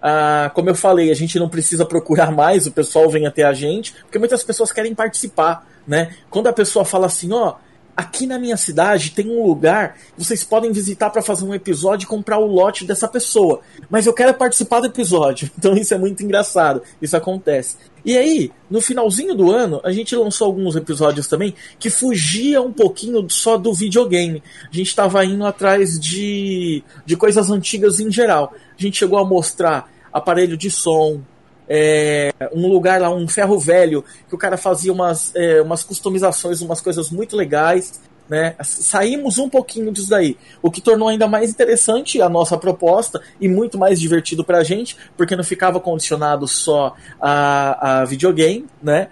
ah, 0.00 0.50
como 0.54 0.70
eu 0.70 0.74
falei, 0.74 1.10
a 1.10 1.14
gente 1.14 1.38
não 1.38 1.48
precisa 1.48 1.84
procurar 1.84 2.30
mais, 2.30 2.66
o 2.66 2.72
pessoal 2.72 3.08
vem 3.10 3.26
até 3.26 3.42
a 3.42 3.52
gente, 3.52 3.92
porque 4.02 4.18
muitas 4.18 4.42
pessoas 4.42 4.72
querem 4.72 4.94
participar, 4.94 5.66
né? 5.86 6.14
Quando 6.30 6.46
a 6.46 6.52
pessoa 6.52 6.84
fala 6.84 7.06
assim, 7.06 7.32
ó, 7.32 7.56
aqui 7.98 8.28
na 8.28 8.38
minha 8.38 8.56
cidade 8.56 9.10
tem 9.10 9.28
um 9.28 9.44
lugar 9.44 9.94
que 9.94 10.24
vocês 10.24 10.44
podem 10.44 10.70
visitar 10.70 11.10
para 11.10 11.20
fazer 11.20 11.44
um 11.44 11.52
episódio 11.52 12.04
e 12.04 12.08
comprar 12.08 12.38
o 12.38 12.46
lote 12.46 12.84
dessa 12.84 13.08
pessoa, 13.08 13.60
mas 13.90 14.06
eu 14.06 14.14
quero 14.14 14.32
participar 14.34 14.78
do 14.78 14.86
episódio. 14.86 15.50
Então 15.58 15.76
isso 15.76 15.92
é 15.92 15.98
muito 15.98 16.22
engraçado, 16.22 16.82
isso 17.02 17.16
acontece. 17.16 17.76
E 18.04 18.16
aí, 18.16 18.52
no 18.70 18.80
finalzinho 18.80 19.34
do 19.34 19.50
ano, 19.50 19.80
a 19.82 19.90
gente 19.90 20.14
lançou 20.14 20.46
alguns 20.46 20.76
episódios 20.76 21.26
também 21.26 21.52
que 21.80 21.90
fugia 21.90 22.62
um 22.62 22.72
pouquinho 22.72 23.28
só 23.28 23.56
do 23.56 23.74
videogame. 23.74 24.40
A 24.62 24.74
gente 24.74 24.86
estava 24.86 25.24
indo 25.24 25.44
atrás 25.44 25.98
de, 25.98 26.84
de 27.04 27.16
coisas 27.16 27.50
antigas 27.50 27.98
em 27.98 28.10
geral. 28.10 28.54
A 28.78 28.80
gente 28.80 28.96
chegou 28.96 29.18
a 29.18 29.24
mostrar 29.24 29.90
aparelho 30.12 30.56
de 30.56 30.70
som, 30.70 31.20
é, 31.68 32.32
um 32.52 32.66
lugar 32.66 33.00
lá, 33.00 33.10
um 33.10 33.28
ferro 33.28 33.58
velho, 33.58 34.04
que 34.28 34.34
o 34.34 34.38
cara 34.38 34.56
fazia 34.56 34.92
umas, 34.92 35.34
é, 35.34 35.60
umas 35.60 35.82
customizações, 35.82 36.60
umas 36.62 36.80
coisas 36.80 37.10
muito 37.10 37.36
legais. 37.36 38.00
Né? 38.28 38.54
Saímos 38.62 39.38
um 39.38 39.48
pouquinho 39.48 39.90
disso 39.90 40.10
daí, 40.10 40.36
o 40.60 40.70
que 40.70 40.82
tornou 40.82 41.08
ainda 41.08 41.26
mais 41.26 41.50
interessante 41.50 42.20
a 42.20 42.28
nossa 42.28 42.58
proposta 42.58 43.22
e 43.40 43.48
muito 43.48 43.78
mais 43.78 43.98
divertido 43.98 44.44
pra 44.44 44.62
gente, 44.62 44.96
porque 45.16 45.34
não 45.34 45.42
ficava 45.42 45.80
condicionado 45.80 46.46
só 46.46 46.94
a, 47.18 48.00
a 48.00 48.04
videogame, 48.04 48.66
né? 48.82 49.08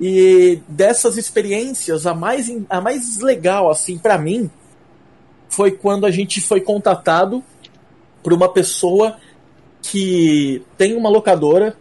E 0.00 0.60
dessas 0.68 1.16
experiências, 1.16 2.06
a 2.06 2.14
mais, 2.14 2.48
a 2.70 2.80
mais 2.80 3.18
legal, 3.18 3.68
assim, 3.68 3.98
para 3.98 4.16
mim, 4.16 4.48
foi 5.48 5.72
quando 5.72 6.06
a 6.06 6.10
gente 6.10 6.40
foi 6.40 6.60
contatado 6.60 7.42
por 8.22 8.32
uma 8.32 8.48
pessoa 8.48 9.16
que 9.82 10.62
tem 10.78 10.96
uma 10.96 11.10
locadora 11.10 11.76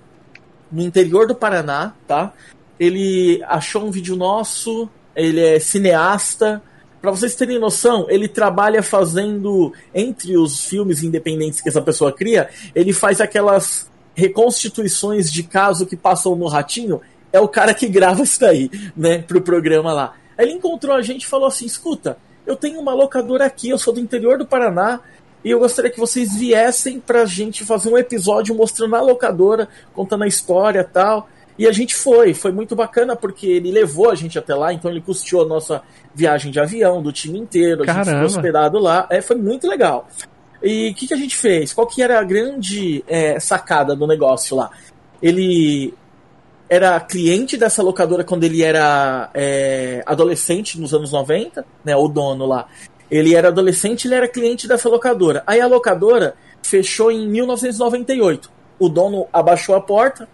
no 0.72 0.82
interior 0.82 1.28
do 1.28 1.36
Paraná, 1.36 1.94
tá? 2.08 2.34
Ele 2.80 3.44
achou 3.48 3.86
um 3.86 3.91
vídeo 3.91 4.16
nosso, 4.16 4.90
ele 5.16 5.40
é 5.40 5.60
cineasta. 5.60 6.62
Para 7.02 7.12
vocês 7.12 7.36
terem 7.36 7.60
noção, 7.60 8.06
ele 8.10 8.28
trabalha 8.28 8.84
fazendo 8.84 9.74
entre 9.94 10.38
os 10.38 10.66
filmes 10.66 11.04
independentes 11.04 11.62
que 11.62 11.70
essa 11.70 11.82
pessoa 11.82 12.12
cria, 12.12 12.50
ele 12.76 12.94
faz 12.94 13.22
aquelas 13.22 13.90
reconstituições 14.14 15.32
de 15.32 15.44
caso 15.44 15.86
que 15.86 15.96
passam 15.96 16.36
no 16.36 16.48
Ratinho. 16.48 17.02
É 17.32 17.40
o 17.40 17.48
cara 17.48 17.74
que 17.74 17.88
grava 17.88 18.22
isso 18.24 18.40
daí, 18.40 18.70
né, 18.96 19.20
pro 19.20 19.41
programa 19.41 19.94
lá. 19.94 20.14
Ele 20.38 20.54
encontrou 20.54 20.96
a 20.96 21.02
gente 21.02 21.24
e 21.24 21.28
falou 21.28 21.48
assim: 21.48 21.66
"Escuta, 21.66 22.18
eu 22.46 22.56
tenho 22.56 22.80
uma 22.80 22.94
locadora 22.94 23.46
aqui, 23.46 23.70
eu 23.70 23.78
sou 23.78 23.94
do 23.94 24.00
interior 24.00 24.38
do 24.38 24.46
Paraná, 24.46 25.02
e 25.44 25.52
eu 25.52 25.60
gostaria 25.60 25.90
que 25.90 25.99
vocês 25.99 26.36
viessem 26.36 26.99
pra 26.99 27.26
gente 27.26 27.64
fazer 27.64 27.90
um 27.90 27.98
episódio 27.98 28.53
mostrando 28.56 28.95
a 28.95 29.02
locadora, 29.02 29.70
contando 29.94 30.24
a 30.24 30.28
história 30.28 30.82
e 30.82 30.84
tal. 30.84 31.30
E 31.57 31.68
a 31.68 31.72
gente 31.72 31.94
foi, 31.94 32.34
foi 32.34 32.52
muito 32.52 32.76
bacana 32.76 33.16
porque 33.16 33.45
ele 33.45 33.72
levou 33.72 34.10
a 34.10 34.16
gente 34.16 34.40
até 34.40 34.56
lá, 34.56 34.72
então 34.72 34.90
ele 34.90 35.02
custeou 35.02 35.44
a 35.44 35.48
nossa 35.48 35.82
viagem 36.16 36.52
de 36.52 36.60
avião 36.60 37.02
do 37.02 37.11
time 37.11 37.38
inteiro, 37.38 37.84
a 37.84 37.86
Caramba. 37.86 38.06
gente 38.06 38.14
ficou 38.16 38.26
hospedado 38.28 38.80
lá. 38.80 39.07
É, 39.10 39.22
foi 39.22 39.36
muito 39.36 39.68
legal. 39.68 40.07
E 40.64 40.90
o 40.90 40.94
que, 40.94 41.07
que 41.07 41.14
a 41.14 41.18
gente 41.18 41.36
fez? 41.36 41.74
Qual 41.74 41.88
que 41.88 42.02
era 42.02 42.20
a 42.20 42.24
grande 42.24 43.03
é, 43.07 43.40
sacada 43.40 43.95
do 43.95 44.07
negócio 44.07 44.56
lá? 44.56 44.70
Ele 45.22 45.94
era 46.70 46.99
cliente 46.99 47.57
dessa 47.57 47.82
locadora 47.82 48.24
quando 48.24 48.44
ele 48.44 48.61
era 48.61 49.30
é, 49.34 50.03
adolescente 50.06 50.80
nos 50.80 50.94
anos 50.94 51.11
90, 51.11 51.66
né? 51.84 51.95
O 51.95 52.07
dono 52.07 52.45
lá. 52.45 52.68
Ele 53.10 53.36
era 53.36 53.48
adolescente, 53.48 54.06
ele 54.06 54.15
era 54.15 54.27
cliente 54.27 54.68
dessa 54.68 54.88
locadora. 54.88 55.44
Aí 55.48 55.60
a 55.60 55.68
locadora 55.68 56.36
fechou 56.61 57.11
em 57.11 57.27
1998. 57.27 58.52
O 58.77 58.88
dono 58.88 59.27
abaixou 59.34 59.76
a 59.76 59.81
porta, 59.81 60.27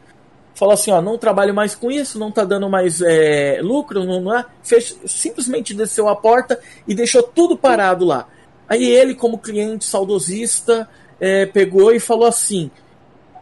falou 0.54 0.74
assim: 0.74 0.92
ó, 0.92 1.02
não 1.02 1.18
trabalho 1.18 1.54
mais 1.54 1.76
com 1.76 1.90
isso, 1.92 2.20
não 2.20 2.32
tá 2.32 2.44
dando 2.44 2.70
mais 2.70 3.02
é, 3.02 3.60
lucro, 3.62 4.04
não, 4.04 4.22
não 4.22 4.38
é? 4.38 4.46
Fech... 4.64 4.98
simplesmente 5.06 5.74
desceu 5.74 6.08
a 6.10 6.16
porta 6.16 6.60
e 6.88 6.94
deixou 6.94 7.24
tudo 7.24 7.58
parado 7.58 8.06
lá. 8.06 8.28
Aí 8.68 8.84
ele, 8.84 9.14
como 9.14 9.38
cliente 9.38 9.86
saudosista, 9.86 10.90
é, 11.20 11.46
pegou 11.46 11.94
e 11.94 12.00
falou 12.00 12.28
assim: 12.28 12.70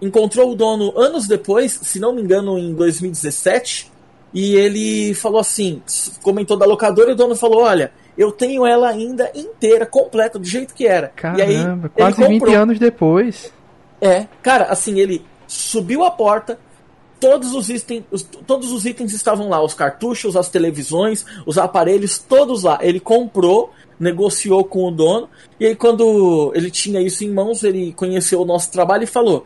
encontrou 0.02 0.52
o 0.52 0.56
dono 0.56 0.94
anos 0.98 1.28
depois, 1.28 1.72
se 1.82 2.00
não 2.00 2.14
me 2.14 2.22
engano, 2.22 2.58
em 2.58 2.74
2017, 2.74 3.92
e 4.34 4.56
ele 4.56 5.14
falou 5.14 5.40
assim: 5.40 5.82
comentou 6.22 6.58
da 6.58 6.66
locadora 6.66 7.10
e 7.10 7.14
o 7.14 7.18
dono 7.18 7.36
falou: 7.36 7.62
olha 7.62 7.92
eu 8.18 8.32
tenho 8.32 8.66
ela 8.66 8.90
ainda 8.90 9.32
inteira, 9.34 9.86
completa, 9.86 10.38
do 10.38 10.46
jeito 10.46 10.74
que 10.74 10.88
era. 10.88 11.10
Caramba, 11.10 11.40
e 11.40 11.44
aí, 11.44 11.90
quase 11.96 12.24
ele 12.24 12.34
comprou. 12.34 12.52
20 12.52 12.62
anos 12.62 12.80
depois. 12.80 13.54
É, 14.02 14.28
cara, 14.42 14.66
assim, 14.66 15.00
ele 15.00 15.26
subiu 15.48 16.04
a 16.04 16.12
porta, 16.12 16.60
todos 17.20 17.54
os 17.54 17.70
itens, 17.70 18.04
os, 18.12 18.24
todos 18.24 18.72
os 18.72 18.86
itens 18.86 19.14
estavam 19.14 19.50
lá, 19.50 19.64
os 19.64 19.74
cartuchos, 19.74 20.36
as 20.36 20.50
televisões, 20.50 21.26
os 21.46 21.58
aparelhos, 21.58 22.20
todos 22.20 22.64
lá. 22.64 22.80
Ele 22.82 23.00
comprou, 23.00 23.72
negociou 24.00 24.64
com 24.64 24.88
o 24.88 24.92
dono, 24.92 25.30
e 25.60 25.66
aí 25.66 25.76
quando 25.76 26.52
ele 26.54 26.70
tinha 26.70 27.02
isso 27.02 27.24
em 27.24 27.32
mãos, 27.32 27.64
ele 27.64 27.94
conheceu 27.94 28.42
o 28.42 28.46
nosso 28.46 28.72
trabalho 28.72 29.04
e 29.04 29.08
falou: 29.08 29.46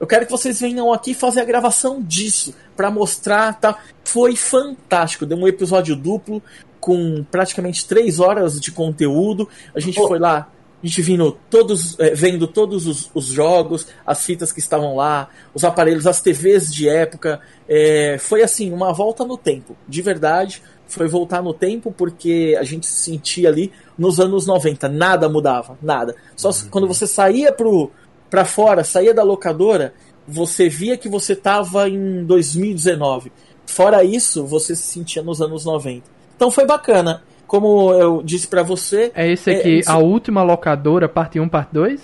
eu 0.00 0.06
quero 0.06 0.24
que 0.24 0.32
vocês 0.32 0.58
venham 0.58 0.90
aqui 0.94 1.12
fazer 1.12 1.42
a 1.42 1.44
gravação 1.44 2.02
disso, 2.02 2.54
para 2.74 2.90
mostrar, 2.90 3.60
tá? 3.60 3.78
Foi 4.02 4.34
fantástico, 4.34 5.26
deu 5.26 5.36
um 5.36 5.46
episódio 5.46 5.94
duplo 5.94 6.42
com 6.80 7.24
praticamente 7.30 7.86
três 7.86 8.18
horas 8.18 8.60
de 8.60 8.72
conteúdo. 8.72 9.48
A 9.74 9.80
gente 9.80 10.00
Oh. 10.00 10.08
foi 10.08 10.18
lá, 10.18 10.48
a 10.82 10.86
gente 10.86 11.02
vindo 11.02 11.36
todos, 11.50 11.98
eh, 12.00 12.14
vendo 12.14 12.46
todos 12.46 12.86
os, 12.86 13.10
os 13.14 13.26
jogos, 13.26 13.86
as 14.06 14.24
fitas 14.24 14.50
que 14.50 14.60
estavam 14.60 14.96
lá, 14.96 15.28
os 15.54 15.62
aparelhos, 15.62 16.06
as 16.06 16.20
TVs 16.20 16.72
de 16.72 16.88
época. 16.88 17.40
Eh, 17.68 18.16
foi 18.18 18.42
assim, 18.42 18.72
uma 18.72 18.92
volta 18.92 19.24
no 19.24 19.36
tempo, 19.36 19.76
de 19.86 20.00
verdade. 20.02 20.62
Foi 20.86 21.06
voltar 21.06 21.40
no 21.42 21.54
tempo 21.54 21.92
porque 21.96 22.56
a 22.58 22.64
gente 22.64 22.84
se 22.86 22.94
sentia 23.10 23.48
ali 23.48 23.70
nos 23.96 24.18
anos 24.18 24.44
90, 24.46 24.88
nada 24.88 25.28
mudava, 25.28 25.78
nada. 25.80 26.16
Só 26.34 26.50
se- 26.50 26.68
quando 26.68 26.88
você 26.88 27.06
saía 27.06 27.52
pro, 27.52 27.92
pra 28.28 28.44
fora, 28.44 28.82
saía 28.82 29.14
da 29.14 29.22
locadora, 29.22 29.94
você 30.26 30.68
via 30.68 30.96
que 30.96 31.08
você 31.08 31.36
tava 31.36 31.88
em 31.88 32.24
2019. 32.24 33.30
Fora 33.66 34.02
isso, 34.02 34.44
você 34.44 34.74
se 34.74 34.82
sentia 34.82 35.22
nos 35.22 35.40
anos 35.40 35.64
90. 35.64 36.02
Então 36.40 36.50
foi 36.50 36.64
bacana. 36.64 37.22
Como 37.46 37.92
eu 37.92 38.22
disse 38.22 38.46
pra 38.48 38.62
você, 38.62 39.12
É 39.14 39.30
esse 39.30 39.50
É, 39.50 39.56
aqui, 39.58 39.68
isso- 39.80 39.90
a 39.90 39.98
última 39.98 40.42
locadora, 40.42 41.06
parte 41.06 41.38
1, 41.38 41.46
parte 41.46 41.68
2? 41.74 42.00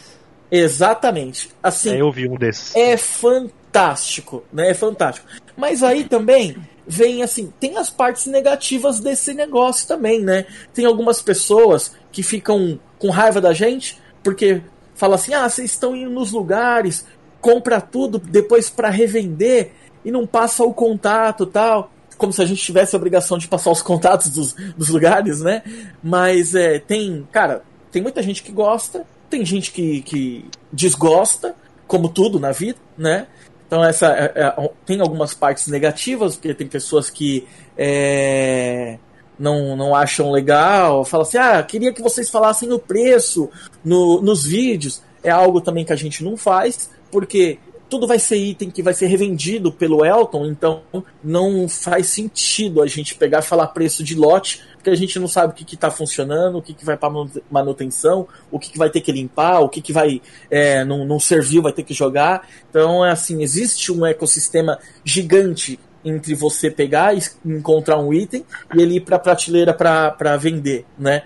exatamente. 0.51 1.49
Assim, 1.63 1.93
É, 1.95 2.01
eu 2.03 2.13
vi 2.13 2.29
um 2.29 2.37
desses. 2.37 2.77
é 2.77 2.99
fantástico, 2.99 4.45
né? 4.53 4.69
É 4.73 4.75
fantástico. 4.75 5.27
Mas 5.57 5.83
aí 5.83 6.05
também 6.05 6.55
vem 6.87 7.23
assim, 7.23 7.51
tem 7.59 7.79
as 7.79 7.89
partes 7.89 8.27
negativas 8.27 9.01
desse 9.01 9.33
negócio 9.33 9.89
também, 9.89 10.21
né? 10.21 10.45
Tem 10.75 10.85
algumas 10.85 11.23
pessoas 11.23 11.95
que 12.13 12.23
ficam 12.23 12.79
com 12.99 13.09
raiva 13.09 13.41
da 13.41 13.55
gente 13.55 13.97
porque 14.23 14.61
fala 14.95 15.15
assim: 15.15 15.33
"Ah, 15.33 15.49
vocês 15.49 15.71
estão 15.71 15.97
indo 15.97 16.11
nos 16.11 16.31
lugares, 16.31 17.07
compra 17.41 17.81
tudo 17.81 18.19
depois 18.19 18.69
pra 18.69 18.91
revender 18.91 19.71
e 20.05 20.11
não 20.11 20.27
passa 20.27 20.63
o 20.63 20.75
contato, 20.75 21.47
tal". 21.47 21.91
Como 22.17 22.33
se 22.33 22.43
a 22.43 22.47
gente 22.47 22.63
tivesse 22.63 22.95
a 22.95 22.99
obrigação 22.99 23.39
de 23.39 23.49
passar 23.49 23.71
os 23.71 23.83
contatos 23.83 24.31
dos, 24.31 24.55
dos 24.77 24.89
lugares, 24.89 25.41
né? 25.41 25.63
Mas 26.03 26.55
é, 26.55 26.79
tem, 26.79 27.27
cara, 27.31 27.63
tem 27.91 28.03
muita 28.03 28.23
gente 28.23 28.43
que 28.43 28.53
gosta, 28.53 29.05
tem 29.29 29.45
gente 29.45 29.73
que, 29.73 30.03
que 30.03 30.45
desgosta, 30.73 31.55
como 31.87 32.09
tudo 32.09 32.41
na 32.41 32.53
vida, 32.53 32.79
né? 32.97 33.27
Então 33.67 33.85
essa 33.85 34.07
é- 34.07 34.33
é- 34.35 34.71
tem 34.85 35.01
algumas 35.01 35.35
partes 35.35 35.67
negativas, 35.67 36.37
porque 36.37 36.55
tem 36.55 36.67
pessoas 36.67 37.11
que 37.11 37.47
é, 37.77 38.99
não, 39.39 39.77
não 39.77 39.95
acham 39.95 40.31
legal, 40.31 41.05
falam 41.05 41.27
assim, 41.27 41.39
ah, 41.39 41.63
queria 41.63 41.93
que 41.93 42.03
vocês 42.03 42.31
falassem 42.31 42.73
o 42.73 42.79
preço 42.79 43.51
no, 43.85 44.21
nos 44.23 44.45
vídeos. 44.45 45.03
É 45.23 45.31
algo 45.31 45.61
também 45.61 45.85
que 45.85 45.93
a 45.93 45.97
gente 45.97 46.23
não 46.23 46.37
faz, 46.37 46.91
porque 47.11 47.59
tudo 47.89 48.07
vai 48.07 48.19
ser 48.19 48.37
item 48.37 48.71
que 48.71 48.83
vai 48.83 48.93
ser 48.93 49.07
revendido 49.07 49.73
pelo 49.73 50.05
Elton, 50.05 50.47
então 50.47 50.83
não 51.23 51.69
faz 51.69 52.07
sentido 52.07 52.83
a 52.83 52.87
gente 52.87 53.15
pegar 53.15 53.41
e 53.41 53.43
falar 53.43 53.69
preço 53.69 54.03
de 54.03 54.15
lote, 54.15 54.63
porque 54.75 54.91
a 54.91 54.95
gente 54.95 55.19
não 55.19 55.29
sabe 55.29 55.53
o 55.53 55.57
que 55.57 55.75
está 55.75 55.91
funcionando, 55.91 56.59
o 56.59 56.63
que, 56.63 56.75
que 56.75 56.85
vai 56.85 56.97
para 56.97 57.11
manutenção, 57.51 58.27
o 58.51 58.59
que, 58.59 58.71
que 58.71 58.79
vai 58.79 58.91
ter 58.91 59.01
que 59.01 59.13
limpar, 59.13 59.61
o 59.61 59.69
que, 59.69 59.81
que 59.81 59.93
vai 59.93 60.21
é, 60.51 60.85
não, 60.85 61.05
não 61.05 61.19
serviu, 61.19 61.63
vai 61.63 61.73
ter 61.73 61.83
que 61.83 61.95
jogar. 61.95 62.49
Então, 62.71 63.05
é 63.05 63.11
assim, 63.11 63.43
existe 63.43 63.93
um 63.93 64.05
ecossistema 64.07 64.79
gigante 65.05 65.79
entre 66.05 66.35
você 66.35 66.71
pegar 66.71 67.17
e 67.17 67.21
encontrar 67.45 67.99
um 67.99 68.13
item 68.13 68.45
e 68.75 68.81
ele 68.81 68.97
ir 68.97 69.01
para 69.01 69.19
prateleira 69.19 69.75
para 69.75 70.37
vender, 70.37 70.85
né? 70.97 71.25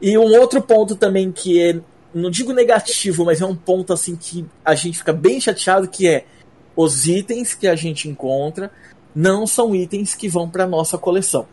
E 0.00 0.16
um 0.18 0.38
outro 0.38 0.60
ponto 0.62 0.96
também 0.96 1.30
que 1.30 1.60
é 1.60 1.80
não 2.14 2.30
digo 2.30 2.52
negativo, 2.52 3.24
mas 3.24 3.40
é 3.40 3.46
um 3.46 3.56
ponto 3.56 3.92
assim 3.92 4.16
que 4.16 4.44
a 4.64 4.74
gente 4.74 4.98
fica 4.98 5.12
bem 5.12 5.40
chateado 5.40 5.88
que 5.88 6.08
é 6.08 6.24
os 6.76 7.06
itens 7.06 7.54
que 7.54 7.66
a 7.66 7.76
gente 7.76 8.08
encontra 8.08 8.70
não 9.14 9.46
são 9.46 9.74
itens 9.74 10.14
que 10.14 10.28
vão 10.28 10.48
para 10.48 10.66
nossa 10.66 10.96
coleção. 10.96 11.46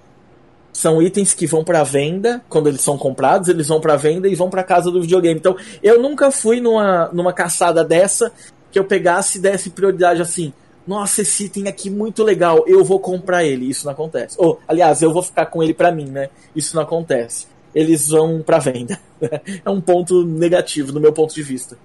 São 0.71 1.01
itens 1.01 1.33
que 1.33 1.45
vão 1.45 1.63
para 1.63 1.83
venda, 1.83 2.41
quando 2.47 2.69
eles 2.69 2.81
são 2.81 2.97
comprados, 2.97 3.49
eles 3.49 3.67
vão 3.67 3.81
para 3.81 3.97
venda 3.97 4.29
e 4.29 4.35
vão 4.35 4.49
para 4.49 4.63
casa 4.63 4.89
do 4.89 5.01
videogame. 5.01 5.39
Então, 5.39 5.57
eu 5.83 6.01
nunca 6.01 6.31
fui 6.31 6.61
numa, 6.61 7.09
numa 7.11 7.33
caçada 7.33 7.83
dessa 7.83 8.31
que 8.71 8.79
eu 8.79 8.85
pegasse 8.85 9.37
e 9.37 9.41
desse 9.41 9.71
prioridade 9.71 10.21
assim. 10.21 10.53
Nossa, 10.87 11.21
esse 11.21 11.45
item 11.45 11.67
aqui 11.67 11.89
muito 11.89 12.23
legal, 12.23 12.63
eu 12.65 12.83
vou 12.83 12.99
comprar 12.99 13.43
ele. 13.43 13.69
Isso 13.69 13.85
não 13.85 13.91
acontece. 13.91 14.35
Ou, 14.39 14.59
aliás, 14.67 15.01
eu 15.01 15.11
vou 15.11 15.21
ficar 15.21 15.47
com 15.47 15.61
ele 15.61 15.73
para 15.73 15.91
mim, 15.91 16.05
né? 16.05 16.29
Isso 16.55 16.75
não 16.75 16.83
acontece 16.83 17.47
eles 17.73 18.09
vão 18.09 18.41
para 18.41 18.59
venda. 18.59 18.99
é 19.63 19.69
um 19.69 19.81
ponto 19.81 20.25
negativo 20.25 20.91
do 20.91 20.99
meu 20.99 21.13
ponto 21.13 21.33
de 21.33 21.43
vista. 21.43 21.77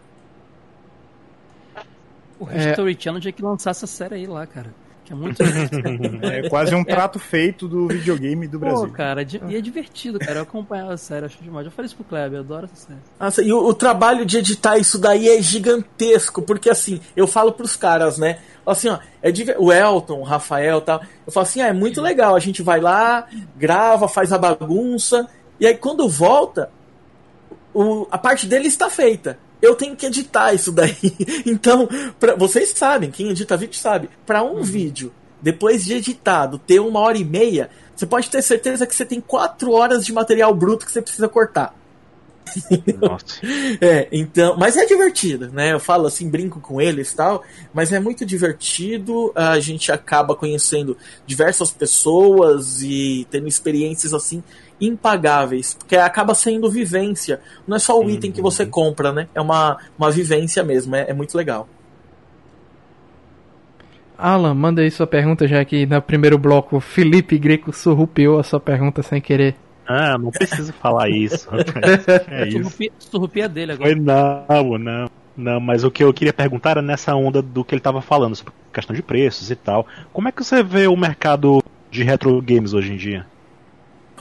O 2.39 2.51
History 2.51 2.93
é... 2.93 3.01
Channel 3.01 3.21
tinha 3.21 3.33
que 3.33 3.43
lançar 3.43 3.71
essa 3.71 3.87
série 3.87 4.17
aí 4.17 4.27
lá, 4.27 4.47
cara. 4.47 4.73
Que 5.05 5.13
é 5.13 5.17
muito. 5.17 5.43
é 6.25 6.49
quase 6.49 6.75
um 6.75 6.83
prato 6.83 7.19
feito 7.19 7.69
do 7.69 7.89
videogame 7.89 8.49
do 8.49 8.59
Brasil. 8.59 8.87
Pô, 8.87 8.93
cara, 8.93 9.23
e 9.23 9.55
é 9.55 9.61
divertido, 9.61 10.19
cara. 10.19 10.39
Eu 10.39 10.43
acompanhava 10.45 10.95
a 10.95 10.97
série, 10.97 11.27
acho 11.27 11.43
demais. 11.43 11.67
Eu 11.67 11.73
falei 11.73 11.87
isso 11.87 11.97
pro 11.97 12.05
Kleber, 12.07 12.39
eu 12.39 12.41
adoro 12.43 12.65
essa 12.65 12.87
série. 12.87 12.99
Nossa, 13.21 13.43
e 13.43 13.53
o, 13.53 13.67
o, 13.67 13.75
trabalho 13.75 14.25
de 14.25 14.39
editar 14.39 14.79
isso 14.79 14.99
daí 14.99 15.29
é 15.29 15.43
gigantesco, 15.43 16.41
porque 16.41 16.71
assim, 16.71 17.01
eu 17.15 17.27
falo 17.27 17.53
pros 17.53 17.77
caras, 17.77 18.17
né? 18.17 18.39
Assim, 18.67 18.89
ó, 18.89 18.99
é 19.21 19.31
de, 19.31 19.45
o 19.59 19.71
Elton, 19.71 20.21
o 20.21 20.25
Rafael 20.25 20.79
e 20.79 20.83
tal. 20.83 21.03
Eu 21.27 21.33
falo 21.33 21.47
assim, 21.47 21.61
ah, 21.61 21.67
é 21.67 21.73
muito 21.75 22.01
legal. 22.01 22.35
A 22.35 22.41
gente 22.41 22.63
vai 22.63 22.81
lá, 22.81 23.27
grava, 23.59 24.09
faz 24.09 24.33
a 24.33 24.39
bagunça 24.39 25.29
e 25.59 25.67
aí 25.67 25.77
quando 25.77 26.09
volta, 26.09 26.71
o, 27.73 28.07
a 28.11 28.19
parte 28.19 28.47
dele 28.47 28.69
está 28.69 28.89
feita. 28.89 29.39
Eu 29.61 29.75
tenho 29.75 29.97
que 29.97 30.07
editar 30.07 30.53
isso 30.53 30.71
daí. 30.71 30.97
Então, 31.47 31.89
pra, 32.19 32.35
vocês 32.35 32.71
sabem, 32.71 33.11
quem 33.11 33.31
edita 33.31 33.57
vídeo 33.57 33.79
sabe. 33.79 34.11
Para 34.27 34.43
um 34.43 34.57
uhum. 34.57 34.63
vídeo, 34.63 35.13
depois 35.41 35.85
de 35.85 35.95
editado, 35.95 36.59
ter 36.59 36.81
uma 36.81 37.01
hora 37.01 37.19
e 37.19 37.25
meia, 37.25 37.71
você 37.95 38.07
pode 38.07 38.29
ter 38.31 38.43
certeza 38.43 38.87
que 38.87 38.95
você 38.95 39.05
tem 39.05 39.21
quatro 39.21 39.73
horas 39.73 40.05
de 40.05 40.13
material 40.13 40.55
bruto 40.55 40.85
que 40.85 40.93
você 40.93 41.03
precisa 41.03 41.29
cortar. 41.29 41.75
Nossa. 43.01 43.41
é, 43.81 44.09
então, 44.13 44.57
mas 44.59 44.77
é 44.77 44.87
divertido, 44.87 45.49
né? 45.51 45.73
Eu 45.73 45.81
falo 45.81 46.07
assim, 46.07 46.29
brinco 46.29 46.61
com 46.61 46.81
eles 46.81 47.13
e 47.13 47.17
tal, 47.17 47.43
mas 47.73 47.93
é 47.93 47.99
muito 47.99 48.25
divertido. 48.25 49.33
A 49.35 49.59
gente 49.61 49.91
acaba 49.91 50.35
conhecendo 50.35 50.97
diversas 51.27 51.71
pessoas 51.71 52.83
e 52.83 53.27
tendo 53.31 53.49
experiências 53.49 54.13
assim 54.13 54.43
impagáveis, 54.81 55.75
porque 55.75 55.97
acaba 55.97 56.35
sendo 56.35 56.71
vivência. 56.71 57.41
Não 57.67 57.77
é 57.77 57.81
só 57.81 57.99
o 57.99 58.03
uhum. 58.03 58.11
item 58.11 58.33
que 58.33 58.43
você 58.43 58.67
compra, 58.67 59.13
né? 59.13 59.29
É 59.35 59.41
uma, 59.41 59.79
uma 59.99 60.11
vivência 60.11 60.63
mesmo, 60.63 60.95
é, 60.97 61.11
é 61.11 61.15
muito 61.15 61.37
legal. 61.37 61.69
Alan, 64.17 64.55
manda 64.55 64.81
aí 64.83 64.91
sua 64.91 65.07
pergunta, 65.07 65.47
já 65.47 65.65
que 65.65 65.87
no 65.87 66.01
primeiro 66.01 66.39
bloco 66.39 66.79
Felipe 66.79 67.37
Greco 67.37 67.73
surrupiou 67.73 68.39
a 68.39 68.45
sua 68.45 68.61
pergunta 68.61 69.03
sem 69.03 69.21
querer. 69.21 69.57
Ah, 69.87 70.17
não 70.19 70.31
preciso 70.31 70.73
falar 70.73 71.09
isso. 71.09 71.49
é 72.31 72.49
isso. 72.49 72.79
Surrupia 72.99 73.49
dele 73.49 73.73
agora. 73.73 73.91
Foi 73.91 74.01
não, 74.01 74.79
não. 74.79 75.11
Não, 75.37 75.59
mas 75.59 75.83
o 75.83 75.91
que 75.91 76.05
eu 76.05 76.15
queria 76.15 76.33
perguntar 76.33 76.71
era 76.71 76.83
nessa 76.83 77.15
onda 77.15 77.43
do 77.43 77.65
que 77.65 77.75
ele 77.75 77.81
estava 77.81 78.01
falando, 78.01 78.37
sobre 78.37 78.53
questão 78.73 78.95
de 78.95 79.03
preços 79.03 79.51
e 79.51 79.57
tal. 79.57 79.87
Como 80.13 80.29
é 80.29 80.33
que 80.33 80.45
você 80.45 80.63
vê 80.63 80.87
o 80.87 80.97
mercado 80.97 81.63
de 81.91 82.03
retro 82.05 82.41
games 82.41 82.73
hoje 82.73 82.93
em 82.93 82.97
dia? 82.97 83.27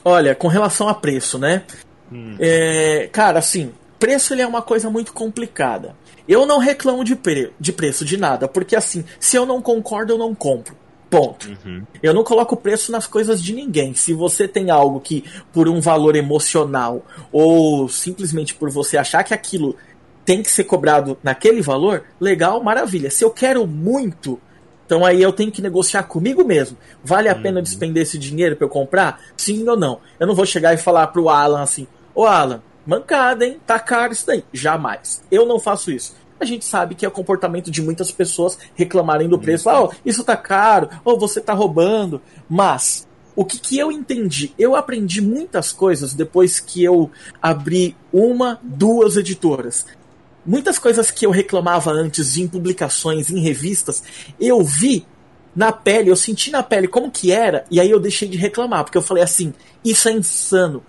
Olha, 0.03 0.35
com 0.35 0.47
relação 0.47 0.87
a 0.89 0.93
preço, 0.93 1.37
né? 1.37 1.63
Hum. 2.11 2.35
É, 2.39 3.09
cara, 3.11 3.39
assim, 3.39 3.71
preço 3.99 4.33
ele 4.33 4.41
é 4.41 4.47
uma 4.47 4.61
coisa 4.61 4.89
muito 4.89 5.13
complicada. 5.13 5.95
Eu 6.27 6.45
não 6.45 6.57
reclamo 6.57 7.03
de, 7.03 7.15
pre 7.15 7.51
de 7.59 7.71
preço 7.71 8.03
de 8.03 8.17
nada, 8.17 8.47
porque 8.47 8.75
assim, 8.75 9.03
se 9.19 9.37
eu 9.37 9.45
não 9.45 9.61
concordo, 9.61 10.13
eu 10.13 10.17
não 10.17 10.33
compro. 10.33 10.75
Ponto. 11.17 11.47
Uhum. 11.65 11.83
Eu 12.01 12.13
não 12.13 12.23
coloco 12.23 12.57
preço 12.57 12.91
nas 12.91 13.05
coisas 13.05 13.41
de 13.41 13.53
ninguém. 13.53 13.93
Se 13.93 14.13
você 14.13 14.47
tem 14.47 14.71
algo 14.71 14.99
que, 14.99 15.23
por 15.51 15.69
um 15.69 15.79
valor 15.79 16.15
emocional, 16.15 17.05
ou 17.31 17.87
simplesmente 17.87 18.55
por 18.55 18.69
você 18.69 18.97
achar 18.97 19.23
que 19.23 19.33
aquilo 19.33 19.75
tem 20.25 20.41
que 20.41 20.49
ser 20.49 20.63
cobrado 20.63 21.17
naquele 21.21 21.61
valor, 21.61 22.03
legal, 22.19 22.63
maravilha. 22.63 23.11
Se 23.11 23.23
eu 23.23 23.29
quero 23.29 23.67
muito, 23.67 24.39
então 24.85 25.05
aí 25.05 25.21
eu 25.21 25.31
tenho 25.31 25.51
que 25.51 25.61
negociar 25.61 26.03
comigo 26.03 26.43
mesmo. 26.43 26.77
Vale 27.03 27.29
a 27.29 27.35
uhum. 27.35 27.41
pena 27.41 27.61
despender 27.61 28.03
esse 28.03 28.17
dinheiro 28.17 28.55
para 28.55 28.65
eu 28.65 28.69
comprar? 28.69 29.21
Sim 29.37 29.67
ou 29.67 29.77
não? 29.77 29.99
Eu 30.19 30.25
não 30.25 30.35
vou 30.35 30.45
chegar 30.45 30.73
e 30.73 30.77
falar 30.77 31.07
pro 31.07 31.29
Alan 31.29 31.61
assim: 31.61 31.87
Ô 32.15 32.25
Alan, 32.25 32.61
mancada, 32.85 33.45
hein? 33.45 33.59
Tá 33.65 33.79
caro 33.79 34.13
isso 34.13 34.25
daí. 34.25 34.43
Jamais. 34.51 35.21
Eu 35.31 35.45
não 35.45 35.59
faço 35.59 35.91
isso. 35.91 36.15
A 36.39 36.45
gente 36.45 36.65
sabe 36.65 36.95
que 36.95 37.05
é 37.05 37.07
o 37.07 37.11
comportamento 37.11 37.71
de 37.71 37.81
muitas 37.81 38.11
pessoas 38.11 38.57
reclamarem 38.75 39.29
do 39.29 39.39
preço. 39.39 39.69
Ah, 39.69 39.83
oh, 39.83 39.91
isso 40.05 40.23
tá 40.23 40.35
caro, 40.35 40.89
ou 41.03 41.15
oh, 41.15 41.19
você 41.19 41.39
tá 41.39 41.53
roubando. 41.53 42.21
Mas, 42.49 43.07
o 43.35 43.45
que, 43.45 43.59
que 43.59 43.77
eu 43.77 43.91
entendi? 43.91 44.53
Eu 44.57 44.75
aprendi 44.75 45.21
muitas 45.21 45.71
coisas 45.71 46.13
depois 46.13 46.59
que 46.59 46.83
eu 46.83 47.09
abri 47.41 47.95
uma, 48.11 48.59
duas 48.61 49.15
editoras 49.17 49.85
muitas 50.45 50.77
coisas 50.77 51.09
que 51.09 51.25
eu 51.25 51.31
reclamava 51.31 51.91
antes 51.91 52.37
em 52.37 52.47
publicações, 52.47 53.29
em 53.29 53.39
revistas, 53.39 54.03
eu 54.39 54.61
vi 54.61 55.05
na 55.55 55.71
pele, 55.71 56.09
eu 56.09 56.15
senti 56.15 56.51
na 56.51 56.63
pele 56.63 56.87
como 56.87 57.11
que 57.11 57.31
era, 57.31 57.65
e 57.69 57.79
aí 57.79 57.89
eu 57.89 57.99
deixei 57.99 58.27
de 58.27 58.37
reclamar, 58.37 58.83
porque 58.83 58.97
eu 58.97 59.01
falei 59.01 59.23
assim, 59.23 59.53
isso 59.85 60.09
é 60.09 60.11
insano. 60.11 60.83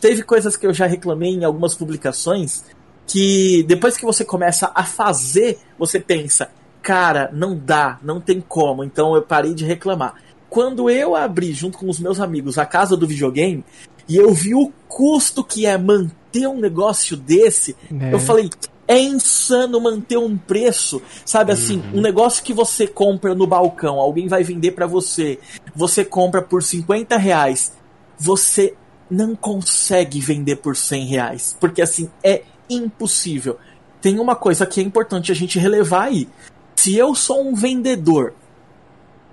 Teve 0.00 0.22
coisas 0.22 0.56
que 0.56 0.66
eu 0.66 0.74
já 0.74 0.86
reclamei 0.86 1.30
em 1.30 1.44
algumas 1.44 1.74
publicações 1.74 2.64
que 3.08 3.64
depois 3.66 3.96
que 3.96 4.04
você 4.04 4.24
começa 4.24 4.70
a 4.74 4.84
fazer, 4.84 5.58
você 5.78 5.98
pensa, 5.98 6.50
cara, 6.82 7.30
não 7.32 7.56
dá, 7.56 7.98
não 8.02 8.20
tem 8.20 8.40
como, 8.40 8.84
então 8.84 9.16
eu 9.16 9.22
parei 9.22 9.54
de 9.54 9.64
reclamar. 9.64 10.14
Quando 10.48 10.88
eu 10.88 11.16
abri 11.16 11.52
junto 11.52 11.78
com 11.78 11.88
os 11.88 11.98
meus 11.98 12.20
amigos 12.20 12.58
a 12.58 12.66
casa 12.66 12.96
do 12.96 13.06
videogame 13.06 13.64
e 14.08 14.16
eu 14.16 14.32
vi 14.32 14.54
o 14.54 14.70
custo 14.86 15.42
que 15.42 15.66
é 15.66 15.76
manter 15.76 16.46
um 16.46 16.60
negócio 16.60 17.16
desse, 17.16 17.74
é. 17.90 18.12
eu 18.12 18.20
falei, 18.20 18.50
é 18.86 18.98
insano 18.98 19.80
manter 19.80 20.18
um 20.18 20.36
preço, 20.36 21.00
sabe 21.24 21.52
assim, 21.52 21.78
uhum. 21.78 21.98
um 21.98 22.00
negócio 22.00 22.42
que 22.42 22.54
você 22.54 22.86
compra 22.86 23.34
no 23.34 23.46
balcão, 23.46 23.98
alguém 23.98 24.28
vai 24.28 24.42
vender 24.42 24.72
para 24.72 24.86
você, 24.86 25.38
você 25.74 26.04
compra 26.04 26.42
por 26.42 26.62
50 26.62 27.16
reais, 27.16 27.72
você 28.18 28.74
não 29.10 29.34
consegue 29.34 30.20
vender 30.20 30.56
por 30.56 30.76
100 30.76 31.06
reais, 31.06 31.56
porque 31.58 31.80
assim, 31.82 32.10
é 32.22 32.42
impossível. 32.68 33.58
Tem 34.00 34.18
uma 34.18 34.36
coisa 34.36 34.66
que 34.66 34.80
é 34.80 34.82
importante 34.82 35.32
a 35.32 35.34
gente 35.34 35.58
relevar 35.58 36.04
aí. 36.04 36.28
Se 36.76 36.96
eu 36.96 37.14
sou 37.14 37.46
um 37.46 37.54
vendedor 37.54 38.34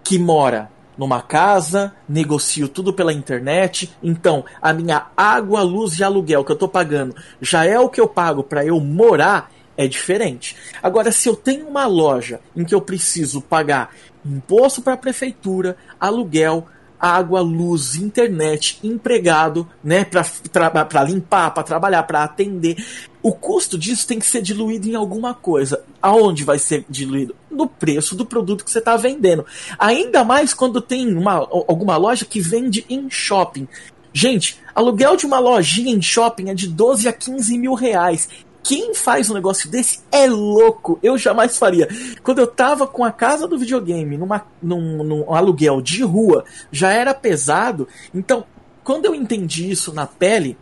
que 0.04 0.18
mora 0.18 0.70
numa 0.98 1.22
casa, 1.22 1.94
negocio 2.08 2.68
tudo 2.68 2.94
pela 2.94 3.14
internet, 3.14 3.94
então 4.02 4.46
a 4.62 4.74
minha 4.74 5.08
água, 5.16 5.62
luz 5.62 6.00
e 6.00 6.04
aluguel 6.04 6.44
que 6.44 6.52
eu 6.52 6.56
tô 6.56 6.68
pagando 6.68 7.16
já 7.42 7.66
é 7.66 7.78
o 7.78 7.90
que 7.90 8.00
eu 8.00 8.08
pago 8.08 8.44
para 8.44 8.66
eu 8.66 8.80
morar, 8.80 9.52
é 9.78 9.88
diferente. 9.88 10.56
Agora, 10.82 11.12
se 11.12 11.28
eu 11.28 11.36
tenho 11.36 11.68
uma 11.68 11.86
loja 11.86 12.40
em 12.56 12.64
que 12.64 12.74
eu 12.74 12.82
preciso 12.82 13.42
pagar 13.42 13.94
imposto 14.26 14.82
para 14.82 14.94
a 14.94 14.98
prefeitura, 14.98 15.78
aluguel, 16.00 16.66
água, 17.06 17.42
luz, 17.42 17.96
internet, 17.96 18.80
empregado, 18.84 19.68
né, 19.84 20.04
para 20.04 21.04
limpar, 21.04 21.52
para 21.52 21.64
trabalhar, 21.64 22.04
para 22.04 22.24
atender. 22.24 22.84
O 23.22 23.32
custo 23.32 23.78
disso 23.78 24.08
tem 24.08 24.20
que 24.20 24.26
ser 24.26 24.42
diluído 24.42 24.88
em 24.88 24.96
alguma 24.96 25.34
coisa. 25.34 25.84
Aonde 26.02 26.44
vai 26.44 26.58
ser 26.58 26.86
diluído? 26.90 27.36
No 27.50 27.68
preço 27.68 28.16
do 28.16 28.26
produto 28.26 28.64
que 28.64 28.72
você 28.72 28.80
está 28.80 28.98
vendendo. 28.98 29.46
Ainda 29.78 30.24
mais 30.24 30.54
quando 30.54 30.82
tem 30.82 31.16
uma, 31.16 31.34
alguma 31.34 31.98
loja 31.98 32.26
que 32.26 32.40
vende 32.40 32.86
em 32.90 33.10
shopping. 33.10 33.68
Gente, 34.12 34.58
aluguel 34.74 35.18
de 35.18 35.26
uma 35.26 35.40
lojinha 35.40 35.94
em 35.94 36.02
shopping 36.02 36.50
é 36.50 36.54
de 36.54 36.68
12 36.70 37.08
a 37.08 37.12
15 37.12 37.58
mil 37.58 37.74
reais 37.74 38.30
quem 38.66 38.96
faz 38.96 39.30
um 39.30 39.36
negócio 39.36 39.70
desse 39.70 40.00
é 40.12 40.26
louco. 40.26 40.98
Eu 41.04 41.20
jamais 41.20 41.56
faria. 41.56 41.88
Quando 42.24 42.40
eu 42.40 42.48
tava 42.48 42.88
com 42.88 43.06
a 43.06 43.12
casa 43.12 43.48
do 43.48 43.60
videogame 43.60 44.18
numa, 44.18 44.44
num, 44.62 45.04
num 45.04 45.34
aluguel 45.34 45.80
de 45.82 46.04
rua, 46.04 46.44
já 46.72 46.92
era 46.92 47.14
pesado. 47.14 47.88
Então, 48.12 48.44
quando 48.84 49.06
eu 49.06 49.14
entendi 49.14 49.70
isso 49.70 49.94
na 49.94 50.08
pele, 50.08 50.58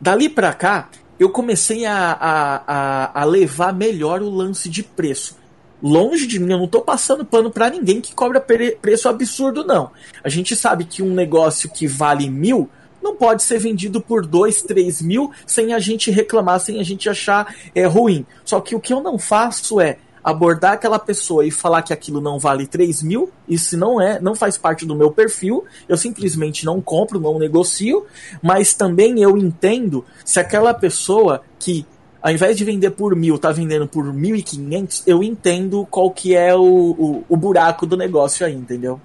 dali 0.00 0.28
pra 0.28 0.52
cá, 0.52 0.88
eu 1.20 1.30
comecei 1.30 1.86
a, 1.86 2.10
a, 2.12 2.62
a, 2.66 3.20
a 3.20 3.24
levar 3.24 3.72
melhor 3.72 4.20
o 4.22 4.28
lance 4.28 4.68
de 4.68 4.82
preço. 4.82 5.38
Longe 5.80 6.26
de 6.26 6.40
mim, 6.40 6.52
eu 6.52 6.58
não 6.58 6.66
tô 6.66 6.80
passando 6.80 7.24
pano 7.24 7.48
para 7.48 7.70
ninguém 7.70 8.00
que 8.00 8.12
cobra 8.12 8.40
preço 8.40 9.08
absurdo, 9.08 9.64
não. 9.64 9.92
A 10.24 10.28
gente 10.28 10.56
sabe 10.56 10.84
que 10.84 11.00
um 11.00 11.14
negócio 11.14 11.70
que 11.70 11.86
vale 11.86 12.28
mil 12.28 12.68
não 13.02 13.16
pode 13.16 13.42
ser 13.42 13.58
vendido 13.58 14.00
por 14.00 14.26
dois, 14.26 14.62
três 14.62 15.00
mil 15.00 15.30
sem 15.46 15.72
a 15.72 15.78
gente 15.78 16.10
reclamar, 16.10 16.60
sem 16.60 16.80
a 16.80 16.82
gente 16.82 17.08
achar 17.08 17.54
é, 17.74 17.86
ruim. 17.86 18.26
Só 18.44 18.60
que 18.60 18.74
o 18.74 18.80
que 18.80 18.92
eu 18.92 19.00
não 19.00 19.18
faço 19.18 19.80
é 19.80 19.98
abordar 20.22 20.72
aquela 20.72 20.98
pessoa 20.98 21.46
e 21.46 21.50
falar 21.50 21.82
que 21.82 21.92
aquilo 21.92 22.20
não 22.20 22.38
vale 22.38 22.66
3 22.66 23.02
mil, 23.02 23.32
isso 23.48 23.76
não 23.76 24.00
é, 24.00 24.20
não 24.20 24.34
faz 24.34 24.58
parte 24.58 24.84
do 24.84 24.94
meu 24.94 25.10
perfil, 25.10 25.64
eu 25.88 25.96
simplesmente 25.96 26.64
não 26.64 26.80
compro, 26.80 27.18
não 27.18 27.38
negocio, 27.38 28.04
mas 28.42 28.74
também 28.74 29.22
eu 29.22 29.36
entendo 29.36 30.04
se 30.24 30.38
aquela 30.38 30.74
pessoa 30.74 31.42
que 31.58 31.86
ao 32.22 32.30
invés 32.30 32.56
de 32.56 32.64
vender 32.64 32.90
por 32.90 33.16
mil, 33.16 33.38
tá 33.38 33.50
vendendo 33.50 33.88
por 33.88 34.12
mil 34.12 34.36
e 34.36 34.42
quinhentos, 34.42 35.02
eu 35.06 35.22
entendo 35.22 35.86
qual 35.90 36.10
que 36.10 36.34
é 36.36 36.54
o, 36.54 36.60
o, 36.60 37.24
o, 37.26 37.36
buraco 37.36 37.86
do 37.86 37.96
negócio 37.96 38.44
aí, 38.44 38.54
entendeu? 38.54 39.00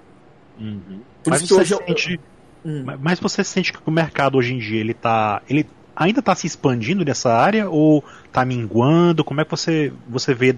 Uhum. 0.60 1.00
Por 1.24 1.30
mas 1.30 1.40
isso 1.40 1.54
que 1.54 1.60
hoje 1.60 1.76
sente, 1.86 2.12
eu... 2.12 2.20
Hum. 2.66 2.84
Mas 3.00 3.20
você 3.20 3.44
sente 3.44 3.72
que 3.72 3.78
o 3.86 3.92
mercado 3.92 4.36
hoje 4.36 4.52
em 4.52 4.58
dia 4.58 4.80
ele 4.80 4.92
tá. 4.92 5.40
Ele 5.48 5.64
ainda 5.94 6.18
está 6.18 6.34
se 6.34 6.48
expandindo 6.48 7.04
nessa 7.04 7.32
área 7.32 7.70
ou 7.70 8.02
está 8.24 8.44
minguando? 8.44 9.22
Como 9.22 9.40
é 9.40 9.44
que 9.44 9.50
você, 9.52 9.92
você 10.08 10.34
vê 10.34 10.56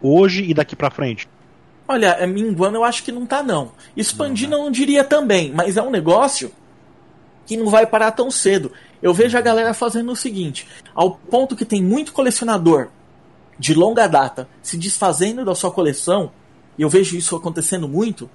hoje 0.00 0.44
e 0.44 0.54
daqui 0.54 0.76
para 0.76 0.88
frente? 0.88 1.28
Olha, 1.88 2.10
é, 2.20 2.26
minguando 2.28 2.76
eu 2.76 2.84
acho 2.84 3.02
que 3.02 3.10
não 3.10 3.26
tá 3.26 3.42
não. 3.42 3.72
Expandindo 3.96 4.54
eu 4.54 4.58
não 4.62 4.70
diria 4.70 5.02
também, 5.02 5.52
mas 5.52 5.76
é 5.76 5.82
um 5.82 5.90
negócio 5.90 6.52
que 7.44 7.56
não 7.56 7.68
vai 7.68 7.86
parar 7.86 8.12
tão 8.12 8.30
cedo. 8.30 8.70
Eu 9.02 9.12
vejo 9.12 9.36
a 9.36 9.40
galera 9.40 9.74
fazendo 9.74 10.12
o 10.12 10.16
seguinte, 10.16 10.68
ao 10.94 11.12
ponto 11.12 11.56
que 11.56 11.64
tem 11.64 11.82
muito 11.82 12.12
colecionador 12.12 12.88
de 13.58 13.74
longa 13.74 14.06
data 14.06 14.48
se 14.62 14.76
desfazendo 14.76 15.44
da 15.44 15.54
sua 15.54 15.72
coleção, 15.72 16.30
e 16.76 16.82
eu 16.82 16.88
vejo 16.88 17.16
isso 17.16 17.34
acontecendo 17.34 17.88
muito, 17.88 18.30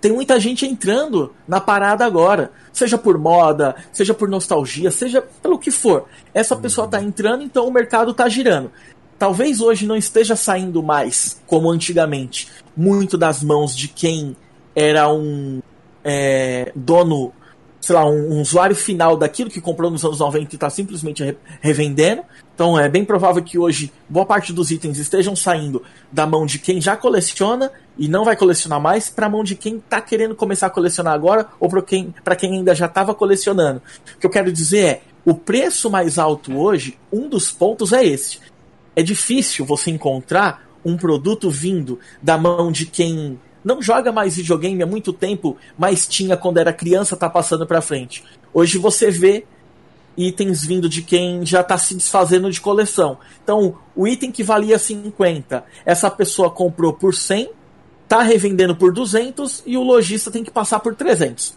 tem 0.00 0.12
muita 0.12 0.38
gente 0.38 0.66
entrando 0.66 1.34
na 1.46 1.60
parada 1.60 2.04
agora, 2.04 2.52
seja 2.72 2.98
por 2.98 3.18
moda, 3.18 3.74
seja 3.92 4.14
por 4.14 4.28
nostalgia, 4.28 4.90
seja 4.90 5.22
pelo 5.42 5.58
que 5.58 5.70
for. 5.70 6.06
Essa 6.34 6.56
pessoa 6.56 6.84
está 6.84 7.02
entrando, 7.02 7.42
então 7.42 7.66
o 7.66 7.72
mercado 7.72 8.10
está 8.10 8.28
girando 8.28 8.70
talvez 9.18 9.60
hoje 9.60 9.86
não 9.86 9.96
esteja 9.96 10.36
saindo 10.36 10.82
mais, 10.82 11.40
como 11.46 11.70
antigamente, 11.70 12.48
muito 12.76 13.16
das 13.16 13.42
mãos 13.42 13.76
de 13.76 13.88
quem 13.88 14.36
era 14.74 15.10
um 15.10 15.62
é, 16.04 16.72
dono, 16.74 17.32
sei 17.80 17.94
lá, 17.94 18.06
um, 18.06 18.34
um, 18.34 18.40
usuário 18.40 18.76
final 18.76 19.16
daquilo 19.16 19.50
que 19.50 19.60
comprou 19.60 19.90
nos 19.90 20.04
anos 20.04 20.20
90 20.20 20.54
e 20.54 20.56
está 20.56 20.68
simplesmente 20.68 21.24
re 21.24 21.36
revendendo. 21.60 22.22
Então 22.54 22.78
é 22.78 22.88
bem 22.88 23.04
provável 23.04 23.42
que 23.42 23.58
hoje 23.58 23.92
boa 24.08 24.26
parte 24.26 24.52
dos 24.52 24.70
itens 24.70 24.98
estejam 24.98 25.34
saindo 25.34 25.82
da 26.12 26.26
mão 26.26 26.44
de 26.46 26.58
quem 26.58 26.80
já 26.80 26.96
coleciona 26.96 27.72
e 27.98 28.08
não 28.08 28.24
vai 28.24 28.36
colecionar 28.36 28.80
mais 28.80 29.08
para 29.08 29.28
mão 29.28 29.42
de 29.42 29.54
quem 29.54 29.76
está 29.76 30.00
querendo 30.00 30.34
começar 30.34 30.66
a 30.66 30.70
colecionar 30.70 31.14
agora 31.14 31.46
ou 31.58 31.68
para 31.68 31.82
quem, 31.82 32.14
quem 32.38 32.54
ainda 32.54 32.74
já 32.74 32.86
estava 32.86 33.14
colecionando. 33.14 33.80
O 34.16 34.18
que 34.18 34.26
eu 34.26 34.30
quero 34.30 34.52
dizer 34.52 34.84
é, 34.84 35.02
o 35.24 35.34
preço 35.34 35.90
mais 35.90 36.18
alto 36.18 36.56
hoje, 36.56 36.98
um 37.12 37.28
dos 37.28 37.50
pontos 37.50 37.92
é 37.92 38.04
esse 38.04 38.38
é 38.96 39.02
difícil 39.02 39.66
você 39.66 39.90
encontrar 39.90 40.66
um 40.82 40.96
produto 40.96 41.50
vindo 41.50 42.00
da 42.22 42.38
mão 42.38 42.72
de 42.72 42.86
quem 42.86 43.38
não 43.62 43.82
joga 43.82 44.10
mais 44.10 44.36
videogame 44.36 44.82
há 44.82 44.86
muito 44.86 45.12
tempo, 45.12 45.56
mas 45.76 46.08
tinha 46.08 46.36
quando 46.36 46.58
era 46.58 46.72
criança, 46.72 47.16
tá 47.16 47.28
passando 47.28 47.66
para 47.66 47.82
frente. 47.82 48.24
Hoje 48.54 48.78
você 48.78 49.10
vê 49.10 49.44
itens 50.16 50.64
vindo 50.64 50.88
de 50.88 51.02
quem 51.02 51.44
já 51.44 51.60
está 51.60 51.76
se 51.76 51.94
desfazendo 51.94 52.50
de 52.50 52.60
coleção. 52.60 53.18
Então, 53.42 53.76
o 53.94 54.08
item 54.08 54.32
que 54.32 54.42
valia 54.42 54.78
50, 54.78 55.62
essa 55.84 56.10
pessoa 56.10 56.48
comprou 56.48 56.94
por 56.94 57.14
100, 57.14 57.50
tá 58.08 58.22
revendendo 58.22 58.76
por 58.76 58.92
200 58.92 59.62
e 59.66 59.76
o 59.76 59.82
lojista 59.82 60.30
tem 60.30 60.44
que 60.44 60.50
passar 60.50 60.80
por 60.80 60.94
300. 60.94 61.56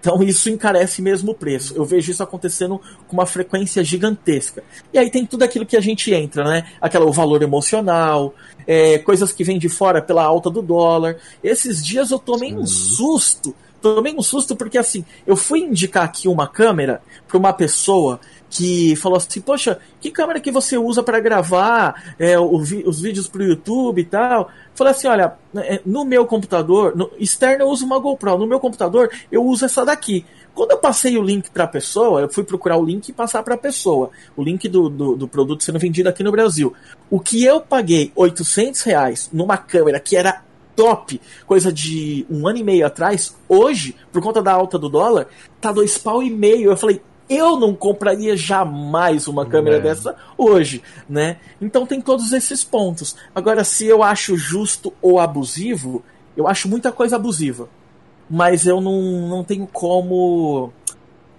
Então 0.00 0.22
isso 0.22 0.48
encarece 0.48 1.02
mesmo 1.02 1.32
o 1.32 1.34
preço. 1.34 1.74
Eu 1.74 1.84
vejo 1.84 2.10
isso 2.10 2.22
acontecendo 2.22 2.80
com 3.06 3.16
uma 3.16 3.26
frequência 3.26 3.82
gigantesca. 3.82 4.62
E 4.92 4.98
aí 4.98 5.10
tem 5.10 5.26
tudo 5.26 5.42
aquilo 5.42 5.66
que 5.66 5.76
a 5.76 5.80
gente 5.80 6.12
entra, 6.14 6.44
né? 6.44 6.66
Aquela, 6.80 7.04
o 7.04 7.12
valor 7.12 7.42
emocional, 7.42 8.34
é, 8.66 8.98
coisas 8.98 9.32
que 9.32 9.42
vêm 9.42 9.58
de 9.58 9.68
fora 9.68 10.00
pela 10.00 10.22
alta 10.22 10.48
do 10.48 10.62
dólar. 10.62 11.16
Esses 11.42 11.84
dias 11.84 12.10
eu 12.10 12.18
tomei 12.18 12.54
um 12.54 12.66
susto. 12.66 13.54
Tomei 13.82 14.14
um 14.14 14.22
susto 14.22 14.56
porque 14.56 14.78
assim, 14.78 15.04
eu 15.26 15.36
fui 15.36 15.60
indicar 15.60 16.04
aqui 16.04 16.28
uma 16.28 16.48
câmera 16.48 17.00
para 17.26 17.38
uma 17.38 17.52
pessoa 17.52 18.20
que 18.50 18.96
falou 18.96 19.18
assim, 19.18 19.40
poxa, 19.40 19.78
que 20.00 20.10
câmera 20.10 20.40
que 20.40 20.50
você 20.50 20.76
usa 20.78 21.02
para 21.02 21.20
gravar 21.20 22.14
é, 22.18 22.38
os 22.38 23.00
vídeos 23.00 23.28
pro 23.28 23.42
YouTube 23.42 24.00
e 24.00 24.04
tal? 24.04 24.50
Falei 24.74 24.92
assim, 24.92 25.08
olha, 25.08 25.34
é, 25.56 25.80
no 25.84 26.04
meu 26.04 26.24
computador, 26.24 26.96
no 26.96 27.10
externo 27.18 27.64
eu 27.64 27.68
uso 27.68 27.84
uma 27.84 27.98
GoPro, 27.98 28.38
no 28.38 28.46
meu 28.46 28.60
computador 28.60 29.10
eu 29.30 29.44
uso 29.44 29.64
essa 29.64 29.84
daqui. 29.84 30.24
Quando 30.54 30.72
eu 30.72 30.78
passei 30.78 31.16
o 31.16 31.22
link 31.22 31.50
para 31.50 31.64
a 31.64 31.68
pessoa, 31.68 32.20
eu 32.20 32.28
fui 32.28 32.42
procurar 32.42 32.76
o 32.76 32.84
link 32.84 33.08
e 33.08 33.12
passar 33.12 33.44
para 33.44 33.54
a 33.54 33.58
pessoa. 33.58 34.10
O 34.36 34.42
link 34.42 34.68
do, 34.68 34.88
do, 34.88 35.14
do, 35.14 35.28
produto 35.28 35.62
sendo 35.62 35.78
vendido 35.78 36.08
aqui 36.08 36.24
no 36.24 36.32
Brasil. 36.32 36.74
O 37.08 37.20
que 37.20 37.44
eu 37.44 37.60
paguei 37.60 38.10
800 38.16 38.82
reais 38.82 39.30
numa 39.32 39.56
câmera 39.56 40.00
que 40.00 40.16
era 40.16 40.42
top, 40.74 41.20
coisa 41.44 41.72
de 41.72 42.24
um 42.30 42.46
ano 42.46 42.58
e 42.58 42.64
meio 42.64 42.86
atrás, 42.86 43.36
hoje, 43.48 43.96
por 44.12 44.22
conta 44.22 44.40
da 44.40 44.52
alta 44.52 44.78
do 44.78 44.88
dólar, 44.88 45.26
tá 45.60 45.72
dois 45.72 45.98
pau 45.98 46.22
e 46.22 46.30
meio. 46.30 46.70
Eu 46.70 46.76
falei, 46.76 47.00
eu 47.28 47.58
não 47.58 47.74
compraria 47.74 48.36
jamais 48.36 49.28
uma 49.28 49.44
câmera 49.44 49.76
é. 49.76 49.80
dessa 49.80 50.16
hoje, 50.36 50.82
né? 51.08 51.36
Então 51.60 51.86
tem 51.86 52.00
todos 52.00 52.32
esses 52.32 52.64
pontos. 52.64 53.16
Agora, 53.34 53.64
se 53.64 53.86
eu 53.86 54.02
acho 54.02 54.36
justo 54.36 54.92
ou 55.02 55.20
abusivo, 55.20 56.02
eu 56.36 56.48
acho 56.48 56.68
muita 56.68 56.90
coisa 56.90 57.16
abusiva. 57.16 57.68
Mas 58.30 58.66
eu 58.66 58.80
não, 58.80 59.28
não 59.28 59.44
tenho 59.44 59.66
como. 59.66 60.72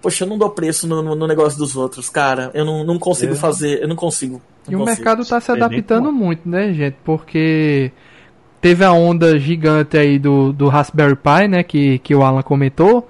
Poxa, 0.01 0.23
eu 0.23 0.27
não 0.27 0.37
dou 0.37 0.49
preço 0.49 0.87
no, 0.87 1.01
no, 1.01 1.15
no 1.15 1.27
negócio 1.27 1.57
dos 1.57 1.75
outros, 1.75 2.09
cara. 2.09 2.51
Eu 2.53 2.65
não, 2.65 2.83
não 2.83 2.99
consigo 2.99 3.33
é. 3.33 3.35
fazer. 3.35 3.81
Eu 3.81 3.87
não 3.87 3.95
consigo. 3.95 4.41
Não 4.67 4.73
e 4.73 4.77
consigo. 4.77 4.83
o 4.83 4.85
mercado 4.85 5.21
está 5.21 5.39
se 5.39 5.51
adaptando 5.51 6.11
muito, 6.11 6.47
né, 6.47 6.73
gente? 6.73 6.97
Porque 7.03 7.91
teve 8.61 8.83
a 8.83 8.91
onda 8.91 9.37
gigante 9.39 9.97
aí 9.97 10.17
do, 10.17 10.51
do 10.51 10.67
Raspberry 10.67 11.15
Pi, 11.15 11.47
né? 11.47 11.63
Que, 11.63 11.99
que 11.99 12.15
o 12.15 12.23
Alan 12.23 12.41
comentou 12.41 13.07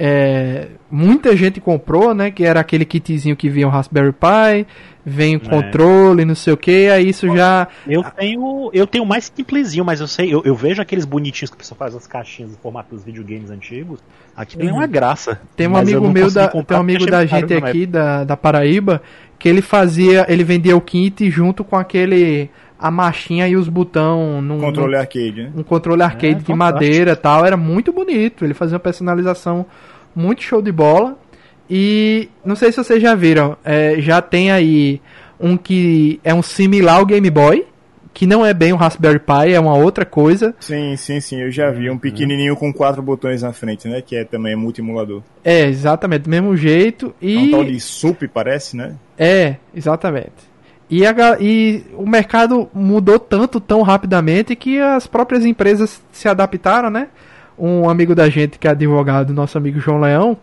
é, 0.00 0.68
muita 0.88 1.36
gente 1.36 1.60
comprou, 1.60 2.14
né? 2.14 2.30
Que 2.30 2.44
era 2.44 2.60
aquele 2.60 2.84
kitzinho 2.84 3.34
que 3.34 3.50
vinha 3.50 3.66
o 3.66 3.70
Raspberry 3.70 4.12
Pi, 4.12 4.64
vem 5.04 5.34
o 5.34 5.42
é. 5.44 5.48
controle, 5.48 6.24
não 6.24 6.36
sei 6.36 6.52
o 6.52 6.56
que, 6.56 6.88
aí 6.88 7.08
isso 7.08 7.26
já. 7.34 7.66
Eu 7.84 8.04
tenho. 8.04 8.70
Eu 8.72 8.86
tenho 8.86 9.04
mais 9.04 9.32
simplesinho, 9.34 9.84
mas 9.84 10.00
eu 10.00 10.06
sei, 10.06 10.32
eu, 10.32 10.40
eu 10.44 10.54
vejo 10.54 10.80
aqueles 10.80 11.04
bonitinhos 11.04 11.50
que 11.50 11.56
o 11.56 11.58
pessoal 11.58 11.76
faz 11.76 11.96
as 11.96 12.06
caixinhas 12.06 12.52
no 12.52 12.58
formato 12.58 12.94
dos 12.94 13.02
videogames 13.02 13.50
antigos. 13.50 13.98
Uhum. 14.36 14.68
é 14.68 14.72
uma 14.72 14.86
graça. 14.86 15.40
Tem 15.56 15.66
um 15.66 15.76
amigo 15.76 16.08
meu 16.08 16.30
da. 16.30 16.46
Tem 16.46 16.76
um 16.76 16.80
amigo 16.80 17.04
da 17.04 17.26
gente 17.26 17.52
aqui 17.54 17.84
da, 17.84 18.22
da 18.22 18.36
Paraíba 18.36 19.02
que 19.36 19.48
ele 19.48 19.60
fazia. 19.60 20.26
Ele 20.28 20.44
vendia 20.44 20.76
o 20.76 20.80
kit 20.80 21.28
junto 21.28 21.64
com 21.64 21.74
aquele 21.74 22.48
a 22.78 22.90
machinha 22.90 23.48
e 23.48 23.56
os 23.56 23.68
botão 23.68 24.40
num 24.40 24.60
controle 24.60 24.92
num, 24.92 25.00
arcade, 25.00 25.42
né? 25.42 25.52
Um 25.56 25.64
controle 25.64 26.02
arcade 26.02 26.36
é, 26.36 26.38
de 26.38 26.54
madeira, 26.54 27.16
tal, 27.16 27.44
era 27.44 27.56
muito 27.56 27.92
bonito. 27.92 28.44
Ele 28.44 28.54
fazia 28.54 28.76
uma 28.76 28.80
personalização 28.80 29.66
muito 30.14 30.42
show 30.42 30.62
de 30.62 30.72
bola. 30.72 31.18
E 31.70 32.28
não 32.44 32.56
sei 32.56 32.72
se 32.72 32.82
vocês 32.82 33.02
já 33.02 33.14
viram, 33.14 33.56
é, 33.64 34.00
já 34.00 34.22
tem 34.22 34.50
aí 34.50 35.00
um 35.38 35.56
que 35.56 36.18
é 36.24 36.32
um 36.32 36.42
similar 36.42 36.96
ao 36.96 37.06
Game 37.06 37.28
Boy, 37.30 37.66
que 38.18 38.26
não 38.26 38.44
é 38.44 38.52
bem 38.52 38.72
um 38.72 38.76
Raspberry 38.76 39.20
Pi, 39.20 39.52
é 39.52 39.60
uma 39.60 39.76
outra 39.76 40.04
coisa. 40.04 40.54
Sim, 40.58 40.96
sim, 40.96 41.20
sim, 41.20 41.40
eu 41.40 41.52
já 41.52 41.70
vi. 41.70 41.88
Um 41.88 41.98
pequenininho 41.98 42.56
com 42.56 42.72
quatro 42.72 43.00
botões 43.00 43.42
na 43.42 43.52
frente, 43.52 43.86
né? 43.86 44.02
Que 44.02 44.16
é 44.16 44.24
também 44.24 44.56
multi-emulador. 44.56 45.22
É, 45.44 45.66
exatamente, 45.66 46.22
do 46.22 46.30
mesmo 46.30 46.56
jeito. 46.56 47.14
E... 47.20 47.36
É 47.36 47.38
um 47.38 47.50
tal 47.52 47.64
de 47.64 47.78
SUP, 47.78 48.26
parece, 48.26 48.76
né? 48.76 48.96
É, 49.16 49.56
exatamente. 49.72 50.48
E, 50.90 51.06
a, 51.06 51.14
e 51.38 51.84
o 51.94 52.08
mercado 52.08 52.68
mudou 52.72 53.18
tanto, 53.18 53.60
tão 53.60 53.82
rapidamente, 53.82 54.56
que 54.56 54.80
as 54.80 55.06
próprias 55.06 55.44
empresas 55.44 56.02
se 56.10 56.28
adaptaram, 56.28 56.90
né? 56.90 57.08
Um 57.58 57.88
amigo 57.88 58.14
da 58.14 58.28
gente, 58.28 58.58
que 58.58 58.68
é 58.68 58.70
advogado, 58.70 59.32
nosso 59.32 59.58
amigo 59.58 59.80
João 59.80 60.00
Leão, 60.00 60.36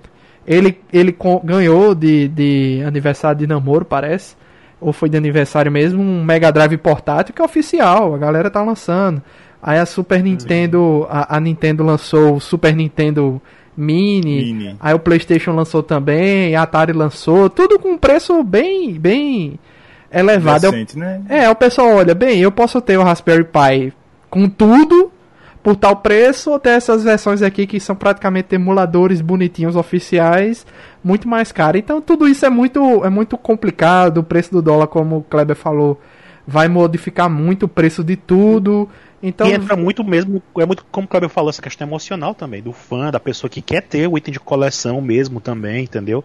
ele, 0.46 0.80
ele 0.92 1.16
ganhou 1.44 1.96
de, 1.96 2.28
de 2.28 2.84
aniversário 2.86 3.40
de 3.40 3.48
namoro, 3.48 3.86
parece, 3.86 4.36
ou 4.80 4.94
foi 4.94 5.10
de 5.10 5.18
aniversário 5.18 5.72
mesmo, 5.72 6.02
um 6.02 6.24
Mega 6.24 6.52
Drive 6.52 6.78
portátil 6.78 7.34
que 7.34 7.42
é 7.42 7.46
oficial, 7.46 8.14
a 8.14 8.18
galera 8.18 8.50
tá 8.50 8.62
lançando. 8.62 9.22
Aí 9.62 9.80
a 9.80 9.86
Super 9.86 10.22
Nintendo, 10.22 11.08
a, 11.10 11.38
a 11.38 11.40
Nintendo 11.40 11.84
lançou 11.84 12.36
o 12.36 12.40
Super 12.40 12.76
Nintendo 12.76 13.42
Mini, 13.76 14.54
Mini, 14.54 14.78
aí 14.80 14.94
o 14.94 15.00
PlayStation 15.00 15.52
lançou 15.52 15.82
também, 15.82 16.56
a 16.56 16.62
Atari 16.62 16.94
lançou, 16.94 17.50
tudo 17.50 17.80
com 17.80 17.98
preço 17.98 18.44
bem, 18.44 18.94
bem 18.94 19.60
elevado. 20.12 20.72
Decente, 20.72 20.98
né? 20.98 21.22
É, 21.28 21.50
o 21.50 21.56
pessoal 21.56 21.96
olha, 21.96 22.14
bem, 22.14 22.40
eu 22.40 22.52
posso 22.52 22.80
ter 22.80 22.98
o 22.98 23.04
Raspberry 23.04 23.44
Pi 23.44 23.94
com 24.30 24.48
tudo 24.48 25.12
por 25.66 25.76
tal 25.76 25.96
preço, 25.96 26.52
ou 26.52 26.60
ter 26.60 26.70
essas 26.70 27.04
versões 27.04 27.42
aqui 27.42 27.66
que 27.66 27.80
são 27.80 27.96
praticamente 27.96 28.54
emuladores 28.54 29.20
bonitinhos 29.20 29.76
oficiais, 29.76 30.64
muito 31.04 31.28
mais 31.28 31.52
caro. 31.52 31.76
Então 31.76 32.00
tudo 32.00 32.28
isso 32.28 32.46
é 32.46 32.52
muito, 32.52 33.04
é 33.04 33.10
muito 33.10 33.36
complicado, 33.36 34.20
o 34.20 34.24
preço 34.24 34.52
do 34.52 34.62
dólar, 34.62 34.86
como 34.86 35.18
o 35.18 35.24
Kleber 35.24 35.56
falou, 35.56 36.00
vai 36.46 36.68
modificar 36.68 37.28
muito 37.28 37.64
o 37.64 37.68
preço 37.68 38.04
de 38.04 38.16
tudo. 38.16 38.88
Então, 39.24 39.48
e 39.48 39.54
entra 39.54 39.76
muito 39.76 40.04
mesmo, 40.04 40.40
é 40.56 40.68
muito 40.68 40.86
como 40.92 41.06
o 41.06 41.08
Cláudio 41.08 41.30
falou, 41.30 41.50
essa 41.50 41.64
questão 41.64 41.88
emocional 41.88 42.36
também, 42.36 42.62
do 42.62 42.72
fã, 42.72 43.10
da 43.10 43.20
pessoa 43.20 43.50
que 43.50 43.60
quer 43.60 43.82
ter 43.82 44.08
o 44.08 44.16
item 44.16 44.34
de 44.34 44.40
coleção 44.40 45.02
mesmo 45.02 45.42
também, 45.42 45.86
entendeu? 45.86 46.24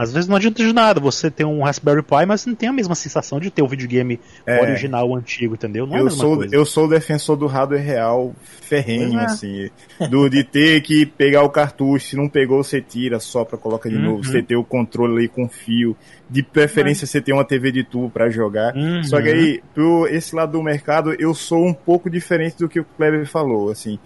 Às 0.00 0.12
vezes 0.14 0.26
não 0.28 0.36
adianta 0.36 0.64
de 0.64 0.72
nada 0.72 0.98
você 0.98 1.30
ter 1.30 1.44
um 1.44 1.62
Raspberry 1.62 2.02
Pi, 2.02 2.24
mas 2.26 2.46
não 2.46 2.54
tem 2.54 2.68
a 2.68 2.72
mesma 2.72 2.94
sensação 2.94 3.38
de 3.38 3.50
ter 3.50 3.60
o 3.62 3.68
videogame 3.68 4.18
É. 4.46 4.60
original, 4.62 5.14
antigo, 5.14 5.54
entendeu? 5.54 5.86
Não 5.86 5.94
é 5.96 6.00
eu 6.00 6.04
mesma 6.04 6.18
sou, 6.20 6.36
coisa. 6.38 6.54
eu 6.54 6.64
sou 6.64 6.86
o 6.86 6.88
defensor 6.88 7.36
do 7.36 7.46
hardware 7.46 7.82
real 7.84 8.34
ferrenho, 8.62 9.18
é. 9.20 9.24
assim. 9.26 9.68
Do, 10.10 10.28
de 10.30 10.42
ter 10.42 10.80
que 10.80 11.04
pegar 11.04 11.42
o 11.42 11.50
cartucho, 11.50 12.06
se 12.06 12.16
não 12.16 12.28
pegou, 12.28 12.62
você 12.64 12.80
tira, 12.80 13.20
sopra, 13.20 13.58
coloca 13.58 13.90
de 13.90 13.96
Uhum. 13.96 14.02
novo. 14.02 14.24
Você 14.24 14.42
ter 14.42 14.56
o 14.56 14.64
controle 14.64 15.12
ali 15.18 15.28
com 15.28 15.46
fio. 15.48 15.94
De 16.30 16.42
preferência, 16.42 17.06
você 17.06 17.20
ter 17.20 17.32
uma 17.32 17.44
TV 17.44 17.70
de 17.72 17.84
tubo 17.84 18.08
pra 18.08 18.30
jogar. 18.30 18.74
Uhum. 18.74 19.02
Só 19.04 19.20
que 19.20 19.28
aí, 19.28 19.62
pro 19.74 20.06
esse 20.06 20.34
lado 20.34 20.52
do 20.52 20.62
mercado, 20.62 21.12
eu 21.18 21.34
sou 21.34 21.66
um 21.66 21.74
pouco 21.74 22.08
diferente 22.08 22.56
do 22.58 22.68
que 22.68 22.80
o 22.80 22.84
Kleber 22.96 23.26
falou, 23.26 23.70
assim. 23.70 23.98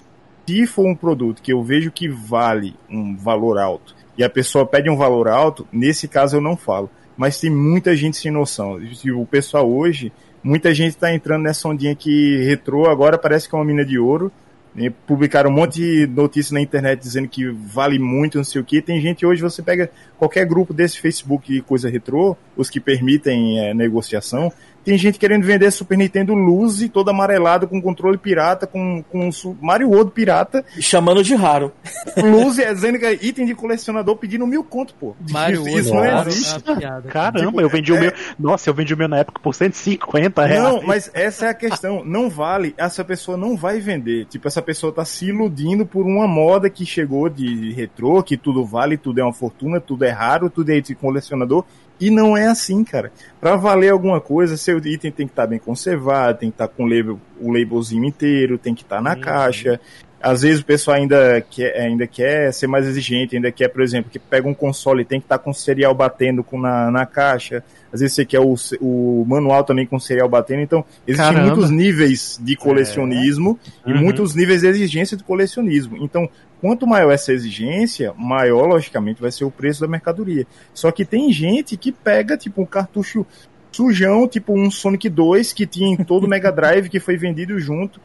Se 0.48 0.66
for 0.66 0.86
um 0.86 0.94
produto 0.94 1.40
que 1.40 1.52
eu 1.52 1.62
vejo 1.62 1.90
que 1.90 2.08
vale 2.08 2.74
um 2.90 3.16
valor 3.16 3.58
alto 3.58 3.94
e 4.16 4.24
a 4.24 4.30
pessoa 4.30 4.66
pede 4.66 4.88
um 4.88 4.96
valor 4.96 5.28
alto, 5.28 5.66
nesse 5.72 6.06
caso 6.08 6.36
eu 6.36 6.40
não 6.40 6.56
falo. 6.56 6.90
Mas 7.16 7.38
tem 7.40 7.50
muita 7.50 7.94
gente 7.94 8.16
sem 8.16 8.30
noção. 8.30 8.80
E 8.82 9.12
O 9.12 9.24
pessoal 9.24 9.70
hoje, 9.70 10.12
muita 10.42 10.74
gente 10.74 10.96
tá 10.96 11.14
entrando 11.14 11.42
nessa 11.42 11.68
ondinha 11.68 11.94
que 11.94 12.38
retrô 12.44 12.88
agora 12.88 13.16
parece 13.16 13.48
que 13.48 13.54
é 13.54 13.58
uma 13.58 13.64
mina 13.64 13.84
de 13.84 13.98
ouro. 13.98 14.32
né? 14.74 14.92
Publicaram 15.06 15.48
um 15.50 15.52
monte 15.52 15.80
de 15.80 16.06
notícias 16.08 16.50
na 16.50 16.60
internet 16.60 17.00
dizendo 17.00 17.28
que 17.28 17.48
vale 17.48 17.98
muito, 17.98 18.36
não 18.38 18.44
sei 18.44 18.60
o 18.60 18.64
que. 18.64 18.82
Tem 18.82 19.00
gente 19.00 19.24
hoje, 19.24 19.40
você 19.40 19.62
pega 19.62 19.90
qualquer 20.18 20.44
grupo 20.44 20.74
desse 20.74 21.00
Facebook 21.00 21.52
de 21.52 21.62
coisa 21.62 21.88
retrô, 21.88 22.36
os 22.56 22.68
que 22.68 22.80
permitem 22.80 23.60
é, 23.60 23.72
negociação, 23.72 24.52
tem 24.84 24.98
gente 24.98 25.18
querendo 25.18 25.44
vender 25.44 25.70
Super 25.70 25.96
Nintendo 25.96 26.34
Luzi 26.34 26.88
todo 26.88 27.08
amarelado 27.08 27.66
com 27.66 27.80
controle 27.80 28.18
pirata, 28.18 28.66
com, 28.66 29.02
com 29.10 29.30
Mario 29.60 29.88
World 29.90 30.10
pirata. 30.12 30.64
Chamando 30.78 31.22
de 31.22 31.34
raro. 31.34 31.72
Luzi 32.16 32.62
é 32.62 32.72
dizendo 32.72 32.98
que 32.98 33.06
é 33.06 33.12
item 33.14 33.46
de 33.46 33.54
colecionador 33.54 34.16
pedindo 34.16 34.46
mil 34.46 34.62
conto, 34.62 34.94
pô. 34.94 35.14
Mario 35.30 35.66
isso, 35.66 35.78
isso 35.78 35.90
World, 35.92 36.08
não 36.10 36.16
nossa, 36.18 36.28
existe. 36.28 36.54
é 36.66 36.70
uma 36.70 36.78
piada. 36.78 37.08
Caramba, 37.08 37.46
Tipo, 37.46 37.60
eu 37.60 37.68
vendi 37.68 37.92
o 37.92 37.96
é- 37.96 38.00
meu. 38.00 38.12
Nossa, 38.38 38.68
eu 38.70 38.74
vendi 38.74 38.92
o 38.94 38.96
meu 38.96 39.08
na 39.08 39.18
época 39.18 39.40
por 39.42 39.54
150 39.54 40.44
reais. 40.44 40.62
Não, 40.62 40.82
mas 40.82 41.10
essa 41.14 41.46
é 41.46 41.48
a 41.48 41.54
questão. 41.54 42.04
Não 42.04 42.28
vale, 42.28 42.74
essa 42.76 43.04
pessoa 43.04 43.36
não 43.36 43.56
vai 43.56 43.80
vender. 43.80 44.26
Tipo, 44.26 44.46
essa 44.48 44.60
pessoa 44.62 44.92
tá 44.92 45.04
se 45.04 45.26
iludindo 45.26 45.86
por 45.86 46.04
uma 46.04 46.26
moda 46.26 46.68
que 46.68 46.84
chegou 46.84 47.28
de 47.28 47.72
retrô, 47.72 48.22
que 48.22 48.36
tudo 48.36 48.64
vale, 48.64 48.96
tudo 48.96 49.20
é 49.20 49.24
uma 49.24 49.32
fortuna, 49.32 49.80
tudo 49.80 50.04
é 50.04 50.10
raro, 50.10 50.50
tudo 50.50 50.70
é 50.70 50.76
item 50.76 50.94
de 50.94 51.00
colecionador. 51.00 51.64
E 52.00 52.10
não 52.10 52.36
é 52.36 52.46
assim, 52.48 52.82
cara. 52.84 53.12
Pra 53.40 53.56
valer 53.56 53.90
alguma 53.92 54.20
coisa, 54.20 54.56
seu 54.56 54.78
item 54.78 55.12
tem 55.12 55.26
que 55.26 55.32
estar 55.32 55.46
bem 55.46 55.58
conservado, 55.58 56.38
tem 56.38 56.50
que 56.50 56.54
estar 56.54 56.68
com 56.68 56.84
o 56.84 56.86
label, 56.88 57.20
o 57.40 57.52
labelzinho 57.52 58.04
inteiro, 58.04 58.58
tem 58.58 58.74
que 58.74 58.82
estar 58.82 59.00
na 59.00 59.14
Uhum. 59.14 59.20
caixa. 59.20 59.80
Às 60.20 60.40
vezes 60.40 60.60
o 60.62 60.64
pessoal 60.64 60.96
ainda 60.96 61.44
quer, 61.50 61.76
ainda 61.78 62.06
quer 62.06 62.50
ser 62.52 62.66
mais 62.66 62.86
exigente, 62.86 63.36
ainda 63.36 63.52
quer, 63.52 63.68
por 63.68 63.82
exemplo, 63.82 64.10
que 64.10 64.18
pega 64.18 64.48
um 64.48 64.54
console 64.54 65.02
e 65.02 65.04
tem 65.04 65.20
que 65.20 65.26
estar 65.26 65.38
com 65.38 65.50
o 65.50 65.54
serial 65.54 65.94
batendo 65.94 66.42
com 66.42 66.58
na, 66.58 66.90
na 66.90 67.04
caixa. 67.04 67.62
Às 67.92 68.00
vezes 68.00 68.16
você 68.16 68.24
quer 68.24 68.40
o, 68.40 68.54
o 68.80 69.24
manual 69.28 69.64
também 69.64 69.86
com 69.86 69.96
o 69.96 70.00
serial 70.00 70.26
batendo. 70.28 70.62
Então, 70.62 70.82
existem 71.06 71.34
Caramba. 71.34 71.54
muitos 71.54 71.70
níveis 71.70 72.40
de 72.42 72.56
colecionismo 72.56 73.58
e 73.86 73.92
Uhum. 73.92 73.98
muitos 73.98 74.34
níveis 74.34 74.62
de 74.62 74.68
exigência 74.68 75.14
de 75.14 75.22
colecionismo. 75.22 75.98
Então, 75.98 76.26
quanto 76.64 76.86
maior 76.86 77.10
essa 77.12 77.30
exigência, 77.30 78.14
maior, 78.16 78.64
logicamente, 78.66 79.20
vai 79.20 79.30
ser 79.30 79.44
o 79.44 79.50
preço 79.50 79.82
da 79.82 79.86
mercadoria. 79.86 80.46
Só 80.72 80.90
que 80.90 81.04
tem 81.04 81.30
gente 81.30 81.76
que 81.76 81.92
pega, 81.92 82.38
tipo, 82.38 82.62
um 82.62 82.66
cartucho 82.66 83.26
sujão, 83.70 84.26
tipo 84.26 84.58
um 84.58 84.70
Sonic 84.70 85.10
2, 85.10 85.52
que 85.52 85.66
tinha 85.66 85.92
em 85.92 86.02
todo 86.02 86.24
o 86.24 86.28
Mega 86.28 86.50
Drive, 86.50 86.88
que 86.88 86.98
foi 86.98 87.18
vendido 87.18 87.58
junto, 87.58 88.00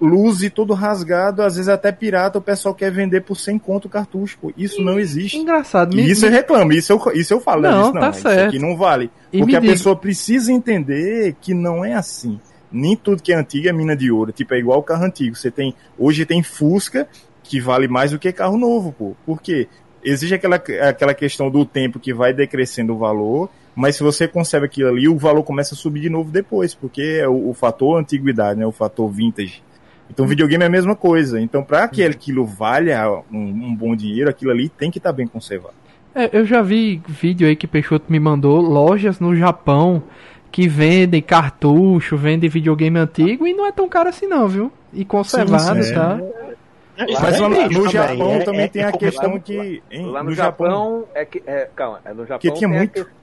luz 0.00 0.42
e 0.44 0.50
todo 0.50 0.74
rasgado, 0.74 1.42
às 1.42 1.56
vezes 1.56 1.68
até 1.68 1.90
pirata, 1.90 2.38
o 2.38 2.42
pessoal 2.42 2.72
quer 2.72 2.92
vender 2.92 3.22
por 3.22 3.34
100 3.36 3.58
conto 3.58 3.86
o 3.86 3.88
cartucho, 3.88 4.38
pô. 4.40 4.52
Isso 4.56 4.80
não 4.80 4.96
existe. 5.00 5.36
engraçado. 5.36 5.96
Me, 5.96 6.02
E 6.02 6.10
isso 6.12 6.24
eu 6.24 6.30
reclamo, 6.30 6.72
isso 6.72 6.92
eu, 6.92 7.12
isso 7.14 7.34
eu 7.34 7.40
falo, 7.40 7.62
né? 7.62 7.70
Não, 7.70 7.82
Isso 7.82 7.92
não, 7.94 8.00
tá 8.00 8.10
isso 8.10 8.20
certo. 8.20 8.48
aqui 8.48 8.58
não 8.60 8.76
vale. 8.76 9.10
E 9.32 9.38
Porque 9.38 9.52
me 9.52 9.56
a 9.56 9.60
diga- 9.60 9.72
pessoa 9.72 9.96
precisa 9.96 10.52
entender 10.52 11.34
que 11.40 11.52
não 11.52 11.84
é 11.84 11.94
assim. 11.94 12.38
Nem 12.70 12.94
tudo 12.94 13.22
que 13.22 13.32
é 13.32 13.36
antigo 13.36 13.66
é 13.66 13.72
mina 13.72 13.96
de 13.96 14.12
ouro. 14.12 14.30
Tipo, 14.30 14.52
é 14.54 14.58
igual 14.58 14.78
o 14.78 14.82
carro 14.82 15.04
antigo. 15.04 15.34
Você 15.34 15.50
tem, 15.50 15.74
hoje 15.98 16.26
tem 16.26 16.42
Fusca, 16.42 17.08
que 17.48 17.60
vale 17.60 17.88
mais 17.88 18.10
do 18.10 18.18
que 18.18 18.30
carro 18.32 18.58
novo, 18.58 18.92
pô. 18.92 19.16
Por 19.24 19.40
quê? 19.40 19.66
Existe 20.04 20.34
aquela, 20.34 20.56
aquela 20.56 21.14
questão 21.14 21.50
do 21.50 21.64
tempo 21.64 21.98
que 21.98 22.12
vai 22.12 22.32
decrescendo 22.32 22.94
o 22.94 22.98
valor, 22.98 23.48
mas 23.74 23.96
se 23.96 24.02
você 24.02 24.28
conserva 24.28 24.66
aquilo 24.66 24.90
ali, 24.90 25.08
o 25.08 25.16
valor 25.16 25.42
começa 25.42 25.74
a 25.74 25.76
subir 25.76 26.00
de 26.00 26.10
novo 26.10 26.30
depois, 26.30 26.74
porque 26.74 27.18
é 27.20 27.26
o, 27.26 27.48
o 27.48 27.54
fator 27.54 27.98
antiguidade, 27.98 28.60
né? 28.60 28.66
O 28.66 28.72
fator 28.72 29.10
vintage. 29.10 29.62
Então, 30.10 30.26
videogame 30.26 30.64
é 30.64 30.66
a 30.66 30.70
mesma 30.70 30.94
coisa. 30.94 31.40
Então, 31.40 31.62
para 31.62 31.86
que 31.88 32.02
aquilo 32.02 32.44
valha 32.44 33.22
um, 33.30 33.38
um 33.38 33.74
bom 33.74 33.94
dinheiro, 33.96 34.30
aquilo 34.30 34.50
ali 34.50 34.68
tem 34.68 34.90
que 34.90 34.98
estar 34.98 35.12
bem 35.12 35.26
conservado. 35.26 35.74
É, 36.14 36.30
eu 36.32 36.44
já 36.44 36.62
vi 36.62 37.02
vídeo 37.06 37.46
aí 37.46 37.54
que 37.54 37.66
Peixoto 37.66 38.10
me 38.10 38.18
mandou, 38.18 38.60
lojas 38.60 39.20
no 39.20 39.34
Japão 39.36 40.02
que 40.50 40.66
vendem 40.66 41.20
cartucho, 41.20 42.16
vendem 42.16 42.48
videogame 42.48 42.98
antigo 42.98 43.46
e 43.46 43.52
não 43.52 43.66
é 43.66 43.72
tão 43.72 43.88
caro 43.88 44.08
assim 44.08 44.26
não, 44.26 44.48
viu? 44.48 44.72
E 44.92 45.04
conservado, 45.04 45.82
sim, 45.82 45.94
tá? 45.94 46.18
Isso 46.18 46.47
Mas 46.98 47.36
é 47.36 47.40
lá 47.40 47.48
no, 47.48 47.68
no. 47.68 47.88
Japão 47.88 48.32
É- 48.32 48.44
também 48.44 48.60
é- 48.62 48.68
tem 48.68 48.82
é 48.82 48.86
a 48.86 48.92
questão 48.92 49.32
lá- 49.34 49.38
que. 49.40 49.82
em- 49.90 50.06
Lá 50.06 50.22
no, 50.22 50.30
no 50.30 50.34
Japão, 50.36 51.08
é 51.14 51.24
que. 51.24 51.42
É, 51.46 51.68
calma, 51.74 52.00
é 52.04 52.12
no 52.12 52.26
Japão. 52.26 52.38
tinha 52.40 52.52
tem 52.54 52.66
muito. 52.68 53.04
que- 53.04 53.18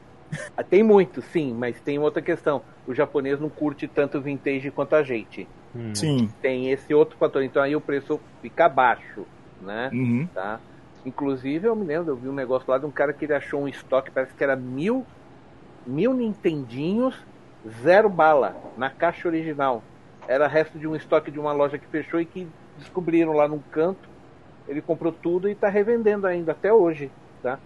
Ah, 0.57 0.63
Tem 0.63 0.83
muito, 0.83 1.21
sim, 1.21 1.53
mas 1.53 1.79
tem 1.81 1.99
outra 1.99 2.21
questão. 2.21 2.61
O 2.87 2.93
japonês 2.93 3.39
não 3.39 3.49
curte 3.49 3.87
tanto 3.87 4.19
vintage 4.21 4.71
quanto 4.71 4.95
a 4.95 5.03
gente. 5.03 5.47
Hum. 5.75 5.93
Sim. 5.93 6.29
Tem 6.41 6.71
esse 6.71 6.93
outro 6.93 7.15
fator, 7.17 7.43
então 7.43 7.61
aí 7.61 7.75
o 7.75 7.81
preço 7.81 8.19
fica 8.41 8.67
baixo, 8.67 9.25
né? 9.61 9.89
Uhum. 9.93 10.27
Tá? 10.33 10.59
Inclusive, 11.05 11.67
eu 11.67 11.75
me 11.75 11.85
lembro, 11.85 12.11
eu 12.11 12.15
vi 12.15 12.27
um 12.27 12.33
negócio 12.33 12.69
lá 12.69 12.77
de 12.77 12.85
um 12.85 12.91
cara 12.91 13.13
que 13.13 13.25
ele 13.25 13.33
achou 13.33 13.61
um 13.61 13.67
estoque, 13.67 14.09
parece 14.11 14.33
que 14.33 14.43
era 14.43 14.55
mil, 14.55 15.05
mil 15.85 16.13
Nintendinhos, 16.13 17.15
zero 17.83 18.09
bala, 18.09 18.55
na 18.77 18.89
caixa 18.89 19.27
original. 19.27 19.83
Era 20.27 20.47
resto 20.47 20.79
de 20.79 20.87
um 20.87 20.95
estoque 20.95 21.29
de 21.29 21.39
uma 21.39 21.53
loja 21.53 21.77
que 21.77 21.85
fechou 21.87 22.19
e 22.19 22.25
que 22.25 22.47
descobriram 22.77 23.33
lá 23.33 23.47
num 23.47 23.59
canto. 23.71 24.07
Ele 24.67 24.81
comprou 24.81 25.11
tudo 25.11 25.47
e 25.47 25.51
está 25.51 25.69
revendendo 25.69 26.25
ainda, 26.25 26.51
até 26.51 26.73
hoje, 26.73 27.11
tá? 27.41 27.59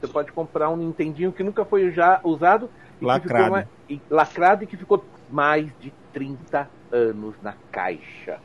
Você 0.00 0.06
pode 0.08 0.32
comprar 0.32 0.70
um 0.70 0.76
Nintendinho 0.76 1.32
que 1.32 1.42
nunca 1.42 1.64
foi 1.64 1.90
já 1.90 2.20
usado 2.22 2.66
e 2.96 3.00
que 3.00 3.06
Lacrado. 3.06 3.28
ficou 3.44 3.50
mais- 3.50 3.68
e, 3.88 4.00
lacrado 4.10 4.64
e 4.64 4.66
que 4.66 4.76
ficou 4.76 5.04
mais 5.30 5.66
de 5.80 5.92
30 6.12 6.68
anos 6.92 7.34
na 7.42 7.54
caixa. 7.72 8.38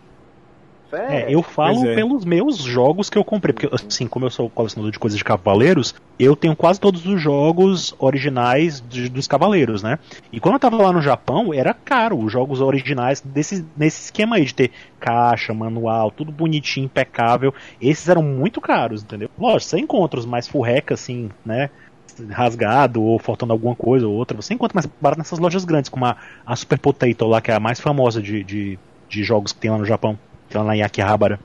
É, 0.92 1.34
eu 1.34 1.44
falo 1.44 1.86
é. 1.88 1.96
pelos 1.96 2.26
meus 2.26 2.58
jogos 2.58 3.10
que 3.10 3.18
eu 3.18 3.24
comprei, 3.24 3.54
porque 3.54 3.70
assim, 3.74 4.08
como 4.08 4.26
eu 4.26 4.30
sou 4.30 4.50
colecionador 4.50 4.92
de 4.92 5.00
coisas 5.00 5.18
de 5.18 5.24
cavaleiros, 5.24 5.94
eu 6.18 6.36
tenho 6.36 6.56
quase 6.56 6.80
todos 6.80 7.06
os 7.06 7.22
jogos 7.22 7.94
originais 8.00 8.82
de- 8.82 9.10
dos 9.10 9.28
cavaleiros, 9.28 9.84
né? 9.84 10.00
E 10.32 10.40
quando 10.40 10.56
eu 10.56 10.60
tava 10.60 10.78
lá 10.78 10.92
no 10.92 11.02
Japão, 11.02 11.54
era 11.54 11.74
caro 11.74 12.18
os 12.18 12.32
jogos 12.32 12.60
originais 12.62 13.22
desse, 13.22 13.66
nesse 13.78 14.06
esquema 14.06 14.38
aí 14.38 14.46
de 14.46 14.54
ter 14.54 14.72
caixa, 15.00 15.54
manual, 15.54 16.12
tudo 16.12 16.32
bonitinho, 16.32 16.86
impecável. 16.86 17.54
Esses 17.80 18.10
eram 18.10 18.24
muito 18.24 18.60
caros, 18.60 19.04
entendeu? 19.04 19.30
Lógico, 19.38 19.70
você 19.70 19.80
encontra 19.80 20.20
os 20.20 20.26
mais 20.26 20.48
furreca, 20.48 20.94
assim, 20.94 21.30
né? 21.46 21.70
rasgado 22.32 23.02
ou 23.02 23.18
faltando 23.18 23.54
alguma 23.54 23.76
coisa 23.76 24.06
ou 24.06 24.14
outra, 24.14 24.36
você 24.36 24.54
encontra 24.54 24.76
mais 24.76 24.86
barato 25.00 25.20
nessas 25.20 25.40
lojas 25.40 25.64
grandes, 25.64 25.90
como 25.90 26.06
a, 26.06 26.18
a 26.46 26.56
Super 26.56 26.78
Potato 26.78 27.26
lá, 27.26 27.40
que 27.40 27.50
é 27.52 27.54
a 27.54 27.60
mais 27.62 27.80
famosa 27.80 28.22
de, 28.22 28.44
de, 28.44 28.80
de 29.08 29.24
jogos 29.24 29.54
que 29.54 29.60
tem 29.60 29.72
lá 29.72 29.78
no 29.78 29.86
Japão, 29.86 30.20
que 30.50 30.58
é 30.58 30.60
lá 30.60 30.66
na 30.66 30.74
Yakihabara. 30.74 31.40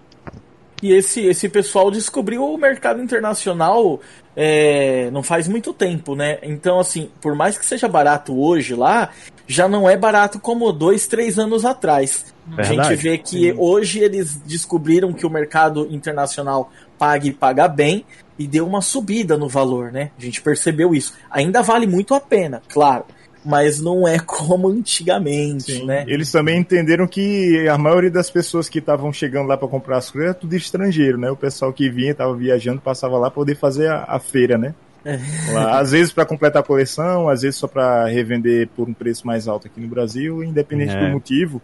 E 0.83 0.93
esse, 0.93 1.21
esse 1.23 1.49
pessoal 1.49 1.91
descobriu 1.91 2.45
o 2.45 2.59
mercado 2.59 3.01
internacional 3.01 4.01
é, 4.37 5.09
não 5.13 5.23
faz 5.23 5.47
muito 5.49 5.73
tempo, 5.73 6.15
né? 6.15 6.39
Então, 6.43 6.79
assim, 6.79 7.11
por 7.21 7.35
mais 7.35 7.57
que 7.57 7.65
seja 7.65 7.89
barato 7.89 8.39
hoje 8.39 8.75
lá, 8.75 9.11
já 9.47 9.69
não 9.69 9.89
é 9.89 9.97
barato 9.97 10.39
como 10.41 10.71
dois, 10.73 11.07
três 11.07 11.39
anos 11.39 11.65
atrás. 11.65 12.35
A 12.57 12.63
gente 12.63 12.95
vê 12.97 13.17
que 13.17 13.55
hoje 13.57 14.01
eles 14.01 14.37
descobriram 14.37 15.13
que 15.13 15.25
o 15.25 15.31
mercado 15.31 15.87
internacional 15.91 16.71
paga 16.99 17.27
e 17.27 17.33
paga 17.33 17.69
bem 17.69 18.05
e 18.39 18.47
deu 18.47 18.67
uma 18.67 18.83
subida 18.83 19.39
no 19.39 19.49
valor, 19.49 19.93
né? 19.93 20.11
A 20.19 20.21
gente 20.21 20.43
percebeu 20.43 20.95
isso. 20.95 21.15
Ainda 21.31 21.63
vale 21.63 21.87
muito 21.87 22.15
a 22.15 22.21
pena, 22.21 22.61
claro. 22.69 23.05
Mas 23.45 23.81
não 23.81 24.09
é 24.09 24.19
como 24.19 24.69
antigamente, 24.69 25.73
Sim. 25.73 25.85
né? 25.87 26.05
Eles 26.09 26.33
também 26.33 26.59
entenderam 26.59 27.07
que 27.07 27.69
a 27.69 27.77
maioria 27.77 28.11
das 28.11 28.31
pessoas 28.31 28.69
que 28.69 28.79
estavam 28.79 29.13
chegando 29.13 29.47
lá 29.49 29.57
para 29.57 29.69
comprar 29.69 29.99
as 29.99 30.11
coisas 30.11 30.31
era 30.31 30.39
tudo 30.39 30.55
estrangeiro, 30.57 31.19
né? 31.19 31.31
O 31.31 31.37
pessoal 31.37 31.73
que 31.73 31.91
vinha, 31.91 32.13
estava 32.13 32.35
viajando, 32.35 32.81
passava 32.81 33.19
lá 33.19 33.31
para 33.31 33.35
poder 33.35 33.55
fazer 33.57 33.89
a, 33.89 34.05
a 34.09 34.19
feira, 34.19 34.57
né? 34.57 34.75
Lá, 35.53 35.79
às 35.81 35.93
vezes 35.93 36.11
para 36.13 36.25
completar 36.25 36.63
a 36.63 36.65
coleção, 36.65 37.29
às 37.29 37.43
vezes 37.43 37.57
só 37.57 37.69
para 37.69 38.07
revender 38.07 38.69
por 38.75 38.89
um 38.89 38.95
preço 38.95 39.27
mais 39.27 39.47
alto 39.47 39.67
aqui 39.67 39.79
no 39.79 39.87
Brasil, 39.89 40.43
independente 40.43 40.95
É. 40.95 41.01
do 41.07 41.13
motivo. 41.13 41.61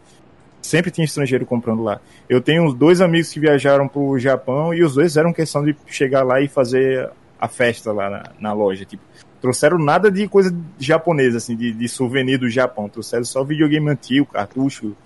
Sempre 0.60 0.90
tinha 0.90 1.06
estrangeiro 1.06 1.46
comprando 1.46 1.82
lá. 1.82 2.00
Eu 2.28 2.42
tenho 2.42 2.70
dois 2.74 3.00
amigos 3.00 3.32
que 3.32 3.40
viajaram 3.40 3.88
pro 3.88 4.18
Japão 4.18 4.74
e 4.74 4.84
os 4.84 4.94
dois 4.94 5.16
eram 5.16 5.32
questão 5.32 5.64
de 5.64 5.74
chegar 5.86 6.22
lá 6.22 6.38
e 6.42 6.48
fazer 6.48 7.08
a 7.40 7.48
festa 7.48 7.90
lá 7.92 8.10
na, 8.10 8.22
na 8.38 8.52
loja. 8.52 8.84
Tipo, 8.84 9.02
trouxeram 9.40 9.78
nada 9.78 10.10
de 10.10 10.28
coisa 10.28 10.54
japonesa, 10.78 11.38
assim, 11.38 11.56
de, 11.56 11.72
de 11.72 11.88
souvenir 11.88 12.38
do 12.38 12.48
Japão. 12.48 12.88
Trouxeram 12.88 13.24
só 13.24 13.42
videogame 13.42 13.90
antigo, 13.90 14.26
cartucho, 14.26 14.96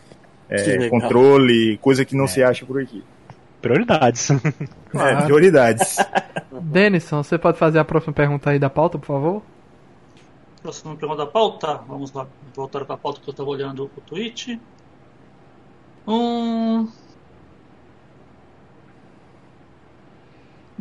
é, 0.48 0.88
controle, 0.88 1.78
coisa 1.78 2.04
que 2.04 2.16
não 2.16 2.26
se 2.26 2.42
acha 2.42 2.66
por 2.66 2.80
aqui. 2.80 3.02
Prioridades. 3.60 4.28
É, 4.94 5.22
prioridades. 5.24 5.96
Denison, 6.62 7.24
você 7.24 7.36
pode 7.36 7.58
fazer 7.58 7.80
a 7.80 7.84
próxima 7.84 8.12
pergunta 8.12 8.48
aí 8.48 8.60
da 8.60 8.70
pauta, 8.70 8.96
por 8.96 9.06
favor? 9.06 9.42
Próxima 10.62 10.94
pergunta 10.94 11.24
da 11.24 11.26
pauta. 11.28 11.80
Vamos 11.88 12.12
lá, 12.12 12.28
voltar 12.54 12.84
para 12.84 12.94
a 12.94 12.98
pauta 12.98 13.20
que 13.20 13.28
eu 13.28 13.32
estava 13.32 13.50
olhando 13.50 13.90
o 13.96 14.00
tweet. 14.02 14.60
Hum... 16.06 16.86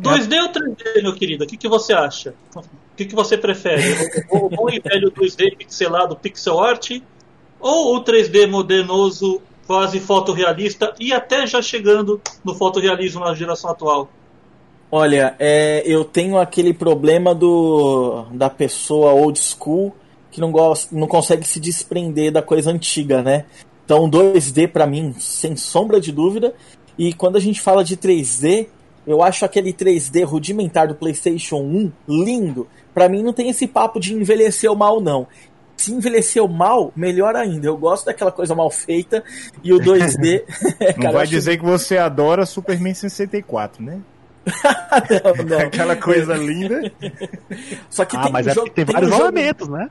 2D 0.00 0.42
ou 0.42 0.52
3D, 0.52 1.02
meu 1.02 1.14
querido? 1.14 1.42
O 1.42 1.46
que, 1.48 1.56
que 1.56 1.68
você 1.68 1.92
acha? 1.92 2.36
O 2.94 2.96
que, 2.96 3.06
que 3.06 3.14
você 3.14 3.36
prefere? 3.36 3.82
O, 4.30 4.48
bom 4.48 4.70
e 4.70 4.78
velho 4.78 5.10
2D 5.10 5.56
pixelado 5.56 6.14
pixel 6.14 6.60
art 6.60 6.92
ou 7.58 7.96
o 7.96 8.04
3D 8.04 8.46
modernoso, 8.46 9.42
quase 9.66 9.98
fotorrealista 9.98 10.94
e 11.00 11.12
até 11.12 11.44
já 11.44 11.60
chegando 11.60 12.20
no 12.44 12.54
fotorrealismo 12.54 13.24
na 13.24 13.34
geração 13.34 13.70
atual? 13.70 14.08
Olha, 14.92 15.34
é, 15.40 15.82
eu 15.84 16.04
tenho 16.04 16.38
aquele 16.38 16.72
problema 16.72 17.34
do 17.34 18.26
da 18.30 18.48
pessoa 18.48 19.12
old 19.12 19.40
school 19.40 19.92
que 20.30 20.40
não 20.40 20.52
gosta, 20.52 20.94
não 20.94 21.08
consegue 21.08 21.44
se 21.44 21.58
desprender 21.58 22.30
da 22.30 22.42
coisa 22.42 22.70
antiga, 22.70 23.22
né? 23.22 23.44
Então 23.84 24.08
2D 24.08 24.68
pra 24.68 24.86
mim, 24.86 25.16
sem 25.18 25.56
sombra 25.56 26.00
de 26.00 26.12
dúvida. 26.12 26.54
E 26.96 27.12
quando 27.12 27.34
a 27.34 27.40
gente 27.40 27.60
fala 27.60 27.82
de 27.82 27.96
3D, 27.96 28.68
eu 29.04 29.22
acho 29.22 29.44
aquele 29.44 29.72
3D 29.72 30.24
rudimentar 30.24 30.86
do 30.86 30.94
PlayStation 30.94 31.56
1 31.56 31.92
lindo. 32.08 32.68
Pra 32.94 33.08
mim 33.08 33.22
não 33.22 33.32
tem 33.32 33.50
esse 33.50 33.66
papo 33.66 33.98
de 33.98 34.14
envelheceu 34.14 34.74
mal 34.76 35.00
não. 35.00 35.26
Se 35.76 35.92
envelheceu 35.92 36.46
mal, 36.46 36.92
melhor 36.94 37.34
ainda. 37.34 37.66
Eu 37.66 37.76
gosto 37.76 38.06
daquela 38.06 38.30
coisa 38.30 38.54
mal 38.54 38.70
feita 38.70 39.22
e 39.62 39.72
o 39.72 39.78
2D. 39.80 40.44
Não 40.80 40.94
cara, 40.94 41.08
eu 41.08 41.12
vai 41.12 41.22
acho- 41.24 41.30
dizer 41.32 41.58
que 41.58 41.64
você 41.64 41.98
adora 41.98 42.46
Superman 42.46 42.94
64, 42.94 43.82
né? 43.82 43.98
não, 45.24 45.44
não. 45.44 45.58
Aquela 45.58 45.96
coisa 45.96 46.34
linda. 46.34 46.92
Só 47.90 48.04
que 48.04 48.16
Ah, 48.16 48.22
tem 48.24 48.32
mas 48.32 48.46
um 48.46 48.50
é 48.50 48.54
jogo, 48.54 48.66
porque 48.68 48.84
tem, 48.84 48.94
tem 48.94 48.94
um 48.94 49.08
vários 49.08 49.10
jogo- 49.10 49.22
elementos, 49.38 49.68
né? 49.68 49.90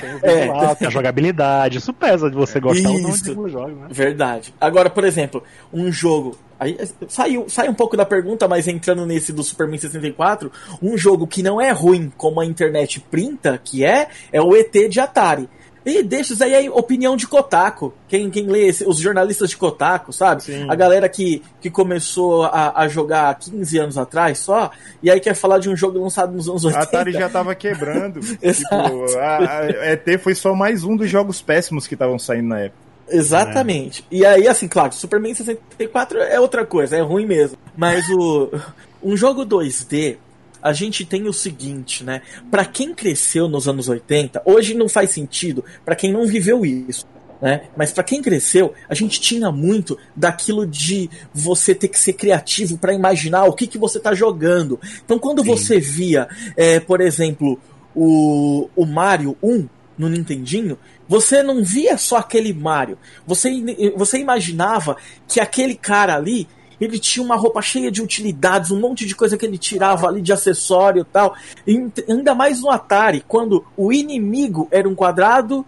Tem 0.00 0.14
o 0.14 0.18
É. 0.22 0.74
tem 0.74 0.88
a 0.88 0.90
jogabilidade, 0.90 1.78
isso 1.78 1.92
pesa 1.92 2.28
de 2.28 2.36
você 2.36 2.60
gostar 2.60 2.88
ou 2.88 3.00
não 3.00 3.10
Isso. 3.10 3.24
de 3.24 3.38
um 3.38 3.48
jogo, 3.48 3.70
né? 3.70 3.86
Verdade. 3.90 4.54
Agora, 4.60 4.90
por 4.90 5.04
exemplo, 5.04 5.42
um 5.72 5.90
jogo. 5.90 6.36
Aí, 6.58 6.78
saiu, 7.08 7.46
sai 7.48 7.68
um 7.68 7.74
pouco 7.74 7.96
da 7.96 8.04
pergunta, 8.04 8.46
mas 8.48 8.68
entrando 8.68 9.04
nesse 9.04 9.32
do 9.32 9.42
Superman 9.42 9.78
64, 9.78 10.50
um 10.82 10.96
jogo 10.96 11.26
que 11.26 11.42
não 11.42 11.60
é 11.60 11.70
ruim 11.72 12.12
como 12.16 12.40
a 12.40 12.46
internet 12.46 13.00
printa, 13.00 13.60
que 13.62 13.84
é, 13.84 14.08
é 14.32 14.40
o 14.40 14.54
ET 14.56 14.72
de 14.88 15.00
Atari. 15.00 15.48
E 15.86 16.02
deixa 16.02 16.32
isso 16.32 16.42
aí 16.42 16.66
a 16.66 16.72
opinião 16.72 17.16
de 17.16 17.26
Kotaku. 17.26 17.92
Quem, 18.08 18.30
quem 18.30 18.46
lê 18.46 18.68
esse- 18.68 18.86
os 18.88 18.98
jornalistas 18.98 19.50
de 19.50 19.56
Kotaku, 19.56 20.12
sabe? 20.12 20.42
Sim. 20.44 20.66
A 20.68 20.74
galera 20.74 21.08
que, 21.08 21.42
que 21.60 21.68
começou 21.70 22.44
a, 22.44 22.72
a 22.80 22.88
jogar 22.88 23.28
há 23.30 23.34
15 23.34 23.78
anos 23.78 23.98
atrás 23.98 24.38
só, 24.38 24.70
e 25.02 25.10
aí 25.10 25.20
quer 25.20 25.34
falar 25.34 25.58
de 25.58 25.68
um 25.68 25.76
jogo 25.76 25.98
lançado 25.98 26.32
nos 26.32 26.48
anos 26.48 26.64
A 26.64 26.68
80. 26.68 26.82
Atari 26.82 27.12
já 27.12 27.28
tava 27.28 27.54
quebrando. 27.54 28.20
Tipo, 28.24 29.18
a, 29.18 29.60
a 29.60 29.92
ET 29.92 30.18
foi 30.20 30.34
só 30.34 30.54
mais 30.54 30.84
um 30.84 30.96
dos 30.96 31.10
jogos 31.10 31.42
péssimos 31.42 31.86
que 31.86 31.94
estavam 31.94 32.18
saindo 32.18 32.48
na 32.48 32.60
época. 32.60 32.84
Exatamente. 33.06 34.04
E 34.10 34.24
aí, 34.24 34.48
assim, 34.48 34.66
claro, 34.68 34.94
Superman 34.94 35.34
64 35.34 36.18
é 36.20 36.40
outra 36.40 36.64
coisa, 36.64 36.96
é 36.96 37.00
ruim 37.00 37.26
mesmo. 37.26 37.58
Mas 37.76 38.08
o 38.08 38.50
um 39.02 39.14
jogo 39.16 39.44
2D, 39.44 40.16
a 40.64 40.72
gente 40.72 41.04
tem 41.04 41.28
o 41.28 41.32
seguinte, 41.32 42.02
né? 42.02 42.22
Pra 42.50 42.64
quem 42.64 42.94
cresceu 42.94 43.46
nos 43.46 43.68
anos 43.68 43.86
80, 43.86 44.40
hoje 44.46 44.72
não 44.72 44.88
faz 44.88 45.10
sentido 45.10 45.62
pra 45.84 45.94
quem 45.94 46.10
não 46.10 46.26
viveu 46.26 46.64
isso. 46.64 47.06
Né? 47.38 47.64
Mas 47.76 47.92
pra 47.92 48.02
quem 48.02 48.22
cresceu, 48.22 48.72
a 48.88 48.94
gente 48.94 49.20
tinha 49.20 49.52
muito 49.52 49.98
daquilo 50.16 50.66
de 50.66 51.10
você 51.34 51.74
ter 51.74 51.88
que 51.88 52.00
ser 52.00 52.14
criativo 52.14 52.78
pra 52.78 52.94
imaginar 52.94 53.44
o 53.44 53.52
que, 53.52 53.66
que 53.66 53.76
você 53.76 54.00
tá 54.00 54.14
jogando. 54.14 54.80
Então, 55.04 55.18
quando 55.18 55.44
você 55.44 55.78
via, 55.78 56.26
é, 56.56 56.80
por 56.80 57.02
exemplo, 57.02 57.60
o, 57.94 58.70
o 58.74 58.86
Mario 58.86 59.36
1 59.42 59.68
no 59.98 60.08
Nintendinho, 60.08 60.78
você 61.06 61.42
não 61.42 61.62
via 61.62 61.98
só 61.98 62.16
aquele 62.16 62.54
Mario. 62.54 62.96
Você, 63.26 63.50
você 63.94 64.18
imaginava 64.18 64.96
que 65.28 65.38
aquele 65.38 65.74
cara 65.74 66.16
ali, 66.16 66.48
ele 66.80 66.98
tinha 66.98 67.24
uma 67.24 67.36
roupa 67.36 67.60
cheia 67.62 67.90
de 67.90 68.02
utilidades, 68.02 68.70
um 68.70 68.80
monte 68.80 69.06
de 69.06 69.14
coisa 69.14 69.36
que 69.36 69.44
ele 69.46 69.58
tirava 69.58 70.06
ali 70.08 70.20
de 70.22 70.32
acessório 70.32 71.02
e 71.02 71.04
tal. 71.04 71.34
E 71.66 71.90
ainda 72.08 72.34
mais 72.34 72.60
no 72.60 72.70
Atari, 72.70 73.24
quando 73.26 73.64
o 73.76 73.92
inimigo 73.92 74.68
era 74.70 74.88
um 74.88 74.94
quadrado, 74.94 75.64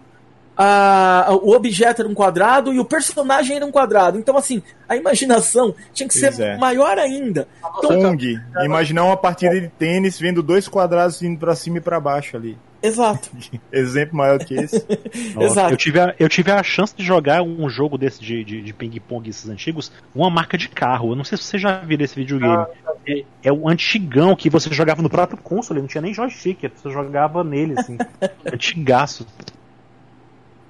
a- 0.59 1.27
o 1.41 1.51
objeto 1.55 2.01
era 2.01 2.09
um 2.09 2.15
quadrado 2.15 2.73
e 2.73 2.79
o 2.79 2.85
personagem 2.85 3.55
era 3.57 3.65
um 3.65 3.71
quadrado. 3.71 4.17
Então, 4.17 4.35
assim, 4.35 4.61
a 4.89 4.95
imaginação 4.95 5.73
tinha 5.93 6.09
que 6.09 6.19
Pois 6.19 6.35
ser 6.35 6.41
é. 6.43 6.57
maior 6.57 6.97
ainda. 6.97 7.47
Então, 7.77 8.01
Kong, 8.01 8.39
imaginar 8.63 9.03
uma 9.03 9.17
partida 9.17 9.59
de 9.59 9.67
tênis 9.67 10.19
vendo 10.19 10.41
dois 10.41 10.67
quadrados 10.67 11.21
indo 11.21 11.39
pra 11.39 11.55
cima 11.55 11.77
e 11.77 11.81
pra 11.81 11.99
baixo 11.99 12.35
ali. 12.35 12.57
Exato. 12.81 13.29
Exemplo 13.71 14.17
maior 14.17 14.39
que 14.39 14.53
esse. 14.55 14.85
Exato. 15.39 15.73
Eu 15.73 15.77
tive, 15.77 15.99
a, 15.99 16.15
eu 16.19 16.29
tive 16.29 16.51
a 16.51 16.61
chance 16.63 16.95
de 16.95 17.03
jogar 17.03 17.41
um 17.41 17.69
jogo 17.69 17.97
desse 17.97 18.21
de, 18.21 18.43
de, 18.43 18.61
de 18.61 18.73
ping-pong, 18.73 19.29
esses 19.29 19.49
antigos, 19.49 19.91
uma 20.13 20.29
marca 20.29 20.57
de 20.57 20.69
carro. 20.69 21.11
Eu 21.11 21.15
não 21.15 21.23
sei 21.23 21.37
se 21.37 21.43
você 21.43 21.57
já 21.57 21.79
viu 21.79 21.99
esse 22.01 22.15
videogame. 22.15 22.65
é, 23.07 23.23
é 23.43 23.51
o 23.51 23.67
antigão 23.67 24.35
que 24.35 24.49
você 24.49 24.73
jogava 24.73 25.01
no 25.01 25.09
próprio 25.09 25.37
console, 25.37 25.81
não 25.81 25.87
tinha 25.87 26.01
nem 26.01 26.13
joystick, 26.13 26.69
você 26.75 26.89
jogava 26.89 27.43
nele, 27.43 27.75
assim. 27.77 27.97
Antigaço. 28.51 29.25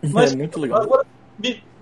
Mas 0.02 0.34
é 0.34 0.36
muito 0.36 0.60
legal. 0.60 0.82
agora, 0.82 1.06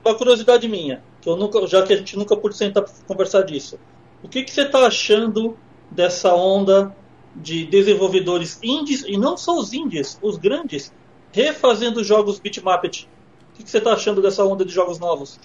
uma 0.03 0.15
curiosidade 0.15 0.67
minha, 0.67 1.01
que 1.21 1.29
eu 1.29 1.35
nunca, 1.35 1.65
já 1.67 1.83
que 1.83 1.93
a 1.93 1.97
gente 1.97 2.17
nunca 2.17 2.35
pôde 2.37 2.55
sentar 2.55 2.83
para 2.83 2.93
conversar 3.07 3.41
disso. 3.41 3.79
O 4.23 4.27
que, 4.27 4.43
que 4.43 4.51
você 4.51 4.61
está 4.61 4.85
achando 4.85 5.57
dessa 5.89 6.33
onda 6.33 6.95
de 7.35 7.65
desenvolvedores 7.65 8.59
indies, 8.63 9.03
e 9.07 9.17
não 9.17 9.37
só 9.37 9.57
os 9.57 9.73
indies, 9.73 10.17
os 10.21 10.37
grandes, 10.37 10.91
refazendo 11.31 12.03
jogos 12.03 12.39
bitmapped? 12.39 13.09
O 13.53 13.63
que 13.63 13.69
você 13.69 13.77
está 13.77 13.93
achando 13.93 14.21
dessa 14.21 14.43
onda 14.43 14.65
de 14.65 14.73
jogos 14.73 14.99
novos? 14.99 15.39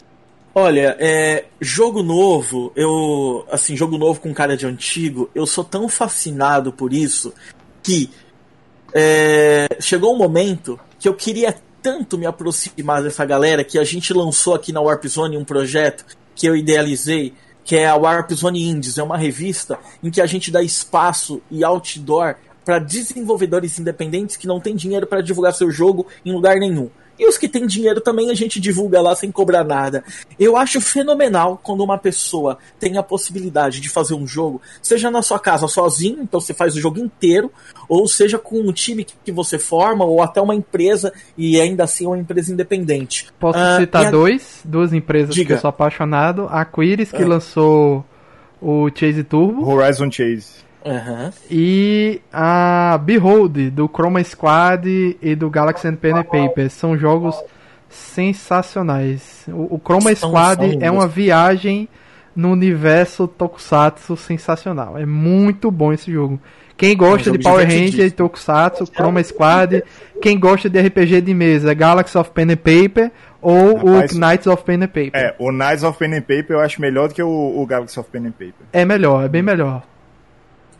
Olha, 0.55 0.97
é, 0.99 1.45
jogo 1.61 2.03
novo, 2.03 2.73
eu. 2.75 3.47
Assim, 3.51 3.77
jogo 3.77 3.97
novo 3.97 4.21
com 4.21 4.35
cara 4.35 4.57
de 4.57 4.67
antigo, 4.67 5.31
eu 5.35 5.47
sou 5.47 5.63
tão 5.63 5.89
fascinado 5.89 6.73
por 6.73 6.93
isso 6.93 7.33
que 7.83 8.11
é, 8.93 9.69
chegou 9.81 10.13
um 10.13 10.19
momento 10.19 10.79
que 10.99 11.09
eu 11.09 11.15
queria 11.15 11.55
tanto 11.81 12.19
me 12.19 12.27
aproximar 12.27 13.03
dessa 13.03 13.25
galera 13.25 13.65
que 13.65 13.79
a 13.79 13.85
gente 13.85 14.13
lançou 14.13 14.55
aqui 14.55 14.73
na 14.73 14.81
Warp 14.81 15.07
Zone 15.07 15.37
um 15.37 15.45
projeto 15.45 16.05
que 16.35 16.47
eu 16.47 16.57
idealizei, 16.57 17.33
que 17.71 17.77
é 17.77 17.87
a 17.87 17.95
Warp 17.95 18.33
Zone 18.33 18.65
Indies. 18.65 18.99
É 18.99 19.03
uma 19.05 19.17
revista 19.17 19.79
em 20.03 20.11
que 20.11 20.21
a 20.21 20.27
gente 20.27 20.51
dá 20.51 20.61
espaço 20.61 21.41
e 21.49 21.63
outdoor 21.63 22.35
para 22.65 22.81
desenvolvedores 22.81 23.79
independentes 23.79 24.37
que 24.37 24.49
não 24.49 24.59
têm 24.59 24.75
dinheiro 24.75 25.07
para 25.07 25.21
divulgar 25.21 25.55
seu 25.55 25.71
jogo 25.71 26.09
em 26.27 26.33
lugar 26.33 26.57
nenhum. 26.57 26.91
E 27.23 27.29
os 27.29 27.37
que 27.37 27.47
têm 27.47 27.67
dinheiro 27.67 28.01
também 28.01 28.31
a 28.31 28.35
gente 28.35 28.59
divulga 28.59 28.99
lá 29.03 29.15
sem 29.15 29.31
cobrar 29.31 29.63
nada. 29.63 30.03
Eu 30.39 30.57
acho 30.57 30.81
fenomenal 30.81 31.61
quando 31.63 31.85
uma 31.85 31.99
pessoa 31.99 32.57
tem 32.79 32.97
a 32.97 33.03
possibilidade 33.03 33.79
de 33.79 33.91
fazer 33.91 34.15
um 34.15 34.27
jogo, 34.27 34.63
seja 34.81 35.11
na 35.11 35.21
sua 35.21 35.39
casa 35.39 35.69
sozinho, 35.69 36.23
então 36.23 36.41
você 36.41 36.55
faz 36.55 36.75
o 36.75 36.81
jogo 36.81 36.99
inteiro, 36.99 37.53
ou 37.87 38.09
seja 38.09 38.39
com 38.39 38.59
um 38.61 38.73
time 38.73 39.05
que 39.05 39.13
que 39.23 39.31
você 39.33 39.59
forma, 39.59 40.03
ou 40.03 40.23
até 40.23 40.41
uma 40.41 40.55
empresa, 40.55 41.13
e 41.37 41.61
ainda 41.61 41.85
assim 41.85 42.07
é 42.07 42.09
uma 42.09 42.19
empresa 42.19 42.51
independente. 42.53 43.27
Posso 43.39 43.59
Ah, 43.59 43.77
citar 43.79 44.07
a- 44.07 44.11
dois, 44.11 44.61
duas 44.65 44.95
empresas 44.95 45.35
que 45.35 45.43
Diga. 45.43 45.57
eu 45.57 45.61
sou 45.61 45.69
apaixonado. 45.69 46.47
A 46.51 46.65
Quiris, 46.65 47.11
que 47.13 47.23
Ah. 47.23 47.27
lançou 47.29 48.03
o 48.63 48.89
Chase 48.95 49.23
Turbo, 49.25 49.69
Horizon 49.69 50.11
Chase. 50.11 50.70
Aham. 50.85 51.31
e 51.51 52.21
a 52.33 52.99
Behold, 53.03 53.71
do 53.71 53.89
Chroma 53.89 54.23
Squad 54.25 55.17
e 55.21 55.35
do 55.35 55.51
Galaxy 55.51 55.87
and 55.89 55.97
Pen 55.97 56.15
and 56.15 56.25
Paper. 56.25 56.71
São 56.71 56.97
jogos 56.97 57.37
sensacionais. 57.89 59.45
O, 59.49 59.75
o 59.77 59.81
Chroma 59.85 60.15
São- 60.15 60.31
Squad 60.31 60.71
são 60.73 60.79
é 60.81 60.91
uma 60.91 61.07
viagem 61.07 61.89
no 62.35 62.53
universo 62.53 63.27
Tokusatsu 63.27 64.17
sensacional. 64.17 64.97
É 64.97 65.05
muito 65.05 65.71
bom 65.71 65.93
esse 65.93 66.11
jogo. 66.13 66.41
Quem 66.77 66.97
gosta 66.97 67.25
jogo 67.25 67.39
de 67.39 67.45
Power. 67.45 67.67
Ranger 67.67 68.07
e 68.07 68.11
Tokusatsu, 68.11 68.87
Chroma 68.87 69.23
Squad. 69.23 69.83
Quem 70.23 70.39
gosta 70.39 70.71
de 70.71 70.81
RPG 70.81 71.21
de 71.21 71.35
mesa, 71.35 71.75
Galaxy 71.75 72.17
of 72.17 72.31
Pen 72.31 72.53
and 72.53 72.57
Paper 72.57 73.11
ou 73.43 73.77
Rapaz, 73.77 74.13
o 74.13 74.19
Knights 74.19 74.47
of 74.47 74.65
Pen 74.65 74.77
and 74.77 74.87
Paper. 74.89 75.11
É, 75.15 75.35
o 75.39 75.51
Knights 75.51 75.83
of 75.83 75.99
Pen 75.99 76.15
and 76.15 76.21
Paper 76.23 76.51
eu 76.51 76.61
acho 76.61 76.81
melhor 76.81 77.09
do 77.09 77.15
que 77.15 77.23
o, 77.23 77.29
o 77.61 77.67
Galaxy 77.67 77.99
of 78.01 78.09
Pen 78.11 78.27
and 78.29 78.33
Paper. 78.33 78.55
É 78.73 78.85
melhor, 78.87 79.25
é 79.25 79.29
bem 79.29 79.43
melhor. 79.43 79.83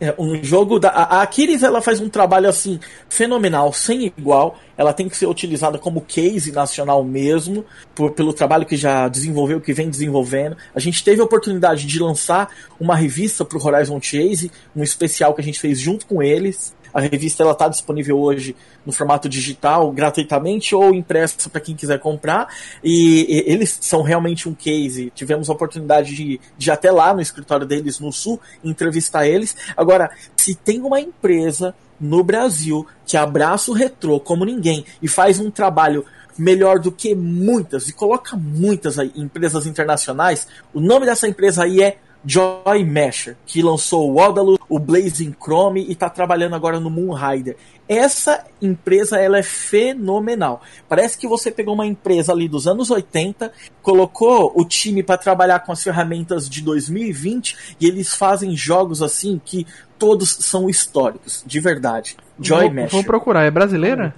É, 0.03 0.15
um 0.17 0.43
jogo 0.43 0.79
da. 0.79 0.89
A 0.89 1.21
Aquiles 1.21 1.61
ela 1.61 1.79
faz 1.79 1.99
um 1.99 2.09
trabalho 2.09 2.49
assim 2.49 2.79
fenomenal, 3.07 3.71
sem 3.71 4.07
igual. 4.17 4.57
Ela 4.75 4.93
tem 4.93 5.07
que 5.07 5.15
ser 5.15 5.27
utilizada 5.27 5.77
como 5.77 6.01
case 6.01 6.51
nacional 6.51 7.03
mesmo, 7.03 7.63
por- 7.93 8.09
pelo 8.11 8.33
trabalho 8.33 8.65
que 8.65 8.75
já 8.75 9.07
desenvolveu, 9.07 9.61
que 9.61 9.71
vem 9.73 9.91
desenvolvendo. 9.91 10.57
A 10.73 10.79
gente 10.79 11.03
teve 11.03 11.21
a 11.21 11.23
oportunidade 11.23 11.85
de 11.85 11.99
lançar 11.99 12.49
uma 12.79 12.95
revista 12.95 13.45
pro 13.45 13.63
Horizon 13.63 14.01
Chase, 14.01 14.51
um 14.75 14.81
especial 14.81 15.35
que 15.35 15.41
a 15.41 15.43
gente 15.43 15.59
fez 15.59 15.79
junto 15.79 16.07
com 16.07 16.23
eles. 16.23 16.73
A 16.93 16.99
revista 16.99 17.43
ela 17.43 17.51
está 17.51 17.67
disponível 17.67 18.19
hoje 18.19 18.55
no 18.85 18.91
formato 18.91 19.29
digital, 19.29 19.91
gratuitamente 19.91 20.75
ou 20.75 20.93
impressa 20.93 21.49
para 21.49 21.61
quem 21.61 21.75
quiser 21.75 21.99
comprar. 21.99 22.47
E, 22.83 23.25
e, 23.29 23.51
eles 23.51 23.77
são 23.81 24.01
realmente 24.01 24.47
um 24.47 24.53
case. 24.53 25.11
Tivemos 25.15 25.49
a 25.49 25.53
oportunidade 25.53 26.15
de, 26.15 26.39
de 26.57 26.71
até 26.71 26.91
lá 26.91 27.13
no 27.13 27.21
escritório 27.21 27.65
deles 27.65 27.99
no 27.99 28.11
Sul 28.11 28.39
entrevistar 28.63 29.27
eles. 29.27 29.55
Agora, 29.75 30.11
se 30.35 30.55
tem 30.55 30.81
uma 30.81 30.99
empresa 30.99 31.75
no 31.99 32.23
Brasil 32.23 32.85
que 33.05 33.15
abraça 33.15 33.69
o 33.69 33.75
retrô 33.75 34.19
como 34.19 34.43
ninguém 34.43 34.83
e 35.01 35.07
faz 35.07 35.39
um 35.39 35.51
trabalho 35.51 36.03
melhor 36.37 36.79
do 36.79 36.91
que 36.91 37.13
muitas 37.13 37.87
e 37.87 37.93
coloca 37.93 38.35
muitas 38.35 38.97
aí, 38.97 39.11
empresas 39.15 39.67
internacionais, 39.67 40.47
o 40.73 40.79
nome 40.79 41.05
dessa 41.05 41.27
empresa 41.27 41.63
aí 41.63 41.81
é 41.81 41.97
Joy 42.25 42.85
Masher, 42.85 43.35
que 43.45 43.61
lançou 43.61 44.11
o 44.11 44.19
Odalus, 44.19 44.59
o 44.69 44.79
Blazing 44.79 45.35
Chrome 45.41 45.85
e 45.87 45.93
está 45.93 46.09
trabalhando 46.09 46.55
agora 46.55 46.79
no 46.79 46.89
Moon 46.89 47.13
Rider. 47.13 47.57
Essa 47.89 48.45
empresa 48.61 49.17
ela 49.19 49.37
é 49.37 49.43
fenomenal. 49.43 50.61
Parece 50.87 51.17
que 51.17 51.27
você 51.27 51.51
pegou 51.51 51.73
uma 51.73 51.85
empresa 51.85 52.31
ali 52.31 52.47
dos 52.47 52.67
anos 52.67 52.89
80, 52.89 53.51
colocou 53.81 54.53
o 54.55 54.63
time 54.63 55.03
para 55.03 55.17
trabalhar 55.17 55.59
com 55.59 55.71
as 55.71 55.83
ferramentas 55.83 56.47
de 56.47 56.61
2020 56.61 57.75
e 57.79 57.87
eles 57.87 58.13
fazem 58.13 58.55
jogos 58.55 59.01
assim 59.01 59.41
que 59.43 59.65
todos 59.97 60.29
são 60.39 60.69
históricos, 60.69 61.43
de 61.45 61.59
verdade. 61.59 62.15
Joy 62.39 62.65
vou, 62.65 62.73
Masher. 62.73 62.91
Vou 62.91 63.03
procurar, 63.03 63.43
é 63.43 63.51
brasileira? 63.51 64.15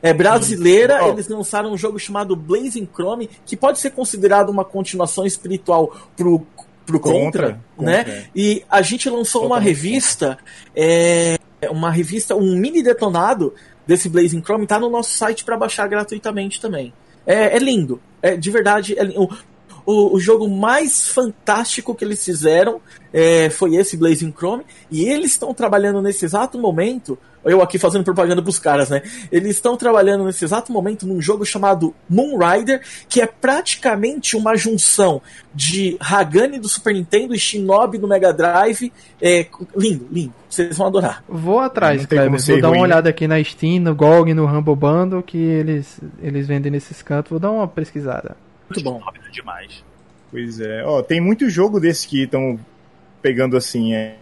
É 0.00 0.14
brasileira, 0.14 1.04
oh. 1.04 1.08
eles 1.08 1.28
lançaram 1.28 1.72
um 1.72 1.76
jogo 1.76 1.98
chamado 1.98 2.36
Blazing 2.36 2.88
Chrome, 2.94 3.28
que 3.44 3.56
pode 3.56 3.80
ser 3.80 3.90
considerado 3.90 4.48
uma 4.48 4.64
continuação 4.64 5.26
espiritual 5.26 5.92
pro 6.16 6.46
pro 6.88 6.98
Contra, 6.98 7.60
Contra 7.76 7.92
né? 7.92 8.04
Contra. 8.04 8.24
E 8.34 8.64
a 8.70 8.80
gente 8.80 9.10
lançou 9.10 9.44
uma 9.44 9.60
revista, 9.60 10.38
é, 10.74 11.36
uma 11.70 11.90
revista, 11.90 12.34
um 12.34 12.56
mini 12.56 12.82
detonado 12.82 13.54
desse 13.86 14.08
Blazing 14.08 14.42
Chrome, 14.42 14.66
tá 14.66 14.80
no 14.80 14.88
nosso 14.88 15.10
site 15.10 15.44
para 15.44 15.56
baixar 15.56 15.86
gratuitamente 15.86 16.60
também. 16.60 16.92
É, 17.26 17.56
é, 17.56 17.58
lindo, 17.58 18.00
é 18.22 18.36
de 18.36 18.50
verdade. 18.50 18.98
É, 18.98 19.04
o, 19.90 20.16
o, 20.16 20.20
jogo 20.20 20.46
mais 20.46 21.08
fantástico 21.08 21.94
que 21.94 22.04
eles 22.04 22.22
fizeram 22.22 22.78
é, 23.10 23.48
foi 23.48 23.74
esse 23.74 23.96
Blazing 23.96 24.34
Chrome, 24.36 24.62
e 24.90 25.08
eles 25.08 25.30
estão 25.30 25.54
trabalhando 25.54 26.02
nesse 26.02 26.26
exato 26.26 26.58
momento 26.58 27.18
eu 27.42 27.62
aqui 27.62 27.78
fazendo 27.78 28.04
propaganda 28.04 28.42
pros 28.42 28.58
caras, 28.58 28.90
né? 28.90 29.00
Eles 29.32 29.52
estão 29.52 29.76
trabalhando 29.76 30.24
nesse 30.24 30.44
exato 30.44 30.70
momento 30.70 31.06
num 31.06 31.22
jogo 31.22 31.46
chamado 31.46 31.94
Moonrider, 32.10 32.82
que 33.08 33.22
é 33.22 33.26
praticamente 33.26 34.36
uma 34.36 34.54
junção 34.56 35.22
de 35.54 35.96
Hagane 35.98 36.58
do 36.58 36.68
Super 36.68 36.92
Nintendo 36.92 37.34
e 37.34 37.38
Shinobi 37.38 37.96
do 37.96 38.08
Mega 38.08 38.34
Drive. 38.34 38.92
É, 39.22 39.46
lindo, 39.74 40.06
lindo. 40.10 40.34
Vocês 40.50 40.76
vão 40.76 40.88
adorar. 40.88 41.24
Vou 41.26 41.60
atrás, 41.60 42.04
Kleber. 42.04 42.38
Vou 42.38 42.60
dar 42.60 42.70
uma 42.70 42.82
olhada 42.82 43.08
aqui 43.08 43.26
na 43.26 43.42
Steam, 43.42 43.80
no 43.80 43.94
GOG, 43.94 44.34
no 44.34 44.44
Rumble 44.44 44.76
Bundle, 44.76 45.22
que 45.22 45.38
eles, 45.38 46.00
eles 46.20 46.46
vendem 46.46 46.72
nesses 46.72 47.00
cantos. 47.00 47.30
Vou 47.30 47.40
dar 47.40 47.52
uma 47.52 47.68
pesquisada. 47.68 48.36
Muito 48.68 48.82
bom. 48.82 49.00
demais. 49.32 49.84
Pois 50.30 50.60
é. 50.60 50.84
Ó, 50.84 51.02
tem 51.02 51.20
muito 51.20 51.48
jogo 51.48 51.80
desse 51.80 52.06
que 52.06 52.24
estão 52.24 52.58
pegando 53.22 53.56
assim, 53.56 53.94
é. 53.94 54.16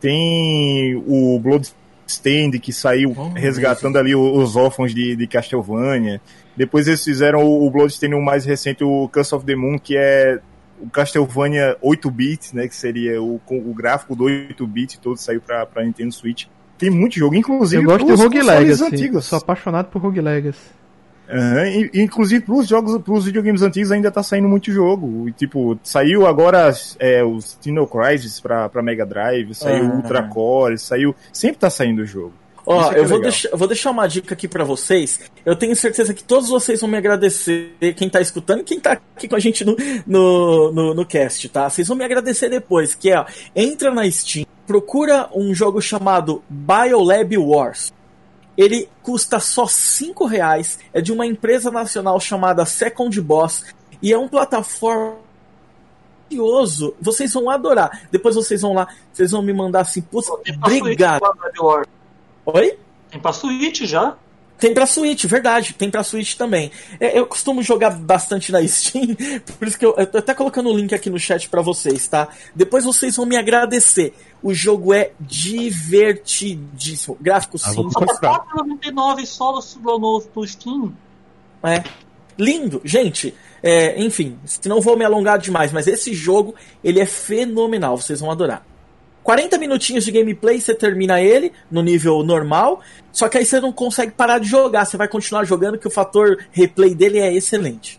Tem 0.00 0.96
o 1.06 1.38
Blood 1.38 1.72
Stand, 2.06 2.58
que 2.60 2.72
saiu 2.72 3.14
oh, 3.16 3.28
resgatando 3.28 3.96
ali 3.98 4.14
os 4.14 4.56
órfãos 4.56 4.92
de, 4.92 5.14
de 5.14 5.26
Castlevania. 5.26 6.20
Depois 6.56 6.88
eles 6.88 7.02
fizeram 7.04 7.44
o, 7.44 7.66
o 7.66 7.70
Bloodstained, 7.70 8.16
o 8.16 8.22
mais 8.22 8.44
recente, 8.44 8.82
o 8.82 9.08
Curse 9.08 9.34
of 9.34 9.46
the 9.46 9.54
Moon, 9.54 9.78
que 9.78 9.96
é 9.96 10.40
o 10.80 10.90
Castlevania 10.90 11.76
8-bit, 11.82 12.54
né, 12.54 12.68
que 12.68 12.74
seria 12.74 13.22
o, 13.22 13.40
o 13.48 13.74
gráfico 13.74 14.14
do 14.14 14.24
8-bit 14.24 15.00
todo 15.00 15.16
saiu 15.16 15.40
pra, 15.40 15.64
pra 15.64 15.84
Nintendo 15.84 16.12
Switch. 16.12 16.46
Tem 16.76 16.90
muito 16.90 17.16
jogo, 17.16 17.34
inclusive 17.34 17.82
Eu 17.82 17.86
gosto 17.86 18.06
de 18.06 18.12
Rogue 18.12 18.42
Legacy, 18.42 18.84
antigos. 18.84 19.24
sou 19.26 19.38
apaixonado 19.38 19.86
por 19.86 20.02
Rogue 20.02 20.20
Legacy. 20.20 20.58
Uhum, 21.28 21.88
inclusive 21.94 22.44
pros 22.44 22.68
jogos, 22.68 23.00
pros 23.02 23.24
videogames 23.24 23.62
antigos 23.62 23.90
ainda 23.90 24.10
tá 24.10 24.22
saindo 24.22 24.48
muito 24.48 24.70
jogo. 24.70 25.30
Tipo, 25.32 25.78
saiu 25.82 26.26
agora 26.26 26.72
é, 26.98 27.22
o 27.24 27.38
Tino 27.60 27.86
Crisis 27.86 28.40
pra, 28.40 28.68
pra 28.68 28.82
Mega 28.82 29.06
Drive, 29.06 29.54
saiu 29.54 29.84
uhum. 29.84 29.96
Ultra 29.96 30.22
Core, 30.24 30.78
saiu. 30.78 31.14
Sempre 31.32 31.58
tá 31.58 31.70
saindo 31.70 32.02
o 32.02 32.06
jogo. 32.06 32.32
Ó, 32.66 32.92
é 32.92 32.98
eu 32.98 33.06
vou, 33.06 33.20
deixar, 33.20 33.48
eu 33.50 33.58
vou 33.58 33.68
deixar 33.68 33.90
uma 33.90 34.06
dica 34.06 34.34
aqui 34.34 34.48
para 34.48 34.64
vocês. 34.64 35.20
Eu 35.44 35.54
tenho 35.54 35.76
certeza 35.76 36.14
que 36.14 36.24
todos 36.24 36.48
vocês 36.48 36.80
vão 36.80 36.88
me 36.88 36.96
agradecer, 36.96 37.74
quem 37.96 38.08
tá 38.08 38.20
escutando 38.20 38.60
e 38.60 38.64
quem 38.64 38.80
tá 38.80 38.92
aqui 38.92 39.28
com 39.28 39.36
a 39.36 39.40
gente 39.40 39.64
no, 39.64 39.76
no, 40.06 40.72
no, 40.72 40.94
no 40.94 41.06
cast, 41.06 41.46
tá? 41.50 41.68
Vocês 41.68 41.86
vão 41.86 41.96
me 41.96 42.04
agradecer 42.04 42.48
depois, 42.48 42.94
que 42.94 43.10
é, 43.10 43.18
ó, 43.18 43.26
entra 43.54 43.92
na 43.92 44.10
Steam, 44.10 44.46
procura 44.66 45.28
um 45.34 45.54
jogo 45.54 45.80
chamado 45.80 46.42
Biolab 46.48 47.36
Wars 47.36 47.92
ele 48.56 48.88
custa 49.02 49.40
só 49.40 49.66
5 49.66 50.24
reais, 50.26 50.78
é 50.92 51.00
de 51.00 51.12
uma 51.12 51.26
empresa 51.26 51.70
nacional 51.70 52.18
chamada 52.20 52.64
Second 52.64 53.20
Boss 53.20 53.64
e 54.00 54.12
é 54.12 54.18
um 54.18 54.28
plataforma 54.28 55.16
maravilhoso. 56.24 56.94
Vocês 57.00 57.32
vão 57.32 57.48
adorar. 57.50 58.08
Depois 58.10 58.34
vocês 58.34 58.62
vão 58.62 58.74
lá, 58.74 58.88
vocês 59.12 59.30
vão 59.30 59.42
me 59.42 59.52
mandar 59.52 59.80
assim, 59.80 60.02
putz, 60.02 60.28
obrigado. 60.28 61.22
Oi? 62.46 62.78
Tem 63.10 63.20
pra 63.20 63.32
Switch 63.32 63.82
já? 63.82 64.16
Tem 64.58 64.72
pra 64.72 64.86
Switch, 64.86 65.24
verdade, 65.24 65.74
tem 65.74 65.90
pra 65.90 66.04
Switch 66.04 66.34
também. 66.36 66.70
É, 67.00 67.18
eu 67.18 67.26
costumo 67.26 67.62
jogar 67.62 67.90
bastante 67.90 68.52
na 68.52 68.62
Steam, 68.68 69.16
por 69.58 69.68
isso 69.68 69.78
que 69.78 69.84
eu, 69.84 69.94
eu 69.96 70.06
tô 70.06 70.18
até 70.18 70.32
colocando 70.32 70.70
o 70.70 70.76
link 70.76 70.94
aqui 70.94 71.10
no 71.10 71.18
chat 71.18 71.48
para 71.48 71.60
vocês, 71.60 72.06
tá? 72.06 72.28
Depois 72.54 72.84
vocês 72.84 73.16
vão 73.16 73.26
me 73.26 73.36
agradecer. 73.36 74.14
O 74.42 74.54
jogo 74.54 74.92
é 74.92 75.12
divertidíssimo. 75.20 77.16
Gráfico 77.20 77.56
ah, 77.56 77.70
simples. 77.70 77.94
Só 78.20 78.44
99 78.56 79.26
só 79.26 79.60
no, 79.80 80.22
no 80.34 80.46
Steam. 80.46 80.94
É. 81.62 81.82
Lindo, 82.38 82.80
gente. 82.84 83.34
É, 83.62 83.98
enfim, 84.02 84.38
se 84.44 84.68
não 84.68 84.80
vou 84.80 84.96
me 84.96 85.04
alongar 85.04 85.38
demais, 85.38 85.72
mas 85.72 85.86
esse 85.86 86.12
jogo 86.12 86.54
ele 86.82 87.00
é 87.00 87.06
fenomenal, 87.06 87.96
vocês 87.96 88.20
vão 88.20 88.30
adorar. 88.30 88.62
40 89.24 89.58
minutinhos 89.58 90.04
de 90.04 90.12
gameplay, 90.12 90.60
você 90.60 90.74
termina 90.74 91.20
ele 91.20 91.50
no 91.70 91.82
nível 91.82 92.22
normal. 92.22 92.82
Só 93.10 93.28
que 93.28 93.38
aí 93.38 93.44
você 93.44 93.58
não 93.58 93.72
consegue 93.72 94.12
parar 94.12 94.38
de 94.38 94.46
jogar. 94.46 94.84
Você 94.84 94.98
vai 94.98 95.08
continuar 95.08 95.44
jogando, 95.44 95.78
que 95.78 95.88
o 95.88 95.90
fator 95.90 96.44
replay 96.52 96.94
dele 96.94 97.18
é 97.18 97.32
excelente. 97.32 97.98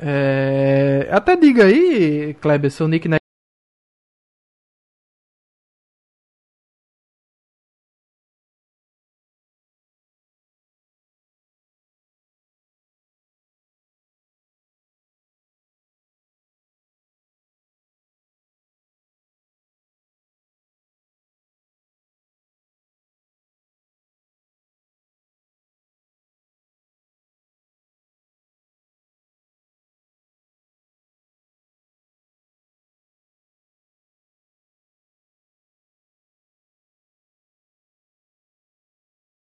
É... 0.00 1.06
Até 1.10 1.36
diga 1.36 1.66
aí, 1.66 2.34
Kleber, 2.40 2.70
seu 2.70 2.88
nick 2.88 3.06
na 3.06 3.18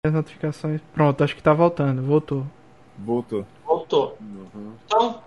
as 0.07 0.13
notificações. 0.13 0.81
Pronto, 0.93 1.23
acho 1.23 1.35
que 1.35 1.43
tá 1.43 1.53
voltando. 1.53 2.01
Voltou. 2.01 2.45
Voltou. 2.97 3.45
Voltou. 3.65 4.17
Uhum. 4.21 4.73
Então. 4.85 5.21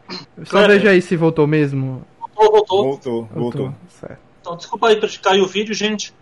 Só 0.45 0.67
veja 0.67 0.91
aí 0.91 1.03
se 1.03 1.17
voltou 1.17 1.47
mesmo. 1.47 2.05
Voltou, 2.19 2.51
voltou. 2.51 2.85
Voltou, 2.85 3.13
voltou. 3.25 3.43
voltou. 3.43 3.75
Certo. 3.89 4.21
Então, 4.41 4.57
desculpa 4.57 4.89
aí 4.89 4.97
pra 4.97 5.09
cair 5.23 5.43
o 5.43 5.47
vídeo, 5.47 5.75
gente. 5.75 6.15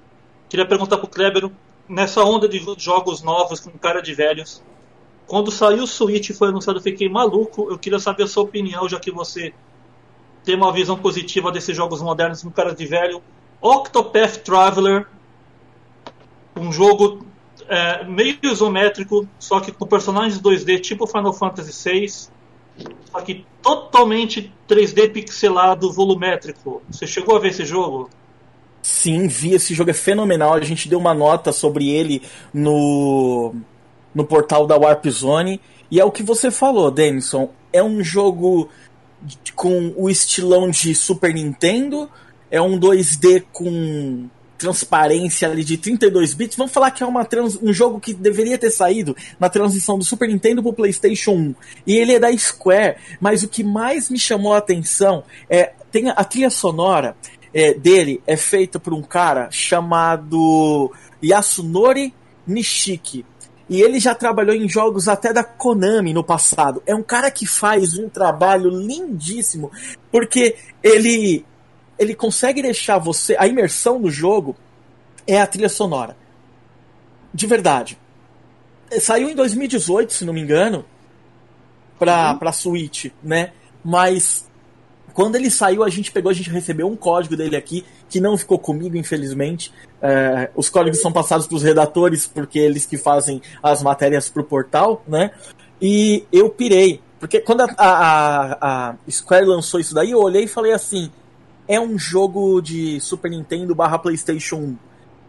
Queria 0.48 0.66
perguntar 0.66 0.98
pro 0.98 1.08
Kleber, 1.08 1.50
nessa 1.88 2.24
onda 2.24 2.48
de 2.48 2.60
jogos 2.78 3.22
novos 3.22 3.60
com 3.60 3.70
cara 3.72 4.00
de 4.00 4.14
velhos, 4.14 4.62
quando 5.26 5.50
saiu 5.50 5.82
o 5.82 5.86
Switch 5.86 6.30
e 6.30 6.34
foi 6.34 6.48
anunciado, 6.48 6.78
eu 6.78 6.82
fiquei 6.82 7.08
maluco. 7.08 7.68
Eu 7.70 7.78
queria 7.78 7.98
saber 7.98 8.24
a 8.24 8.26
sua 8.28 8.44
opinião, 8.44 8.88
já 8.88 8.98
que 9.00 9.10
você 9.10 9.52
tem 10.44 10.54
uma 10.54 10.72
visão 10.72 10.96
positiva 10.96 11.50
desses 11.50 11.76
jogos 11.76 12.00
modernos 12.00 12.42
com 12.42 12.50
cara 12.50 12.74
de 12.74 12.86
velho. 12.86 13.20
Octopath 13.60 14.42
Traveler, 14.44 15.06
um 16.56 16.70
jogo 16.70 17.26
é, 17.68 18.04
meio 18.04 18.38
isométrico, 18.42 19.28
só 19.38 19.60
que 19.60 19.72
com 19.72 19.86
personagens 19.86 20.40
2D 20.40 20.80
tipo 20.80 21.06
Final 21.06 21.32
Fantasy 21.32 21.90
VI, 21.90 22.08
só 23.10 23.20
que 23.20 23.44
totalmente 23.62 24.52
3D 24.68 25.12
pixelado, 25.12 25.92
volumétrico. 25.92 26.82
Você 26.90 27.06
chegou 27.06 27.36
a 27.36 27.38
ver 27.38 27.48
esse 27.48 27.64
jogo? 27.64 28.10
Sim, 28.82 29.26
vi. 29.26 29.54
Esse 29.54 29.74
jogo 29.74 29.90
é 29.90 29.94
fenomenal. 29.94 30.54
A 30.54 30.60
gente 30.60 30.88
deu 30.88 30.98
uma 30.98 31.14
nota 31.14 31.52
sobre 31.52 31.90
ele 31.90 32.22
no, 32.52 33.54
no 34.14 34.24
portal 34.24 34.66
da 34.66 34.76
Warp 34.76 35.06
Zone. 35.06 35.60
E 35.90 35.98
é 35.98 36.04
o 36.04 36.10
que 36.12 36.22
você 36.22 36.50
falou, 36.50 36.90
Denison. 36.90 37.50
É 37.72 37.82
um 37.82 38.02
jogo 38.04 38.68
com 39.54 39.92
o 39.96 40.08
estilão 40.08 40.70
de 40.70 40.94
Super 40.94 41.34
Nintendo. 41.34 42.08
É 42.50 42.60
um 42.60 42.78
2D 42.78 43.44
com 43.52 44.28
transparência 44.56 45.48
ali 45.48 45.62
de 45.62 45.76
32 45.76 46.34
bits, 46.34 46.56
vamos 46.56 46.72
falar 46.72 46.90
que 46.90 47.02
é 47.02 47.06
uma 47.06 47.24
trans, 47.24 47.58
um 47.62 47.72
jogo 47.72 48.00
que 48.00 48.12
deveria 48.12 48.58
ter 48.58 48.70
saído 48.70 49.16
na 49.38 49.48
transição 49.48 49.98
do 49.98 50.04
Super 50.04 50.28
Nintendo 50.28 50.62
pro 50.62 50.72
PlayStation 50.72 51.32
1. 51.32 51.54
E 51.86 51.96
ele 51.96 52.14
é 52.14 52.18
da 52.18 52.36
Square, 52.36 52.96
mas 53.20 53.42
o 53.42 53.48
que 53.48 53.62
mais 53.62 54.10
me 54.10 54.18
chamou 54.18 54.54
a 54.54 54.58
atenção 54.58 55.24
é 55.48 55.72
tem 55.90 56.10
a 56.10 56.24
trilha 56.24 56.50
sonora 56.50 57.16
é, 57.54 57.72
dele 57.72 58.20
é 58.26 58.36
feita 58.36 58.78
por 58.78 58.92
um 58.92 59.02
cara 59.02 59.48
chamado 59.50 60.92
Yasunori 61.24 62.12
Nishiki. 62.46 63.24
E 63.68 63.80
ele 63.80 63.98
já 63.98 64.14
trabalhou 64.14 64.54
em 64.54 64.68
jogos 64.68 65.08
até 65.08 65.32
da 65.32 65.42
Konami 65.42 66.12
no 66.12 66.22
passado. 66.22 66.82
É 66.86 66.94
um 66.94 67.02
cara 67.02 67.30
que 67.30 67.46
faz 67.46 67.98
um 67.98 68.08
trabalho 68.08 68.70
lindíssimo, 68.70 69.72
porque 70.12 70.54
ele 70.82 71.44
ele 71.98 72.14
consegue 72.14 72.62
deixar 72.62 72.98
você 72.98 73.36
a 73.38 73.46
imersão 73.46 73.98
no 73.98 74.10
jogo 74.10 74.56
é 75.26 75.40
a 75.40 75.46
trilha 75.46 75.68
sonora. 75.68 76.16
De 77.32 77.46
verdade. 77.46 77.98
Saiu 79.00 79.28
em 79.28 79.34
2018, 79.34 80.12
se 80.12 80.24
não 80.24 80.32
me 80.32 80.40
engano, 80.40 80.84
pra, 81.98 82.32
uhum. 82.32 82.38
pra 82.38 82.52
Switch, 82.52 83.06
né? 83.22 83.52
Mas 83.84 84.46
quando 85.12 85.36
ele 85.36 85.50
saiu, 85.50 85.82
a 85.82 85.88
gente 85.88 86.12
pegou, 86.12 86.30
a 86.30 86.34
gente 86.34 86.50
recebeu 86.50 86.86
um 86.86 86.94
código 86.94 87.36
dele 87.36 87.56
aqui, 87.56 87.84
que 88.08 88.20
não 88.20 88.36
ficou 88.36 88.58
comigo, 88.58 88.96
infelizmente. 88.96 89.72
É, 90.00 90.50
os 90.54 90.68
códigos 90.68 91.00
são 91.00 91.10
passados 91.10 91.46
para 91.46 91.56
os 91.56 91.62
redatores, 91.62 92.26
porque 92.26 92.58
eles 92.58 92.84
que 92.84 92.98
fazem 92.98 93.40
as 93.62 93.82
matérias 93.82 94.28
pro 94.28 94.44
portal, 94.44 95.02
né? 95.08 95.30
E 95.80 96.24
eu 96.30 96.50
pirei. 96.50 97.00
Porque 97.18 97.40
quando 97.40 97.62
a, 97.62 97.74
a, 97.78 98.90
a 98.90 98.94
Square 99.10 99.46
lançou 99.46 99.80
isso 99.80 99.94
daí, 99.94 100.10
eu 100.10 100.20
olhei 100.20 100.44
e 100.44 100.48
falei 100.48 100.72
assim: 100.72 101.10
é 101.68 101.80
um 101.80 101.98
jogo 101.98 102.60
de 102.60 103.00
Super 103.00 103.30
Nintendo 103.30 103.74
barra 103.74 103.98
PlayStation 103.98 104.56
1. 104.56 104.76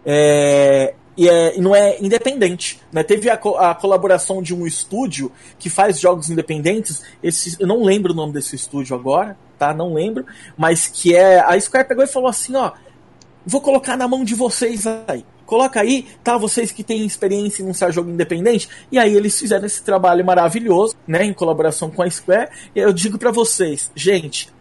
É, 0.06 0.94
e, 1.18 1.28
é, 1.28 1.58
não 1.60 1.76
é 1.76 1.98
independente. 2.00 2.80
Né? 2.92 3.04
Teve 3.04 3.30
a, 3.30 3.34
a, 3.34 3.76
colaboração 3.76 4.42
de 4.42 4.54
um 4.54 4.68
estúdio 4.68 5.32
que 5.58 5.70
faz 5.70 6.00
jogos 6.00 6.30
independentes. 6.30 7.02
Esse, 7.24 7.58
eu 7.60 7.68
não 7.68 7.84
lembro 7.84 8.14
o 8.14 8.16
nome 8.16 8.34
desse 8.34 8.56
estúdio 8.56 8.96
agora, 8.96 9.36
tá? 9.58 9.74
Não 9.74 9.94
lembro. 9.94 10.26
Mas 10.56 10.88
que 10.88 11.16
é. 11.16 11.40
A 11.40 11.60
Square 11.60 11.88
pegou 11.88 12.04
e 12.04 12.08
falou 12.08 12.30
assim: 12.30 12.56
ó, 12.56 12.72
vou 13.44 13.60
colocar 13.60 13.98
na 13.98 14.08
mão 14.08 14.24
de 14.24 14.36
vocês 14.36 14.86
aí. 15.08 15.26
Coloca 15.48 15.80
aí, 15.80 16.06
tá? 16.24 16.38
Vocês 16.38 16.72
que 16.72 16.84
têm 16.84 17.06
experiência 17.06 17.64
em 17.64 17.66
lançar 17.66 17.90
jogo 17.90 18.12
independente. 18.12 18.70
E 18.92 19.00
aí 19.00 19.16
eles 19.16 19.40
fizeram 19.40 19.66
esse 19.66 19.82
trabalho 19.82 20.24
maravilhoso, 20.24 20.96
né? 21.08 21.24
Em 21.24 21.34
colaboração 21.34 21.90
com 21.90 22.04
a 22.04 22.10
Square. 22.10 22.50
Eu 22.76 22.94
digo 22.94 23.18
para 23.18 23.32
vocês, 23.32 23.90
gente, 23.96 24.54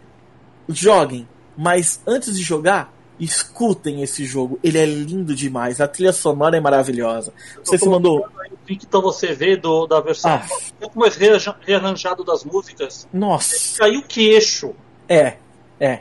joguem. 0.67 1.27
Mas 1.57 1.99
antes 2.05 2.37
de 2.37 2.43
jogar, 2.43 2.93
escutem 3.19 4.03
esse 4.03 4.25
jogo. 4.25 4.59
Ele 4.63 4.77
é 4.77 4.85
lindo 4.85 5.35
demais. 5.35 5.81
A 5.81 5.87
trilha 5.87 6.13
sonora 6.13 6.57
é 6.57 6.59
maravilhosa. 6.59 7.33
Você 7.63 7.77
se 7.77 7.89
mandou. 7.89 8.25
Então 8.69 9.01
você 9.01 9.33
vê 9.33 9.55
do, 9.55 9.87
da 9.87 9.99
versão 9.99 10.31
ah. 10.31 10.45
um 10.45 10.79
pouco 10.79 10.99
mais 10.99 11.15
rearranjado 11.15 12.23
das 12.23 12.43
músicas. 12.43 13.07
Nossa. 13.11 13.77
Caiu 13.77 14.01
o 14.01 14.03
queixo. 14.03 14.75
É, 15.09 15.37
é. 15.79 15.99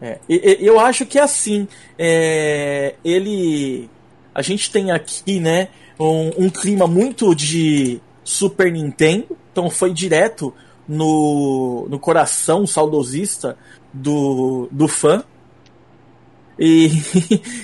é. 0.00 0.18
E, 0.28 0.58
e, 0.60 0.66
eu 0.66 0.80
acho 0.80 1.06
que 1.06 1.18
é 1.18 1.22
assim. 1.22 1.68
É, 1.98 2.94
ele. 3.04 3.88
A 4.34 4.42
gente 4.42 4.70
tem 4.70 4.90
aqui, 4.90 5.40
né, 5.40 5.68
um, 5.98 6.46
um 6.46 6.50
clima 6.50 6.86
muito 6.86 7.34
de 7.34 8.00
Super 8.24 8.72
Nintendo. 8.72 9.36
Então 9.52 9.70
foi 9.70 9.92
direto 9.92 10.52
no, 10.88 11.86
no 11.88 11.98
coração 11.98 12.66
saudosista 12.66 13.56
do, 13.96 14.68
do 14.70 14.86
fã. 14.86 15.24
E 16.58 16.88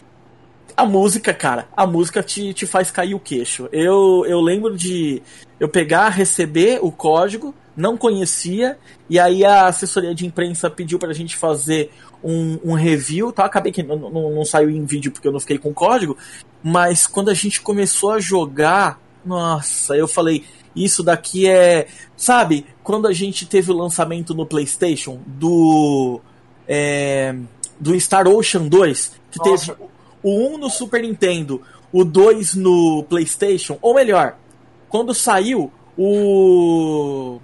a 0.76 0.84
música, 0.84 1.32
cara, 1.32 1.68
a 1.76 1.86
música 1.86 2.22
te, 2.22 2.52
te 2.52 2.66
faz 2.66 2.90
cair 2.90 3.14
o 3.14 3.20
queixo. 3.20 3.68
Eu, 3.72 4.24
eu 4.26 4.40
lembro 4.40 4.76
de 4.76 5.22
eu 5.60 5.68
pegar, 5.68 6.08
receber 6.08 6.78
o 6.82 6.90
código, 6.90 7.54
não 7.76 7.96
conhecia, 7.96 8.78
e 9.08 9.18
aí 9.18 9.44
a 9.44 9.66
assessoria 9.66 10.14
de 10.14 10.26
imprensa 10.26 10.70
pediu 10.70 10.98
pra 10.98 11.12
gente 11.12 11.36
fazer 11.36 11.90
um, 12.22 12.58
um 12.64 12.74
review, 12.74 13.32
tá? 13.32 13.44
Acabei 13.44 13.72
que 13.72 13.82
não, 13.82 13.96
não, 13.96 14.30
não 14.30 14.44
saiu 14.44 14.70
em 14.70 14.84
vídeo 14.84 15.10
porque 15.10 15.26
eu 15.26 15.32
não 15.32 15.40
fiquei 15.40 15.58
com 15.58 15.70
o 15.70 15.74
código, 15.74 16.16
mas 16.62 17.06
quando 17.06 17.30
a 17.30 17.34
gente 17.34 17.60
começou 17.60 18.12
a 18.12 18.20
jogar, 18.20 19.00
nossa, 19.24 19.96
eu 19.96 20.06
falei, 20.06 20.44
isso 20.74 21.02
daqui 21.02 21.48
é. 21.48 21.86
Sabe, 22.16 22.66
quando 22.82 23.06
a 23.06 23.12
gente 23.12 23.46
teve 23.46 23.70
o 23.70 23.76
lançamento 23.76 24.34
no 24.34 24.46
PlayStation 24.46 25.20
do. 25.26 26.20
É, 26.66 27.34
do 27.78 27.98
Star 27.98 28.28
Ocean 28.28 28.68
2, 28.68 29.12
que 29.30 29.38
Nossa. 29.38 29.74
teve 29.74 29.88
o 30.22 30.54
1 30.54 30.58
no 30.58 30.70
Super 30.70 31.02
Nintendo, 31.02 31.60
o 31.92 32.04
2 32.04 32.54
no 32.54 33.04
PlayStation, 33.08 33.76
ou 33.82 33.94
melhor, 33.94 34.36
quando 34.88 35.12
saiu 35.12 35.72
o. 35.96 37.40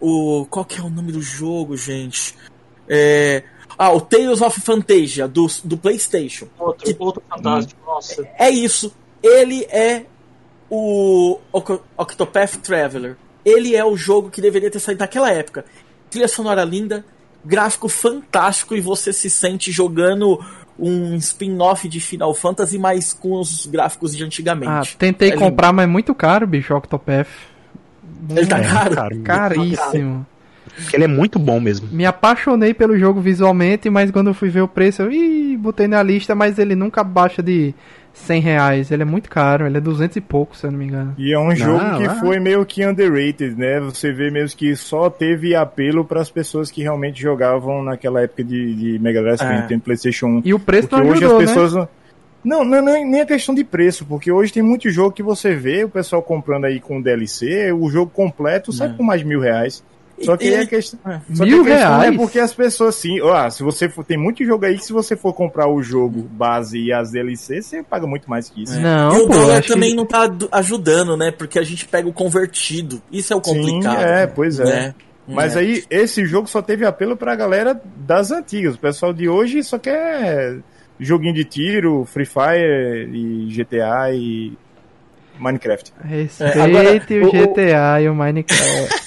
O. 0.00 0.46
Qual 0.50 0.64
que 0.64 0.78
é 0.78 0.82
o 0.82 0.90
nome 0.90 1.12
do 1.12 1.22
jogo, 1.22 1.76
gente? 1.76 2.34
É, 2.88 3.44
ah, 3.78 3.92
o 3.92 4.00
Tales 4.00 4.40
of 4.40 4.60
Fantasia 4.60 5.26
do, 5.26 5.46
do 5.64 5.76
PlayStation. 5.76 6.46
Outro, 6.58 6.84
que, 6.84 6.96
outro 6.98 7.22
fantástico, 7.28 7.80
nossa. 7.86 8.22
É, 8.38 8.48
é 8.48 8.50
isso. 8.50 8.94
Ele 9.22 9.64
é 9.64 10.04
o 10.74 11.38
Octopath 11.98 12.56
Traveler. 12.62 13.14
Ele 13.44 13.76
é 13.76 13.84
o 13.84 13.94
jogo 13.94 14.30
que 14.30 14.40
deveria 14.40 14.70
ter 14.70 14.78
saído 14.78 15.00
naquela 15.00 15.30
época. 15.30 15.66
Trilha 16.08 16.26
sonora 16.26 16.64
linda, 16.64 17.04
gráfico 17.44 17.90
fantástico 17.90 18.74
e 18.74 18.80
você 18.80 19.12
se 19.12 19.28
sente 19.28 19.70
jogando 19.70 20.40
um 20.78 21.14
spin-off 21.16 21.86
de 21.86 22.00
Final 22.00 22.32
Fantasy, 22.32 22.78
mas 22.78 23.12
com 23.12 23.38
os 23.38 23.66
gráficos 23.66 24.16
de 24.16 24.24
antigamente. 24.24 24.94
Ah, 24.94 24.96
tentei 24.98 25.32
é 25.32 25.36
comprar, 25.36 25.68
lindo. 25.68 25.76
mas 25.76 25.84
é 25.84 25.88
muito 25.88 26.14
caro, 26.14 26.46
bicho, 26.46 26.74
Octopath. 26.74 27.28
Ele 28.30 28.46
tá 28.46 28.60
caro? 28.62 28.94
caro 28.94 29.22
Caríssimo. 29.22 30.26
Porque 30.74 30.96
ele 30.96 31.04
é 31.04 31.08
muito 31.08 31.38
bom 31.38 31.60
mesmo. 31.60 31.86
Me 31.92 32.06
apaixonei 32.06 32.72
pelo 32.72 32.96
jogo 32.96 33.20
visualmente, 33.20 33.90
mas 33.90 34.10
quando 34.10 34.28
eu 34.28 34.34
fui 34.34 34.48
ver 34.48 34.62
o 34.62 34.68
preço, 34.68 35.02
eu 35.02 35.12
ih, 35.12 35.54
botei 35.58 35.86
na 35.86 36.02
lista, 36.02 36.34
mas 36.34 36.58
ele 36.58 36.74
nunca 36.74 37.04
baixa 37.04 37.42
de 37.42 37.74
100 38.14 38.40
reais. 38.40 38.90
Ele 38.90 39.02
é 39.02 39.06
muito 39.06 39.30
caro, 39.30 39.66
ele 39.66 39.78
é 39.78 39.80
200 39.80 40.16
e 40.16 40.20
pouco, 40.20 40.56
se 40.56 40.66
eu 40.66 40.70
não 40.70 40.78
me 40.78 40.86
engano. 40.86 41.14
E 41.18 41.32
é 41.32 41.38
um 41.38 41.54
jogo 41.54 41.98
que 41.98 42.08
foi 42.20 42.38
meio 42.38 42.64
que 42.64 42.84
underrated, 42.84 43.54
né? 43.56 43.80
Você 43.80 44.12
vê 44.12 44.30
mesmo 44.30 44.56
que 44.56 44.74
só 44.76 45.08
teve 45.10 45.54
apelo 45.54 46.04
para 46.04 46.20
as 46.20 46.30
pessoas 46.30 46.70
que 46.70 46.82
realmente 46.82 47.20
jogavam 47.20 47.82
naquela 47.82 48.22
época 48.22 48.44
de, 48.44 48.74
de 48.74 48.98
Mega 48.98 49.22
Drive, 49.22 49.40
é. 49.40 49.60
Nintendo, 49.60 49.82
PlayStation 49.82 50.26
1. 50.26 50.42
E 50.44 50.54
o 50.54 50.58
preço 50.58 50.88
Porque 50.88 51.04
não 51.04 51.12
ajudou, 51.12 51.36
hoje 51.36 51.44
as 51.44 51.56
né? 51.56 51.62
pessoas 51.62 51.74
né? 51.74 51.88
Não, 52.44 52.64
não, 52.64 52.82
não 52.82 52.92
é 52.92 53.04
nem 53.04 53.20
a 53.20 53.26
questão 53.26 53.54
de 53.54 53.62
preço, 53.62 54.04
porque 54.04 54.30
hoje 54.30 54.52
tem 54.52 54.62
muito 54.62 54.90
jogo 54.90 55.12
que 55.12 55.22
você 55.22 55.54
vê 55.54 55.84
o 55.84 55.88
pessoal 55.88 56.20
comprando 56.20 56.64
aí 56.64 56.80
com 56.80 57.00
DLC, 57.00 57.72
o 57.72 57.88
jogo 57.88 58.10
completo 58.10 58.72
sai 58.72 58.88
é. 58.88 58.92
por 58.92 59.04
mais 59.04 59.20
de 59.20 59.26
mil 59.26 59.40
reais. 59.40 59.84
Só 60.22 60.36
que 60.36 60.48
e, 60.48 60.54
a 60.54 60.66
questão, 60.66 60.98
é, 61.06 61.20
mil 61.28 61.64
que 61.64 61.72
a 61.72 61.74
questão 61.74 61.94
é 61.94 61.98
reais? 61.98 62.14
é 62.14 62.16
porque 62.16 62.38
as 62.38 62.54
pessoas 62.54 62.94
sim, 62.94 63.20
ó, 63.20 63.50
se 63.50 63.62
você 63.62 63.88
for, 63.88 64.04
tem 64.04 64.16
muito 64.16 64.44
jogo 64.44 64.64
aí 64.64 64.76
que 64.76 64.84
se 64.84 64.92
você 64.92 65.16
for 65.16 65.32
comprar 65.32 65.68
o 65.68 65.82
jogo 65.82 66.22
base 66.22 66.78
e 66.78 66.92
as 66.92 67.10
DLC, 67.10 67.62
você 67.62 67.82
paga 67.82 68.06
muito 68.06 68.28
mais 68.28 68.48
que 68.48 68.62
isso. 68.62 68.78
É. 68.78 68.80
Não, 68.80 69.16
e 69.16 69.20
o 69.22 69.26
pô, 69.26 69.34
dólar 69.34 69.64
também 69.64 69.90
que... 69.90 69.96
não 69.96 70.06
tá 70.06 70.30
ajudando, 70.52 71.16
né? 71.16 71.30
Porque 71.30 71.58
a 71.58 71.62
gente 71.62 71.86
pega 71.86 72.08
o 72.08 72.12
convertido. 72.12 73.02
Isso 73.10 73.32
é 73.32 73.36
o 73.36 73.40
complicado. 73.40 73.98
Sim, 73.98 74.04
é, 74.04 74.26
pois 74.26 74.60
é. 74.60 74.64
Né? 74.64 74.94
Mas 75.26 75.56
é. 75.56 75.60
aí 75.60 75.84
esse 75.88 76.24
jogo 76.24 76.48
só 76.48 76.60
teve 76.60 76.84
apelo 76.84 77.16
pra 77.16 77.34
galera 77.34 77.80
das 77.96 78.30
antigas. 78.30 78.74
O 78.74 78.78
pessoal 78.78 79.12
de 79.12 79.28
hoje 79.28 79.62
só 79.62 79.78
quer 79.78 80.58
joguinho 80.98 81.34
de 81.34 81.44
tiro, 81.44 82.04
Free 82.04 82.26
Fire 82.26 83.08
e 83.12 83.48
GTA 83.52 84.12
e 84.12 84.52
Minecraft. 85.42 85.92
Respeite 86.04 86.58
é, 86.58 86.62
agora, 86.62 86.94
o, 86.94 87.32
GTA 87.32 88.00
e 88.00 88.08
o 88.08 88.14
Minecraft. 88.14 89.04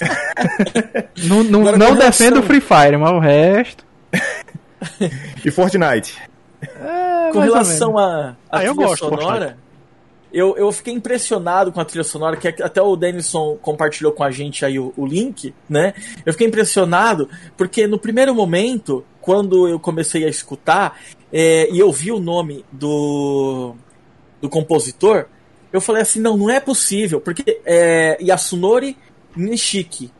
não 1.24 1.42
não, 1.44 1.62
não 1.62 1.72
relação... 1.72 1.96
defendo 1.96 2.40
o 2.40 2.42
Free 2.42 2.60
Fire, 2.60 2.96
mas 2.96 3.10
o 3.12 3.18
resto. 3.18 3.84
e 5.44 5.50
Fortnite. 5.50 6.16
É, 6.62 7.32
com 7.32 7.40
relação 7.40 7.98
à 7.98 8.36
ah, 8.50 8.58
trilha 8.58 8.74
gosto, 8.74 9.08
sonora, 9.08 9.58
eu, 10.32 10.56
eu 10.56 10.70
fiquei 10.72 10.92
impressionado 10.92 11.72
com 11.72 11.80
a 11.80 11.84
trilha 11.84 12.04
sonora, 12.04 12.36
que 12.36 12.48
até 12.62 12.82
o 12.82 12.96
Denison 12.96 13.56
compartilhou 13.60 14.12
com 14.12 14.24
a 14.24 14.30
gente 14.30 14.64
aí 14.64 14.78
o, 14.78 14.92
o 14.96 15.06
link, 15.06 15.54
né? 15.68 15.94
Eu 16.24 16.32
fiquei 16.32 16.46
impressionado 16.46 17.28
porque 17.56 17.86
no 17.86 17.98
primeiro 17.98 18.34
momento, 18.34 19.04
quando 19.20 19.68
eu 19.68 19.78
comecei 19.78 20.24
a 20.24 20.28
escutar, 20.28 20.98
é, 21.32 21.70
e 21.70 21.78
eu 21.78 21.90
vi 21.92 22.12
o 22.12 22.20
nome 22.20 22.64
do, 22.70 23.74
do 24.40 24.48
compositor, 24.48 25.26
eu 25.76 25.80
falei 25.80 26.02
assim, 26.02 26.20
não, 26.20 26.36
não 26.36 26.50
é 26.50 26.58
possível, 26.58 27.20
porque 27.20 27.60
é 27.64 28.16
Yasunori 28.20 28.96
Nishiki. 29.36 30.10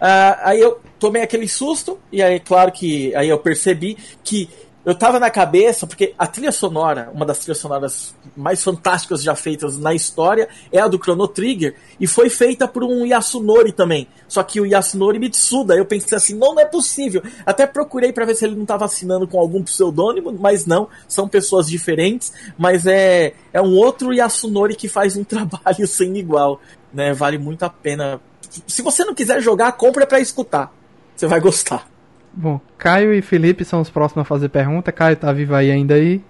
Ah, 0.00 0.50
aí 0.50 0.60
eu 0.60 0.80
tomei 0.98 1.22
aquele 1.22 1.48
susto, 1.48 1.98
e 2.12 2.22
aí, 2.22 2.38
claro 2.38 2.70
que 2.70 3.14
aí 3.16 3.28
eu 3.28 3.38
percebi 3.38 3.98
que 4.22 4.48
eu 4.84 4.94
tava 4.94 5.20
na 5.20 5.28
cabeça, 5.28 5.86
porque 5.86 6.14
a 6.18 6.26
trilha 6.26 6.50
sonora, 6.50 7.10
uma 7.12 7.26
das 7.26 7.38
trilhas 7.38 7.58
sonoras 7.58 8.14
mais 8.34 8.62
fantásticas 8.64 9.22
já 9.22 9.34
feitas 9.34 9.76
na 9.76 9.92
história, 9.92 10.48
é 10.72 10.80
a 10.80 10.88
do 10.88 10.98
Chrono 10.98 11.28
Trigger, 11.28 11.76
e 11.98 12.06
foi 12.06 12.30
feita 12.30 12.66
por 12.66 12.82
um 12.82 13.04
Yasunori 13.04 13.72
também. 13.72 14.08
Só 14.26 14.42
que 14.42 14.58
o 14.58 14.64
Yasunori 14.64 15.18
Mitsuda, 15.18 15.74
eu 15.74 15.84
pensei 15.84 16.16
assim, 16.16 16.34
não, 16.34 16.54
não 16.54 16.62
é 16.62 16.64
possível. 16.64 17.22
Até 17.44 17.66
procurei 17.66 18.10
para 18.10 18.24
ver 18.24 18.34
se 18.34 18.44
ele 18.46 18.54
não 18.54 18.64
tava 18.64 18.86
assinando 18.86 19.28
com 19.28 19.38
algum 19.38 19.62
pseudônimo, 19.62 20.32
mas 20.32 20.64
não, 20.64 20.88
são 21.06 21.28
pessoas 21.28 21.66
diferentes, 21.68 22.32
mas 22.56 22.86
é, 22.86 23.34
é 23.52 23.60
um 23.60 23.76
outro 23.76 24.14
Yasunori 24.14 24.74
que 24.74 24.88
faz 24.88 25.14
um 25.14 25.24
trabalho 25.24 25.86
sem 25.86 26.16
igual, 26.16 26.58
né? 26.92 27.12
Vale 27.12 27.36
muito 27.36 27.64
a 27.64 27.68
pena. 27.68 28.18
Se 28.66 28.80
você 28.80 29.04
não 29.04 29.14
quiser 29.14 29.42
jogar, 29.42 29.72
compra 29.72 30.06
para 30.06 30.20
escutar. 30.20 30.72
Você 31.14 31.26
vai 31.26 31.38
gostar. 31.38 31.86
Bom, 32.32 32.60
Caio 32.78 33.12
e 33.12 33.20
Felipe 33.20 33.64
são 33.64 33.80
os 33.80 33.90
próximos 33.90 34.22
a 34.22 34.24
fazer 34.24 34.48
pergunta. 34.48 34.92
Caio 34.92 35.16
tá 35.16 35.32
vivo 35.32 35.54
aí 35.54 35.70
ainda 35.70 35.94
aí? 35.94 36.22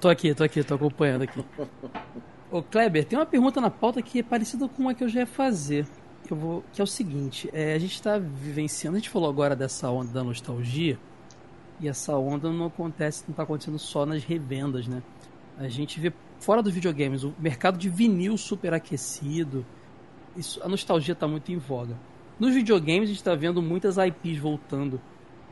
Tô 0.00 0.08
aqui, 0.08 0.34
tô 0.34 0.44
aqui, 0.44 0.62
tô 0.62 0.74
acompanhando 0.74 1.22
aqui. 1.22 1.44
Ô 2.50 2.62
Kleber, 2.62 3.04
tem 3.04 3.18
uma 3.18 3.24
pergunta 3.24 3.60
na 3.60 3.70
pauta 3.70 4.02
que 4.02 4.18
é 4.18 4.22
parecida 4.22 4.68
com 4.68 4.82
uma 4.82 4.94
que 4.94 5.02
eu 5.02 5.08
já 5.08 5.20
ia 5.20 5.26
fazer. 5.26 5.86
Eu 6.30 6.36
vou, 6.36 6.64
que 6.72 6.80
é 6.80 6.84
o 6.84 6.86
seguinte, 6.86 7.48
é, 7.52 7.74
a 7.74 7.78
gente 7.78 7.94
está 7.94 8.18
vivenciando, 8.18 8.96
a 8.96 9.00
gente 9.00 9.10
falou 9.10 9.28
agora 9.28 9.56
dessa 9.56 9.90
onda 9.90 10.12
da 10.12 10.22
nostalgia, 10.22 10.98
e 11.80 11.88
essa 11.88 12.16
onda 12.16 12.50
não 12.50 12.66
acontece, 12.66 13.24
não 13.26 13.32
está 13.32 13.42
acontecendo 13.42 13.78
só 13.78 14.06
nas 14.06 14.22
revendas, 14.22 14.86
né? 14.86 15.02
A 15.58 15.68
gente 15.68 15.98
vê 15.98 16.12
fora 16.38 16.62
dos 16.62 16.72
videogames, 16.72 17.24
o 17.24 17.34
mercado 17.38 17.76
de 17.76 17.88
vinil 17.88 18.36
superaquecido, 18.36 19.66
isso, 20.36 20.62
a 20.62 20.68
nostalgia 20.68 21.12
está 21.12 21.26
muito 21.26 21.50
em 21.50 21.58
voga. 21.58 21.96
Nos 22.38 22.54
videogames 22.54 23.04
a 23.04 23.06
gente 23.12 23.16
está 23.16 23.34
vendo 23.34 23.60
muitas 23.60 23.96
IPs 23.96 24.38
voltando. 24.38 25.00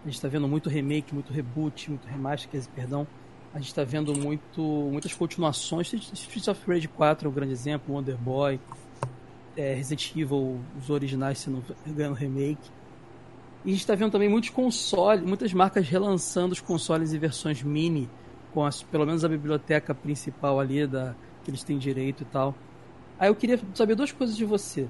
A 0.03 0.07
gente 0.07 0.15
está 0.15 0.29
vendo 0.29 0.49
muito 0.49 0.71
remake, 0.71 1.13
muito 1.13 1.31
reboot, 1.31 1.91
muito 1.91 2.09
remaster, 2.09 2.63
perdão. 2.75 3.07
A 3.53 3.59
gente 3.59 3.69
está 3.69 3.85
vendo 3.85 4.15
muito, 4.19 4.63
muitas 4.63 5.13
continuações. 5.13 5.93
Streets 5.93 6.49
of 6.49 6.61
Rage 6.67 6.89
4 6.89 7.27
é 7.27 7.31
um 7.31 7.35
grande 7.35 7.53
exemplo, 7.53 7.95
Wonder 7.95 8.17
Boy, 8.17 8.59
é, 9.55 9.75
Resident 9.75 10.17
Evil, 10.17 10.59
os 10.81 10.89
originais 10.89 11.39
sendo 11.39 11.63
ganhando 11.87 12.15
remake. 12.15 12.71
E 13.63 13.69
a 13.69 13.73
gente 13.73 13.81
está 13.81 13.95
vendo 13.95 14.13
também 14.13 14.29
muitos 14.29 14.49
consoles, 14.49 15.23
muitas 15.23 15.53
marcas 15.53 15.87
relançando 15.87 16.55
os 16.55 16.61
consoles 16.61 17.13
em 17.13 17.19
versões 17.19 17.63
mini, 17.63 18.09
com 18.55 18.65
as, 18.65 18.83
pelo 18.83 19.05
menos 19.05 19.23
a 19.23 19.29
biblioteca 19.29 19.95
principal 19.95 20.59
ali 20.59 20.87
da, 20.87 21.15
que 21.45 21.51
eles 21.51 21.63
têm 21.63 21.77
direito 21.77 22.23
e 22.23 22.27
tal. 22.27 22.55
Aí 23.19 23.29
eu 23.29 23.35
queria 23.35 23.61
saber 23.75 23.95
duas 23.95 24.13
coisas 24.13 24.35
de 24.35 24.47
você. 24.47 24.89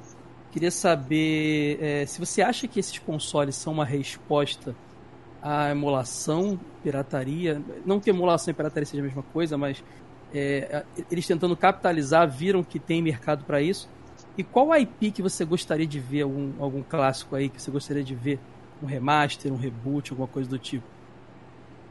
Queria 0.53 0.71
saber 0.71 1.79
é, 1.83 2.07
se 2.07 2.21
você 2.21 2.43
acha 2.43 2.69
que 2.69 2.79
esses 2.79 2.99
consoles 3.01 3.57
são 3.57 3.73
uma 3.73 3.85
resposta 3.85 4.77
a 5.43 5.71
emulação, 5.71 6.59
pirataria. 6.83 7.61
Não 7.85 8.01
que 8.01 8.11
emulação 8.11 8.53
e 8.53 8.55
pirataria 8.55 8.87
seja 8.87 9.03
a 9.03 9.07
mesma 9.07 9.23
coisa, 9.23 9.57
mas 9.57 9.83
é, 10.35 10.85
eles 11.11 11.27
tentando 11.27 11.57
capitalizar, 11.57 12.29
viram 12.29 12.63
que 12.63 12.79
tem 12.79 13.03
mercado 13.03 13.45
para 13.45 13.61
isso. 13.61 13.89
E 14.37 14.45
qual 14.45 14.75
IP 14.77 15.11
que 15.11 15.23
você 15.23 15.45
gostaria 15.45 15.87
de 15.87 15.99
ver, 15.99 16.23
algum, 16.23 16.53
algum 16.59 16.83
clássico 16.83 17.35
aí 17.37 17.49
que 17.49 17.61
você 17.61 17.71
gostaria 17.71 18.05
de 18.05 18.15
ver? 18.15 18.39
Um 18.83 18.87
remaster, 18.87 19.53
um 19.53 19.57
reboot, 19.57 20.13
alguma 20.13 20.29
coisa 20.29 20.49
do 20.49 20.59
tipo? 20.59 20.87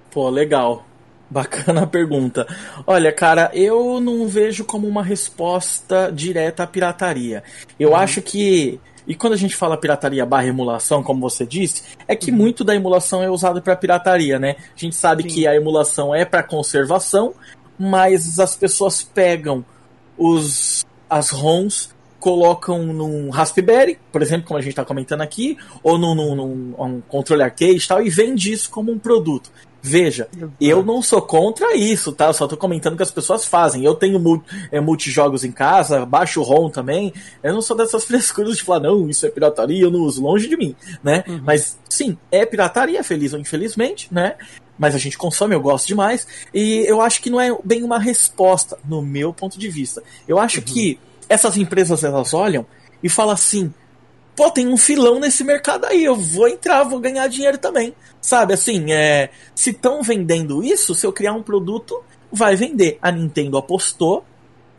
Pô, 0.09 0.29
legal. 0.29 0.85
Bacana 1.29 1.83
a 1.83 1.87
pergunta. 1.87 2.47
Olha, 2.87 3.11
cara, 3.11 3.51
eu 3.53 3.99
não 3.99 4.27
vejo 4.27 4.65
como 4.65 4.87
uma 4.87 5.03
resposta 5.03 6.11
direta 6.11 6.63
à 6.63 6.67
pirataria. 6.67 7.43
Eu 7.79 7.89
uhum. 7.89 7.95
acho 7.95 8.21
que 8.21 8.79
e 9.09 9.15
quando 9.15 9.33
a 9.33 9.37
gente 9.37 9.55
fala 9.55 9.75
pirataria 9.75 10.23
barra 10.23 10.45
emulação, 10.45 11.01
como 11.01 11.19
você 11.19 11.43
disse, 11.43 11.81
é 12.07 12.15
que 12.15 12.29
uhum. 12.29 12.37
muito 12.37 12.63
da 12.63 12.75
emulação 12.75 13.23
é 13.23 13.29
usado 13.29 13.59
para 13.59 13.75
pirataria, 13.75 14.37
né? 14.37 14.55
A 14.59 14.79
gente 14.79 14.95
sabe 14.95 15.23
Sim. 15.23 15.29
que 15.29 15.47
a 15.47 15.55
emulação 15.55 16.13
é 16.13 16.23
para 16.23 16.43
conservação, 16.43 17.33
mas 17.77 18.37
as 18.39 18.55
pessoas 18.55 19.01
pegam 19.01 19.65
os 20.15 20.85
as 21.09 21.31
ROMs 21.31 21.89
colocam 22.19 22.85
num 22.85 23.29
Raspberry, 23.31 23.97
por 24.11 24.21
exemplo, 24.21 24.45
como 24.45 24.59
a 24.59 24.61
gente 24.61 24.73
está 24.73 24.85
comentando 24.85 25.21
aqui, 25.21 25.57
ou 25.81 25.97
num, 25.97 26.13
num, 26.13 26.35
num 26.35 26.75
um 26.77 27.01
controle 27.01 27.41
arcade 27.41 27.77
e 27.77 27.87
tal, 27.87 28.01
e 28.03 28.09
vende 28.09 28.51
isso 28.51 28.69
como 28.69 28.91
um 28.91 28.99
produto. 28.99 29.49
Veja, 29.81 30.27
eu 30.59 30.83
não 30.83 31.01
sou 31.01 31.21
contra 31.21 31.75
isso, 31.75 32.11
tá? 32.11 32.27
Eu 32.27 32.33
só 32.33 32.47
tô 32.47 32.57
comentando 32.57 32.97
que 32.97 33.03
as 33.03 33.11
pessoas 33.11 33.45
fazem. 33.45 33.83
Eu 33.83 33.95
tenho 33.95 34.43
é, 34.71 34.79
multijogos 34.79 35.43
em 35.43 35.51
casa, 35.51 36.05
baixo 36.05 36.41
ROM 36.41 36.69
também. 36.69 37.13
Eu 37.41 37.53
não 37.53 37.61
sou 37.61 37.77
dessas 37.77 38.03
frescuras 38.05 38.57
de 38.57 38.63
falar, 38.63 38.81
não, 38.81 39.09
isso 39.09 39.25
é 39.25 39.29
pirataria, 39.29 39.83
eu 39.83 39.91
não 39.91 40.01
uso 40.01 40.21
longe 40.21 40.47
de 40.47 40.57
mim, 40.57 40.75
né? 41.03 41.23
Uhum. 41.27 41.41
Mas 41.43 41.77
sim, 41.89 42.17
é 42.31 42.45
pirataria, 42.45 43.03
feliz 43.03 43.33
ou 43.33 43.39
infelizmente, 43.39 44.07
né? 44.11 44.35
Mas 44.77 44.95
a 44.95 44.97
gente 44.97 45.17
consome, 45.17 45.55
eu 45.55 45.61
gosto 45.61 45.87
demais. 45.87 46.27
E 46.53 46.83
eu 46.87 47.01
acho 47.01 47.21
que 47.21 47.29
não 47.29 47.39
é 47.39 47.55
bem 47.63 47.83
uma 47.83 47.99
resposta, 47.99 48.77
no 48.87 49.01
meu 49.01 49.33
ponto 49.33 49.57
de 49.57 49.69
vista. 49.69 50.03
Eu 50.27 50.39
acho 50.39 50.59
uhum. 50.59 50.65
que 50.65 50.99
essas 51.27 51.57
empresas 51.57 52.03
elas 52.03 52.33
olham 52.33 52.65
e 53.01 53.09
falam 53.09 53.33
assim: 53.33 53.73
pô, 54.39 54.49
tem 54.49 54.69
um 54.69 54.77
filão 54.77 55.19
nesse 55.19 55.43
mercado 55.43 55.83
aí, 55.83 56.05
eu 56.05 56.15
vou 56.15 56.47
entrar, 56.47 56.85
vou 56.85 56.97
ganhar 56.97 57.27
dinheiro 57.27 57.57
também. 57.57 57.93
Sabe, 58.21 58.53
assim, 58.53 58.89
é, 58.89 59.31
se 59.53 59.71
estão 59.71 60.01
vendendo 60.01 60.63
isso, 60.63 60.95
se 60.95 61.05
eu 61.05 61.11
criar 61.11 61.33
um 61.33 61.43
produto, 61.43 62.01
vai 62.31 62.55
vender. 62.55 62.97
A 63.01 63.11
Nintendo 63.11 63.57
apostou, 63.57 64.23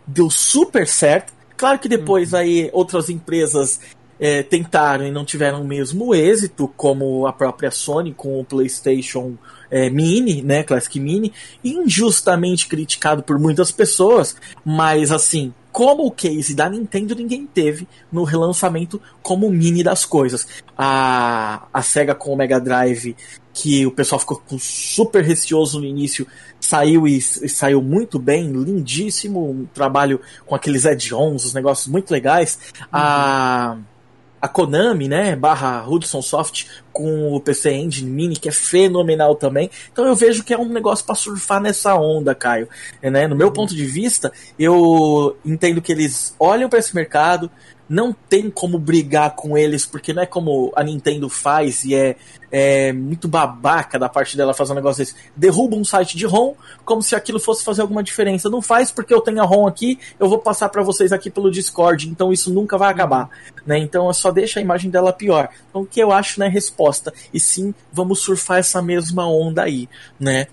deu 0.07 0.31
super 0.31 0.89
certo. 0.89 1.35
Claro 1.59 1.79
que 1.79 1.91
depois 1.91 2.33
uhum. 2.33 2.39
aí 2.39 2.71
outras 2.73 3.11
empresas 3.11 3.81
é, 4.19 4.43
tentaram 4.43 5.07
e 5.07 5.11
não 5.11 5.27
tiveram 5.27 5.61
o 5.61 5.67
mesmo 5.67 6.15
êxito, 6.15 6.67
como 6.75 7.27
a 7.27 7.33
própria 7.35 7.71
Sony 7.71 8.15
com 8.15 8.41
o 8.41 8.45
PlayStation 8.47 9.37
é, 9.71 9.91
Mini, 9.91 10.41
né, 10.41 10.63
Classic 10.63 10.99
Mini, 10.99 11.35
injustamente 11.63 12.67
criticado 12.67 13.23
por 13.23 13.39
muitas 13.39 13.71
pessoas, 13.71 14.35
mas 14.65 15.13
assim, 15.13 15.53
como 15.73 16.07
o 16.07 16.11
case 16.11 16.55
da 16.55 16.69
Nintendo 16.69 17.15
ninguém 17.15 17.47
teve 17.47 17.87
no 18.11 18.25
relançamento 18.25 19.01
como 19.23 19.51
mini 19.51 19.83
das 19.83 20.05
coisas. 20.05 20.47
A, 20.77 21.67
a 21.73 21.83
SEGA 21.83 22.15
com 22.15 22.33
o 22.33 22.37
Mega 22.37 22.61
Drive, 22.61 23.17
que 23.53 23.87
o 23.87 23.91
pessoal 23.91 24.19
ficou 24.19 24.41
super 24.59 25.25
receoso 25.25 25.79
no 25.79 25.87
início, 25.87 26.27
saiu 26.61 27.07
e, 27.07 27.17
e 27.17 27.49
saiu 27.49 27.83
muito 27.83 28.19
bem, 28.19 28.51
lindíssimo, 28.51 29.51
um 29.51 29.67
trabalho 29.67 30.21
com 30.47 30.55
aqueles 30.55 30.87
add-ons, 30.87 31.45
os 31.45 31.55
negócios 31.55 31.89
muito 31.89 32.11
legais. 32.11 32.59
Uhum. 32.81 32.89
A 32.93 33.77
a 34.41 34.49
Konami, 34.49 35.07
né, 35.07 35.37
barra 35.37 35.87
Hudson 35.87 36.23
Soft 36.23 36.67
com 36.93 37.35
o 37.35 37.41
PC 37.41 37.73
Engine 37.73 38.11
Mini, 38.11 38.37
que 38.37 38.49
é 38.49 38.53
fenomenal 38.53 39.35
também. 39.35 39.71
Então 39.93 40.07
eu 40.07 40.15
vejo 40.15 40.43
que 40.43 40.55
é 40.55 40.59
um 40.59 40.69
negócio 40.69 41.05
para 41.05 41.15
surfar 41.15 41.61
nessa 41.61 41.95
onda, 41.95 42.35
Caio. 42.35 42.69
É, 43.03 43.11
né? 43.11 43.27
No 43.27 43.37
meu 43.37 43.53
ponto 43.53 43.75
de 43.75 43.85
vista, 43.85 44.33
eu 44.59 45.37
entendo 45.45 45.83
que 45.83 45.93
eles 45.93 46.35
olham 46.39 46.69
para 46.69 46.79
esse 46.79 46.95
mercado, 46.95 47.51
não 47.89 48.13
tem 48.13 48.49
como 48.49 48.79
brigar 48.79 49.35
com 49.35 49.59
eles, 49.59 49.85
porque 49.85 50.13
não 50.13 50.23
é 50.23 50.27
como 50.27 50.73
a 50.77 50.85
Nintendo 50.85 51.29
faz 51.29 51.85
e 51.85 51.95
é, 51.95 52.17
é 52.51 52.93
muito 52.93 53.29
babaca 53.29 53.99
da 53.99 54.09
parte 54.09 54.37
dela 54.37 54.53
fazer 54.53 54.73
um 54.73 54.77
negócio 54.77 55.05
desse. 55.05 55.15
Derruba 55.37 55.77
um 55.77 55.85
site 55.85 56.17
de 56.17 56.27
ROM 56.27 56.55
como 56.85 57.03
se 57.03 57.15
aquilo 57.15 57.39
fosse 57.39 57.65
fazer 57.65 57.83
alguma 57.83 58.03
diferença. 58.03 58.51
Não 58.51 58.61
faz 58.61 58.91
porque 58.91 59.15
eu 59.15 59.21
tenho 59.21 59.41
a 59.41 59.45
ROM 59.45 59.67
aqui, 59.67 59.99
eu 60.19 60.29
vou 60.29 60.39
passar 60.39 60.69
para 60.69 60.83
vocês 60.83 61.13
aqui 61.13 61.31
pelo 61.31 61.51
Discord, 61.51 62.09
então 62.09 62.33
isso 62.33 62.53
nunca 62.53 62.77
vai 62.77 62.91
acabar. 62.91 63.29
Né? 63.65 63.79
Então 63.79 64.13
só 64.13 64.31
deixa 64.31 64.59
a 64.59 64.63
imagem 64.63 64.91
dela 64.91 65.13
pior. 65.13 65.49
Então 65.69 65.83
o 65.83 65.87
que 65.87 66.01
eu 66.01 66.13
acho 66.13 66.41
não 66.41 66.47
é 66.47 66.49
resposta. 66.49 67.13
E 67.33 67.39
sim, 67.39 67.75
vamos 67.93 68.21
surfar 68.21 68.59
essa 68.59 68.83
mesma 68.83 69.27
onda 69.27 69.63
aí, 69.63 69.89
né? 70.19 70.47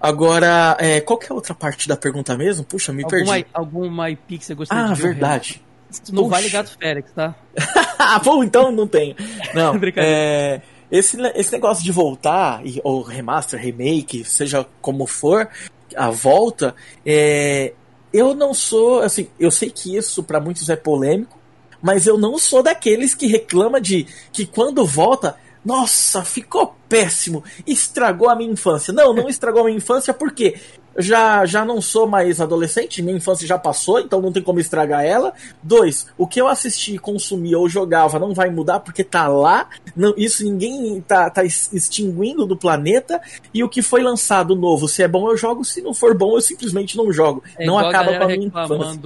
Agora, 0.00 0.78
é, 0.80 1.00
qual 1.02 1.18
que 1.18 1.26
é 1.26 1.28
a 1.30 1.34
outra 1.34 1.54
parte 1.54 1.86
da 1.86 1.94
pergunta 1.94 2.34
mesmo? 2.34 2.64
Puxa, 2.64 2.90
me 2.90 3.04
alguma, 3.04 3.34
perdi. 3.34 3.46
Alguma 3.52 4.10
IP 4.10 4.38
que 4.38 4.44
você 4.46 4.54
gostaria 4.54 4.84
ah, 4.84 4.86
de? 4.86 4.92
Ah, 4.92 4.94
verdade. 4.94 5.62
Não 6.10 6.24
Puxa. 6.24 6.36
vale 6.36 6.48
Gato 6.48 6.76
Félix, 6.78 7.12
tá? 7.12 7.34
Bom, 8.24 8.42
então 8.42 8.72
não 8.72 8.86
tem. 8.86 9.14
Não, 9.54 9.74
é, 9.96 10.62
esse, 10.90 11.16
esse 11.34 11.52
negócio 11.52 11.84
de 11.84 11.92
voltar, 11.92 12.62
ou 12.82 13.02
remaster, 13.02 13.60
remake, 13.60 14.24
seja 14.24 14.66
como 14.80 15.06
for, 15.06 15.48
a 15.96 16.10
volta, 16.10 16.74
é, 17.04 17.72
eu 18.12 18.34
não 18.34 18.52
sou, 18.52 19.00
assim, 19.00 19.28
eu 19.38 19.50
sei 19.50 19.70
que 19.70 19.96
isso 19.96 20.22
para 20.22 20.40
muitos 20.40 20.68
é 20.68 20.76
polêmico, 20.76 21.38
mas 21.80 22.06
eu 22.06 22.18
não 22.18 22.38
sou 22.38 22.62
daqueles 22.62 23.14
que 23.14 23.26
reclama 23.26 23.80
de 23.80 24.06
que 24.32 24.44
quando 24.44 24.84
volta, 24.84 25.36
nossa, 25.64 26.24
ficou 26.24 26.74
péssimo, 26.88 27.44
estragou 27.66 28.28
a 28.28 28.36
minha 28.36 28.50
infância. 28.50 28.92
Não, 28.92 29.14
não 29.14 29.28
estragou 29.28 29.62
a 29.62 29.64
minha 29.64 29.76
infância 29.76 30.12
porque 30.12 30.58
já, 30.98 31.44
já 31.46 31.64
não 31.64 31.80
sou 31.80 32.06
mais 32.06 32.40
adolescente, 32.40 33.02
minha 33.02 33.16
infância 33.16 33.46
já 33.46 33.58
passou, 33.58 34.00
então 34.00 34.20
não 34.20 34.32
tem 34.32 34.42
como 34.42 34.60
estragar 34.60 35.04
ela. 35.04 35.32
Dois, 35.62 36.06
o 36.16 36.26
que 36.26 36.40
eu 36.40 36.48
assisti, 36.48 36.98
consumia 36.98 37.58
ou 37.58 37.68
jogava 37.68 38.18
não 38.18 38.34
vai 38.34 38.50
mudar 38.50 38.80
porque 38.80 39.04
tá 39.04 39.28
lá, 39.28 39.68
não, 39.96 40.14
isso 40.16 40.44
ninguém 40.44 41.00
tá, 41.00 41.30
tá 41.30 41.44
extinguindo 41.44 42.46
do 42.46 42.56
planeta. 42.56 43.20
E 43.52 43.62
o 43.62 43.68
que 43.68 43.82
foi 43.82 44.02
lançado 44.02 44.54
novo, 44.54 44.88
se 44.88 45.02
é 45.02 45.08
bom 45.08 45.30
eu 45.30 45.36
jogo, 45.36 45.64
se 45.64 45.80
não 45.80 45.94
for 45.94 46.16
bom 46.16 46.36
eu 46.36 46.40
simplesmente 46.40 46.96
não 46.96 47.12
jogo. 47.12 47.42
É 47.58 47.66
não 47.66 47.78
acaba 47.78 48.16
com 48.16 48.24
a 48.24 48.26
minha 48.26 48.46
infância. 48.46 49.00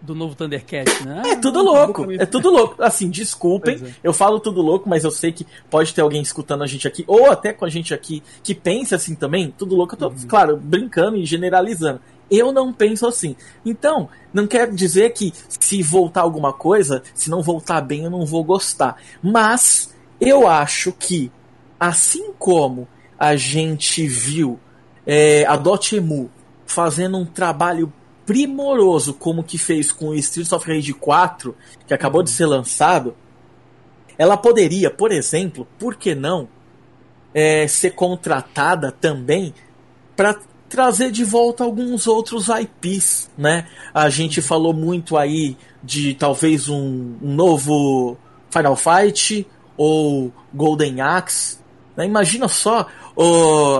Do 0.00 0.14
novo 0.14 0.34
Thundercat, 0.34 1.04
né? 1.04 1.22
É 1.26 1.36
tudo 1.36 1.62
louco, 1.62 2.10
é 2.12 2.24
tudo 2.24 2.50
louco. 2.50 2.82
Assim, 2.82 3.10
desculpem, 3.10 3.76
é. 3.76 3.90
eu 4.02 4.12
falo 4.12 4.40
tudo 4.40 4.62
louco, 4.62 4.88
mas 4.88 5.04
eu 5.04 5.10
sei 5.10 5.32
que 5.32 5.46
pode 5.68 5.92
ter 5.92 6.00
alguém 6.00 6.22
escutando 6.22 6.62
a 6.62 6.66
gente 6.66 6.86
aqui, 6.86 7.04
ou 7.06 7.30
até 7.30 7.52
com 7.52 7.64
a 7.64 7.68
gente 7.68 7.92
aqui, 7.92 8.22
que 8.42 8.54
pense 8.54 8.94
assim 8.94 9.14
também. 9.14 9.52
Tudo 9.56 9.74
louco, 9.74 9.94
eu 9.94 9.98
tô, 9.98 10.12
claro, 10.28 10.56
brincando 10.56 11.16
e 11.16 11.24
generalizando. 11.24 12.00
Eu 12.30 12.52
não 12.52 12.72
penso 12.72 13.06
assim. 13.06 13.34
Então, 13.64 14.08
não 14.32 14.46
quer 14.46 14.70
dizer 14.70 15.10
que 15.12 15.32
se 15.48 15.82
voltar 15.82 16.22
alguma 16.22 16.52
coisa, 16.52 17.02
se 17.14 17.30
não 17.30 17.42
voltar 17.42 17.80
bem, 17.80 18.04
eu 18.04 18.10
não 18.10 18.26
vou 18.26 18.44
gostar. 18.44 18.96
Mas 19.22 19.94
eu 20.20 20.46
acho 20.46 20.92
que, 20.92 21.32
assim 21.80 22.32
como 22.38 22.86
a 23.18 23.34
gente 23.34 24.06
viu 24.06 24.60
é, 25.06 25.44
a 25.46 25.56
Dotemu 25.56 26.30
fazendo 26.66 27.16
um 27.16 27.24
trabalho 27.24 27.92
primoroso 28.28 29.14
como 29.14 29.42
que 29.42 29.56
fez 29.56 29.90
com 29.90 30.08
o 30.08 30.14
Streets 30.14 30.52
of 30.52 30.70
Rage 30.70 30.92
4, 30.92 31.56
que 31.86 31.94
acabou 31.94 32.22
de 32.22 32.28
ser 32.28 32.44
lançado, 32.44 33.16
ela 34.18 34.36
poderia, 34.36 34.90
por 34.90 35.10
exemplo, 35.10 35.66
por 35.78 35.96
que 35.96 36.14
não, 36.14 36.46
é, 37.32 37.66
ser 37.66 37.92
contratada 37.92 38.92
também 38.92 39.54
para 40.14 40.38
trazer 40.68 41.10
de 41.10 41.24
volta 41.24 41.64
alguns 41.64 42.06
outros 42.06 42.48
IPs, 42.48 43.30
né? 43.38 43.66
A 43.94 44.10
gente 44.10 44.42
falou 44.42 44.74
muito 44.74 45.16
aí 45.16 45.56
de 45.82 46.12
talvez 46.12 46.68
um, 46.68 47.16
um 47.22 47.34
novo 47.34 48.18
Final 48.50 48.76
Fight 48.76 49.46
ou 49.74 50.30
Golden 50.52 51.00
Axe. 51.00 51.60
né? 51.96 52.04
Imagina 52.04 52.46
só 52.46 52.86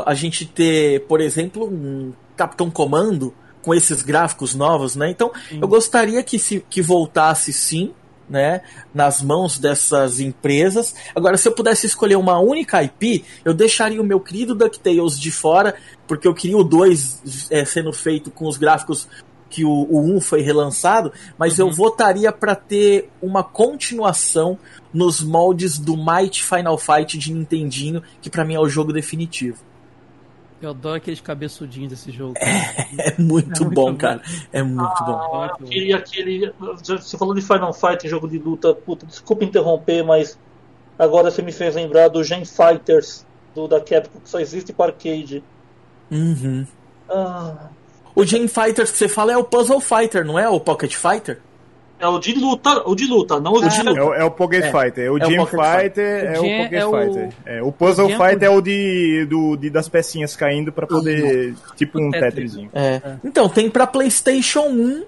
a 0.06 0.14
gente 0.14 0.46
ter, 0.46 1.06
por 1.06 1.20
exemplo, 1.20 1.66
um 1.66 2.14
Capitão 2.34 2.70
Comando 2.70 3.34
com 3.62 3.74
esses 3.74 4.02
gráficos 4.02 4.54
novos, 4.54 4.96
né? 4.96 5.10
Então, 5.10 5.30
eu 5.50 5.68
gostaria 5.68 6.22
que, 6.22 6.38
se, 6.38 6.64
que 6.68 6.80
voltasse 6.80 7.52
sim, 7.52 7.92
né, 8.28 8.60
nas 8.92 9.22
mãos 9.22 9.58
dessas 9.58 10.20
empresas. 10.20 10.94
Agora, 11.14 11.36
se 11.36 11.48
eu 11.48 11.52
pudesse 11.52 11.86
escolher 11.86 12.16
uma 12.16 12.38
única 12.38 12.82
IP, 12.82 13.24
eu 13.44 13.54
deixaria 13.54 14.00
o 14.00 14.04
meu 14.04 14.20
querido 14.20 14.54
DuckTales 14.54 15.18
de 15.18 15.30
fora, 15.30 15.74
porque 16.06 16.28
eu 16.28 16.34
queria 16.34 16.58
o 16.58 16.64
2 16.64 17.48
é, 17.50 17.64
sendo 17.64 17.92
feito 17.92 18.30
com 18.30 18.46
os 18.46 18.56
gráficos 18.56 19.08
que 19.48 19.64
o, 19.64 19.70
o 19.70 20.16
1 20.16 20.20
foi 20.20 20.42
relançado, 20.42 21.10
mas 21.38 21.58
eu 21.58 21.70
votaria 21.70 22.30
para 22.30 22.54
ter 22.54 23.08
uma 23.20 23.42
continuação 23.42 24.58
nos 24.92 25.22
moldes 25.22 25.78
do 25.78 25.96
Might 25.96 26.44
Final 26.44 26.76
Fight 26.76 27.16
de 27.16 27.32
Nintendinho, 27.32 28.02
que 28.20 28.28
para 28.28 28.44
mim 28.44 28.54
é 28.54 28.60
o 28.60 28.68
jogo 28.68 28.92
definitivo. 28.92 29.67
Eu 30.60 30.70
adoro 30.70 30.96
aqueles 30.96 31.20
cabeçudinhos 31.20 31.90
desse 31.90 32.10
jogo. 32.10 32.34
É 32.40 33.14
muito 33.20 33.64
muito 33.64 33.64
bom, 33.66 33.92
bom. 33.92 33.96
cara. 33.96 34.20
É 34.52 34.62
muito 34.62 35.04
bom. 35.04 35.20
Ah, 35.34 35.46
aquele, 35.54 35.92
aquele. 35.92 36.52
Você 36.82 37.16
falou 37.16 37.34
de 37.34 37.42
Final 37.42 37.72
Fight, 37.72 38.08
jogo 38.08 38.28
de 38.28 38.38
luta. 38.38 38.74
Puta, 38.74 39.06
desculpa 39.06 39.44
interromper, 39.44 40.02
mas 40.02 40.38
agora 40.98 41.30
você 41.30 41.42
me 41.42 41.52
fez 41.52 41.74
lembrar 41.76 42.08
do 42.08 42.24
Gen 42.24 42.44
Fighters 42.44 43.24
do, 43.54 43.68
da 43.68 43.80
Capcom, 43.80 44.18
que 44.20 44.28
só 44.28 44.40
existe 44.40 44.72
para 44.72 44.92
arcade. 44.92 45.44
Uhum. 46.10 46.66
Ah, 47.08 47.68
O 48.14 48.24
Gen 48.24 48.48
Fighters 48.48 48.90
que 48.90 48.98
você 48.98 49.08
fala 49.08 49.32
é 49.32 49.36
o 49.36 49.44
Puzzle 49.44 49.80
Fighter, 49.80 50.24
não 50.24 50.38
é? 50.38 50.48
O 50.48 50.58
Pocket 50.60 50.94
Fighter? 50.94 51.40
É 51.98 52.06
o 52.06 52.18
de 52.18 52.34
luta, 52.34 52.82
o 52.88 52.94
de 52.94 53.06
luta, 53.06 53.40
não 53.40 53.52
o 53.54 53.60
de 53.60 53.66
Ah, 53.66 53.80
É 53.80 53.82
luta. 53.82 54.04
o, 54.04 54.14
é 54.14 54.24
o 54.24 54.30
Pocket 54.30 54.64
É. 54.64 54.70
Fighter. 54.70 55.12
O 55.12 55.18
É 55.18 55.26
o 55.26 55.30
Jam 55.30 55.46
Fighter 55.46 56.24
é 56.24 56.30
O 56.30 56.34
Jam 56.34 56.58
Pocket 56.62 56.72
é 56.80 56.86
o- 56.86 56.90
Fighter. 56.92 57.28
É, 57.46 57.62
o 57.62 57.72
Puzzle 57.72 58.08
Fighter 58.10 58.42
é 58.44 58.50
o 58.50 58.60
de, 58.60 59.26
do, 59.28 59.56
de 59.56 59.70
das 59.70 59.88
pecinhas 59.88 60.34
caindo 60.36 60.72
pra 60.72 60.86
poder. 60.86 61.54
Tipo 61.76 62.00
um 62.00 62.10
Tetris. 62.10 62.34
Tetrisinho. 62.54 62.70
É. 62.74 63.00
Então, 63.24 63.48
tem 63.48 63.68
pra 63.68 63.86
PlayStation 63.86 64.62
1, 64.68 65.04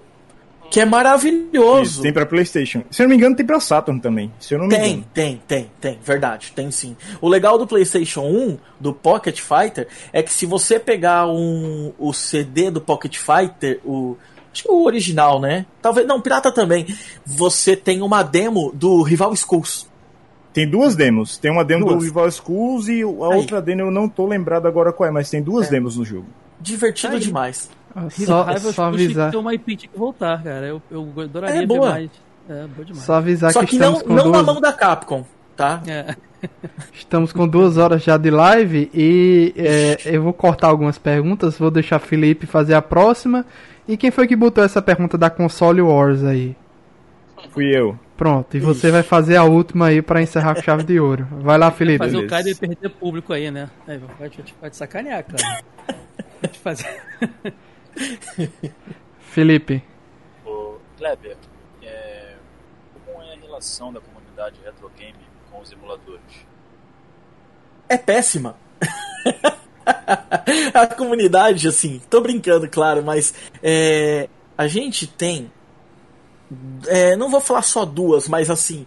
que 0.69 0.79
é 0.79 0.85
maravilhoso. 0.85 1.81
Isso, 1.83 2.01
tem 2.01 2.13
pra 2.13 2.25
PlayStation. 2.25 2.83
Se 2.89 3.01
eu 3.01 3.05
não 3.05 3.09
me 3.09 3.17
engano, 3.17 3.35
tem 3.35 3.45
pra 3.45 3.59
Saturn 3.59 3.99
também. 3.99 4.31
Se 4.39 4.53
eu 4.53 4.59
não 4.59 4.67
me 4.67 4.75
Tem, 4.75 4.89
engano. 4.91 5.05
tem, 5.13 5.41
tem, 5.47 5.71
tem, 5.81 5.99
verdade, 6.03 6.51
tem 6.55 6.71
sim. 6.71 6.95
O 7.19 7.27
legal 7.27 7.57
do 7.57 7.67
PlayStation 7.67 8.21
1, 8.21 8.57
do 8.79 8.93
Pocket 8.93 9.39
Fighter, 9.41 9.87
é 10.13 10.23
que 10.23 10.31
se 10.31 10.45
você 10.45 10.79
pegar 10.79 11.27
um, 11.27 11.91
o 11.99 12.13
CD 12.13 12.71
do 12.71 12.79
Pocket 12.81 13.17
Fighter, 13.17 13.79
o. 13.85 14.17
Acho 14.53 14.63
que 14.63 14.69
é 14.69 14.73
o 14.73 14.83
original, 14.83 15.39
né? 15.39 15.65
Talvez. 15.81 16.05
Não, 16.07 16.19
pirata 16.19 16.51
também. 16.51 16.85
Você 17.25 17.75
tem 17.75 18.01
uma 18.01 18.21
demo 18.23 18.71
do 18.73 19.01
Rival 19.01 19.33
Schools. 19.35 19.89
Tem 20.53 20.69
duas 20.69 20.95
demos. 20.95 21.37
Tem 21.37 21.49
uma 21.49 21.63
demo 21.63 21.85
Duas. 21.85 21.99
do 21.99 22.03
Rival 22.03 22.29
Schools 22.29 22.87
e 22.89 23.01
a 23.01 23.05
Aí. 23.05 23.37
outra 23.37 23.61
demo 23.61 23.81
eu 23.81 23.91
não 23.91 24.09
tô 24.09 24.27
lembrado 24.27 24.67
agora 24.67 24.91
qual 24.91 25.07
é, 25.07 25.11
mas 25.11 25.29
tem 25.29 25.41
duas 25.41 25.69
demos 25.69 25.95
no 25.95 26.03
jogo. 26.03 26.25
Divertido 26.59 27.13
Aí. 27.13 27.19
demais. 27.21 27.69
Só, 28.25 28.43
Raiva, 28.43 28.71
só 28.71 28.89
que 28.89 28.95
avisar. 29.03 29.31
ter 29.31 29.37
uma 29.37 29.53
IP 29.53 29.75
que 29.77 29.89
voltar, 29.95 30.41
cara. 30.43 30.65
Eu, 30.67 30.81
eu 30.91 31.13
adoraria 31.17 31.63
É 31.63 31.65
boa. 31.65 31.89
mais. 31.91 32.09
É, 32.49 32.67
boa 32.67 32.85
demais. 32.85 33.05
Só 33.05 33.13
avisar 33.15 33.51
Só 33.53 33.61
que 33.61 33.67
que 33.67 33.79
não, 33.79 33.93
estamos 33.93 34.03
com 34.03 34.13
não 34.13 34.25
na 34.31 34.31
duas, 34.41 34.45
mão 34.45 34.61
da 34.61 34.73
Capcom, 34.73 35.25
tá? 35.55 35.81
É. 35.87 36.15
estamos 36.93 37.31
com 37.31 37.47
duas 37.47 37.77
horas 37.77 38.03
já 38.03 38.17
de 38.17 38.29
live 38.29 38.89
e 38.93 39.53
é, 39.57 39.97
eu 40.05 40.21
vou 40.23 40.33
cortar 40.33 40.67
algumas 40.67 40.97
perguntas, 40.97 41.57
vou 41.57 41.71
deixar 41.71 41.99
Felipe 41.99 42.45
fazer 42.45 42.73
a 42.73 42.81
próxima. 42.81 43.45
E 43.91 43.97
quem 43.97 44.09
foi 44.09 44.25
que 44.25 44.37
botou 44.37 44.63
essa 44.63 44.81
pergunta 44.81 45.17
da 45.17 45.29
console 45.29 45.81
Wars 45.81 46.23
aí? 46.23 46.55
Fui 47.49 47.77
eu. 47.77 47.99
Pronto, 48.15 48.55
e 48.55 48.59
você 48.61 48.89
vai 48.89 49.03
fazer 49.03 49.35
a 49.35 49.43
última 49.43 49.87
aí 49.87 50.01
pra 50.01 50.21
encerrar 50.21 50.55
com 50.55 50.61
chave 50.61 50.83
de 50.83 50.97
ouro. 50.97 51.27
Vai 51.41 51.57
lá, 51.57 51.69
Felipe. 51.71 51.97
Fazer 51.97 52.11
beleza. 52.11 52.25
o 52.25 52.29
cara 52.29 52.49
e 52.49 52.55
perder 52.55 52.89
público 52.91 53.33
aí, 53.33 53.51
né? 53.51 53.69
Te, 54.29 54.55
vai 54.61 54.69
te 54.69 54.77
sacanear, 54.77 55.25
cara. 55.25 55.61
Te 56.49 56.59
fazer. 56.59 57.03
Felipe. 59.19 59.83
Ô, 60.45 60.75
Kleber, 60.97 61.35
é, 61.83 62.35
como 62.93 63.21
é 63.21 63.33
a 63.33 63.39
relação 63.41 63.91
da 63.91 63.99
comunidade 63.99 64.57
retro 64.63 64.89
game 64.97 65.19
com 65.51 65.59
os 65.59 65.69
emuladores? 65.69 66.45
é 67.89 67.97
péssima. 67.97 68.55
a 70.73 70.87
comunidade, 70.87 71.67
assim, 71.67 72.01
tô 72.09 72.21
brincando, 72.21 72.67
claro, 72.69 73.03
mas 73.03 73.33
é, 73.63 74.27
a 74.57 74.67
gente 74.67 75.07
tem. 75.07 75.51
é, 76.87 77.15
não 77.15 77.29
vou 77.29 77.41
falar 77.41 77.61
só 77.61 77.85
duas, 77.85 78.27
mas 78.27 78.49
assim. 78.49 78.85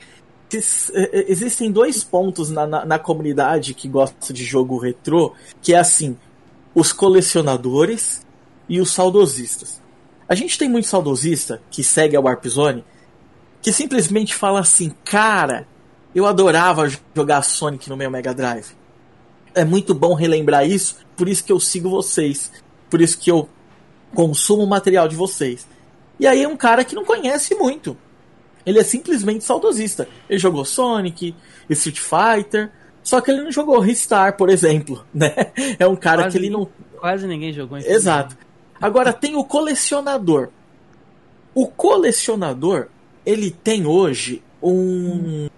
es- 0.52 0.90
é, 0.94 1.30
Existem 1.30 1.70
dois 1.70 2.02
pontos 2.04 2.50
na, 2.50 2.66
na, 2.66 2.84
na 2.84 2.98
comunidade 2.98 3.74
que 3.74 3.88
gosta 3.88 4.32
de 4.32 4.44
jogo 4.44 4.78
retrô, 4.78 5.34
que 5.62 5.74
é 5.74 5.78
assim, 5.78 6.16
os 6.74 6.92
colecionadores 6.92 8.24
e 8.68 8.80
os 8.80 8.90
saudosistas. 8.92 9.82
A 10.28 10.34
gente 10.34 10.58
tem 10.58 10.68
muito 10.68 10.86
saudosista 10.88 11.60
que 11.70 11.84
segue 11.84 12.16
a 12.16 12.20
Warp 12.20 12.46
Zone, 12.46 12.84
que 13.60 13.72
simplesmente 13.72 14.34
fala 14.34 14.60
assim, 14.60 14.92
cara, 15.04 15.66
eu 16.14 16.26
adorava 16.26 16.86
jogar 17.14 17.42
Sonic 17.42 17.88
no 17.90 17.96
meu 17.96 18.10
Mega 18.10 18.32
Drive 18.32 18.74
é 19.55 19.64
muito 19.64 19.94
bom 19.94 20.14
relembrar 20.14 20.68
isso, 20.68 20.97
por 21.16 21.28
isso 21.28 21.44
que 21.44 21.52
eu 21.52 21.60
sigo 21.60 21.89
vocês, 21.89 22.51
por 22.90 23.01
isso 23.01 23.18
que 23.18 23.31
eu 23.31 23.48
consumo 24.14 24.64
o 24.64 24.68
material 24.68 25.09
de 25.09 25.16
vocês. 25.16 25.66
E 26.18 26.26
aí 26.26 26.43
é 26.43 26.48
um 26.48 26.56
cara 26.56 26.85
que 26.85 26.94
não 26.94 27.05
conhece 27.05 27.55
muito. 27.55 27.97
Ele 28.64 28.78
é 28.78 28.85
simplesmente 28.85 29.44
saudosista. 29.44 30.09
Ele 30.28 30.39
jogou 30.39 30.64
Sonic, 30.64 31.35
Street 31.68 31.98
Fighter, 31.98 32.70
só 33.02 33.20
que 33.20 33.31
ele 33.31 33.43
não 33.43 33.52
jogou 33.52 33.78
Ristar, 33.81 34.36
por 34.36 34.48
exemplo, 34.48 35.05
né? 35.12 35.35
É 35.78 35.86
um 35.86 35.97
cara 35.97 36.22
Quase 36.22 36.39
que 36.39 36.44
ele 36.44 36.51
não 36.51 36.68
Quase 36.98 37.26
ninguém 37.26 37.52
jogou 37.52 37.76
em 37.76 37.85
Exato. 37.85 38.36
Agora 38.81 39.12
tem 39.12 39.36
o 39.36 39.44
colecionador. 39.44 40.48
O 41.55 41.66
colecionador, 41.68 42.89
ele 43.24 43.51
tem 43.51 43.86
hoje 43.86 44.43
um 44.62 45.48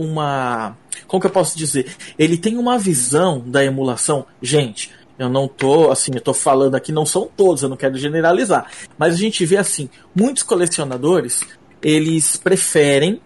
uma 0.00 0.76
como 1.06 1.20
que 1.20 1.26
eu 1.26 1.30
posso 1.30 1.56
dizer? 1.58 1.94
Ele 2.18 2.36
tem 2.36 2.56
uma 2.56 2.78
visão 2.78 3.40
da 3.44 3.64
emulação. 3.64 4.26
Gente, 4.40 4.92
eu 5.18 5.28
não 5.28 5.48
tô 5.48 5.90
assim, 5.90 6.12
eu 6.14 6.20
tô 6.20 6.32
falando 6.32 6.74
aqui, 6.74 6.92
não 6.92 7.04
são 7.04 7.28
todos, 7.36 7.62
eu 7.62 7.68
não 7.68 7.76
quero 7.76 7.96
generalizar, 7.98 8.66
mas 8.96 9.14
a 9.14 9.18
gente 9.18 9.44
vê 9.44 9.56
assim, 9.56 9.88
muitos 10.14 10.42
colecionadores, 10.42 11.42
eles 11.82 12.36
preferem 12.36 13.20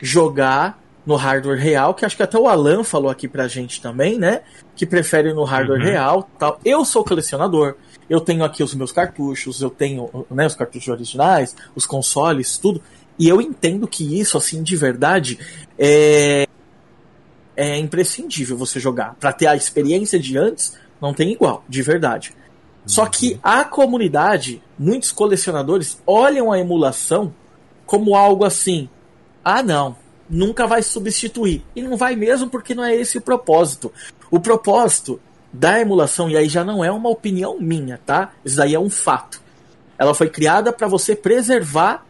jogar 0.00 0.78
no 1.06 1.16
hardware 1.16 1.58
real, 1.58 1.94
que 1.94 2.04
acho 2.04 2.16
que 2.16 2.22
até 2.22 2.38
o 2.38 2.46
Alan 2.46 2.84
falou 2.84 3.10
aqui 3.10 3.26
pra 3.26 3.48
gente 3.48 3.80
também, 3.80 4.18
né? 4.18 4.42
Que 4.76 4.84
prefere 4.86 5.32
no 5.32 5.44
hardware 5.44 5.80
Uhum. 5.80 5.86
real, 5.86 6.30
tal. 6.38 6.60
Eu 6.64 6.84
sou 6.84 7.02
colecionador. 7.04 7.74
Eu 8.08 8.20
tenho 8.20 8.44
aqui 8.44 8.62
os 8.62 8.74
meus 8.74 8.92
cartuchos, 8.92 9.62
eu 9.62 9.70
tenho, 9.70 10.26
né, 10.30 10.46
os 10.46 10.54
cartuchos 10.56 10.88
originais, 10.88 11.54
os 11.76 11.86
consoles, 11.86 12.58
tudo. 12.58 12.82
E 13.20 13.28
eu 13.28 13.38
entendo 13.38 13.86
que 13.86 14.18
isso, 14.18 14.38
assim, 14.38 14.62
de 14.62 14.74
verdade, 14.74 15.38
é 15.78 16.48
é 17.54 17.76
imprescindível 17.76 18.56
você 18.56 18.80
jogar. 18.80 19.14
Pra 19.20 19.34
ter 19.34 19.46
a 19.46 19.54
experiência 19.54 20.18
de 20.18 20.38
antes, 20.38 20.74
não 20.98 21.12
tem 21.12 21.30
igual, 21.30 21.62
de 21.68 21.82
verdade. 21.82 22.34
Só 22.86 23.04
que 23.04 23.38
a 23.42 23.62
comunidade, 23.62 24.62
muitos 24.78 25.12
colecionadores 25.12 26.00
olham 26.06 26.50
a 26.50 26.58
emulação 26.58 27.34
como 27.84 28.16
algo 28.16 28.42
assim: 28.42 28.88
ah, 29.44 29.62
não, 29.62 29.94
nunca 30.28 30.66
vai 30.66 30.82
substituir. 30.82 31.62
E 31.76 31.82
não 31.82 31.98
vai 31.98 32.16
mesmo 32.16 32.48
porque 32.48 32.74
não 32.74 32.84
é 32.84 32.96
esse 32.96 33.18
o 33.18 33.20
propósito. 33.20 33.92
O 34.30 34.40
propósito 34.40 35.20
da 35.52 35.78
emulação, 35.78 36.30
e 36.30 36.38
aí 36.38 36.48
já 36.48 36.64
não 36.64 36.82
é 36.82 36.90
uma 36.90 37.10
opinião 37.10 37.60
minha, 37.60 37.98
tá? 37.98 38.32
Isso 38.42 38.56
daí 38.56 38.74
é 38.74 38.80
um 38.80 38.88
fato. 38.88 39.42
ela 39.98 40.14
foi 40.14 40.30
criada 40.30 40.72
para 40.72 40.88
você 40.88 41.14
preservar 41.14 42.06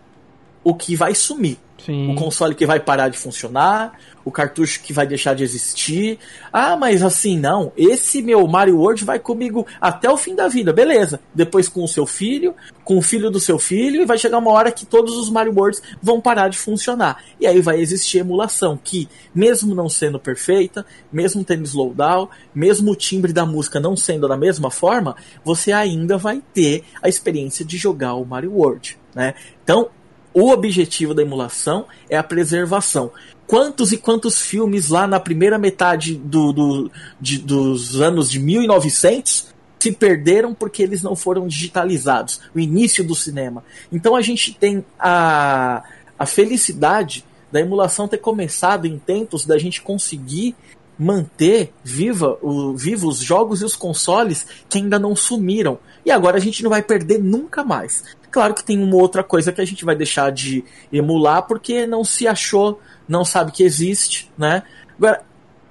o 0.63 0.75
que 0.75 0.95
vai 0.97 1.15
sumir. 1.15 1.59
Sim. 1.85 2.13
O 2.13 2.15
console 2.15 2.55
que 2.55 2.67
vai 2.67 2.79
parar 2.79 3.09
de 3.09 3.17
funcionar, 3.17 3.99
o 4.25 4.31
cartucho 4.31 4.83
que 4.83 4.93
vai 4.93 5.07
deixar 5.07 5.35
de 5.35 5.43
existir. 5.43 6.19
Ah, 6.53 6.77
mas 6.77 7.03
assim, 7.03 7.39
não. 7.39 7.73
Esse 7.77 8.21
meu 8.21 8.47
Mario 8.47 8.79
World 8.79 9.05
vai 9.05 9.19
comigo 9.19 9.67
até 9.81 10.11
o 10.11 10.17
fim 10.17 10.35
da 10.35 10.47
vida, 10.47 10.73
beleza. 10.73 11.21
Depois 11.35 11.69
com 11.69 11.83
o 11.83 11.89
seu 11.89 12.07
filho, 12.07 12.55
com 12.85 12.99
o 12.99 13.03
filho 13.03 13.31
do 13.31 13.41
seu 13.41 13.59
filho, 13.59 14.03
e 14.03 14.05
vai 14.05 14.19
chegar 14.19 14.39
uma 14.39 14.51
hora 14.51 14.71
que 14.71 14.85
todos 14.85 15.17
os 15.17 15.31
Mario 15.31 15.55
Worlds 15.55 15.83
vão 16.03 16.21
parar 16.21 16.49
de 16.49 16.59
funcionar. 16.59 17.23
E 17.41 17.47
aí 17.47 17.61
vai 17.61 17.81
existir 17.81 18.19
emulação, 18.19 18.79
que, 18.83 19.09
mesmo 19.35 19.75
não 19.75 19.89
sendo 19.89 20.19
perfeita, 20.19 20.85
mesmo 21.11 21.43
tendo 21.43 21.65
slowdown, 21.65 22.29
mesmo 22.55 22.93
o 22.93 22.97
timbre 22.97 23.33
da 23.33 23.47
música 23.47 23.81
não 23.81 23.97
sendo 23.97 24.29
da 24.29 24.37
mesma 24.37 24.71
forma, 24.71 25.17
você 25.43 25.73
ainda 25.73 26.19
vai 26.19 26.43
ter 26.53 26.85
a 27.03 27.09
experiência 27.09 27.65
de 27.65 27.79
jogar 27.79 28.15
o 28.15 28.25
Mario 28.25 28.53
World. 28.53 28.99
Né? 29.15 29.35
Então, 29.65 29.89
o 30.33 30.51
objetivo 30.51 31.15
da 31.15 31.23
emulação 31.23 31.87
é 32.09 32.17
a 32.17 32.23
preservação. 32.23 33.11
Quantos 33.47 33.93
e 33.93 33.97
quantos 33.97 34.41
filmes 34.41 34.89
lá 34.89 35.07
na 35.07 35.19
primeira 35.19 35.59
metade 35.59 36.15
do, 36.15 36.53
do, 36.53 36.91
de, 37.21 37.39
dos 37.39 38.01
anos 38.01 38.31
de 38.31 38.39
1900 38.39 39.49
se 39.79 39.93
perderam 39.93 40.55
porque 40.55 40.83
eles 40.83 41.03
não 41.03 41.17
foram 41.17 41.49
digitalizados? 41.49 42.41
O 42.55 42.61
início 42.61 43.03
do 43.03 43.15
cinema. 43.15 43.65
Então 43.91 44.15
a 44.15 44.21
gente 44.21 44.55
tem 44.55 44.85
a, 44.99 45.83
a 46.17 46.27
felicidade 46.27 47.25
da 47.51 47.61
emulação 47.61 48.07
ter 48.07 48.19
começado 48.19 48.87
em 48.87 48.99
tempos 48.99 49.45
da 49.45 49.59
gente 49.59 49.83
conseguir 49.83 50.55
manter 51.01 51.73
viva 51.83 52.37
o, 52.43 52.77
vivos 52.77 53.21
os 53.21 53.25
jogos 53.25 53.63
e 53.63 53.65
os 53.65 53.75
consoles 53.75 54.47
que 54.69 54.77
ainda 54.77 54.99
não 54.99 55.17
sumiram. 55.17 55.79
E 56.05 56.11
agora 56.11 56.37
a 56.37 56.41
gente 56.41 56.63
não 56.63 56.69
vai 56.69 56.83
perder 56.83 57.19
nunca 57.19 57.65
mais. 57.65 58.05
Claro 58.31 58.53
que 58.53 58.63
tem 58.63 58.79
uma 58.83 58.97
outra 58.97 59.25
coisa 59.25 59.51
que 59.51 59.63
a 59.63 59.65
gente 59.65 59.83
vai 59.83 59.97
deixar 59.97 60.31
de 60.31 60.63
emular 60.93 61.47
porque 61.47 61.87
não 61.87 62.05
se 62.05 62.29
achou, 62.29 62.81
não 63.09 63.25
sabe 63.25 63.51
que 63.51 63.63
existe, 63.63 64.31
né? 64.37 64.63
Agora, 64.99 65.23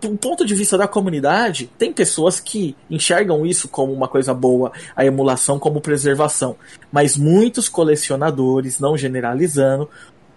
do 0.01 0.18
ponto 0.18 0.43
de 0.43 0.56
vista 0.56 0.76
da 0.76 0.88
comunidade, 0.88 1.69
tem 1.77 1.93
pessoas 1.93 2.39
que 2.39 2.76
enxergam 2.89 3.45
isso 3.45 3.69
como 3.69 3.93
uma 3.93 4.07
coisa 4.07 4.34
boa, 4.34 4.72
a 4.95 5.06
emulação 5.06 5.60
como 5.60 5.80
preservação. 5.80 6.56
Mas 6.91 7.15
muitos 7.15 7.69
colecionadores, 7.69 8.80
não 8.80 8.97
generalizando, 8.97 9.88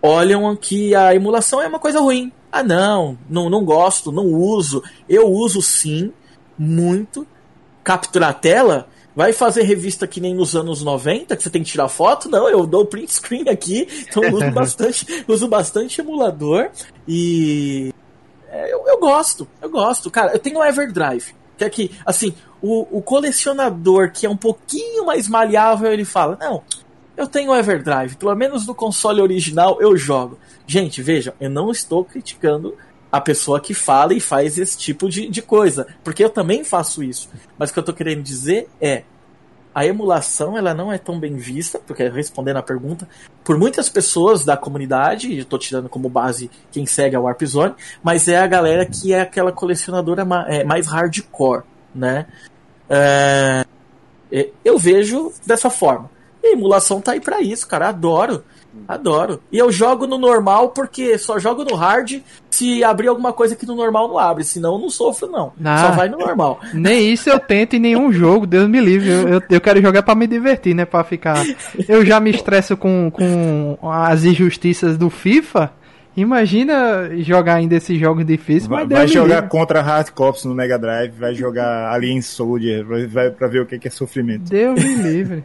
olham 0.03 0.55
que 0.55 0.95
a 0.95 1.15
emulação 1.15 1.63
é 1.63 1.67
uma 1.67 1.79
coisa 1.79 1.99
ruim. 1.99 2.31
Ah, 2.53 2.63
não, 2.63 3.19
não, 3.29 3.49
não 3.49 3.65
gosto, 3.65 4.13
não 4.13 4.27
uso. 4.27 4.85
Eu 5.09 5.27
uso 5.29 5.63
sim, 5.63 6.13
muito. 6.59 7.27
Capturar 7.83 8.31
a 8.31 8.35
tela, 8.35 8.89
Vai 9.15 9.33
fazer 9.33 9.63
revista 9.63 10.07
que 10.07 10.21
nem 10.21 10.35
nos 10.35 10.57
anos 10.57 10.83
90, 10.83 11.37
que 11.37 11.43
você 11.43 11.51
tem 11.51 11.63
que 11.63 11.71
tirar 11.71 11.89
foto? 11.89 12.31
Não, 12.31 12.49
eu 12.49 12.67
dou 12.67 12.87
print 12.87 13.13
screen 13.13 13.47
aqui, 13.49 13.87
então 14.09 14.25
eu 14.25 14.35
uso 14.35 14.49
bastante, 14.53 15.25
uso 15.29 15.49
bastante 15.49 16.01
emulador 16.01 16.71
e 17.07 17.93
é, 18.49 18.73
eu, 18.73 18.85
eu, 18.87 18.99
gosto, 18.99 19.47
eu 19.61 19.69
gosto. 19.69 20.11
Cara, 20.11 20.33
eu 20.33 20.39
tenho 20.39 20.59
o 20.59 20.65
Everdrive, 20.65 21.35
que 21.59 21.65
é 21.65 21.69
que, 21.69 21.91
assim, 22.07 22.35
o, 22.63 22.99
o 22.99 23.03
colecionador 23.03 24.11
que 24.13 24.25
é 24.25 24.31
um 24.31 24.37
pouquinho 24.37 25.05
mais 25.05 25.29
maleável, 25.29 25.93
ele 25.93 26.07
fala, 26.07 26.39
não, 26.41 26.63
eu 27.17 27.27
tenho 27.27 27.55
Everdrive, 27.55 28.17
pelo 28.17 28.35
menos 28.35 28.67
no 28.67 28.75
console 28.75 29.21
original 29.21 29.81
eu 29.81 29.97
jogo. 29.97 30.39
Gente, 30.67 31.03
vejam, 31.03 31.35
eu 31.41 31.51
não 31.51 31.71
estou 31.71 32.05
criticando 32.05 32.77
a 33.11 33.21
pessoa 33.21 33.61
que 33.61 33.75
fala 33.75 34.15
e 34.15 34.21
faz 34.21 34.57
esse 34.57 34.79
tipo 34.79 35.09
de, 35.09 35.29
de 35.29 35.43
coisa. 35.43 35.87
Porque 36.03 36.25
eu 36.25 36.31
também 36.31 36.65
faço 36.65 37.03
isso. 37.03 37.29
Mas 37.59 37.69
o 37.69 37.73
que 37.75 37.79
eu 37.79 37.83
tô 37.83 37.93
querendo 37.93 38.23
dizer 38.23 38.69
é. 38.81 39.03
A 39.75 39.87
emulação 39.87 40.59
ela 40.59 40.75
não 40.75 40.93
é 40.93 40.99
tão 40.99 41.19
bem 41.19 41.35
vista, 41.37 41.79
porque 41.79 42.07
respondendo 42.07 42.59
a 42.59 42.63
pergunta, 42.63 43.09
por 43.43 43.57
muitas 43.57 43.89
pessoas 43.89 44.45
da 44.45 44.55
comunidade, 44.55 45.29
e 45.29 45.39
eu 45.51 45.59
tirando 45.59 45.89
como 45.89 46.11
base 46.11 46.51
quem 46.71 46.85
segue 46.85 47.17
a 47.17 47.21
Warp 47.21 47.43
Zone, 47.43 47.75
mas 48.03 48.29
é 48.29 48.37
a 48.37 48.47
galera 48.47 48.85
que 48.85 49.15
é 49.15 49.23
aquela 49.23 49.51
colecionadora 49.51 50.27
é, 50.47 50.63
mais 50.63 50.87
hardcore, 50.89 51.63
né? 51.95 52.27
É, 52.91 53.65
eu 54.63 54.79
vejo 54.79 55.33
dessa 55.47 55.71
forma. 55.71 56.11
E 56.43 56.49
a 56.49 56.53
emulação 56.53 57.01
tá 57.01 57.13
aí 57.13 57.21
para 57.21 57.41
isso, 57.41 57.67
cara. 57.67 57.89
Adoro. 57.89 58.43
Adoro. 58.89 59.41
E 59.53 59.59
eu 59.59 59.71
jogo 59.71 60.07
no 60.07 60.19
normal 60.19 60.71
porque 60.71 61.19
só 61.19 61.39
jogo 61.39 61.65
no 61.65 61.77
hard 61.77 62.21
se 62.51 62.83
abrir 62.83 63.09
alguma 63.09 63.33
coisa 63.33 63.55
que 63.55 63.67
no 63.67 63.75
normal 63.75 64.09
não 64.09 64.19
abre. 64.19 64.45
Senão 64.45 64.75
eu 64.75 64.79
não 64.79 64.91
sofro, 64.91 65.31
não. 65.31 65.53
Ah, 65.63 65.89
só 65.89 65.91
vai 65.93 66.09
no 66.09 66.19
normal. 66.19 66.59
Nem 66.73 67.13
isso 67.13 67.29
eu 67.29 67.39
tento 67.39 67.77
em 67.77 67.79
nenhum 67.79 68.13
jogo, 68.13 68.47
Deus 68.47 68.69
me 68.69 68.81
livre. 68.81 69.11
Eu, 69.11 69.29
eu, 69.29 69.43
eu 69.51 69.61
quero 69.61 69.81
jogar 69.81 70.03
para 70.03 70.15
me 70.15 70.27
divertir, 70.27 70.75
né? 70.75 70.85
Pra 70.85 71.05
ficar. 71.05 71.45
Eu 71.87 72.05
já 72.05 72.19
me 72.19 72.31
estresso 72.31 72.77
com, 72.77 73.11
com 73.11 73.79
as 73.91 74.25
injustiças 74.25 74.97
do 74.97 75.11
FIFA. 75.11 75.71
Imagina 76.17 77.11
jogar 77.21 77.55
ainda 77.55 77.77
esses 77.77 77.99
jogos 77.99 78.25
difíceis. 78.25 78.67
Vai, 78.67 78.87
vai 78.87 79.09
jogar 79.09 79.49
contra 79.49 79.81
Hard 79.81 80.11
Cops 80.11 80.45
no 80.45 80.55
Mega 80.55 80.79
Drive, 80.79 81.13
vai 81.13 81.35
jogar 81.35 81.91
Alien 81.91 82.21
Soldier, 82.21 82.85
vai, 83.09 83.31
pra 83.31 83.49
ver 83.49 83.63
o 83.63 83.67
que 83.67 83.89
é 83.89 83.91
sofrimento. 83.91 84.51
Deus 84.51 84.83
me 84.83 84.95
livre. 84.95 85.45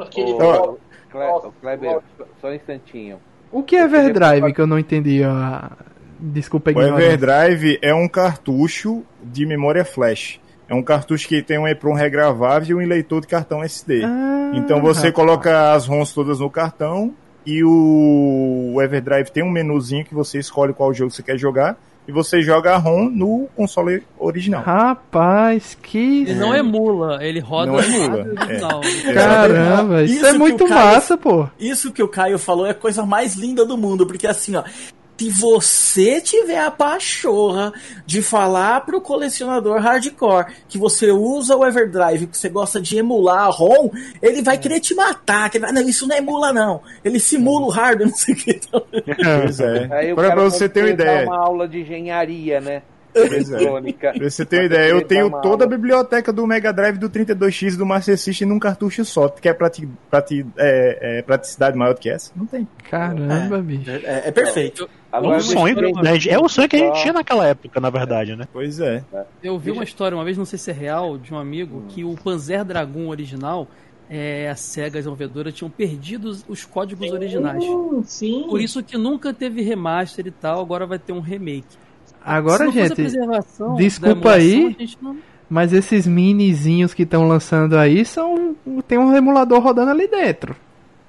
Aquele 0.00 0.32
oh. 0.32 0.78
Kleber, 1.10 1.50
Kleber 1.60 1.98
só 2.40 2.48
um 2.48 2.54
instantinho. 2.54 3.18
O 3.52 3.62
que 3.62 3.76
é 3.76 3.82
Everdrive 3.82 4.52
que 4.52 4.60
eu 4.60 4.66
não 4.66 4.78
entendi? 4.78 5.22
A... 5.24 5.72
Desculpa 6.18 6.70
ignorar. 6.70 6.94
O 6.94 7.00
Everdrive 7.00 7.78
é 7.82 7.94
um 7.94 8.06
cartucho 8.06 9.02
de 9.22 9.44
memória 9.46 9.84
flash. 9.84 10.40
É 10.68 10.74
um 10.74 10.82
cartucho 10.82 11.26
que 11.26 11.42
tem 11.42 11.58
um 11.58 11.66
EEPROM 11.66 11.94
regravável 11.94 12.80
e 12.80 12.84
um 12.84 12.88
leitor 12.88 13.20
de 13.20 13.26
cartão 13.26 13.62
SD. 13.62 14.04
Ah, 14.04 14.52
então 14.54 14.80
você 14.80 15.08
rapaz. 15.08 15.14
coloca 15.14 15.72
as 15.72 15.86
ROMs 15.86 16.14
todas 16.14 16.38
no 16.38 16.48
cartão 16.48 17.12
e 17.44 17.64
o 17.64 18.76
Everdrive 18.80 19.32
tem 19.32 19.42
um 19.42 19.50
menuzinho 19.50 20.04
que 20.04 20.14
você 20.14 20.38
escolhe 20.38 20.72
qual 20.72 20.94
jogo 20.94 21.10
você 21.10 21.22
quer 21.22 21.36
jogar 21.36 21.76
e 22.08 22.12
você 22.12 22.42
joga 22.42 22.74
a 22.74 22.76
ROM 22.76 23.08
no 23.08 23.48
console 23.56 24.02
original. 24.18 24.62
Rapaz, 24.62 25.76
que. 25.80 26.22
Ele 26.22 26.34
não 26.34 26.54
emula, 26.54 27.24
ele 27.24 27.40
roda 27.40 27.72
não 27.72 27.80
emula. 27.80 28.26
É. 28.48 29.12
Caramba, 29.12 30.02
isso, 30.02 30.14
isso 30.14 30.26
é 30.26 30.32
muito 30.32 30.66
Caio, 30.66 30.94
massa, 30.94 31.16
pô. 31.16 31.48
Isso 31.58 31.92
que 31.92 32.02
o 32.02 32.08
Caio 32.08 32.38
falou 32.38 32.66
é 32.66 32.70
a 32.70 32.74
coisa 32.74 33.04
mais 33.04 33.34
linda 33.34 33.64
do 33.64 33.76
mundo, 33.76 34.06
porque 34.06 34.26
assim, 34.26 34.56
ó, 34.56 34.64
se 35.20 35.28
você 35.28 36.18
tiver 36.18 36.58
a 36.58 36.70
pachorra 36.70 37.74
de 38.06 38.22
falar 38.22 38.80
pro 38.86 39.02
colecionador 39.02 39.78
hardcore 39.78 40.46
que 40.66 40.78
você 40.78 41.10
usa 41.10 41.54
o 41.54 41.66
Everdrive, 41.66 42.26
que 42.26 42.38
você 42.38 42.48
gosta 42.48 42.80
de 42.80 42.96
emular 42.96 43.44
a 43.44 43.50
ROM, 43.50 43.90
ele 44.22 44.40
vai 44.40 44.56
querer 44.56 44.80
te 44.80 44.94
matar. 44.94 45.50
Que 45.50 45.58
vai, 45.58 45.72
não, 45.72 45.82
isso 45.82 46.08
não 46.08 46.16
emula, 46.16 46.54
não. 46.54 46.80
Ele 47.04 47.20
simula 47.20 47.66
o 47.66 47.68
hardware, 47.68 48.08
não 48.08 48.16
sei 48.16 48.32
o 48.32 48.36
que. 48.38 48.60
Pois 48.70 49.60
é. 49.60 50.14
Pra, 50.14 50.32
pra 50.32 50.42
você 50.42 50.70
ter 50.70 50.84
uma 50.84 50.90
ideia. 50.90 51.26
uma 51.26 51.36
aula 51.36 51.68
de 51.68 51.80
engenharia, 51.80 52.58
né? 52.58 52.80
Eletrônica. 53.14 54.12
Pra 54.12 54.30
você 54.30 54.46
ter 54.46 54.56
uma 54.60 54.64
ideia, 54.64 54.88
eu 54.88 55.02
tenho 55.02 55.30
toda 55.42 55.64
a 55.64 55.68
biblioteca 55.68 56.32
do 56.32 56.46
Mega 56.46 56.72
Drive 56.72 56.96
do 56.96 57.10
32X 57.10 57.76
do 57.76 57.84
Master 57.84 58.16
System 58.16 58.48
num 58.48 58.58
cartucho 58.58 59.04
só. 59.04 59.28
Quer 59.28 59.52
prati, 59.52 59.86
prati, 60.08 60.46
é, 60.56 61.18
é, 61.18 61.22
praticidade 61.22 61.76
maior 61.76 61.92
do 61.92 62.00
que 62.00 62.08
essa? 62.08 62.32
Não 62.34 62.46
tem. 62.46 62.66
Caramba, 62.88 63.58
é, 63.58 63.60
bicho. 63.60 63.90
É, 63.90 64.28
é 64.28 64.30
perfeito. 64.30 64.88
Agora, 65.12 65.38
um 65.38 65.40
sonho, 65.40 65.76
né? 66.02 66.12
É 66.28 66.38
o 66.38 66.48
sonho 66.48 66.68
que 66.68 66.76
a 66.76 66.78
gente 66.78 67.00
tinha 67.02 67.12
naquela 67.12 67.46
época, 67.46 67.80
na 67.80 67.90
verdade, 67.90 68.36
né? 68.36 68.46
Pois 68.52 68.78
é. 68.78 69.04
Eu 69.42 69.58
vi 69.58 69.70
uma 69.70 69.84
história 69.84 70.16
uma 70.16 70.24
vez, 70.24 70.38
não 70.38 70.44
sei 70.44 70.58
se 70.58 70.70
é 70.70 70.74
real, 70.74 71.18
de 71.18 71.34
um 71.34 71.38
amigo, 71.38 71.84
que 71.88 72.04
o 72.04 72.14
Panzer 72.14 72.64
Dragon 72.64 73.08
original 73.08 73.66
é, 74.10 74.50
a 74.50 74.56
SEGA, 74.56 74.98
a 74.98 75.00
desenvolvedora, 75.00 75.52
tinham 75.52 75.70
perdido 75.70 76.36
os 76.48 76.64
códigos 76.64 77.06
sim, 77.06 77.14
originais. 77.14 77.64
Sim. 78.06 78.46
Por 78.48 78.60
isso 78.60 78.82
que 78.82 78.98
nunca 78.98 79.32
teve 79.32 79.62
remaster 79.62 80.26
e 80.26 80.32
tal, 80.32 80.60
agora 80.60 80.84
vai 80.84 80.98
ter 80.98 81.12
um 81.12 81.20
remake. 81.20 81.78
Agora, 82.22 82.70
gente, 82.70 83.02
desculpa 83.76 84.32
aí, 84.32 84.76
não... 85.00 85.16
mas 85.48 85.72
esses 85.72 86.06
minizinhos 86.06 86.92
que 86.92 87.04
estão 87.04 87.26
lançando 87.26 87.78
aí 87.78 88.04
são 88.04 88.56
tem 88.86 88.98
um 88.98 89.16
emulador 89.16 89.60
rodando 89.60 89.92
ali 89.92 90.08
dentro. 90.08 90.56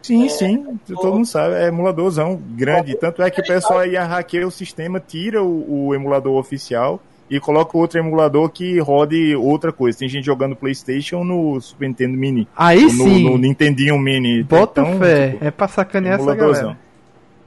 Sim, 0.01 0.27
sim, 0.29 0.79
todo 0.87 1.13
mundo 1.13 1.25
sabe, 1.25 1.55
é 1.55 1.67
emuladorzão 1.67 2.35
grande. 2.35 2.95
Tanto 2.95 3.21
é 3.21 3.29
que 3.29 3.41
o 3.41 3.45
pessoal 3.45 3.79
aí 3.79 3.95
hackeia 3.95 4.47
o 4.47 4.51
sistema, 4.51 4.99
tira 4.99 5.43
o, 5.43 5.87
o 5.87 5.95
emulador 5.95 6.37
oficial 6.37 7.01
e 7.29 7.39
coloca 7.39 7.77
outro 7.77 7.97
emulador 7.97 8.49
que 8.49 8.77
rode 8.79 9.35
outra 9.35 9.71
coisa. 9.71 9.99
Tem 9.99 10.09
gente 10.09 10.25
jogando 10.25 10.53
PlayStation 10.55 11.23
no 11.23 11.61
Super 11.61 11.87
Nintendo 11.87 12.17
Mini. 12.17 12.47
Aí 12.57 12.81
no, 12.83 12.89
sim. 12.89 13.23
No 13.23 13.37
Nintendinho 13.37 13.97
Mini. 13.97 14.43
Bota 14.43 14.81
então, 14.81 14.99
fé, 14.99 15.31
tipo, 15.31 15.45
é 15.45 15.51
pra 15.51 15.67
sacanear 15.69 16.19
essa 16.19 16.35
galera. 16.35 16.77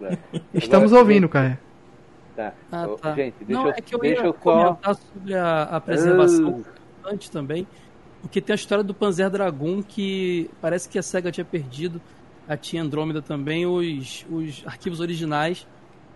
Estamos 0.54 0.92
ouvindo, 0.92 1.28
cara. 1.28 1.60
Tá. 2.34 2.52
Ah, 2.72 2.88
tá. 3.00 3.14
Gente, 3.14 3.34
deixa 3.40 3.52
Não, 3.52 3.68
eu, 3.68 3.74
é 3.76 3.80
que 3.80 3.94
eu 3.94 3.98
deixa 4.00 4.22
ia 4.22 4.26
eu 4.26 4.34
comentar 4.34 4.94
sobre 4.94 5.34
a, 5.34 5.62
a 5.64 5.80
preservação 5.80 6.48
uh. 6.48 6.64
antes 7.04 7.28
também, 7.28 7.66
porque 8.22 8.40
tem 8.40 8.54
a 8.54 8.56
história 8.56 8.82
do 8.82 8.94
Panzer 8.94 9.28
Dragon 9.28 9.82
que 9.82 10.50
parece 10.60 10.88
que 10.88 10.98
a 10.98 11.02
SEGA 11.02 11.30
tinha 11.30 11.44
perdido, 11.44 12.00
a 12.48 12.56
tinha 12.56 12.82
Andrômeda 12.82 13.22
também, 13.22 13.66
os, 13.66 14.26
os 14.30 14.62
arquivos 14.66 15.00
originais. 15.00 15.66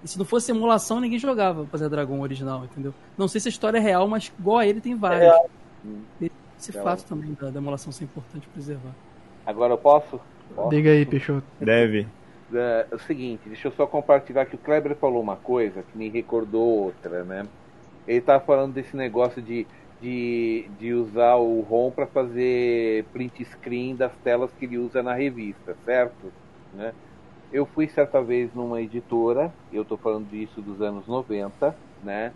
E 0.03 0.09
se 0.09 0.19
não 0.19 0.25
fosse 0.25 0.53
emulação, 0.53 1.01
ninguém 1.01 1.19
jogava 1.19 1.63
o 1.63 1.67
Panzer 1.67 1.89
Dragon 1.89 2.21
original, 2.21 2.65
entendeu? 2.65 2.95
Não 3.17 3.27
sei 3.27 3.41
se 3.41 3.49
a 3.49 3.51
história 3.51 3.79
é 3.79 3.81
real, 3.81 4.07
mas 4.07 4.33
igual 4.39 4.59
a 4.59 4.67
ele 4.67 4.81
tem 4.81 4.95
vários. 4.95 5.33
É. 6.23 6.31
Esse 6.59 6.77
é 6.77 6.83
fato 6.83 7.05
também 7.05 7.37
da, 7.41 7.51
da 7.51 7.59
emulação 7.59 7.93
ser 7.93 8.05
importante 8.05 8.47
preservar. 8.49 8.95
Agora 9.47 9.73
eu 9.73 9.79
posso? 9.79 10.21
Posso? 10.55 10.71
Diga 10.71 10.91
aí, 10.91 11.05
Peixoto. 11.05 11.47
Deve. 11.61 12.07
É, 12.53 12.87
é 12.91 12.95
o 12.95 12.99
seguinte, 12.99 13.43
deixa 13.47 13.69
eu 13.69 13.73
só 13.73 13.87
compartilhar 13.87 14.47
que 14.47 14.55
o 14.55 14.59
Kleber 14.59 14.97
falou 14.97 15.23
uma 15.23 15.37
coisa 15.37 15.83
que 15.83 15.99
me 15.99 16.09
recordou 16.09 16.85
outra, 16.85 17.25
né? 17.25 17.47
Ele 18.07 18.21
tava 18.21 18.43
falando 18.43 18.73
desse 18.73 18.97
negócio 18.97 19.43
de, 19.43 19.67
de, 20.01 20.69
de 20.79 20.93
usar 20.93 21.37
o 21.37 21.61
ROM 21.63 21.91
para 21.91 22.07
fazer 22.07 23.05
print 23.13 23.45
screen 23.45 23.97
das 23.97 24.13
telas 24.23 24.51
que 24.53 24.65
ele 24.65 24.79
usa 24.79 25.03
na 25.03 25.15
revista, 25.15 25.77
certo? 25.85 26.33
Né? 26.73 26.93
Eu 27.53 27.67
fui 27.67 27.89
certa 27.89 28.23
vez 28.23 28.55
numa 28.55 28.81
editora, 28.81 29.53
eu 29.73 29.85
tô 29.85 29.97
falando 29.97 30.29
disso 30.29 30.61
dos 30.61 30.81
anos 30.83 31.07
90, 31.07 31.75
né? 32.03 32.33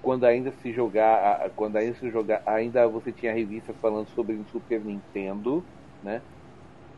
Quando 0.00 0.24
ainda 0.24 0.52
se 0.52 0.72
jogar, 0.72 1.50
quando 1.56 1.76
ainda 1.76 1.94
se 1.94 2.10
jogar, 2.10 2.42
ainda 2.46 2.86
você 2.86 3.10
tinha 3.10 3.32
revistas 3.32 3.74
falando 3.80 4.08
sobre 4.08 4.34
o 4.34 4.44
Super 4.52 4.80
Nintendo, 4.80 5.64
né? 6.02 6.20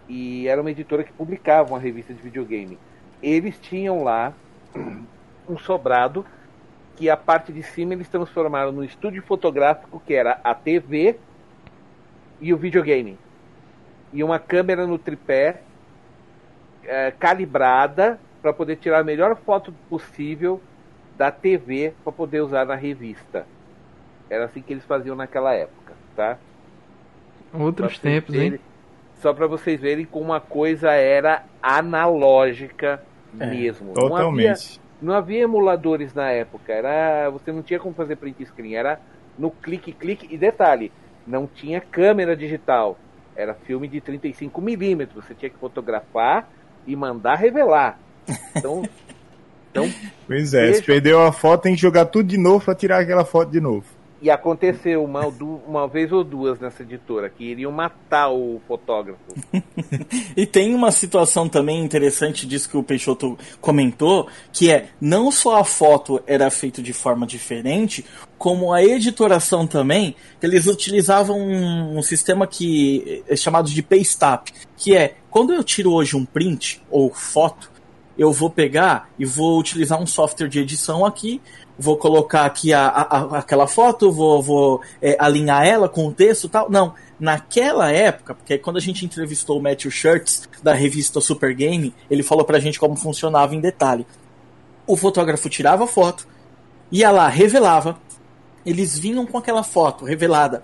e 0.09 0.47
era 0.47 0.61
uma 0.61 0.70
editora 0.70 1.05
que 1.05 1.12
publicava 1.12 1.70
uma 1.70 1.78
revista 1.78 2.15
de 2.15 2.23
videogame. 2.23 2.78
Eles 3.23 3.59
tinham 3.59 4.03
lá 4.03 4.35
um 5.49 5.59
sobrado 5.59 6.24
que 6.97 7.10
a 7.10 7.16
parte 7.16 7.52
de 7.52 7.62
cima 7.62 7.93
eles 7.93 8.09
transformaram 8.09 8.73
no 8.73 8.82
estúdio 8.82 9.23
fotográfico 9.23 10.02
que 10.05 10.14
era 10.14 10.40
a 10.43 10.55
TV 10.55 11.18
e 12.40 12.52
o 12.52 12.56
videogame. 12.56 13.18
E 14.12 14.24
uma 14.24 14.39
câmera 14.39 14.86
no 14.86 14.98
tripé 14.98 15.60
é, 16.85 17.10
calibrada 17.10 18.18
para 18.40 18.52
poder 18.52 18.77
tirar 18.77 19.01
a 19.01 19.05
melhor 19.05 19.36
foto 19.36 19.74
possível 19.90 20.60
da 21.16 21.31
TV 21.31 21.93
para 22.02 22.12
poder 22.12 22.40
usar 22.40 22.64
na 22.64 22.74
revista. 22.74 23.47
Era 24.28 24.47
assim 24.47 24.62
que 24.62 24.73
eles 24.73 24.85
faziam 24.85 25.14
naquela 25.14 25.52
época, 25.55 25.93
tá? 26.14 26.39
Outros 27.52 27.98
tempos, 27.98 28.35
hein? 28.35 28.59
Só 29.20 29.32
para 29.32 29.47
vocês 29.47 29.81
verem 29.81 30.05
como 30.05 30.32
a 30.32 30.40
coisa 30.40 30.93
era 30.93 31.44
analógica 31.62 33.02
é, 33.39 33.47
mesmo. 33.47 33.93
Totalmente. 33.94 34.81
Não 35.01 35.14
havia, 35.14 35.43
emuladores 35.43 36.14
na 36.14 36.31
época. 36.31 36.73
Era, 36.73 37.28
você 37.31 37.52
não 37.52 37.62
tinha 37.62 37.78
como 37.78 37.94
fazer 37.94 38.16
print 38.16 38.44
screen. 38.47 38.74
Era 38.74 39.01
no 39.39 39.51
clique, 39.51 39.93
clique. 39.93 40.27
E 40.31 40.39
detalhe, 40.39 40.90
não 41.27 41.47
tinha 41.47 41.81
câmera 41.81 42.36
digital. 42.36 42.98
Era 43.35 43.55
filme 43.55 43.86
de 43.89 44.01
35 44.01 44.60
milímetros. 44.60 45.24
Você 45.24 45.35
tinha 45.35 45.51
que 45.51 45.59
fotografar 45.59 46.48
e 46.86 46.97
mandar 46.97 47.35
revelar. 47.35 47.98
Então, 48.56 48.82
então 49.70 49.89
pois 50.27 50.55
é, 50.55 50.73
se 50.73 50.82
perdeu 50.82 51.20
a 51.23 51.32
foto, 51.32 51.62
tem 51.62 51.74
que 51.74 51.81
jogar 51.81 52.06
tudo 52.06 52.28
de 52.28 52.39
novo 52.39 52.64
para 52.64 52.74
tirar 52.74 53.01
aquela 53.01 53.24
foto 53.24 53.51
de 53.51 53.60
novo. 53.60 53.95
E 54.20 54.30
aconteceu 54.30 55.05
uma, 55.05 55.26
uma 55.66 55.86
vez 55.86 56.10
ou 56.10 56.24
duas 56.24 56.59
nessa 56.59 56.82
editora, 56.82 57.28
que 57.28 57.44
iriam 57.44 57.70
matar 57.70 58.30
o 58.30 58.60
fotógrafo. 58.66 59.20
e 60.34 60.47
tem 60.47 60.74
uma 60.74 60.90
situação 60.90 61.48
também 61.48 61.84
interessante 61.84 62.47
disso 62.47 62.68
que 62.68 62.78
o 62.78 62.82
Peixoto 62.82 63.38
comentou, 63.60 64.26
que 64.52 64.70
é 64.70 64.88
não 64.98 65.30
só 65.30 65.60
a 65.60 65.64
foto 65.64 66.22
era 66.26 66.51
feita 66.51 66.80
de 66.80 66.94
forma 66.94 67.26
diferente, 67.26 68.05
como 68.38 68.72
a 68.72 68.82
editoração 68.82 69.66
também, 69.66 70.16
eles 70.43 70.66
utilizavam 70.66 71.38
um, 71.38 71.98
um 71.98 72.02
sistema 72.02 72.47
que 72.47 73.22
é 73.28 73.36
chamado 73.36 73.68
de 73.68 73.82
paste-up, 73.82 74.52
que 74.76 74.97
é 74.97 75.16
quando 75.30 75.52
eu 75.52 75.62
tiro 75.62 75.93
hoje 75.93 76.16
um 76.16 76.24
print 76.24 76.82
ou 76.90 77.12
foto, 77.12 77.70
eu 78.16 78.32
vou 78.32 78.48
pegar 78.48 79.10
e 79.18 79.26
vou 79.26 79.59
utilizar 79.59 80.01
um 80.01 80.06
software 80.06 80.48
de 80.48 80.60
edição 80.60 81.05
aqui 81.05 81.40
vou 81.78 81.97
colocar 81.97 82.44
aqui 82.44 82.73
a, 82.73 82.86
a, 82.86 83.39
aquela 83.39 83.66
foto, 83.66 84.11
vou, 84.11 84.43
vou 84.43 84.81
é, 85.01 85.16
alinhar 85.19 85.66
ela 85.66 85.89
com 85.89 86.07
o 86.07 86.12
texto 86.12 86.48
tal. 86.48 86.70
Não. 86.70 86.94
Naquela 87.19 87.90
época, 87.90 88.35
porque 88.35 88.59
quando 88.59 88.77
a 88.77 88.81
gente 88.81 89.05
entrevistou 89.05 89.59
o 89.59 89.62
Matthew 89.62 89.90
Shirts 89.90 90.48
da 90.62 90.74
revista 90.74 91.20
Super 91.20 91.55
Game, 91.55 91.94
ele 92.11 92.23
falou 92.23 92.44
pra 92.44 92.61
gente 92.61 92.78
como 92.78 92.94
funcionava 92.94 93.55
em 93.55 93.61
detalhe. 93.61 94.07
O 94.86 94.97
fotógrafo 94.97 95.48
tirava 95.48 95.85
a 95.85 95.86
foto, 95.86 96.28
ia 96.93 97.11
lá, 97.11 97.27
revelava, 97.28 97.98
eles 98.65 98.98
vinham 98.98 99.24
com 99.24 99.39
aquela 99.39 99.62
foto 99.62 100.05
revelada, 100.05 100.62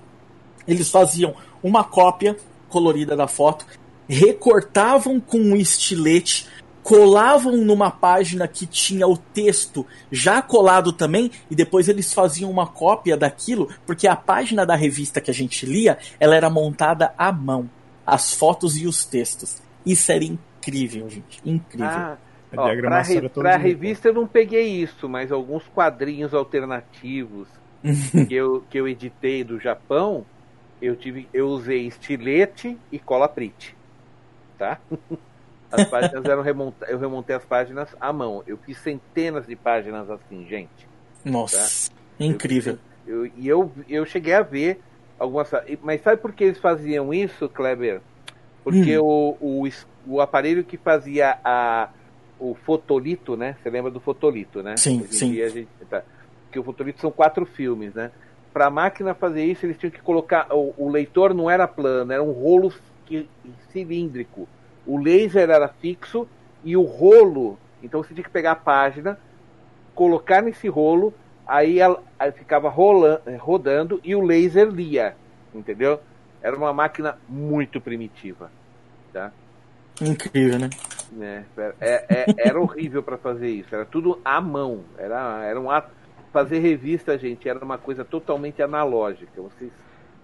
eles 0.68 0.90
faziam 0.90 1.34
uma 1.62 1.82
cópia 1.82 2.36
colorida 2.68 3.16
da 3.16 3.26
foto, 3.26 3.66
recortavam 4.06 5.18
com 5.18 5.38
um 5.38 5.56
estilete 5.56 6.46
colavam 6.82 7.56
numa 7.56 7.90
página 7.90 8.48
que 8.48 8.66
tinha 8.66 9.06
o 9.06 9.16
texto 9.16 9.86
já 10.10 10.42
colado 10.42 10.92
também 10.92 11.30
e 11.50 11.54
depois 11.54 11.88
eles 11.88 12.12
faziam 12.12 12.50
uma 12.50 12.66
cópia 12.66 13.16
daquilo, 13.16 13.68
porque 13.86 14.06
a 14.06 14.16
página 14.16 14.66
da 14.66 14.74
revista 14.74 15.20
que 15.20 15.30
a 15.30 15.34
gente 15.34 15.64
lia, 15.64 15.98
ela 16.18 16.34
era 16.34 16.50
montada 16.50 17.14
à 17.16 17.30
mão, 17.30 17.70
as 18.06 18.34
fotos 18.34 18.76
e 18.76 18.86
os 18.86 19.04
textos. 19.04 19.62
Isso 19.86 20.10
era 20.10 20.24
incrível, 20.24 21.08
gente, 21.08 21.40
incrível. 21.44 21.88
Ah, 21.88 22.16
ó, 22.56 22.76
pra, 22.76 23.02
re, 23.02 23.28
pra 23.28 23.56
revista 23.56 24.08
eu 24.08 24.14
não 24.14 24.26
peguei 24.26 24.82
isso, 24.82 25.08
mas 25.08 25.30
alguns 25.30 25.66
quadrinhos 25.68 26.34
alternativos 26.34 27.48
que, 28.28 28.34
eu, 28.34 28.64
que 28.68 28.78
eu 28.78 28.88
editei 28.88 29.44
do 29.44 29.58
Japão, 29.58 30.26
eu 30.80 30.96
tive, 30.96 31.28
eu 31.32 31.48
usei 31.48 31.86
estilete 31.86 32.76
e 32.90 32.98
cola 32.98 33.28
print, 33.28 33.76
tá? 34.58 34.80
As 35.72 35.88
páginas 35.88 36.24
eram 36.26 36.42
remontadas. 36.42 36.92
Eu 36.92 36.98
remontei 36.98 37.34
as 37.34 37.44
páginas 37.44 37.88
à 37.98 38.12
mão. 38.12 38.42
Eu 38.46 38.58
fiz 38.58 38.76
centenas 38.78 39.46
de 39.46 39.56
páginas 39.56 40.10
assim, 40.10 40.46
gente. 40.46 40.86
Nossa, 41.24 41.90
tá? 41.90 42.24
incrível. 42.24 42.78
Eu, 43.06 43.26
e 43.26 43.48
eu, 43.48 43.72
eu 43.88 44.04
cheguei 44.04 44.34
a 44.34 44.42
ver 44.42 44.80
algumas. 45.18 45.50
Mas 45.82 46.02
sabe 46.02 46.20
por 46.20 46.32
que 46.32 46.44
eles 46.44 46.58
faziam 46.58 47.12
isso, 47.12 47.48
Kleber? 47.48 48.02
Porque 48.62 48.98
hum. 48.98 49.36
o, 49.40 49.64
o, 49.64 49.68
o 50.06 50.20
aparelho 50.20 50.62
que 50.62 50.76
fazia 50.76 51.38
a, 51.42 51.88
o 52.38 52.54
fotolito, 52.54 53.36
né? 53.36 53.56
Você 53.62 53.70
lembra 53.70 53.90
do 53.90 53.98
fotolito, 53.98 54.62
né? 54.62 54.76
Sim, 54.76 55.04
sim. 55.10 55.34
Gente, 55.34 55.68
tá, 55.88 56.02
porque 56.44 56.58
o 56.58 56.62
fotolito 56.62 57.00
são 57.00 57.10
quatro 57.10 57.46
filmes, 57.46 57.94
né? 57.94 58.10
Para 58.52 58.66
a 58.66 58.70
máquina 58.70 59.14
fazer 59.14 59.44
isso, 59.44 59.64
eles 59.64 59.78
tinham 59.78 59.90
que 59.90 60.02
colocar. 60.02 60.46
O, 60.54 60.74
o 60.76 60.90
leitor 60.90 61.32
não 61.32 61.50
era 61.50 61.66
plano, 61.66 62.12
era 62.12 62.22
um 62.22 62.32
rolo 62.32 62.72
que, 63.06 63.26
cilíndrico 63.72 64.46
o 64.86 64.98
laser 64.98 65.50
era 65.50 65.68
fixo 65.68 66.28
e 66.64 66.76
o 66.76 66.82
rolo, 66.82 67.58
então 67.82 68.02
você 68.02 68.14
tinha 68.14 68.24
que 68.24 68.30
pegar 68.30 68.52
a 68.52 68.56
página, 68.56 69.18
colocar 69.94 70.42
nesse 70.42 70.68
rolo, 70.68 71.12
aí 71.46 71.78
ela 71.78 72.02
aí 72.18 72.32
ficava 72.32 72.68
rolando, 72.68 73.22
rodando 73.38 74.00
e 74.04 74.14
o 74.14 74.20
laser 74.20 74.68
lia, 74.68 75.16
entendeu? 75.54 76.00
Era 76.40 76.56
uma 76.56 76.72
máquina 76.72 77.18
muito 77.28 77.80
primitiva, 77.80 78.50
tá? 79.12 79.32
Incrível, 80.00 80.58
né? 80.58 80.70
É, 81.20 81.44
é, 81.80 82.06
é, 82.08 82.26
era 82.38 82.60
horrível 82.60 83.02
para 83.02 83.18
fazer 83.18 83.50
isso, 83.50 83.74
era 83.74 83.84
tudo 83.84 84.20
à 84.24 84.40
mão, 84.40 84.84
era, 84.96 85.44
era 85.44 85.60
um 85.60 85.70
ato. 85.70 85.90
Fazer 86.32 86.60
revista, 86.60 87.18
gente, 87.18 87.46
era 87.46 87.62
uma 87.62 87.76
coisa 87.76 88.06
totalmente 88.06 88.62
analógica. 88.62 89.42
Vocês, 89.42 89.70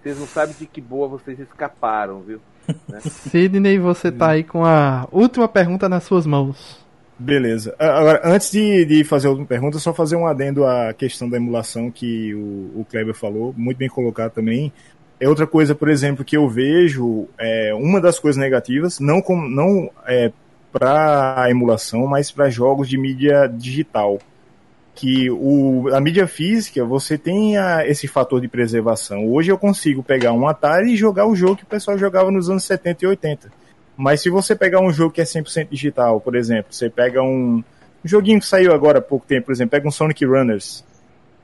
vocês 0.01 0.19
não 0.19 0.27
sabem 0.27 0.55
de 0.59 0.65
que 0.67 0.81
boa 0.81 1.07
vocês 1.07 1.39
escaparam, 1.39 2.21
viu? 2.23 2.41
Né? 2.89 3.01
Sidney, 3.01 3.79
você 3.79 4.13
tá 4.13 4.31
aí 4.31 4.45
com 4.45 4.65
a 4.65 5.09
última 5.11 5.49
pergunta 5.49 5.89
nas 5.89 6.05
suas 6.05 6.27
mãos. 6.27 6.79
Beleza. 7.19 7.75
Agora, 7.79 8.21
antes 8.25 8.51
de, 8.51 8.85
de 8.85 9.03
fazer 9.03 9.27
a 9.27 9.31
última 9.31 9.47
pergunta, 9.47 9.79
só 9.79 9.93
fazer 9.93 10.15
um 10.15 10.27
adendo 10.27 10.65
à 10.65 10.93
questão 10.93 11.29
da 11.29 11.37
emulação 11.37 11.91
que 11.91 12.33
o, 12.35 12.81
o 12.81 12.87
Kleber 12.89 13.15
falou, 13.15 13.53
muito 13.57 13.79
bem 13.79 13.89
colocado 13.89 14.33
também. 14.33 14.73
É 15.19 15.29
outra 15.29 15.47
coisa, 15.47 15.75
por 15.75 15.89
exemplo, 15.89 16.25
que 16.25 16.37
eu 16.37 16.49
vejo, 16.49 17.27
é, 17.37 17.75
uma 17.75 18.01
das 18.01 18.21
coisas 18.21 18.41
negativas, 18.41 19.01
não, 19.01 19.21
com, 19.21 19.37
não 19.37 19.91
é, 20.07 20.31
para 20.73 21.43
a 21.43 21.51
emulação, 21.51 22.07
mas 22.07 22.31
para 22.31 22.49
jogos 22.49 22.89
de 22.89 22.97
mídia 22.97 23.49
digital 23.49 24.19
que 24.99 25.31
o, 25.31 25.89
a 25.95 26.01
mídia 26.01 26.27
física 26.27 26.85
você 26.85 27.17
tem 27.17 27.57
a, 27.57 27.87
esse 27.87 28.09
fator 28.09 28.41
de 28.41 28.49
preservação. 28.49 29.31
Hoje 29.31 29.53
eu 29.53 29.57
consigo 29.57 30.03
pegar 30.03 30.33
um 30.33 30.49
Atari 30.49 30.93
e 30.93 30.97
jogar 30.97 31.25
o 31.25 31.37
jogo 31.37 31.55
que 31.55 31.63
o 31.63 31.69
pessoal 31.69 31.97
jogava 31.97 32.33
nos 32.33 32.51
anos 32.51 32.65
70 32.65 33.05
e 33.05 33.09
80. 33.09 33.53
Mas 33.97 34.21
se 34.21 34.29
você 34.29 34.57
pegar 34.57 34.81
um 34.81 34.93
jogo 34.93 35.13
que 35.13 35.21
é 35.21 35.25
100% 35.25 35.69
digital, 35.71 36.21
por 36.21 36.35
exemplo, 36.35 36.73
você 36.73 36.91
pega 36.91 37.23
um, 37.23 37.63
um 38.05 38.09
joguinho 38.09 38.41
que 38.41 38.47
saiu 38.47 38.75
agora 38.75 38.99
há 38.99 39.03
pouco 39.03 39.25
tempo, 39.25 39.47
por 39.47 39.53
exemplo, 39.53 39.71
pega 39.71 39.87
um 39.87 39.93
Sonic 39.93 40.25
Runners. 40.25 40.85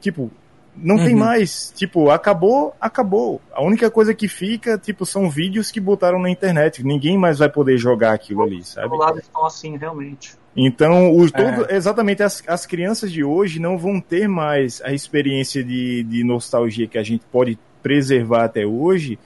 Tipo, 0.00 0.32
não 0.76 0.96
uhum. 0.96 1.04
tem 1.04 1.14
mais. 1.14 1.72
Tipo, 1.76 2.10
acabou, 2.10 2.74
acabou. 2.80 3.40
A 3.52 3.62
única 3.62 3.88
coisa 3.88 4.12
que 4.12 4.26
fica, 4.26 4.76
tipo, 4.76 5.06
são 5.06 5.30
vídeos 5.30 5.70
que 5.70 5.78
botaram 5.78 6.18
na 6.18 6.28
internet. 6.28 6.82
Ninguém 6.82 7.16
mais 7.16 7.38
vai 7.38 7.48
poder 7.48 7.78
jogar 7.78 8.12
aquilo 8.12 8.42
ali, 8.42 8.64
sabe? 8.64 8.92
Os 8.92 8.98
lados 8.98 9.22
estão 9.22 9.46
assim, 9.46 9.76
realmente. 9.76 10.36
Então, 10.56 11.16
o, 11.16 11.30
todo, 11.30 11.66
é. 11.68 11.76
exatamente, 11.76 12.22
as, 12.22 12.42
as 12.46 12.64
crianças 12.64 13.10
de 13.10 13.24
hoje 13.24 13.58
não 13.58 13.76
vão 13.76 14.00
ter 14.00 14.28
mais 14.28 14.80
a 14.84 14.92
experiência 14.92 15.64
de, 15.64 16.04
de 16.04 16.22
nostalgia 16.22 16.86
que 16.86 16.98
a 16.98 17.02
gente 17.02 17.24
pode 17.30 17.58
preservar 17.82 18.44
até 18.44 18.64
hoje, 18.64 19.18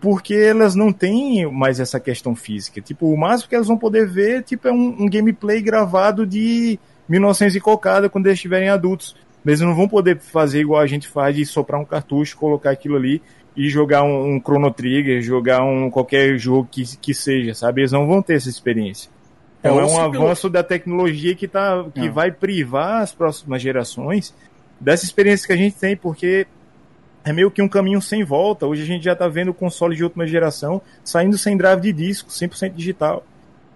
porque 0.00 0.34
elas 0.34 0.74
não 0.74 0.92
têm 0.92 1.50
mais 1.50 1.80
essa 1.80 1.98
questão 1.98 2.36
física. 2.36 2.80
Tipo, 2.80 3.12
o 3.12 3.16
máximo 3.16 3.48
que 3.48 3.54
elas 3.54 3.66
vão 3.66 3.78
poder 3.78 4.06
ver 4.06 4.42
tipo, 4.44 4.68
é 4.68 4.72
um, 4.72 5.02
um 5.02 5.08
gameplay 5.08 5.60
gravado 5.60 6.26
de 6.26 6.78
1900 7.08 7.56
e 7.56 7.60
cocada 7.60 8.08
quando 8.08 8.26
eles 8.26 8.38
estiverem 8.38 8.68
adultos. 8.68 9.16
Eles 9.44 9.60
não 9.60 9.74
vão 9.74 9.88
poder 9.88 10.18
fazer 10.18 10.60
igual 10.60 10.80
a 10.80 10.86
gente 10.86 11.08
faz 11.08 11.34
de 11.34 11.46
soprar 11.46 11.80
um 11.80 11.84
cartucho, 11.84 12.36
colocar 12.36 12.70
aquilo 12.70 12.96
ali 12.96 13.22
e 13.56 13.68
jogar 13.68 14.02
um, 14.02 14.34
um 14.34 14.40
Chrono 14.40 14.70
Trigger, 14.70 15.22
jogar 15.22 15.64
um 15.64 15.90
qualquer 15.90 16.38
jogo 16.38 16.68
que, 16.70 16.84
que 16.98 17.14
seja, 17.14 17.54
sabe? 17.54 17.80
Eles 17.80 17.92
não 17.92 18.06
vão 18.06 18.20
ter 18.20 18.34
essa 18.34 18.48
experiência. 18.48 19.10
Então 19.60 19.80
é, 19.80 19.82
é 19.82 19.86
um 19.86 19.98
avanço 19.98 20.48
da 20.48 20.62
tecnologia 20.62 21.34
que, 21.34 21.48
tá, 21.48 21.84
que 21.94 22.06
não. 22.06 22.12
vai 22.12 22.30
privar 22.30 23.02
as 23.02 23.12
próximas 23.12 23.60
gerações 23.60 24.34
dessa 24.80 25.04
experiência 25.04 25.46
que 25.46 25.52
a 25.52 25.56
gente 25.56 25.76
tem, 25.76 25.96
porque 25.96 26.46
é 27.24 27.32
meio 27.32 27.50
que 27.50 27.60
um 27.60 27.68
caminho 27.68 28.00
sem 28.00 28.24
volta. 28.24 28.66
Hoje 28.66 28.82
a 28.82 28.86
gente 28.86 29.04
já 29.04 29.12
está 29.12 29.28
vendo 29.28 29.52
console 29.52 29.96
de 29.96 30.04
última 30.04 30.26
geração 30.26 30.80
saindo 31.02 31.36
sem 31.36 31.56
drive 31.56 31.80
de 31.80 31.92
disco, 31.92 32.30
100% 32.30 32.72
digital. 32.74 33.24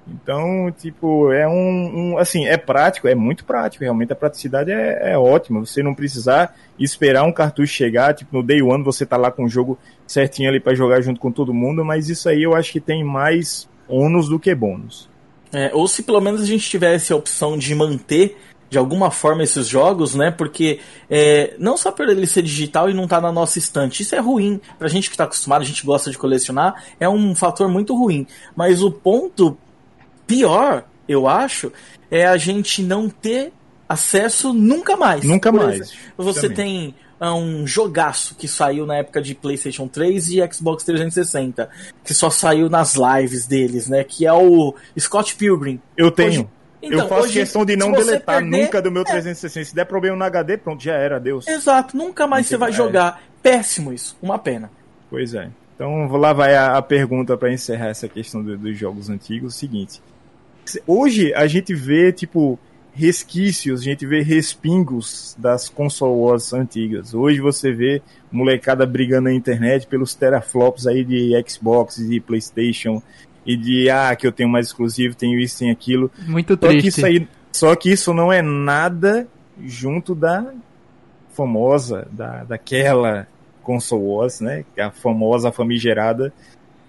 Então, 0.09 0.73
tipo, 0.77 1.33
é 1.33 1.47
um, 1.47 2.15
um, 2.15 2.19
Assim, 2.19 2.47
é 2.47 2.57
prático, 2.57 3.07
é 3.07 3.15
muito 3.15 3.45
prático. 3.45 3.85
Realmente 3.85 4.13
a 4.13 4.17
praticidade 4.17 4.71
é, 4.71 5.13
é 5.13 5.19
ótima. 5.19 5.61
Você 5.61 5.83
não 5.83 5.95
precisar 5.95 6.57
esperar 6.79 7.25
um 7.25 7.33
cartucho 7.33 7.73
chegar, 7.73 8.15
tipo, 8.15 8.37
no 8.37 8.43
day 8.43 8.63
one 8.63 8.83
você 8.83 9.07
tá 9.07 9.17
lá 9.17 9.31
com 9.31 9.45
o 9.45 9.49
jogo 9.49 9.79
certinho 10.07 10.49
ali 10.49 10.59
para 10.59 10.75
jogar 10.75 11.01
junto 11.01 11.21
com 11.21 11.31
todo 11.31 11.55
mundo, 11.55 11.85
mas 11.85 12.09
isso 12.09 12.29
aí 12.29 12.43
eu 12.43 12.55
acho 12.55 12.73
que 12.73 12.81
tem 12.81 13.05
mais 13.05 13.69
ônus 13.89 14.29
do 14.29 14.39
que 14.39 14.55
bônus. 14.55 15.12
É, 15.53 15.71
ou 15.75 15.87
se 15.87 16.03
pelo 16.03 16.21
menos 16.21 16.41
a 16.41 16.47
gente 16.47 16.69
tivesse 16.69 17.13
a 17.13 17.17
opção 17.17 17.59
de 17.59 17.75
manter 17.75 18.37
de 18.73 18.79
alguma 18.79 19.11
forma 19.11 19.43
esses 19.43 19.69
jogos, 19.69 20.15
né? 20.15 20.31
Porque 20.31 20.81
é, 21.11 21.55
não 21.59 21.77
só 21.77 21.93
por 21.93 22.09
ele 22.09 22.27
ser 22.27 22.41
digital 22.41 22.89
e 22.89 22.95
não 22.95 23.05
estar 23.05 23.17
tá 23.17 23.27
na 23.27 23.31
nossa 23.31 23.59
estante, 23.59 24.03
isso 24.03 24.15
é 24.15 24.19
ruim. 24.19 24.59
Pra 24.79 24.89
gente 24.89 25.11
que 25.11 25.15
está 25.15 25.25
acostumado, 25.25 25.61
a 25.61 25.67
gente 25.67 25.85
gosta 25.85 26.11
de 26.11 26.17
colecionar, 26.17 26.83
é 26.99 27.07
um 27.07 27.35
fator 27.35 27.69
muito 27.69 27.95
ruim. 27.95 28.27
Mas 28.57 28.83
o 28.83 28.91
ponto 28.91 29.59
pior, 30.27 30.85
eu 31.07 31.29
acho, 31.29 31.71
é 32.11 32.27
a 32.27 32.39
gente 32.39 32.83
não 32.83 33.11
ter 33.11 33.53
acesso 33.87 34.55
nunca 34.55 34.97
mais. 34.97 35.23
Nunca 35.23 35.53
mais. 35.53 35.81
Exemplo, 35.83 35.99
você 36.17 36.49
tem 36.49 36.95
ah, 37.25 37.37
um 37.37 37.65
jogaço 37.65 38.35
que 38.35 38.49
saiu 38.49 38.85
na 38.85 38.97
época 38.97 39.23
de 39.23 39.33
PlayStation 39.33 39.87
3 39.87 40.27
e 40.31 40.53
Xbox 40.53 40.83
360, 40.83 41.71
que 42.03 42.13
só 42.13 42.29
saiu 42.29 42.69
nas 42.69 42.97
lives 42.97 43.47
deles, 43.47 43.89
né? 43.89 44.03
Que 44.03 44.27
é 44.27 44.33
o 44.33 44.75
Scott 44.99 45.37
Pilgrim. 45.37 45.81
Eu 45.97 46.11
tenho. 46.11 46.41
Hoje, 46.41 46.49
então, 46.83 46.99
eu 46.99 47.09
faço 47.09 47.23
hoje, 47.23 47.35
questão 47.35 47.65
de 47.65 47.77
não 47.77 47.93
deletar 47.93 48.41
perder, 48.41 48.63
nunca 48.65 48.83
do 48.83 48.91
meu 48.91 49.05
360. 49.05 49.61
É. 49.61 49.65
Se 49.65 49.73
der 49.73 49.85
problema 49.85 50.17
no 50.17 50.25
HD, 50.25 50.57
pronto, 50.57 50.83
já 50.83 50.95
era, 50.95 51.21
Deus. 51.21 51.47
Exato, 51.47 51.97
nunca 51.97 52.27
mais 52.27 52.49
você 52.49 52.57
vai 52.57 52.73
jogar. 52.73 53.23
Péssimo 53.41 53.93
isso, 53.93 54.17
uma 54.21 54.37
pena. 54.37 54.69
Pois 55.09 55.33
é. 55.33 55.49
Então 55.77 56.09
lá 56.17 56.33
vai 56.33 56.57
a, 56.57 56.77
a 56.77 56.83
pergunta 56.83 57.37
para 57.37 57.53
encerrar 57.53 57.87
essa 57.91 58.09
questão 58.09 58.43
do, 58.43 58.59
dos 58.59 58.77
jogos 58.77 59.09
antigos. 59.09 59.55
O 59.55 59.57
seguinte: 59.57 60.03
Hoje 60.89 61.33
a 61.35 61.47
gente 61.47 61.73
vê, 61.73 62.13
tipo, 62.13 62.59
resquícios, 62.95 63.81
a 63.81 63.85
gente 63.85 64.07
vê 64.07 64.23
respingos 64.23 65.35
das 65.39 65.69
console 65.69 66.15
wars 66.15 66.53
antigas. 66.53 67.15
Hoje 67.15 67.41
você 67.41 67.73
vê 67.73 68.03
molecada 68.31 68.87
brigando 68.87 69.25
na 69.25 69.33
internet 69.33 69.87
pelos 69.87 70.15
teraflops 70.15 70.87
aí 70.87 71.05
de 71.05 71.33
Xbox 71.49 71.99
e 71.99 72.21
PlayStation 72.21 73.03
e 73.47 73.57
de 73.57 73.91
ah, 73.91 74.15
que 74.15 74.27
eu 74.27 74.33
tenho 74.33 74.49
mais 74.49 74.67
exclusivo, 74.67 75.15
tenho 75.15 75.39
isso, 75.39 75.59
tenho 75.59 75.73
aquilo. 75.73 76.11
Muito 76.27 76.57
triste. 76.57 76.77
Só 76.77 76.81
que 76.81 76.89
isso 76.89 77.07
aí, 77.07 77.29
só 77.53 77.77
que 77.77 77.91
isso 77.91 78.15
não 78.15 78.33
é 78.33 78.43
nada 78.43 79.27
junto 79.65 80.15
da 80.15 80.53
famosa, 81.31 82.07
da, 82.11 82.45
daquela 82.45 83.27
console 83.63 84.03
wars, 84.03 84.41
né? 84.41 84.65
A 84.79 84.91
famosa 84.91 85.51
famigerada 85.51 86.33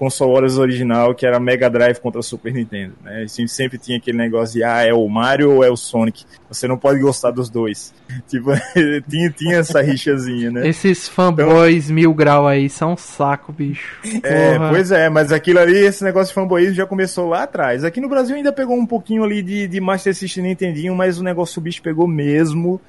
console 0.03 0.51
original, 0.59 1.15
que 1.15 1.25
era 1.25 1.39
Mega 1.39 1.69
Drive 1.69 1.99
contra 1.99 2.21
Super 2.21 2.53
Nintendo, 2.53 2.93
né? 3.01 3.23
A 3.23 3.25
gente 3.25 3.49
sempre 3.49 3.77
tinha 3.77 3.97
aquele 3.97 4.17
negócio 4.17 4.55
de, 4.55 4.63
ah, 4.63 4.83
é 4.85 4.93
o 4.93 5.07
Mario 5.07 5.55
ou 5.55 5.63
é 5.63 5.69
o 5.69 5.77
Sonic? 5.77 6.25
Você 6.49 6.67
não 6.67 6.77
pode 6.77 6.99
gostar 6.99 7.31
dos 7.31 7.49
dois. 7.49 7.93
Tipo, 8.27 8.51
tinha, 9.09 9.29
tinha 9.31 9.57
essa 9.57 9.81
rixazinha, 9.81 10.51
né? 10.51 10.67
Esses 10.67 11.07
fanboys 11.07 11.85
então, 11.85 11.95
mil 11.95 12.13
grau 12.13 12.47
aí 12.47 12.69
são 12.69 12.93
um 12.93 12.97
saco, 12.97 13.51
bicho. 13.51 13.97
É, 14.21 14.57
pois 14.69 14.91
é, 14.91 15.09
mas 15.09 15.31
aquilo 15.31 15.59
ali, 15.59 15.77
esse 15.77 16.03
negócio 16.03 16.27
de 16.27 16.35
fanboyismo 16.35 16.75
já 16.75 16.85
começou 16.85 17.27
lá 17.29 17.43
atrás. 17.43 17.83
Aqui 17.83 17.99
no 17.99 18.09
Brasil 18.09 18.35
ainda 18.35 18.51
pegou 18.51 18.77
um 18.77 18.85
pouquinho 18.85 19.23
ali 19.23 19.41
de, 19.41 19.67
de 19.67 19.81
Master 19.81 20.13
System 20.13 20.43
Nintendinho, 20.43 20.95
mas 20.95 21.19
o 21.19 21.23
negócio 21.23 21.59
o 21.59 21.63
bicho 21.63 21.81
pegou 21.81 22.07
mesmo. 22.07 22.79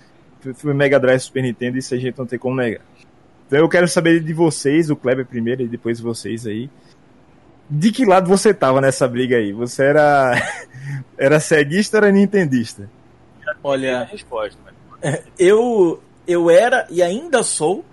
Foi 0.54 0.74
Mega 0.74 1.00
Drive 1.00 1.20
Super 1.20 1.42
Nintendo, 1.42 1.78
isso 1.78 1.94
a 1.94 1.98
gente 1.98 2.18
não 2.18 2.26
tem 2.26 2.38
como 2.38 2.56
negar. 2.56 2.82
Então 3.46 3.58
eu 3.58 3.68
quero 3.68 3.88
saber 3.88 4.20
de 4.20 4.32
vocês, 4.32 4.90
o 4.90 4.96
Kleber 4.96 5.24
primeiro 5.24 5.62
e 5.62 5.68
depois 5.68 6.00
vocês 6.00 6.46
aí 6.46 6.68
de 7.68 7.90
que 7.90 8.04
lado 8.04 8.28
você 8.28 8.52
tava 8.52 8.80
nessa 8.80 9.06
briga 9.08 9.36
aí? 9.36 9.52
Você 9.52 9.84
era 9.84 10.32
era 11.18 11.40
ceguista 11.40 11.98
ou 11.98 12.04
era 12.04 12.12
nintendista? 12.12 12.90
Olha, 13.62 14.04
resposta, 14.04 14.58
eu 15.38 16.02
eu 16.26 16.50
era 16.50 16.86
e 16.90 17.02
ainda 17.02 17.42
sou 17.42 17.84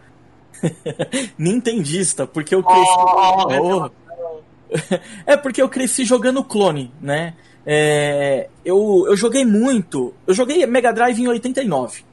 nintendista, 1.38 2.26
porque 2.26 2.56
eu 2.56 2.64
cresci 2.64 2.96
oh, 3.62 3.90
É 5.26 5.36
porque 5.36 5.62
eu 5.62 5.70
cresci 5.70 6.06
jogando 6.06 6.44
clone, 6.44 6.92
né? 7.02 7.34
É, 7.66 8.50
eu, 8.66 9.06
eu 9.08 9.16
joguei 9.16 9.46
muito. 9.46 10.14
Eu 10.26 10.34
joguei 10.34 10.66
Mega 10.66 10.92
Drive 10.92 11.20
em 11.20 11.28
89. 11.28 12.04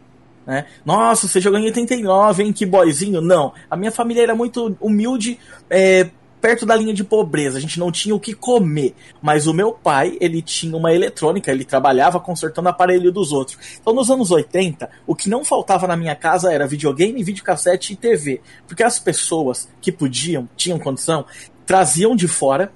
Né? 0.46 0.66
Nossa, 0.84 1.28
você 1.28 1.40
jogou 1.40 1.58
em 1.58 1.66
89, 1.66 2.42
hein? 2.42 2.52
Que 2.52 2.66
boyzinho. 2.66 3.20
Não. 3.20 3.52
A 3.70 3.76
minha 3.76 3.92
família 3.92 4.22
era 4.22 4.34
muito 4.34 4.76
humilde. 4.80 5.38
É, 5.70 6.10
perto 6.40 6.64
da 6.64 6.76
linha 6.76 6.94
de 6.94 7.04
pobreza, 7.04 7.58
a 7.58 7.60
gente 7.60 7.78
não 7.78 7.90
tinha 7.90 8.14
o 8.14 8.20
que 8.20 8.34
comer. 8.34 8.94
Mas 9.20 9.46
o 9.46 9.54
meu 9.54 9.72
pai, 9.72 10.16
ele 10.20 10.40
tinha 10.42 10.76
uma 10.76 10.92
eletrônica, 10.92 11.50
ele 11.50 11.64
trabalhava 11.64 12.20
consertando 12.20 12.68
aparelho 12.68 13.12
dos 13.12 13.32
outros. 13.32 13.58
Então, 13.80 13.92
nos 13.92 14.10
anos 14.10 14.30
80, 14.30 14.88
o 15.06 15.14
que 15.14 15.28
não 15.28 15.44
faltava 15.44 15.86
na 15.86 15.96
minha 15.96 16.14
casa 16.14 16.52
era 16.52 16.66
videogame, 16.66 17.22
videocassete 17.22 17.92
e 17.92 17.96
TV. 17.96 18.40
Porque 18.66 18.82
as 18.82 18.98
pessoas 18.98 19.68
que 19.80 19.92
podiam, 19.92 20.48
tinham 20.56 20.78
condição, 20.78 21.24
traziam 21.66 22.16
de 22.16 22.28
fora 22.28 22.72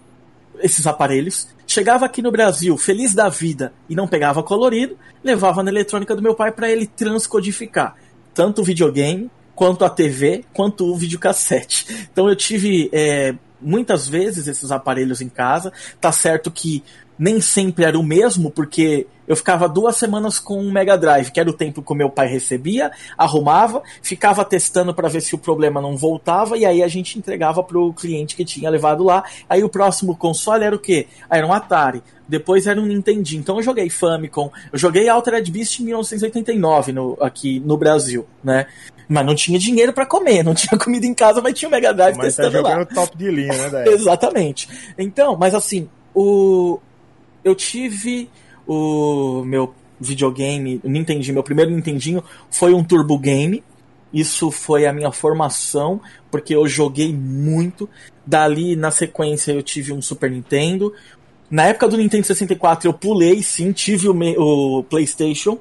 esses 0.60 0.86
aparelhos, 0.86 1.48
chegava 1.66 2.06
aqui 2.06 2.22
no 2.22 2.30
Brasil 2.30 2.76
feliz 2.76 3.14
da 3.14 3.28
vida 3.28 3.72
e 3.88 3.96
não 3.96 4.06
pegava 4.06 4.42
colorido, 4.42 4.96
levava 5.24 5.62
na 5.62 5.70
eletrônica 5.70 6.14
do 6.14 6.22
meu 6.22 6.34
pai 6.34 6.52
para 6.52 6.70
ele 6.70 6.86
transcodificar 6.86 7.96
tanto 8.34 8.62
o 8.62 8.64
videogame 8.64 9.30
quanto 9.54 9.84
a 9.84 9.90
TV, 9.90 10.44
quanto 10.52 10.90
o 10.90 10.96
videocassete. 10.96 12.08
Então 12.12 12.28
eu 12.28 12.36
tive 12.36 12.88
é, 12.92 13.34
muitas 13.62 14.08
vezes 14.08 14.46
esses 14.46 14.70
aparelhos 14.70 15.20
em 15.20 15.28
casa. 15.28 15.72
Tá 16.00 16.12
certo 16.12 16.50
que 16.50 16.82
nem 17.18 17.40
sempre 17.40 17.84
era 17.84 17.98
o 17.98 18.02
mesmo, 18.02 18.50
porque 18.50 19.06
eu 19.28 19.36
ficava 19.36 19.68
duas 19.68 19.96
semanas 19.96 20.38
com 20.38 20.58
um 20.58 20.72
Mega 20.72 20.98
Drive, 20.98 21.30
que 21.30 21.38
era 21.38 21.48
o 21.48 21.52
tempo 21.52 21.82
que 21.82 21.92
o 21.92 21.94
meu 21.94 22.10
pai 22.10 22.26
recebia, 22.26 22.90
arrumava, 23.16 23.82
ficava 24.02 24.44
testando 24.44 24.92
para 24.92 25.08
ver 25.08 25.20
se 25.20 25.34
o 25.34 25.38
problema 25.38 25.80
não 25.80 25.96
voltava, 25.96 26.56
e 26.56 26.66
aí 26.66 26.82
a 26.82 26.88
gente 26.88 27.18
entregava 27.18 27.62
para 27.62 27.78
o 27.78 27.92
cliente 27.92 28.34
que 28.34 28.44
tinha 28.44 28.68
levado 28.68 29.04
lá. 29.04 29.24
Aí 29.48 29.62
o 29.62 29.68
próximo 29.68 30.16
console 30.16 30.64
era 30.64 30.74
o 30.74 30.78
quê? 30.78 31.06
Era 31.30 31.46
um 31.46 31.52
Atari. 31.52 32.02
Depois 32.26 32.66
era 32.66 32.80
um 32.80 32.86
Nintendo. 32.86 33.34
Então 33.34 33.56
eu 33.56 33.62
joguei 33.62 33.88
Famicom, 33.90 34.50
eu 34.72 34.78
joguei 34.78 35.08
Altered 35.08 35.50
Beast 35.50 35.80
em 35.80 35.84
1989 35.84 36.92
no, 36.92 37.18
aqui 37.20 37.60
no 37.60 37.76
Brasil, 37.76 38.26
né? 38.42 38.66
Mas 39.08 39.26
não 39.26 39.34
tinha 39.34 39.58
dinheiro 39.58 39.92
para 39.92 40.06
comer, 40.06 40.42
não 40.42 40.54
tinha 40.56 40.78
comida 40.78 41.06
em 41.06 41.14
casa, 41.14 41.40
mas 41.40 41.58
tinha 41.58 41.68
o 41.68 41.72
Mega 41.72 41.92
Drive 41.92 42.16
mas 42.16 42.36
tá 42.36 42.42
testando 42.42 42.62
tá 42.62 42.70
jogando 42.70 42.88
lá. 42.88 42.94
top 42.94 43.16
de 43.16 43.30
linha, 43.30 43.70
né, 43.70 43.84
Exatamente. 43.92 44.68
Então, 44.98 45.36
mas 45.36 45.54
assim, 45.54 45.88
o 46.14 46.78
eu 47.44 47.54
tive 47.54 48.30
o 48.66 49.42
meu 49.44 49.74
videogame, 50.00 50.80
o 50.82 50.88
Nintendo, 50.88 51.32
meu 51.32 51.42
primeiro 51.42 51.70
Nintendinho 51.70 52.22
foi 52.50 52.74
um 52.74 52.82
Turbo 52.82 53.18
Game. 53.18 53.62
Isso 54.12 54.50
foi 54.50 54.86
a 54.86 54.92
minha 54.92 55.10
formação, 55.10 56.00
porque 56.30 56.54
eu 56.54 56.68
joguei 56.68 57.14
muito. 57.14 57.88
Dali, 58.26 58.76
na 58.76 58.90
sequência, 58.90 59.52
eu 59.52 59.62
tive 59.62 59.92
um 59.92 60.02
Super 60.02 60.30
Nintendo. 60.30 60.92
Na 61.50 61.64
época 61.64 61.88
do 61.88 61.96
Nintendo 61.96 62.26
64, 62.26 62.88
eu 62.88 62.92
pulei, 62.92 63.42
sim, 63.42 63.72
tive 63.72 64.08
o, 64.08 64.78
o 64.78 64.84
PlayStation 64.84 65.58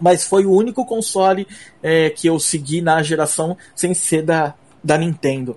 mas 0.00 0.24
foi 0.24 0.44
o 0.44 0.52
único 0.52 0.84
console 0.84 1.46
é, 1.82 2.10
que 2.10 2.26
eu 2.26 2.38
segui 2.38 2.80
na 2.80 3.02
geração 3.02 3.56
sem 3.74 3.94
ser 3.94 4.22
da, 4.22 4.54
da 4.82 4.96
Nintendo. 4.98 5.56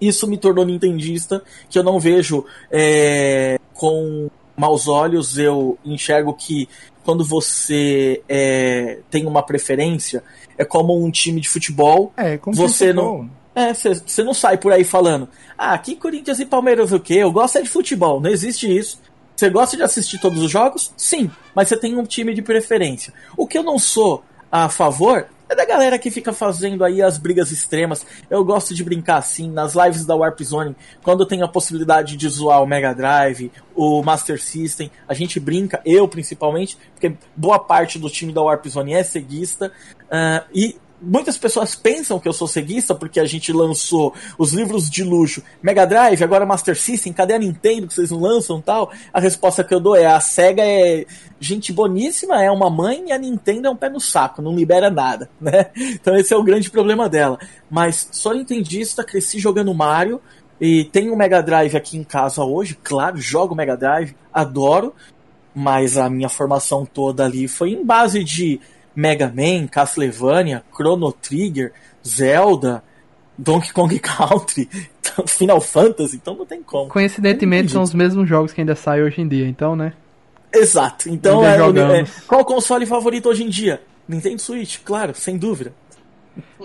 Isso 0.00 0.26
me 0.26 0.38
tornou 0.38 0.64
nintendista, 0.64 1.42
que 1.68 1.78
eu 1.78 1.82
não 1.82 2.00
vejo 2.00 2.44
é, 2.70 3.58
com 3.74 4.30
maus 4.56 4.88
olhos, 4.88 5.38
eu 5.38 5.78
enxergo 5.84 6.32
que 6.32 6.68
quando 7.04 7.24
você 7.24 8.22
é, 8.28 8.98
tem 9.10 9.26
uma 9.26 9.42
preferência, 9.42 10.22
é 10.56 10.64
como 10.64 11.02
um 11.02 11.10
time 11.10 11.40
de 11.40 11.48
futebol. 11.48 12.12
É, 12.16 12.38
como 12.38 12.56
você 12.56 12.92
não. 12.92 13.30
É, 13.54 13.74
você 13.74 14.22
não 14.22 14.32
sai 14.32 14.56
por 14.56 14.72
aí 14.72 14.84
falando, 14.84 15.28
ah, 15.58 15.76
que 15.76 15.96
Corinthians 15.96 16.38
e 16.38 16.46
Palmeiras 16.46 16.92
o 16.92 17.00
quê? 17.00 17.14
Eu 17.14 17.32
gosto 17.32 17.58
é 17.58 17.62
de 17.62 17.68
futebol, 17.68 18.20
não 18.20 18.30
existe 18.30 18.74
isso. 18.74 19.00
Você 19.40 19.48
gosta 19.48 19.74
de 19.74 19.82
assistir 19.82 20.18
todos 20.18 20.42
os 20.42 20.50
jogos? 20.50 20.92
Sim, 20.98 21.30
mas 21.54 21.66
você 21.66 21.74
tem 21.74 21.96
um 21.96 22.04
time 22.04 22.34
de 22.34 22.42
preferência. 22.42 23.10
O 23.38 23.46
que 23.46 23.56
eu 23.56 23.62
não 23.62 23.78
sou 23.78 24.22
a 24.52 24.68
favor 24.68 25.28
é 25.48 25.54
da 25.54 25.64
galera 25.64 25.98
que 25.98 26.10
fica 26.10 26.30
fazendo 26.30 26.84
aí 26.84 27.00
as 27.00 27.16
brigas 27.16 27.50
extremas. 27.50 28.04
Eu 28.28 28.44
gosto 28.44 28.74
de 28.74 28.84
brincar 28.84 29.16
assim, 29.16 29.50
nas 29.50 29.74
lives 29.74 30.04
da 30.04 30.14
Warp 30.14 30.38
Zone, 30.42 30.76
quando 31.02 31.24
tem 31.24 31.42
a 31.42 31.48
possibilidade 31.48 32.18
de 32.18 32.28
zoar 32.28 32.62
o 32.62 32.66
Mega 32.66 32.94
Drive, 32.94 33.50
o 33.74 34.02
Master 34.02 34.38
System, 34.38 34.90
a 35.08 35.14
gente 35.14 35.40
brinca, 35.40 35.80
eu 35.86 36.06
principalmente, 36.06 36.76
porque 36.92 37.16
boa 37.34 37.58
parte 37.58 37.98
do 37.98 38.10
time 38.10 38.34
da 38.34 38.42
Warp 38.42 38.66
Zone 38.66 38.92
é 38.92 39.02
ceguista, 39.02 39.72
uh, 40.04 40.46
e 40.54 40.76
muitas 41.00 41.38
pessoas 41.38 41.74
pensam 41.74 42.18
que 42.18 42.28
eu 42.28 42.32
sou 42.32 42.46
ceguista 42.46 42.94
porque 42.94 43.18
a 43.18 43.24
gente 43.24 43.52
lançou 43.52 44.14
os 44.38 44.52
livros 44.52 44.88
de 44.90 45.02
luxo 45.02 45.42
Mega 45.62 45.86
Drive, 45.86 46.22
agora 46.22 46.46
Master 46.46 46.76
System, 46.76 47.12
cadê 47.12 47.34
a 47.34 47.38
Nintendo 47.38 47.86
que 47.86 47.94
vocês 47.94 48.10
não 48.10 48.20
lançam 48.20 48.60
tal? 48.60 48.92
A 49.12 49.20
resposta 49.20 49.64
que 49.64 49.74
eu 49.74 49.80
dou 49.80 49.96
é 49.96 50.06
a 50.06 50.20
SEGA 50.20 50.62
é 50.62 51.06
gente 51.38 51.72
boníssima, 51.72 52.42
é 52.42 52.50
uma 52.50 52.68
mãe 52.68 53.08
e 53.08 53.12
a 53.12 53.18
Nintendo 53.18 53.68
é 53.68 53.70
um 53.70 53.76
pé 53.76 53.88
no 53.88 54.00
saco, 54.00 54.42
não 54.42 54.54
libera 54.54 54.90
nada, 54.90 55.30
né? 55.40 55.66
Então 55.76 56.16
esse 56.16 56.32
é 56.34 56.36
o 56.36 56.42
grande 56.42 56.70
problema 56.70 57.08
dela. 57.08 57.38
Mas 57.70 58.08
sou 58.12 58.34
nintendista, 58.34 59.02
cresci 59.02 59.38
jogando 59.38 59.74
Mario 59.74 60.20
e 60.60 60.84
tenho 60.84 61.12
um 61.12 61.16
Mega 61.16 61.42
Drive 61.42 61.76
aqui 61.76 61.96
em 61.96 62.04
casa 62.04 62.44
hoje, 62.44 62.78
claro, 62.82 63.16
jogo 63.16 63.54
Mega 63.54 63.76
Drive, 63.76 64.14
adoro, 64.32 64.94
mas 65.54 65.96
a 65.96 66.10
minha 66.10 66.28
formação 66.28 66.84
toda 66.84 67.24
ali 67.24 67.48
foi 67.48 67.70
em 67.70 67.84
base 67.84 68.22
de 68.22 68.60
Mega 69.00 69.32
Man, 69.34 69.66
Castlevania, 69.66 70.62
Chrono 70.74 71.10
Trigger, 71.10 71.72
Zelda, 72.06 72.82
Donkey 73.36 73.72
Kong 73.72 73.96
Country, 74.00 74.68
Final 75.26 75.60
Fantasy, 75.60 76.16
então 76.16 76.34
não 76.34 76.44
tem 76.44 76.62
como. 76.62 76.90
Coincidentemente 76.90 77.72
são 77.72 77.82
os 77.82 77.94
mesmos 77.94 78.28
jogos 78.28 78.52
que 78.52 78.60
ainda 78.60 78.76
saem 78.76 79.02
hoje 79.02 79.22
em 79.22 79.26
dia, 79.26 79.48
então, 79.48 79.74
né? 79.74 79.94
Exato. 80.52 81.08
Então 81.08 81.44
é, 81.44 81.56
é, 81.56 82.04
qual 82.26 82.42
o 82.42 82.44
console 82.44 82.84
favorito 82.84 83.28
hoje 83.28 83.44
em 83.44 83.48
dia? 83.48 83.80
Nintendo 84.06 84.40
Switch, 84.40 84.78
claro, 84.84 85.14
sem 85.14 85.38
dúvida. 85.38 85.72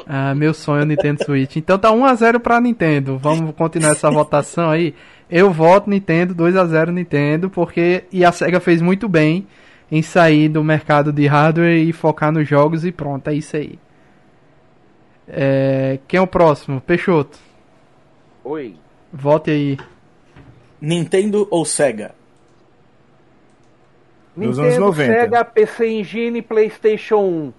Ah, 0.08 0.34
meu 0.36 0.54
sonho 0.54 0.82
é 0.82 0.84
o 0.84 0.88
Nintendo 0.88 1.24
Switch. 1.24 1.56
Então 1.56 1.78
tá 1.78 1.92
1x0 1.92 2.40
pra 2.40 2.60
Nintendo. 2.60 3.18
Vamos 3.18 3.54
continuar 3.56 3.92
essa 3.92 4.10
votação 4.10 4.70
aí. 4.70 4.96
Eu 5.30 5.52
voto 5.52 5.90
Nintendo, 5.90 6.36
2x0 6.36 6.90
Nintendo, 6.90 7.50
porque. 7.50 8.04
E 8.12 8.26
a 8.26 8.32
SEGA 8.32 8.60
fez 8.60 8.82
muito 8.82 9.08
bem 9.08 9.48
em 9.92 10.02
sair 10.02 10.50
do 10.50 10.64
mercado 10.64 11.12
de 11.14 11.28
hardware 11.28 11.78
e 11.78 11.94
focar 11.94 12.32
nos 12.32 12.48
jogos 12.48 12.86
e 12.86 12.92
pronto, 12.92 13.28
é 13.30 13.34
isso 13.34 13.56
aí. 13.56 13.78
É... 15.28 16.00
Quem 16.08 16.18
é 16.18 16.22
o 16.22 16.28
próximo? 16.28 16.82
Peixoto. 16.82 17.38
Oi. 18.44 18.76
Vote 19.12 19.50
aí. 19.52 19.78
Nintendo 20.80 21.48
ou 21.50 21.66
Sega? 21.66 22.14
Nos 24.36 24.58
Nintendo, 24.58 24.84
anos 24.86 24.98
90. 24.98 25.14
Sega, 25.14 25.46
PC 25.46 25.88
Engine, 25.88 26.42
PlayStation 26.42 27.54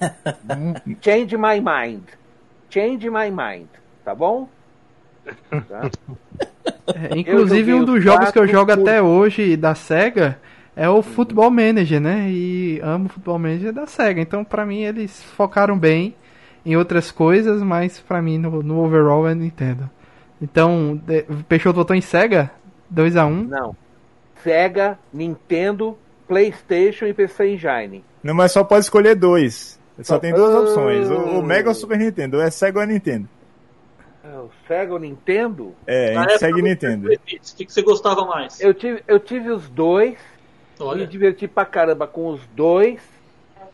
1. 0.00 0.94
Change 1.02 1.36
my 1.36 1.60
mind. 1.60 2.02
Change 2.70 3.10
my 3.10 3.30
mind. 3.30 3.68
Tá 4.04 4.14
bom? 4.14 4.48
Tá? 5.50 5.90
É, 6.94 7.18
inclusive, 7.18 7.74
um 7.74 7.80
os 7.80 7.86
dos 7.86 8.02
jogos 8.02 8.30
que 8.30 8.38
eu 8.38 8.48
jogo 8.48 8.72
por- 8.72 8.80
até 8.80 9.02
hoje 9.02 9.56
da 9.56 9.74
SEGA 9.74 10.38
é 10.80 10.88
o 10.88 11.02
Football 11.02 11.50
Manager, 11.50 12.00
né? 12.00 12.30
E 12.30 12.80
amo 12.82 13.04
o 13.04 13.08
Football 13.10 13.38
Manager 13.38 13.70
da 13.70 13.86
SEGA. 13.86 14.18
Então, 14.22 14.42
pra 14.42 14.64
mim, 14.64 14.82
eles 14.82 15.22
focaram 15.22 15.78
bem 15.78 16.14
em 16.64 16.74
outras 16.74 17.10
coisas, 17.10 17.62
mas 17.62 18.00
pra 18.00 18.22
mim, 18.22 18.38
no, 18.38 18.62
no 18.62 18.82
overall, 18.82 19.28
é 19.28 19.34
Nintendo. 19.34 19.90
Então, 20.40 20.98
de, 21.06 21.22
Peixoto 21.46 21.76
votou 21.76 21.94
em 21.94 22.00
SEGA? 22.00 22.50
2x1. 22.94 23.46
Não. 23.46 23.76
Sega, 24.42 24.98
Nintendo, 25.12 25.98
PlayStation 26.26 27.04
e 27.04 27.12
PC 27.12 27.48
Engine. 27.54 28.02
Não, 28.22 28.32
mas 28.34 28.52
só 28.52 28.64
pode 28.64 28.84
escolher 28.86 29.14
dois. 29.14 29.78
Só 30.02 30.18
tem 30.18 30.32
duas 30.32 30.54
Ah. 30.54 30.60
opções. 30.60 31.10
O, 31.10 31.40
o 31.40 31.42
Mega 31.42 31.68
ou 31.68 31.72
o 31.72 31.74
Super 31.74 31.98
Nintendo. 31.98 32.38
Ou 32.38 32.42
é 32.42 32.50
Sega 32.50 32.78
ou 32.78 32.82
é 32.84 32.86
Nintendo. 32.86 33.28
É, 34.24 34.28
O 34.38 34.50
Sega 34.66 34.94
ou 34.94 34.98
Nintendo? 34.98 35.74
É, 35.86 36.16
a 36.16 36.22
gente 36.22 36.38
segue 36.38 36.62
do 36.62 36.68
Nintendo. 36.68 37.08
O 37.08 37.18
que, 37.18 37.66
que 37.66 37.72
você 37.72 37.82
gostava 37.82 38.24
mais? 38.24 38.58
Eu 38.60 38.72
tive, 38.72 39.02
eu 39.06 39.20
tive 39.20 39.50
os 39.50 39.68
dois. 39.68 40.16
Me 40.84 40.90
Olha, 40.90 41.06
diverti 41.06 41.46
pra 41.46 41.64
caramba 41.64 42.06
com 42.06 42.28
os 42.28 42.40
dois. 42.54 43.00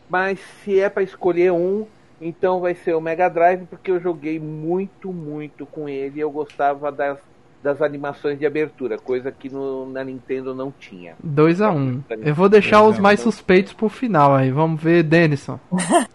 Mas 0.09 0.39
se 0.63 0.79
é 0.79 0.89
pra 0.89 1.03
escolher 1.03 1.51
um, 1.51 1.85
então 2.21 2.59
vai 2.59 2.73
ser 2.73 2.95
o 2.95 3.01
Mega 3.01 3.29
Drive, 3.29 3.65
porque 3.65 3.91
eu 3.91 3.99
joguei 3.99 4.39
muito, 4.39 5.11
muito 5.11 5.65
com 5.65 5.87
ele. 5.89 6.19
e 6.19 6.21
Eu 6.21 6.31
gostava 6.31 6.91
das, 6.91 7.17
das 7.61 7.81
animações 7.81 8.39
de 8.39 8.45
abertura, 8.45 8.97
coisa 8.97 9.31
que 9.31 9.49
no, 9.49 9.89
na 9.89 10.03
Nintendo 10.03 10.55
não 10.55 10.71
tinha. 10.71 11.15
2x1. 11.25 12.03
Eu 12.23 12.33
vou 12.33 12.47
deixar 12.47 12.81
os 12.83 12.95
2 12.95 12.97
a 12.97 12.99
1. 12.99 13.03
mais 13.03 13.19
suspeitos 13.19 13.73
pro 13.73 13.89
final 13.89 14.33
aí. 14.33 14.51
Vamos 14.51 14.81
ver, 14.81 15.03
Denison. 15.03 15.59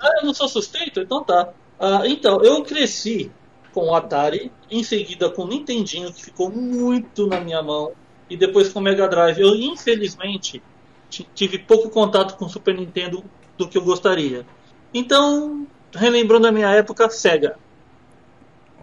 Ah, 0.00 0.10
eu 0.20 0.26
não 0.26 0.34
sou 0.34 0.48
suspeito? 0.48 1.00
Então 1.00 1.22
tá. 1.22 1.50
Ah, 1.78 2.02
então, 2.06 2.42
eu 2.42 2.60
cresci 2.64 3.30
com 3.72 3.88
o 3.88 3.94
Atari, 3.94 4.50
em 4.70 4.82
seguida 4.82 5.30
com 5.30 5.42
o 5.42 5.46
Nintendinho, 5.46 6.12
que 6.12 6.24
ficou 6.24 6.50
muito 6.50 7.26
na 7.26 7.40
minha 7.40 7.62
mão, 7.62 7.92
e 8.32 8.36
depois 8.36 8.72
com 8.72 8.80
o 8.80 8.82
Mega 8.82 9.06
Drive. 9.08 9.38
Eu, 9.40 9.54
infelizmente, 9.54 10.62
ti- 11.10 11.28
tive 11.34 11.58
pouco 11.58 11.90
contato 11.90 12.36
com 12.36 12.46
o 12.46 12.48
Super 12.48 12.74
Nintendo 12.74 13.22
do 13.58 13.68
que 13.68 13.76
eu 13.76 13.82
gostaria. 13.82 14.46
Então, 14.94 15.66
relembrando 15.94 16.46
a 16.46 16.52
minha 16.52 16.70
época, 16.70 17.08
Sega. 17.10 17.56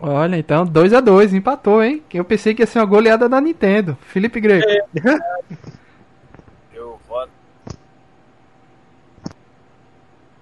Olha, 0.01 0.38
então 0.38 0.65
2x2, 0.65 1.34
empatou, 1.34 1.84
hein? 1.84 2.01
Eu 2.13 2.23
pensei 2.23 2.53
que 2.53 2.61
ia 2.61 2.67
ser 2.67 2.80
uma 2.80 2.85
goleada 2.85 3.27
da 3.27 3.41
Nintendo. 3.41 3.97
Felipe 4.01 4.39
Greco. 4.39 4.65
Eu 6.73 6.99
voto. 7.07 7.31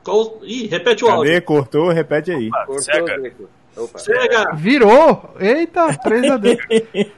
Qual... 0.04 0.40
Ih, 0.44 0.68
repete 0.68 1.04
o 1.04 1.10
áudio. 1.10 1.32
Cadê? 1.34 1.42
Cortou? 1.42 1.90
Repete 1.90 2.32
aí. 2.32 2.50
Ah, 2.54 2.66
Cortou, 2.66 2.84
Sega. 2.84 3.18
Greco. 3.18 3.50
Opa. 3.76 4.00
Sega! 4.00 4.54
Virou! 4.56 5.36
Eita, 5.40 5.88
3x2. 5.88 6.58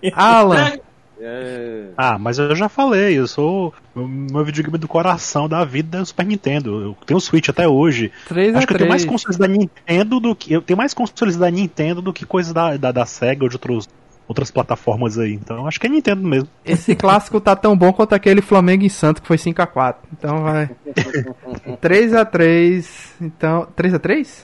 Alan. 0.13 0.65
Sega! 0.65 0.88
É, 1.21 1.89
Ah, 1.97 2.17
mas 2.17 2.39
eu 2.39 2.55
já 2.55 2.69
falei, 2.69 3.19
eu 3.19 3.27
sou. 3.27 3.73
O 3.93 4.07
meu 4.07 4.45
videogame 4.45 4.77
do 4.77 4.87
coração 4.87 5.49
da 5.49 5.65
vida 5.65 5.97
é 5.97 6.01
o 6.01 6.05
Super 6.05 6.25
Nintendo. 6.25 6.81
Eu 6.81 6.97
tenho 7.05 7.17
o 7.17 7.21
Switch 7.21 7.49
até 7.49 7.67
hoje. 7.67 8.11
Acho 8.55 8.65
que 8.67 8.73
eu 8.73 8.77
tenho 8.77 8.89
mais 8.89 9.03
3x3. 9.03 9.07
consoles 9.09 9.37
da 9.37 9.47
Nintendo 9.47 10.19
do 10.19 10.35
que. 10.35 10.53
Eu 10.53 10.61
tenho 10.61 10.77
mais 10.77 10.93
consoles 10.93 11.35
da 11.37 11.49
Nintendo 11.51 12.01
do 12.01 12.13
que 12.13 12.25
coisas 12.25 12.53
da, 12.53 12.77
da, 12.77 12.91
da 12.91 13.05
Sega 13.05 13.43
ou 13.43 13.49
de 13.49 13.55
outros, 13.55 13.89
outras 14.27 14.49
plataformas 14.49 15.17
aí. 15.19 15.33
Então 15.33 15.67
acho 15.67 15.79
que 15.79 15.87
é 15.87 15.89
Nintendo 15.89 16.25
mesmo. 16.25 16.47
Esse 16.63 16.95
clássico 16.95 17.41
tá 17.41 17.55
tão 17.55 17.77
bom 17.77 17.91
quanto 17.91 18.13
aquele 18.13 18.41
Flamengo 18.41 18.85
em 18.85 18.89
Santos 18.89 19.21
que 19.21 19.27
foi 19.27 19.37
5x4. 19.37 19.95
Então 20.13 20.43
vai. 20.43 20.69
3x3. 21.81 22.85
Então. 23.21 23.67
3x3? 23.77 24.43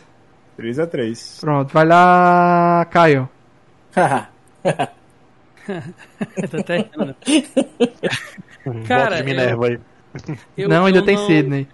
3x3. 0.59 1.39
Pronto, 1.39 1.73
vai 1.73 1.85
lá, 1.85 2.85
Caio. 2.91 3.29
Tá 8.65 8.87
Cara, 8.87 9.17
de 9.17 9.23
Minerva 9.23 9.67
aí. 9.67 9.79
Eu- 10.57 10.69
não, 10.69 10.85
ainda 10.85 10.99
eu 10.99 11.05
tem 11.05 11.15
não- 11.15 11.27
Sidney. 11.27 11.67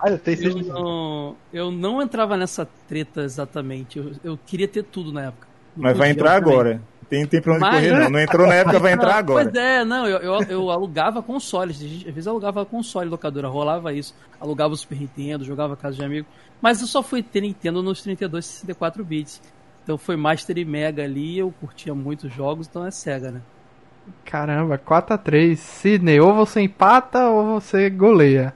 Ah, 0.00 0.10
eu 0.10 0.18
tenho 0.18 0.48
Eu 0.48 0.62
não, 0.64 1.36
eu 1.52 1.70
não 1.70 2.02
entrava 2.02 2.36
nessa 2.36 2.68
treta 2.88 3.22
exatamente. 3.22 3.98
Eu, 3.98 4.12
eu 4.22 4.38
queria 4.46 4.68
ter 4.68 4.82
tudo 4.82 5.12
na 5.12 5.24
época. 5.26 5.46
Não 5.76 5.84
Mas 5.84 5.96
vai 5.96 6.10
entrar 6.10 6.34
agora. 6.34 6.80
Tem, 7.08 7.26
tem 7.26 7.40
pra 7.40 7.52
onde 7.52 7.60
Mas- 7.60 7.74
correr, 7.74 7.92
não. 8.00 8.10
Não 8.10 8.20
entrou 8.20 8.46
na 8.46 8.54
época, 8.54 8.78
vai 8.78 8.92
entrar 8.92 9.14
agora. 9.16 9.44
Pois 9.44 9.54
é, 9.56 9.84
não, 9.84 10.06
eu, 10.06 10.18
eu, 10.18 10.42
eu 10.48 10.70
alugava 10.70 11.22
consoles. 11.22 11.76
Às 11.76 12.02
vezes 12.14 12.26
eu 12.26 12.32
alugava 12.32 12.64
console 12.66 13.08
locadora, 13.08 13.48
rolava 13.48 13.92
isso. 13.92 14.14
Alugava 14.40 14.74
o 14.74 14.76
Super 14.76 14.98
Nintendo, 14.98 15.44
jogava 15.44 15.76
casa 15.76 15.96
de 15.96 16.04
amigo. 16.04 16.26
Mas 16.60 16.80
eu 16.80 16.86
só 16.86 17.02
fui 17.02 17.22
ter 17.22 17.40
Nintendo 17.42 17.82
nos 17.82 18.02
32 18.02 18.44
e 18.44 18.48
64 18.48 19.04
bits. 19.04 19.40
Então 19.84 19.98
foi 19.98 20.16
Master 20.16 20.56
e 20.58 20.64
Mega 20.64 21.04
ali, 21.04 21.38
eu 21.38 21.52
curtia 21.60 21.94
muitos 21.94 22.32
jogos, 22.32 22.66
então 22.66 22.86
é 22.86 22.90
Sega, 22.90 23.30
né? 23.30 23.40
Caramba, 24.24 24.78
4x3. 24.78 25.56
Sidney, 25.56 26.20
ou 26.20 26.34
você 26.34 26.62
empata 26.62 27.28
ou 27.28 27.60
você 27.60 27.88
goleia. 27.88 28.54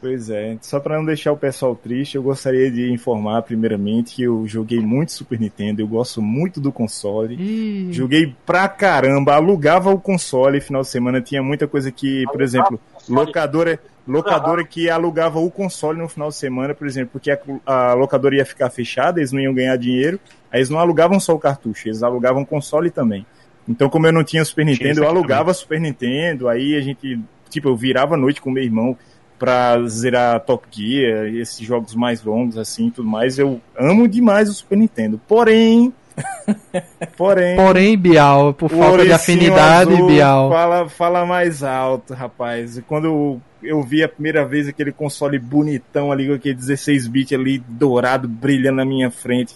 Pois 0.00 0.30
é, 0.30 0.56
só 0.60 0.78
pra 0.78 0.96
não 0.96 1.04
deixar 1.04 1.32
o 1.32 1.36
pessoal 1.36 1.74
triste, 1.74 2.14
eu 2.14 2.22
gostaria 2.22 2.70
de 2.70 2.92
informar 2.92 3.42
primeiramente 3.42 4.14
que 4.14 4.22
eu 4.22 4.46
joguei 4.46 4.78
muito 4.78 5.10
Super 5.10 5.40
Nintendo, 5.40 5.82
eu 5.82 5.88
gosto 5.88 6.22
muito 6.22 6.60
do 6.60 6.70
console. 6.70 7.34
Ih, 7.34 7.92
Joguei 7.92 8.32
pra 8.46 8.68
caramba, 8.68 9.34
alugava 9.34 9.90
o 9.90 9.98
console 9.98 10.60
final 10.60 10.82
de 10.82 10.88
semana, 10.88 11.20
tinha 11.20 11.42
muita 11.42 11.66
coisa 11.66 11.90
que, 11.90 12.22
por 12.30 12.40
exemplo, 12.40 12.78
locadora, 13.08 13.80
locadora 14.06 14.64
que 14.64 14.88
alugava 14.88 15.40
o 15.40 15.50
console 15.50 15.98
no 15.98 16.08
final 16.08 16.28
de 16.28 16.36
semana, 16.36 16.74
por 16.74 16.86
exemplo, 16.86 17.10
porque 17.14 17.32
a, 17.32 17.38
a 17.66 17.94
locadora 17.94 18.36
ia 18.36 18.46
ficar 18.46 18.70
fechada, 18.70 19.18
eles 19.18 19.32
não 19.32 19.40
iam 19.40 19.52
ganhar 19.52 19.76
dinheiro, 19.76 20.20
aí 20.50 20.60
eles 20.60 20.70
não 20.70 20.78
alugavam 20.78 21.18
só 21.20 21.34
o 21.34 21.38
cartucho, 21.38 21.88
eles 21.88 22.02
alugavam 22.02 22.42
o 22.42 22.46
console 22.46 22.90
também. 22.90 23.26
Então, 23.68 23.90
como 23.90 24.06
eu 24.06 24.12
não 24.12 24.24
tinha 24.24 24.44
Super 24.44 24.64
Nintendo, 24.64 24.92
isso 24.92 25.04
eu 25.04 25.08
alugava 25.08 25.52
Super 25.52 25.80
Nintendo, 25.80 26.48
aí 26.48 26.74
a 26.74 26.80
gente, 26.80 27.20
tipo, 27.50 27.68
eu 27.68 27.76
virava 27.76 28.14
a 28.14 28.18
noite 28.18 28.40
com 28.40 28.50
meu 28.50 28.64
irmão 28.64 28.96
pra 29.38 29.80
zerar 29.86 30.40
Top 30.40 30.66
Gear, 30.70 31.26
esses 31.26 31.64
jogos 31.64 31.94
mais 31.94 32.24
longos, 32.24 32.56
assim, 32.56 32.90
tudo 32.90 33.08
mais. 33.08 33.38
Eu 33.38 33.60
amo 33.78 34.08
demais 34.08 34.48
o 34.48 34.54
Super 34.54 34.76
Nintendo. 34.76 35.20
Porém, 35.28 35.92
porém, 37.16 37.56
Porém, 37.56 37.96
Bial, 37.96 38.54
por 38.54 38.70
falta 38.70 39.04
de 39.04 39.12
afinidade, 39.12 39.92
azul 39.92 40.06
Bial. 40.06 40.50
Fala, 40.50 40.88
fala 40.88 41.26
mais 41.26 41.62
alto, 41.62 42.14
rapaz. 42.14 42.80
Quando 42.86 43.04
eu, 43.04 43.40
eu 43.62 43.82
vi 43.82 44.02
a 44.02 44.08
primeira 44.08 44.44
vez 44.44 44.68
aquele 44.68 44.92
console 44.92 45.38
bonitão 45.38 46.10
ali, 46.10 46.26
com 46.26 46.34
aquele 46.34 46.54
16 46.54 47.06
bit 47.08 47.34
ali, 47.34 47.58
dourado, 47.58 48.28
brilhando 48.28 48.76
na 48.76 48.84
minha 48.84 49.10
frente, 49.10 49.54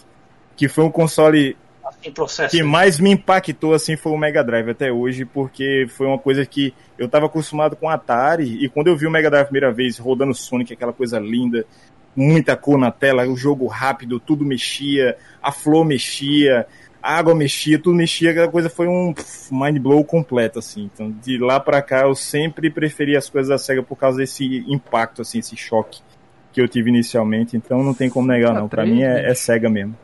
que 0.55 0.67
foi 0.67 0.83
um 0.83 0.91
console 0.91 1.57
processo. 2.13 2.55
que 2.55 2.63
mais 2.63 2.99
me 2.99 3.11
impactou 3.11 3.73
assim 3.73 3.95
foi 3.95 4.11
o 4.11 4.17
Mega 4.17 4.43
Drive 4.43 4.69
até 4.69 4.91
hoje, 4.91 5.25
porque 5.25 5.85
foi 5.89 6.07
uma 6.07 6.19
coisa 6.19 6.45
que 6.45 6.73
eu 6.97 7.07
tava 7.07 7.25
acostumado 7.25 7.75
com 7.75 7.89
Atari 7.89 8.63
e 8.63 8.69
quando 8.69 8.87
eu 8.87 8.97
vi 8.97 9.07
o 9.07 9.11
Mega 9.11 9.29
Drive 9.29 9.43
a 9.43 9.45
primeira 9.45 9.71
vez 9.71 9.97
rodando 9.97 10.33
Sonic, 10.33 10.73
aquela 10.73 10.93
coisa 10.93 11.19
linda, 11.19 11.65
muita 12.15 12.55
cor 12.55 12.77
na 12.77 12.91
tela, 12.91 13.27
o 13.27 13.35
jogo 13.35 13.67
rápido, 13.67 14.19
tudo 14.19 14.45
mexia, 14.45 15.17
a 15.41 15.51
flor 15.51 15.85
mexia, 15.85 16.67
a 17.01 17.17
água 17.17 17.35
mexia, 17.35 17.77
tudo 17.77 17.95
mexia, 17.95 18.31
aquela 18.31 18.47
coisa 18.47 18.69
foi 18.69 18.87
um 18.87 19.13
mind 19.51 19.77
blow 19.79 20.03
completo, 20.05 20.59
assim. 20.59 20.89
Então, 20.93 21.11
de 21.11 21.37
lá 21.37 21.59
para 21.59 21.81
cá, 21.81 22.03
eu 22.03 22.15
sempre 22.15 22.69
preferi 22.69 23.17
as 23.17 23.29
coisas 23.29 23.49
da 23.49 23.57
SEGA 23.57 23.83
por 23.83 23.97
causa 23.97 24.19
desse 24.19 24.63
impacto, 24.67 25.21
assim, 25.21 25.39
esse 25.39 25.57
choque 25.57 25.99
que 26.53 26.61
eu 26.61 26.67
tive 26.67 26.89
inicialmente. 26.89 27.57
Então, 27.57 27.83
não 27.83 27.93
tem 27.93 28.09
como 28.09 28.27
negar, 28.27 28.53
não. 28.53 28.69
Para 28.69 28.85
mim, 28.85 29.03
é, 29.03 29.29
é 29.29 29.33
SEGA 29.33 29.69
mesmo. 29.69 29.97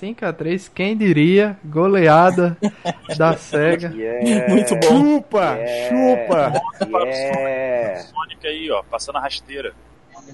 5x3, 0.00 0.70
quem 0.74 0.96
diria? 0.96 1.56
Goleada 1.64 2.56
da 3.16 3.36
SEGA. 3.36 3.92
Yeah, 3.94 4.48
Muito 4.52 4.74
bom. 4.76 4.80
Chupa! 5.20 5.56
Yeah. 5.56 5.88
Chupa! 5.88 6.52
Yeah. 6.86 8.00
Sonic 8.02 8.46
aí, 8.46 8.70
ó, 8.70 8.82
passando 8.82 9.16
a 9.18 9.20
rasteira. 9.20 9.72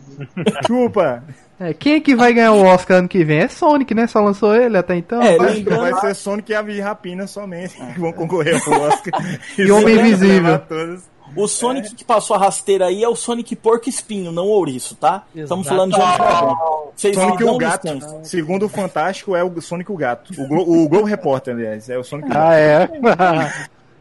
Chupa! 0.66 1.22
É, 1.58 1.74
quem 1.74 1.96
é 1.96 2.00
que 2.00 2.16
vai 2.16 2.32
ganhar 2.32 2.52
o 2.52 2.64
Oscar 2.64 2.98
ano 2.98 3.08
que 3.08 3.22
vem? 3.22 3.40
É 3.40 3.48
Sonic, 3.48 3.92
né? 3.94 4.06
Só 4.06 4.20
lançou 4.20 4.54
ele 4.56 4.78
até 4.78 4.96
então. 4.96 5.20
É, 5.20 5.36
Vai- 5.36 5.62
Vai 5.62 5.94
ser 6.00 6.14
Sonic 6.14 6.50
e 6.50 6.54
a 6.54 6.62
Rapina 6.84 7.26
somente 7.26 7.74
que 7.92 8.00
vão 8.00 8.12
concorrer 8.12 8.54
ao 8.66 8.80
Oscar. 8.80 9.12
E 9.58 9.70
Homem 9.70 9.96
Invisível. 9.98 10.58
Todas. 10.60 11.09
O 11.36 11.46
Sonic 11.46 11.94
que 11.94 12.04
passou 12.04 12.34
a 12.36 12.38
rasteira 12.38 12.86
aí 12.86 13.02
é 13.04 13.08
o 13.08 13.14
Sonic 13.16 13.54
Porco 13.56 13.88
Espinho, 13.88 14.32
não 14.32 14.46
ouriço, 14.46 14.94
tá? 14.96 15.24
Estamos 15.34 15.66
Exato. 15.66 15.76
falando 15.76 15.92
de 15.92 15.98
padrão. 15.98 16.58
Vocês 16.96 17.14
Sonic 17.16 17.44
o 17.44 17.58
Gato, 17.58 17.88
segundo 18.24 18.66
o 18.66 18.68
Fantástico, 18.68 19.36
é 19.36 19.44
o 19.44 19.60
Sonic 19.60 19.90
o 19.92 19.96
Gato. 19.96 20.32
O, 20.40 20.46
Glo 20.48 20.62
o 20.62 20.88
Globo 20.88 21.06
Repórter, 21.06 21.54
aliás, 21.54 21.88
é 21.88 21.96
o 21.98 22.04
Sonic 22.04 22.28
o 22.28 22.32
Gato. 22.32 22.42
Ah, 22.42 22.56
é? 22.56 22.88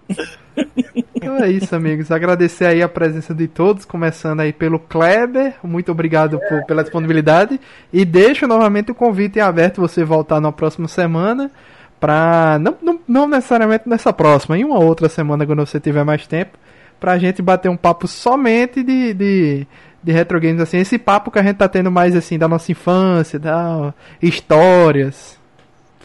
então 1.16 1.38
é 1.38 1.50
isso, 1.52 1.76
amigos. 1.76 2.12
Agradecer 2.12 2.66
aí 2.66 2.82
a 2.82 2.90
presença 2.90 3.34
de 3.34 3.48
todos, 3.48 3.86
começando 3.86 4.40
aí 4.42 4.52
pelo 4.52 4.80
Kleber. 4.80 5.56
Muito 5.64 5.92
obrigado 5.92 6.40
por- 6.50 6.66
pela 6.66 6.82
disponibilidade. 6.84 7.60
E 7.94 8.04
deixo 8.06 8.48
novamente 8.48 8.92
o 8.92 8.96
convite 8.96 9.38
em 9.40 9.42
aberto 9.42 9.82
você 9.82 10.04
voltar 10.04 10.40
na 10.42 10.52
próxima 10.52 10.88
semana. 10.88 11.52
Pra. 12.00 12.58
Não, 12.62 12.76
não, 12.82 13.00
não 13.08 13.28
necessariamente 13.28 13.88
nessa 13.88 14.14
próxima, 14.14 14.58
em 14.58 14.64
uma 14.64 14.80
outra 14.80 15.10
semana 15.10 15.46
quando 15.46 15.66
você 15.66 15.80
tiver 15.80 16.04
mais 16.06 16.26
tempo. 16.26 16.58
Pra 17.00 17.18
gente 17.18 17.42
bater 17.42 17.70
um 17.70 17.78
papo 17.78 18.08
somente 18.08 18.84
de. 18.84 19.14
de 19.14 19.68
de 20.02 20.14
retro 20.14 20.40
games 20.40 20.62
assim, 20.62 20.78
esse 20.78 20.98
papo 20.98 21.30
que 21.30 21.40
a 21.40 21.44
gente 21.44 21.58
tá 21.58 21.68
tendo 21.68 21.92
mais 21.92 22.16
assim 22.16 22.38
da 22.38 22.48
nossa 22.48 22.72
infância, 22.72 23.38
da 23.38 23.94
histórias. 24.22 25.38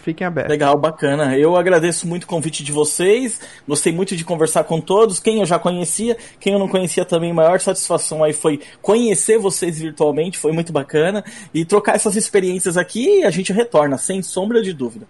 Fiquem 0.04 0.26
abertos. 0.26 0.50
Legal, 0.50 0.76
bacana. 0.76 1.34
Eu 1.38 1.56
agradeço 1.56 2.06
muito 2.06 2.24
o 2.24 2.26
convite 2.26 2.62
de 2.62 2.70
vocês. 2.70 3.40
Gostei 3.66 3.90
muito 3.90 4.14
de 4.14 4.22
conversar 4.22 4.64
com 4.64 4.78
todos. 4.78 5.18
Quem 5.18 5.38
eu 5.38 5.46
já 5.46 5.58
conhecia, 5.58 6.14
quem 6.38 6.52
eu 6.52 6.58
não 6.58 6.68
conhecia 6.68 7.06
também, 7.06 7.32
maior 7.32 7.58
satisfação 7.58 8.22
aí 8.22 8.34
foi 8.34 8.60
conhecer 8.82 9.38
vocês 9.38 9.78
virtualmente. 9.78 10.36
Foi 10.36 10.52
muito 10.52 10.74
bacana. 10.74 11.24
E 11.54 11.64
trocar 11.64 11.94
essas 11.94 12.16
experiências 12.16 12.76
aqui, 12.76 13.24
a 13.24 13.30
gente 13.30 13.50
retorna, 13.50 13.96
sem 13.96 14.20
sombra 14.20 14.60
de 14.60 14.74
dúvida. 14.74 15.06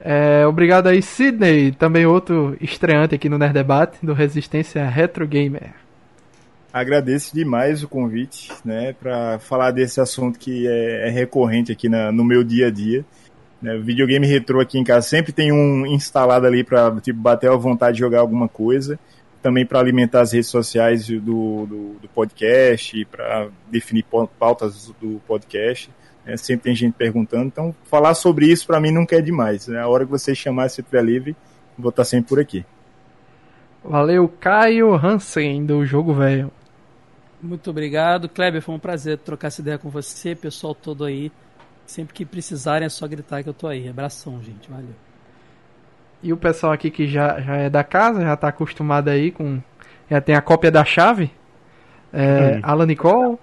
É, 0.00 0.46
obrigado 0.46 0.86
aí, 0.86 1.02
Sidney, 1.02 1.72
também 1.72 2.06
outro 2.06 2.56
estreante 2.60 3.14
aqui 3.14 3.28
no 3.28 3.36
Nerd 3.38 3.52
Debate 3.52 3.98
do 4.04 4.12
Resistência 4.12 4.88
Retro 4.88 5.26
Gamer. 5.26 5.70
Agradeço 6.72 7.34
demais 7.34 7.82
o 7.82 7.88
convite, 7.88 8.52
né, 8.64 8.92
para 8.92 9.38
falar 9.38 9.70
desse 9.70 10.00
assunto 10.00 10.38
que 10.38 10.66
é, 10.68 11.08
é 11.08 11.10
recorrente 11.10 11.72
aqui 11.72 11.88
na- 11.88 12.12
no 12.12 12.24
meu 12.24 12.44
dia 12.44 12.68
a 12.68 12.70
dia. 12.70 13.04
Né, 13.60 13.76
videogame 13.78 14.26
retrô 14.26 14.60
aqui 14.60 14.78
em 14.78 14.84
casa 14.84 15.08
sempre 15.08 15.32
tem 15.32 15.50
um 15.50 15.84
instalado 15.86 16.46
ali 16.46 16.62
para 16.62 16.92
tipo, 17.00 17.18
bater 17.18 17.50
a 17.50 17.56
vontade 17.56 17.94
de 17.94 18.00
jogar 18.00 18.20
alguma 18.20 18.48
coisa. 18.48 18.98
Também 19.42 19.64
para 19.64 19.78
alimentar 19.80 20.20
as 20.20 20.32
redes 20.32 20.48
sociais 20.48 21.06
do, 21.06 21.20
do, 21.20 21.96
do 22.02 22.08
podcast, 22.14 23.04
para 23.04 23.48
definir 23.70 24.02
pau- 24.04 24.30
pautas 24.38 24.92
do 25.00 25.20
podcast. 25.26 25.90
Né, 26.28 26.36
sempre 26.36 26.64
tem 26.64 26.74
gente 26.74 26.92
perguntando. 26.92 27.46
Então, 27.46 27.74
falar 27.84 28.12
sobre 28.14 28.46
isso 28.46 28.66
para 28.66 28.78
mim 28.78 28.90
nunca 28.90 29.16
é 29.16 29.20
demais. 29.22 29.66
Né? 29.66 29.80
A 29.80 29.88
hora 29.88 30.04
que 30.04 30.10
você 30.10 30.34
chamar, 30.34 30.68
se 30.68 30.82
estiver 30.82 31.02
livre, 31.02 31.34
vou 31.76 31.88
estar 31.88 32.04
sempre 32.04 32.28
por 32.28 32.38
aqui. 32.38 32.64
Valeu, 33.82 34.28
Caio 34.28 34.94
Hansen, 34.94 35.64
do 35.64 35.86
Jogo 35.86 36.12
Velho. 36.12 36.50
Muito 37.40 37.70
obrigado. 37.70 38.28
Kleber, 38.28 38.60
foi 38.60 38.74
um 38.74 38.78
prazer 38.78 39.16
trocar 39.18 39.48
essa 39.48 39.62
ideia 39.62 39.78
com 39.78 39.88
você, 39.88 40.34
pessoal 40.34 40.74
todo 40.74 41.04
aí. 41.04 41.32
Sempre 41.86 42.12
que 42.12 42.26
precisarem 42.26 42.84
é 42.84 42.88
só 42.90 43.06
gritar 43.06 43.42
que 43.42 43.48
eu 43.48 43.54
tô 43.54 43.66
aí. 43.66 43.88
Abração, 43.88 44.42
gente. 44.42 44.68
Valeu. 44.68 44.94
E 46.22 46.32
o 46.32 46.36
pessoal 46.36 46.72
aqui 46.72 46.90
que 46.90 47.06
já, 47.06 47.40
já 47.40 47.56
é 47.56 47.70
da 47.70 47.82
casa, 47.82 48.20
já 48.20 48.36
tá 48.36 48.48
acostumado 48.48 49.08
aí 49.08 49.30
com. 49.30 49.62
Já 50.10 50.20
tem 50.20 50.34
a 50.34 50.42
cópia 50.42 50.70
da 50.70 50.84
chave. 50.84 51.30
É, 52.12 52.56
Hum. 52.56 52.60
Alan 52.62 52.86
Nicole. 52.86 53.38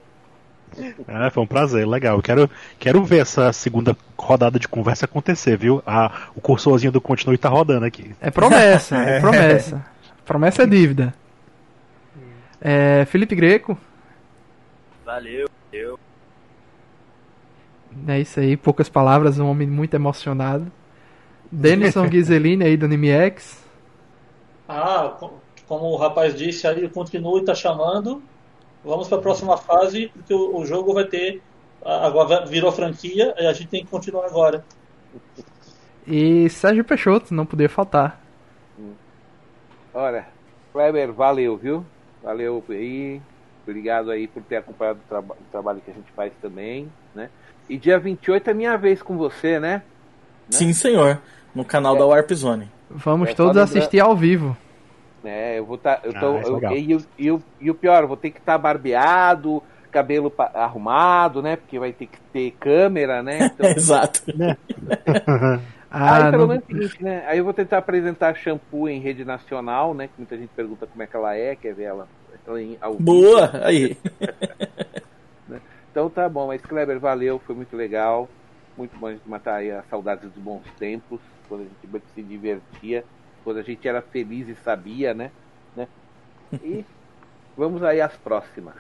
É, 1.07 1.29
foi 1.29 1.43
um 1.43 1.47
prazer, 1.47 1.87
legal. 1.87 2.21
Quero, 2.21 2.49
quero 2.77 3.03
ver 3.03 3.19
essa 3.21 3.51
segunda 3.53 3.95
rodada 4.17 4.59
de 4.59 4.67
conversa 4.67 5.05
acontecer, 5.05 5.57
viu? 5.57 5.81
A, 5.85 6.29
o 6.35 6.41
cursorzinho 6.41 6.91
do 6.91 6.99
Continue 7.01 7.37
tá 7.37 7.49
rodando 7.49 7.85
aqui. 7.85 8.13
É 8.19 8.29
promessa, 8.29 8.95
é 9.03 9.19
promessa. 9.19 9.85
Promessa 10.25 10.63
é 10.63 10.67
dívida. 10.67 11.13
É, 12.59 13.05
Felipe 13.05 13.35
Greco. 13.35 13.77
Valeu, 15.05 15.47
eu. 15.71 15.99
É 18.07 18.19
isso 18.19 18.39
aí, 18.39 18.57
poucas 18.57 18.89
palavras, 18.89 19.39
um 19.39 19.47
homem 19.49 19.67
muito 19.67 19.93
emocionado. 19.93 20.69
Denison 21.51 22.07
Ghiseline 22.09 22.63
aí 22.63 22.75
do 22.75 22.87
NMX. 22.87 23.63
Ah, 24.67 25.15
co- 25.19 25.39
como 25.67 25.85
o 25.85 25.95
rapaz 25.95 26.35
disse 26.35 26.67
aí, 26.67 26.83
o 26.83 26.89
continue 26.89 27.45
tá 27.45 27.53
chamando. 27.55 28.21
Vamos 28.85 29.07
para 29.07 29.17
a 29.17 29.21
próxima 29.21 29.57
fase, 29.57 30.09
porque 30.13 30.33
o, 30.33 30.57
o 30.57 30.65
jogo 30.65 30.93
vai 30.93 31.05
ter. 31.05 31.41
a- 31.83 32.05
Agora 32.05 32.45
virou 32.45 32.71
franquia 32.71 33.33
e 33.37 33.45
a 33.47 33.51
gente 33.53 33.67
tem 33.69 33.83
que 33.83 33.89
continuar 33.89 34.25
agora. 34.27 34.63
E 36.07 36.47
Sérgio 36.49 36.83
Peixoto, 36.85 37.33
não 37.33 37.45
podia 37.45 37.67
faltar. 37.67 38.21
Olha, 39.93 40.27
Kleber, 40.71 41.11
valeu, 41.13 41.57
viu? 41.57 41.85
Valeu 42.21 42.63
aí. 42.69 43.21
Obrigado 43.67 44.11
aí 44.11 44.27
por 44.27 44.43
ter 44.43 44.57
acompanhado 44.57 44.99
o, 45.03 45.09
traba- 45.09 45.33
o 45.39 45.51
trabalho 45.51 45.81
que 45.83 45.89
a 45.89 45.93
gente 45.93 46.11
faz 46.15 46.31
também, 46.41 46.91
né? 47.15 47.29
E 47.67 47.77
dia 47.77 47.97
28 47.97 48.49
é 48.49 48.53
minha 48.53 48.77
vez 48.77 49.01
com 49.01 49.17
você, 49.17 49.59
né? 49.59 49.81
Sim, 50.51 50.71
senhor. 50.73 51.19
No 51.55 51.65
canal 51.65 51.97
da 51.97 52.05
Warp 52.05 52.31
Zone. 52.33 52.69
Vamos 52.89 53.29
É, 53.29 53.33
todos 53.33 53.57
assistir 53.57 53.99
ao 53.99 54.15
vivo. 54.15 54.55
É, 55.27 55.59
eu 55.59 55.65
vou 55.65 55.77
tá, 55.77 55.99
eu 56.03 56.13
tô, 56.13 56.35
Ah, 56.37 56.39
é 56.39 56.43
eu- 56.47 56.53
legal. 56.55 56.73
e, 56.75 56.95
o- 56.95 57.05
e, 57.17 57.31
o- 57.31 57.43
e 57.61 57.71
o 57.71 57.75
pior, 57.75 58.03
eu 58.03 58.07
vou 58.07 58.17
ter 58.17 58.31
que 58.31 58.39
estar 58.39 58.57
barbeado, 58.57 59.61
cabelo 59.91 60.31
arrumado, 60.53 61.41
né? 61.41 61.55
Porque 61.55 61.79
vai 61.79 61.93
ter 61.93 62.07
que 62.07 62.19
ter 62.33 62.51
câmera, 62.59 63.23
né? 63.23 63.39
Então, 63.55 63.69
Exato. 63.71 64.21
Ah, 65.97 66.25
aí 66.25 66.31
pelo 66.31 66.41
não- 66.41 66.47
menos 66.49 66.63
é 66.67 66.73
o 66.73 66.75
seguinte, 66.75 67.03
né? 67.03 67.23
Aí 67.25 67.37
eu 67.37 67.45
vou 67.45 67.53
tentar 67.53 67.77
apresentar 67.77 68.35
shampoo 68.35 68.89
em 68.89 68.99
rede 68.99 69.23
nacional, 69.23 69.93
né? 69.93 70.07
Que 70.07 70.13
muita 70.17 70.35
gente 70.37 70.49
pergunta 70.53 70.85
como 70.85 71.01
é 71.01 71.07
que 71.07 71.15
ela 71.15 71.33
é, 71.35 71.55
quer 71.55 71.73
ver 71.73 71.83
ela, 71.83 72.07
ela 72.45 72.61
em, 72.61 72.77
ao 72.81 72.93
vivo. 72.93 73.03
Boa! 73.03 73.51
Aí. 73.63 73.95
Então 75.91 76.09
tá 76.09 76.27
bom, 76.27 76.47
mas 76.47 76.61
Kleber, 76.61 76.99
valeu, 76.99 77.39
foi 77.39 77.55
muito 77.55 77.73
legal. 77.77 78.27
Muito 78.77 78.97
bom 78.97 79.07
a 79.07 79.13
gente 79.13 79.29
matar 79.29 79.55
aí 79.55 79.71
as 79.71 79.87
saudades 79.87 80.29
dos 80.29 80.43
bons 80.43 80.63
tempos, 80.77 81.21
quando 81.47 81.61
a 81.61 81.63
gente 81.63 82.03
se 82.13 82.21
divertia, 82.21 83.05
quando 83.45 83.59
a 83.59 83.63
gente 83.63 83.87
era 83.87 84.01
feliz 84.01 84.49
e 84.49 84.55
sabia, 84.55 85.13
né? 85.13 85.31
né? 85.77 85.87
E 86.61 86.83
vamos 87.55 87.81
aí 87.83 88.01
às 88.01 88.17
próximas. 88.17 88.75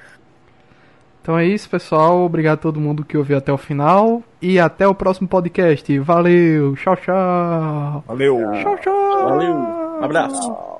Então 1.21 1.37
é 1.37 1.45
isso, 1.45 1.69
pessoal. 1.69 2.23
Obrigado 2.23 2.59
a 2.59 2.61
todo 2.61 2.79
mundo 2.79 3.05
que 3.05 3.17
ouviu 3.17 3.37
até 3.37 3.51
o 3.53 3.57
final. 3.57 4.21
E 4.41 4.59
até 4.59 4.87
o 4.87 4.93
próximo 4.93 5.27
podcast. 5.27 5.97
Valeu! 5.99 6.75
Tchau, 6.75 6.95
tchau! 6.97 8.03
Valeu! 8.05 8.37
Tchau, 8.61 8.77
tchau! 8.77 9.29
Valeu. 9.29 9.55
Um 9.55 10.03
abraço. 10.03 10.74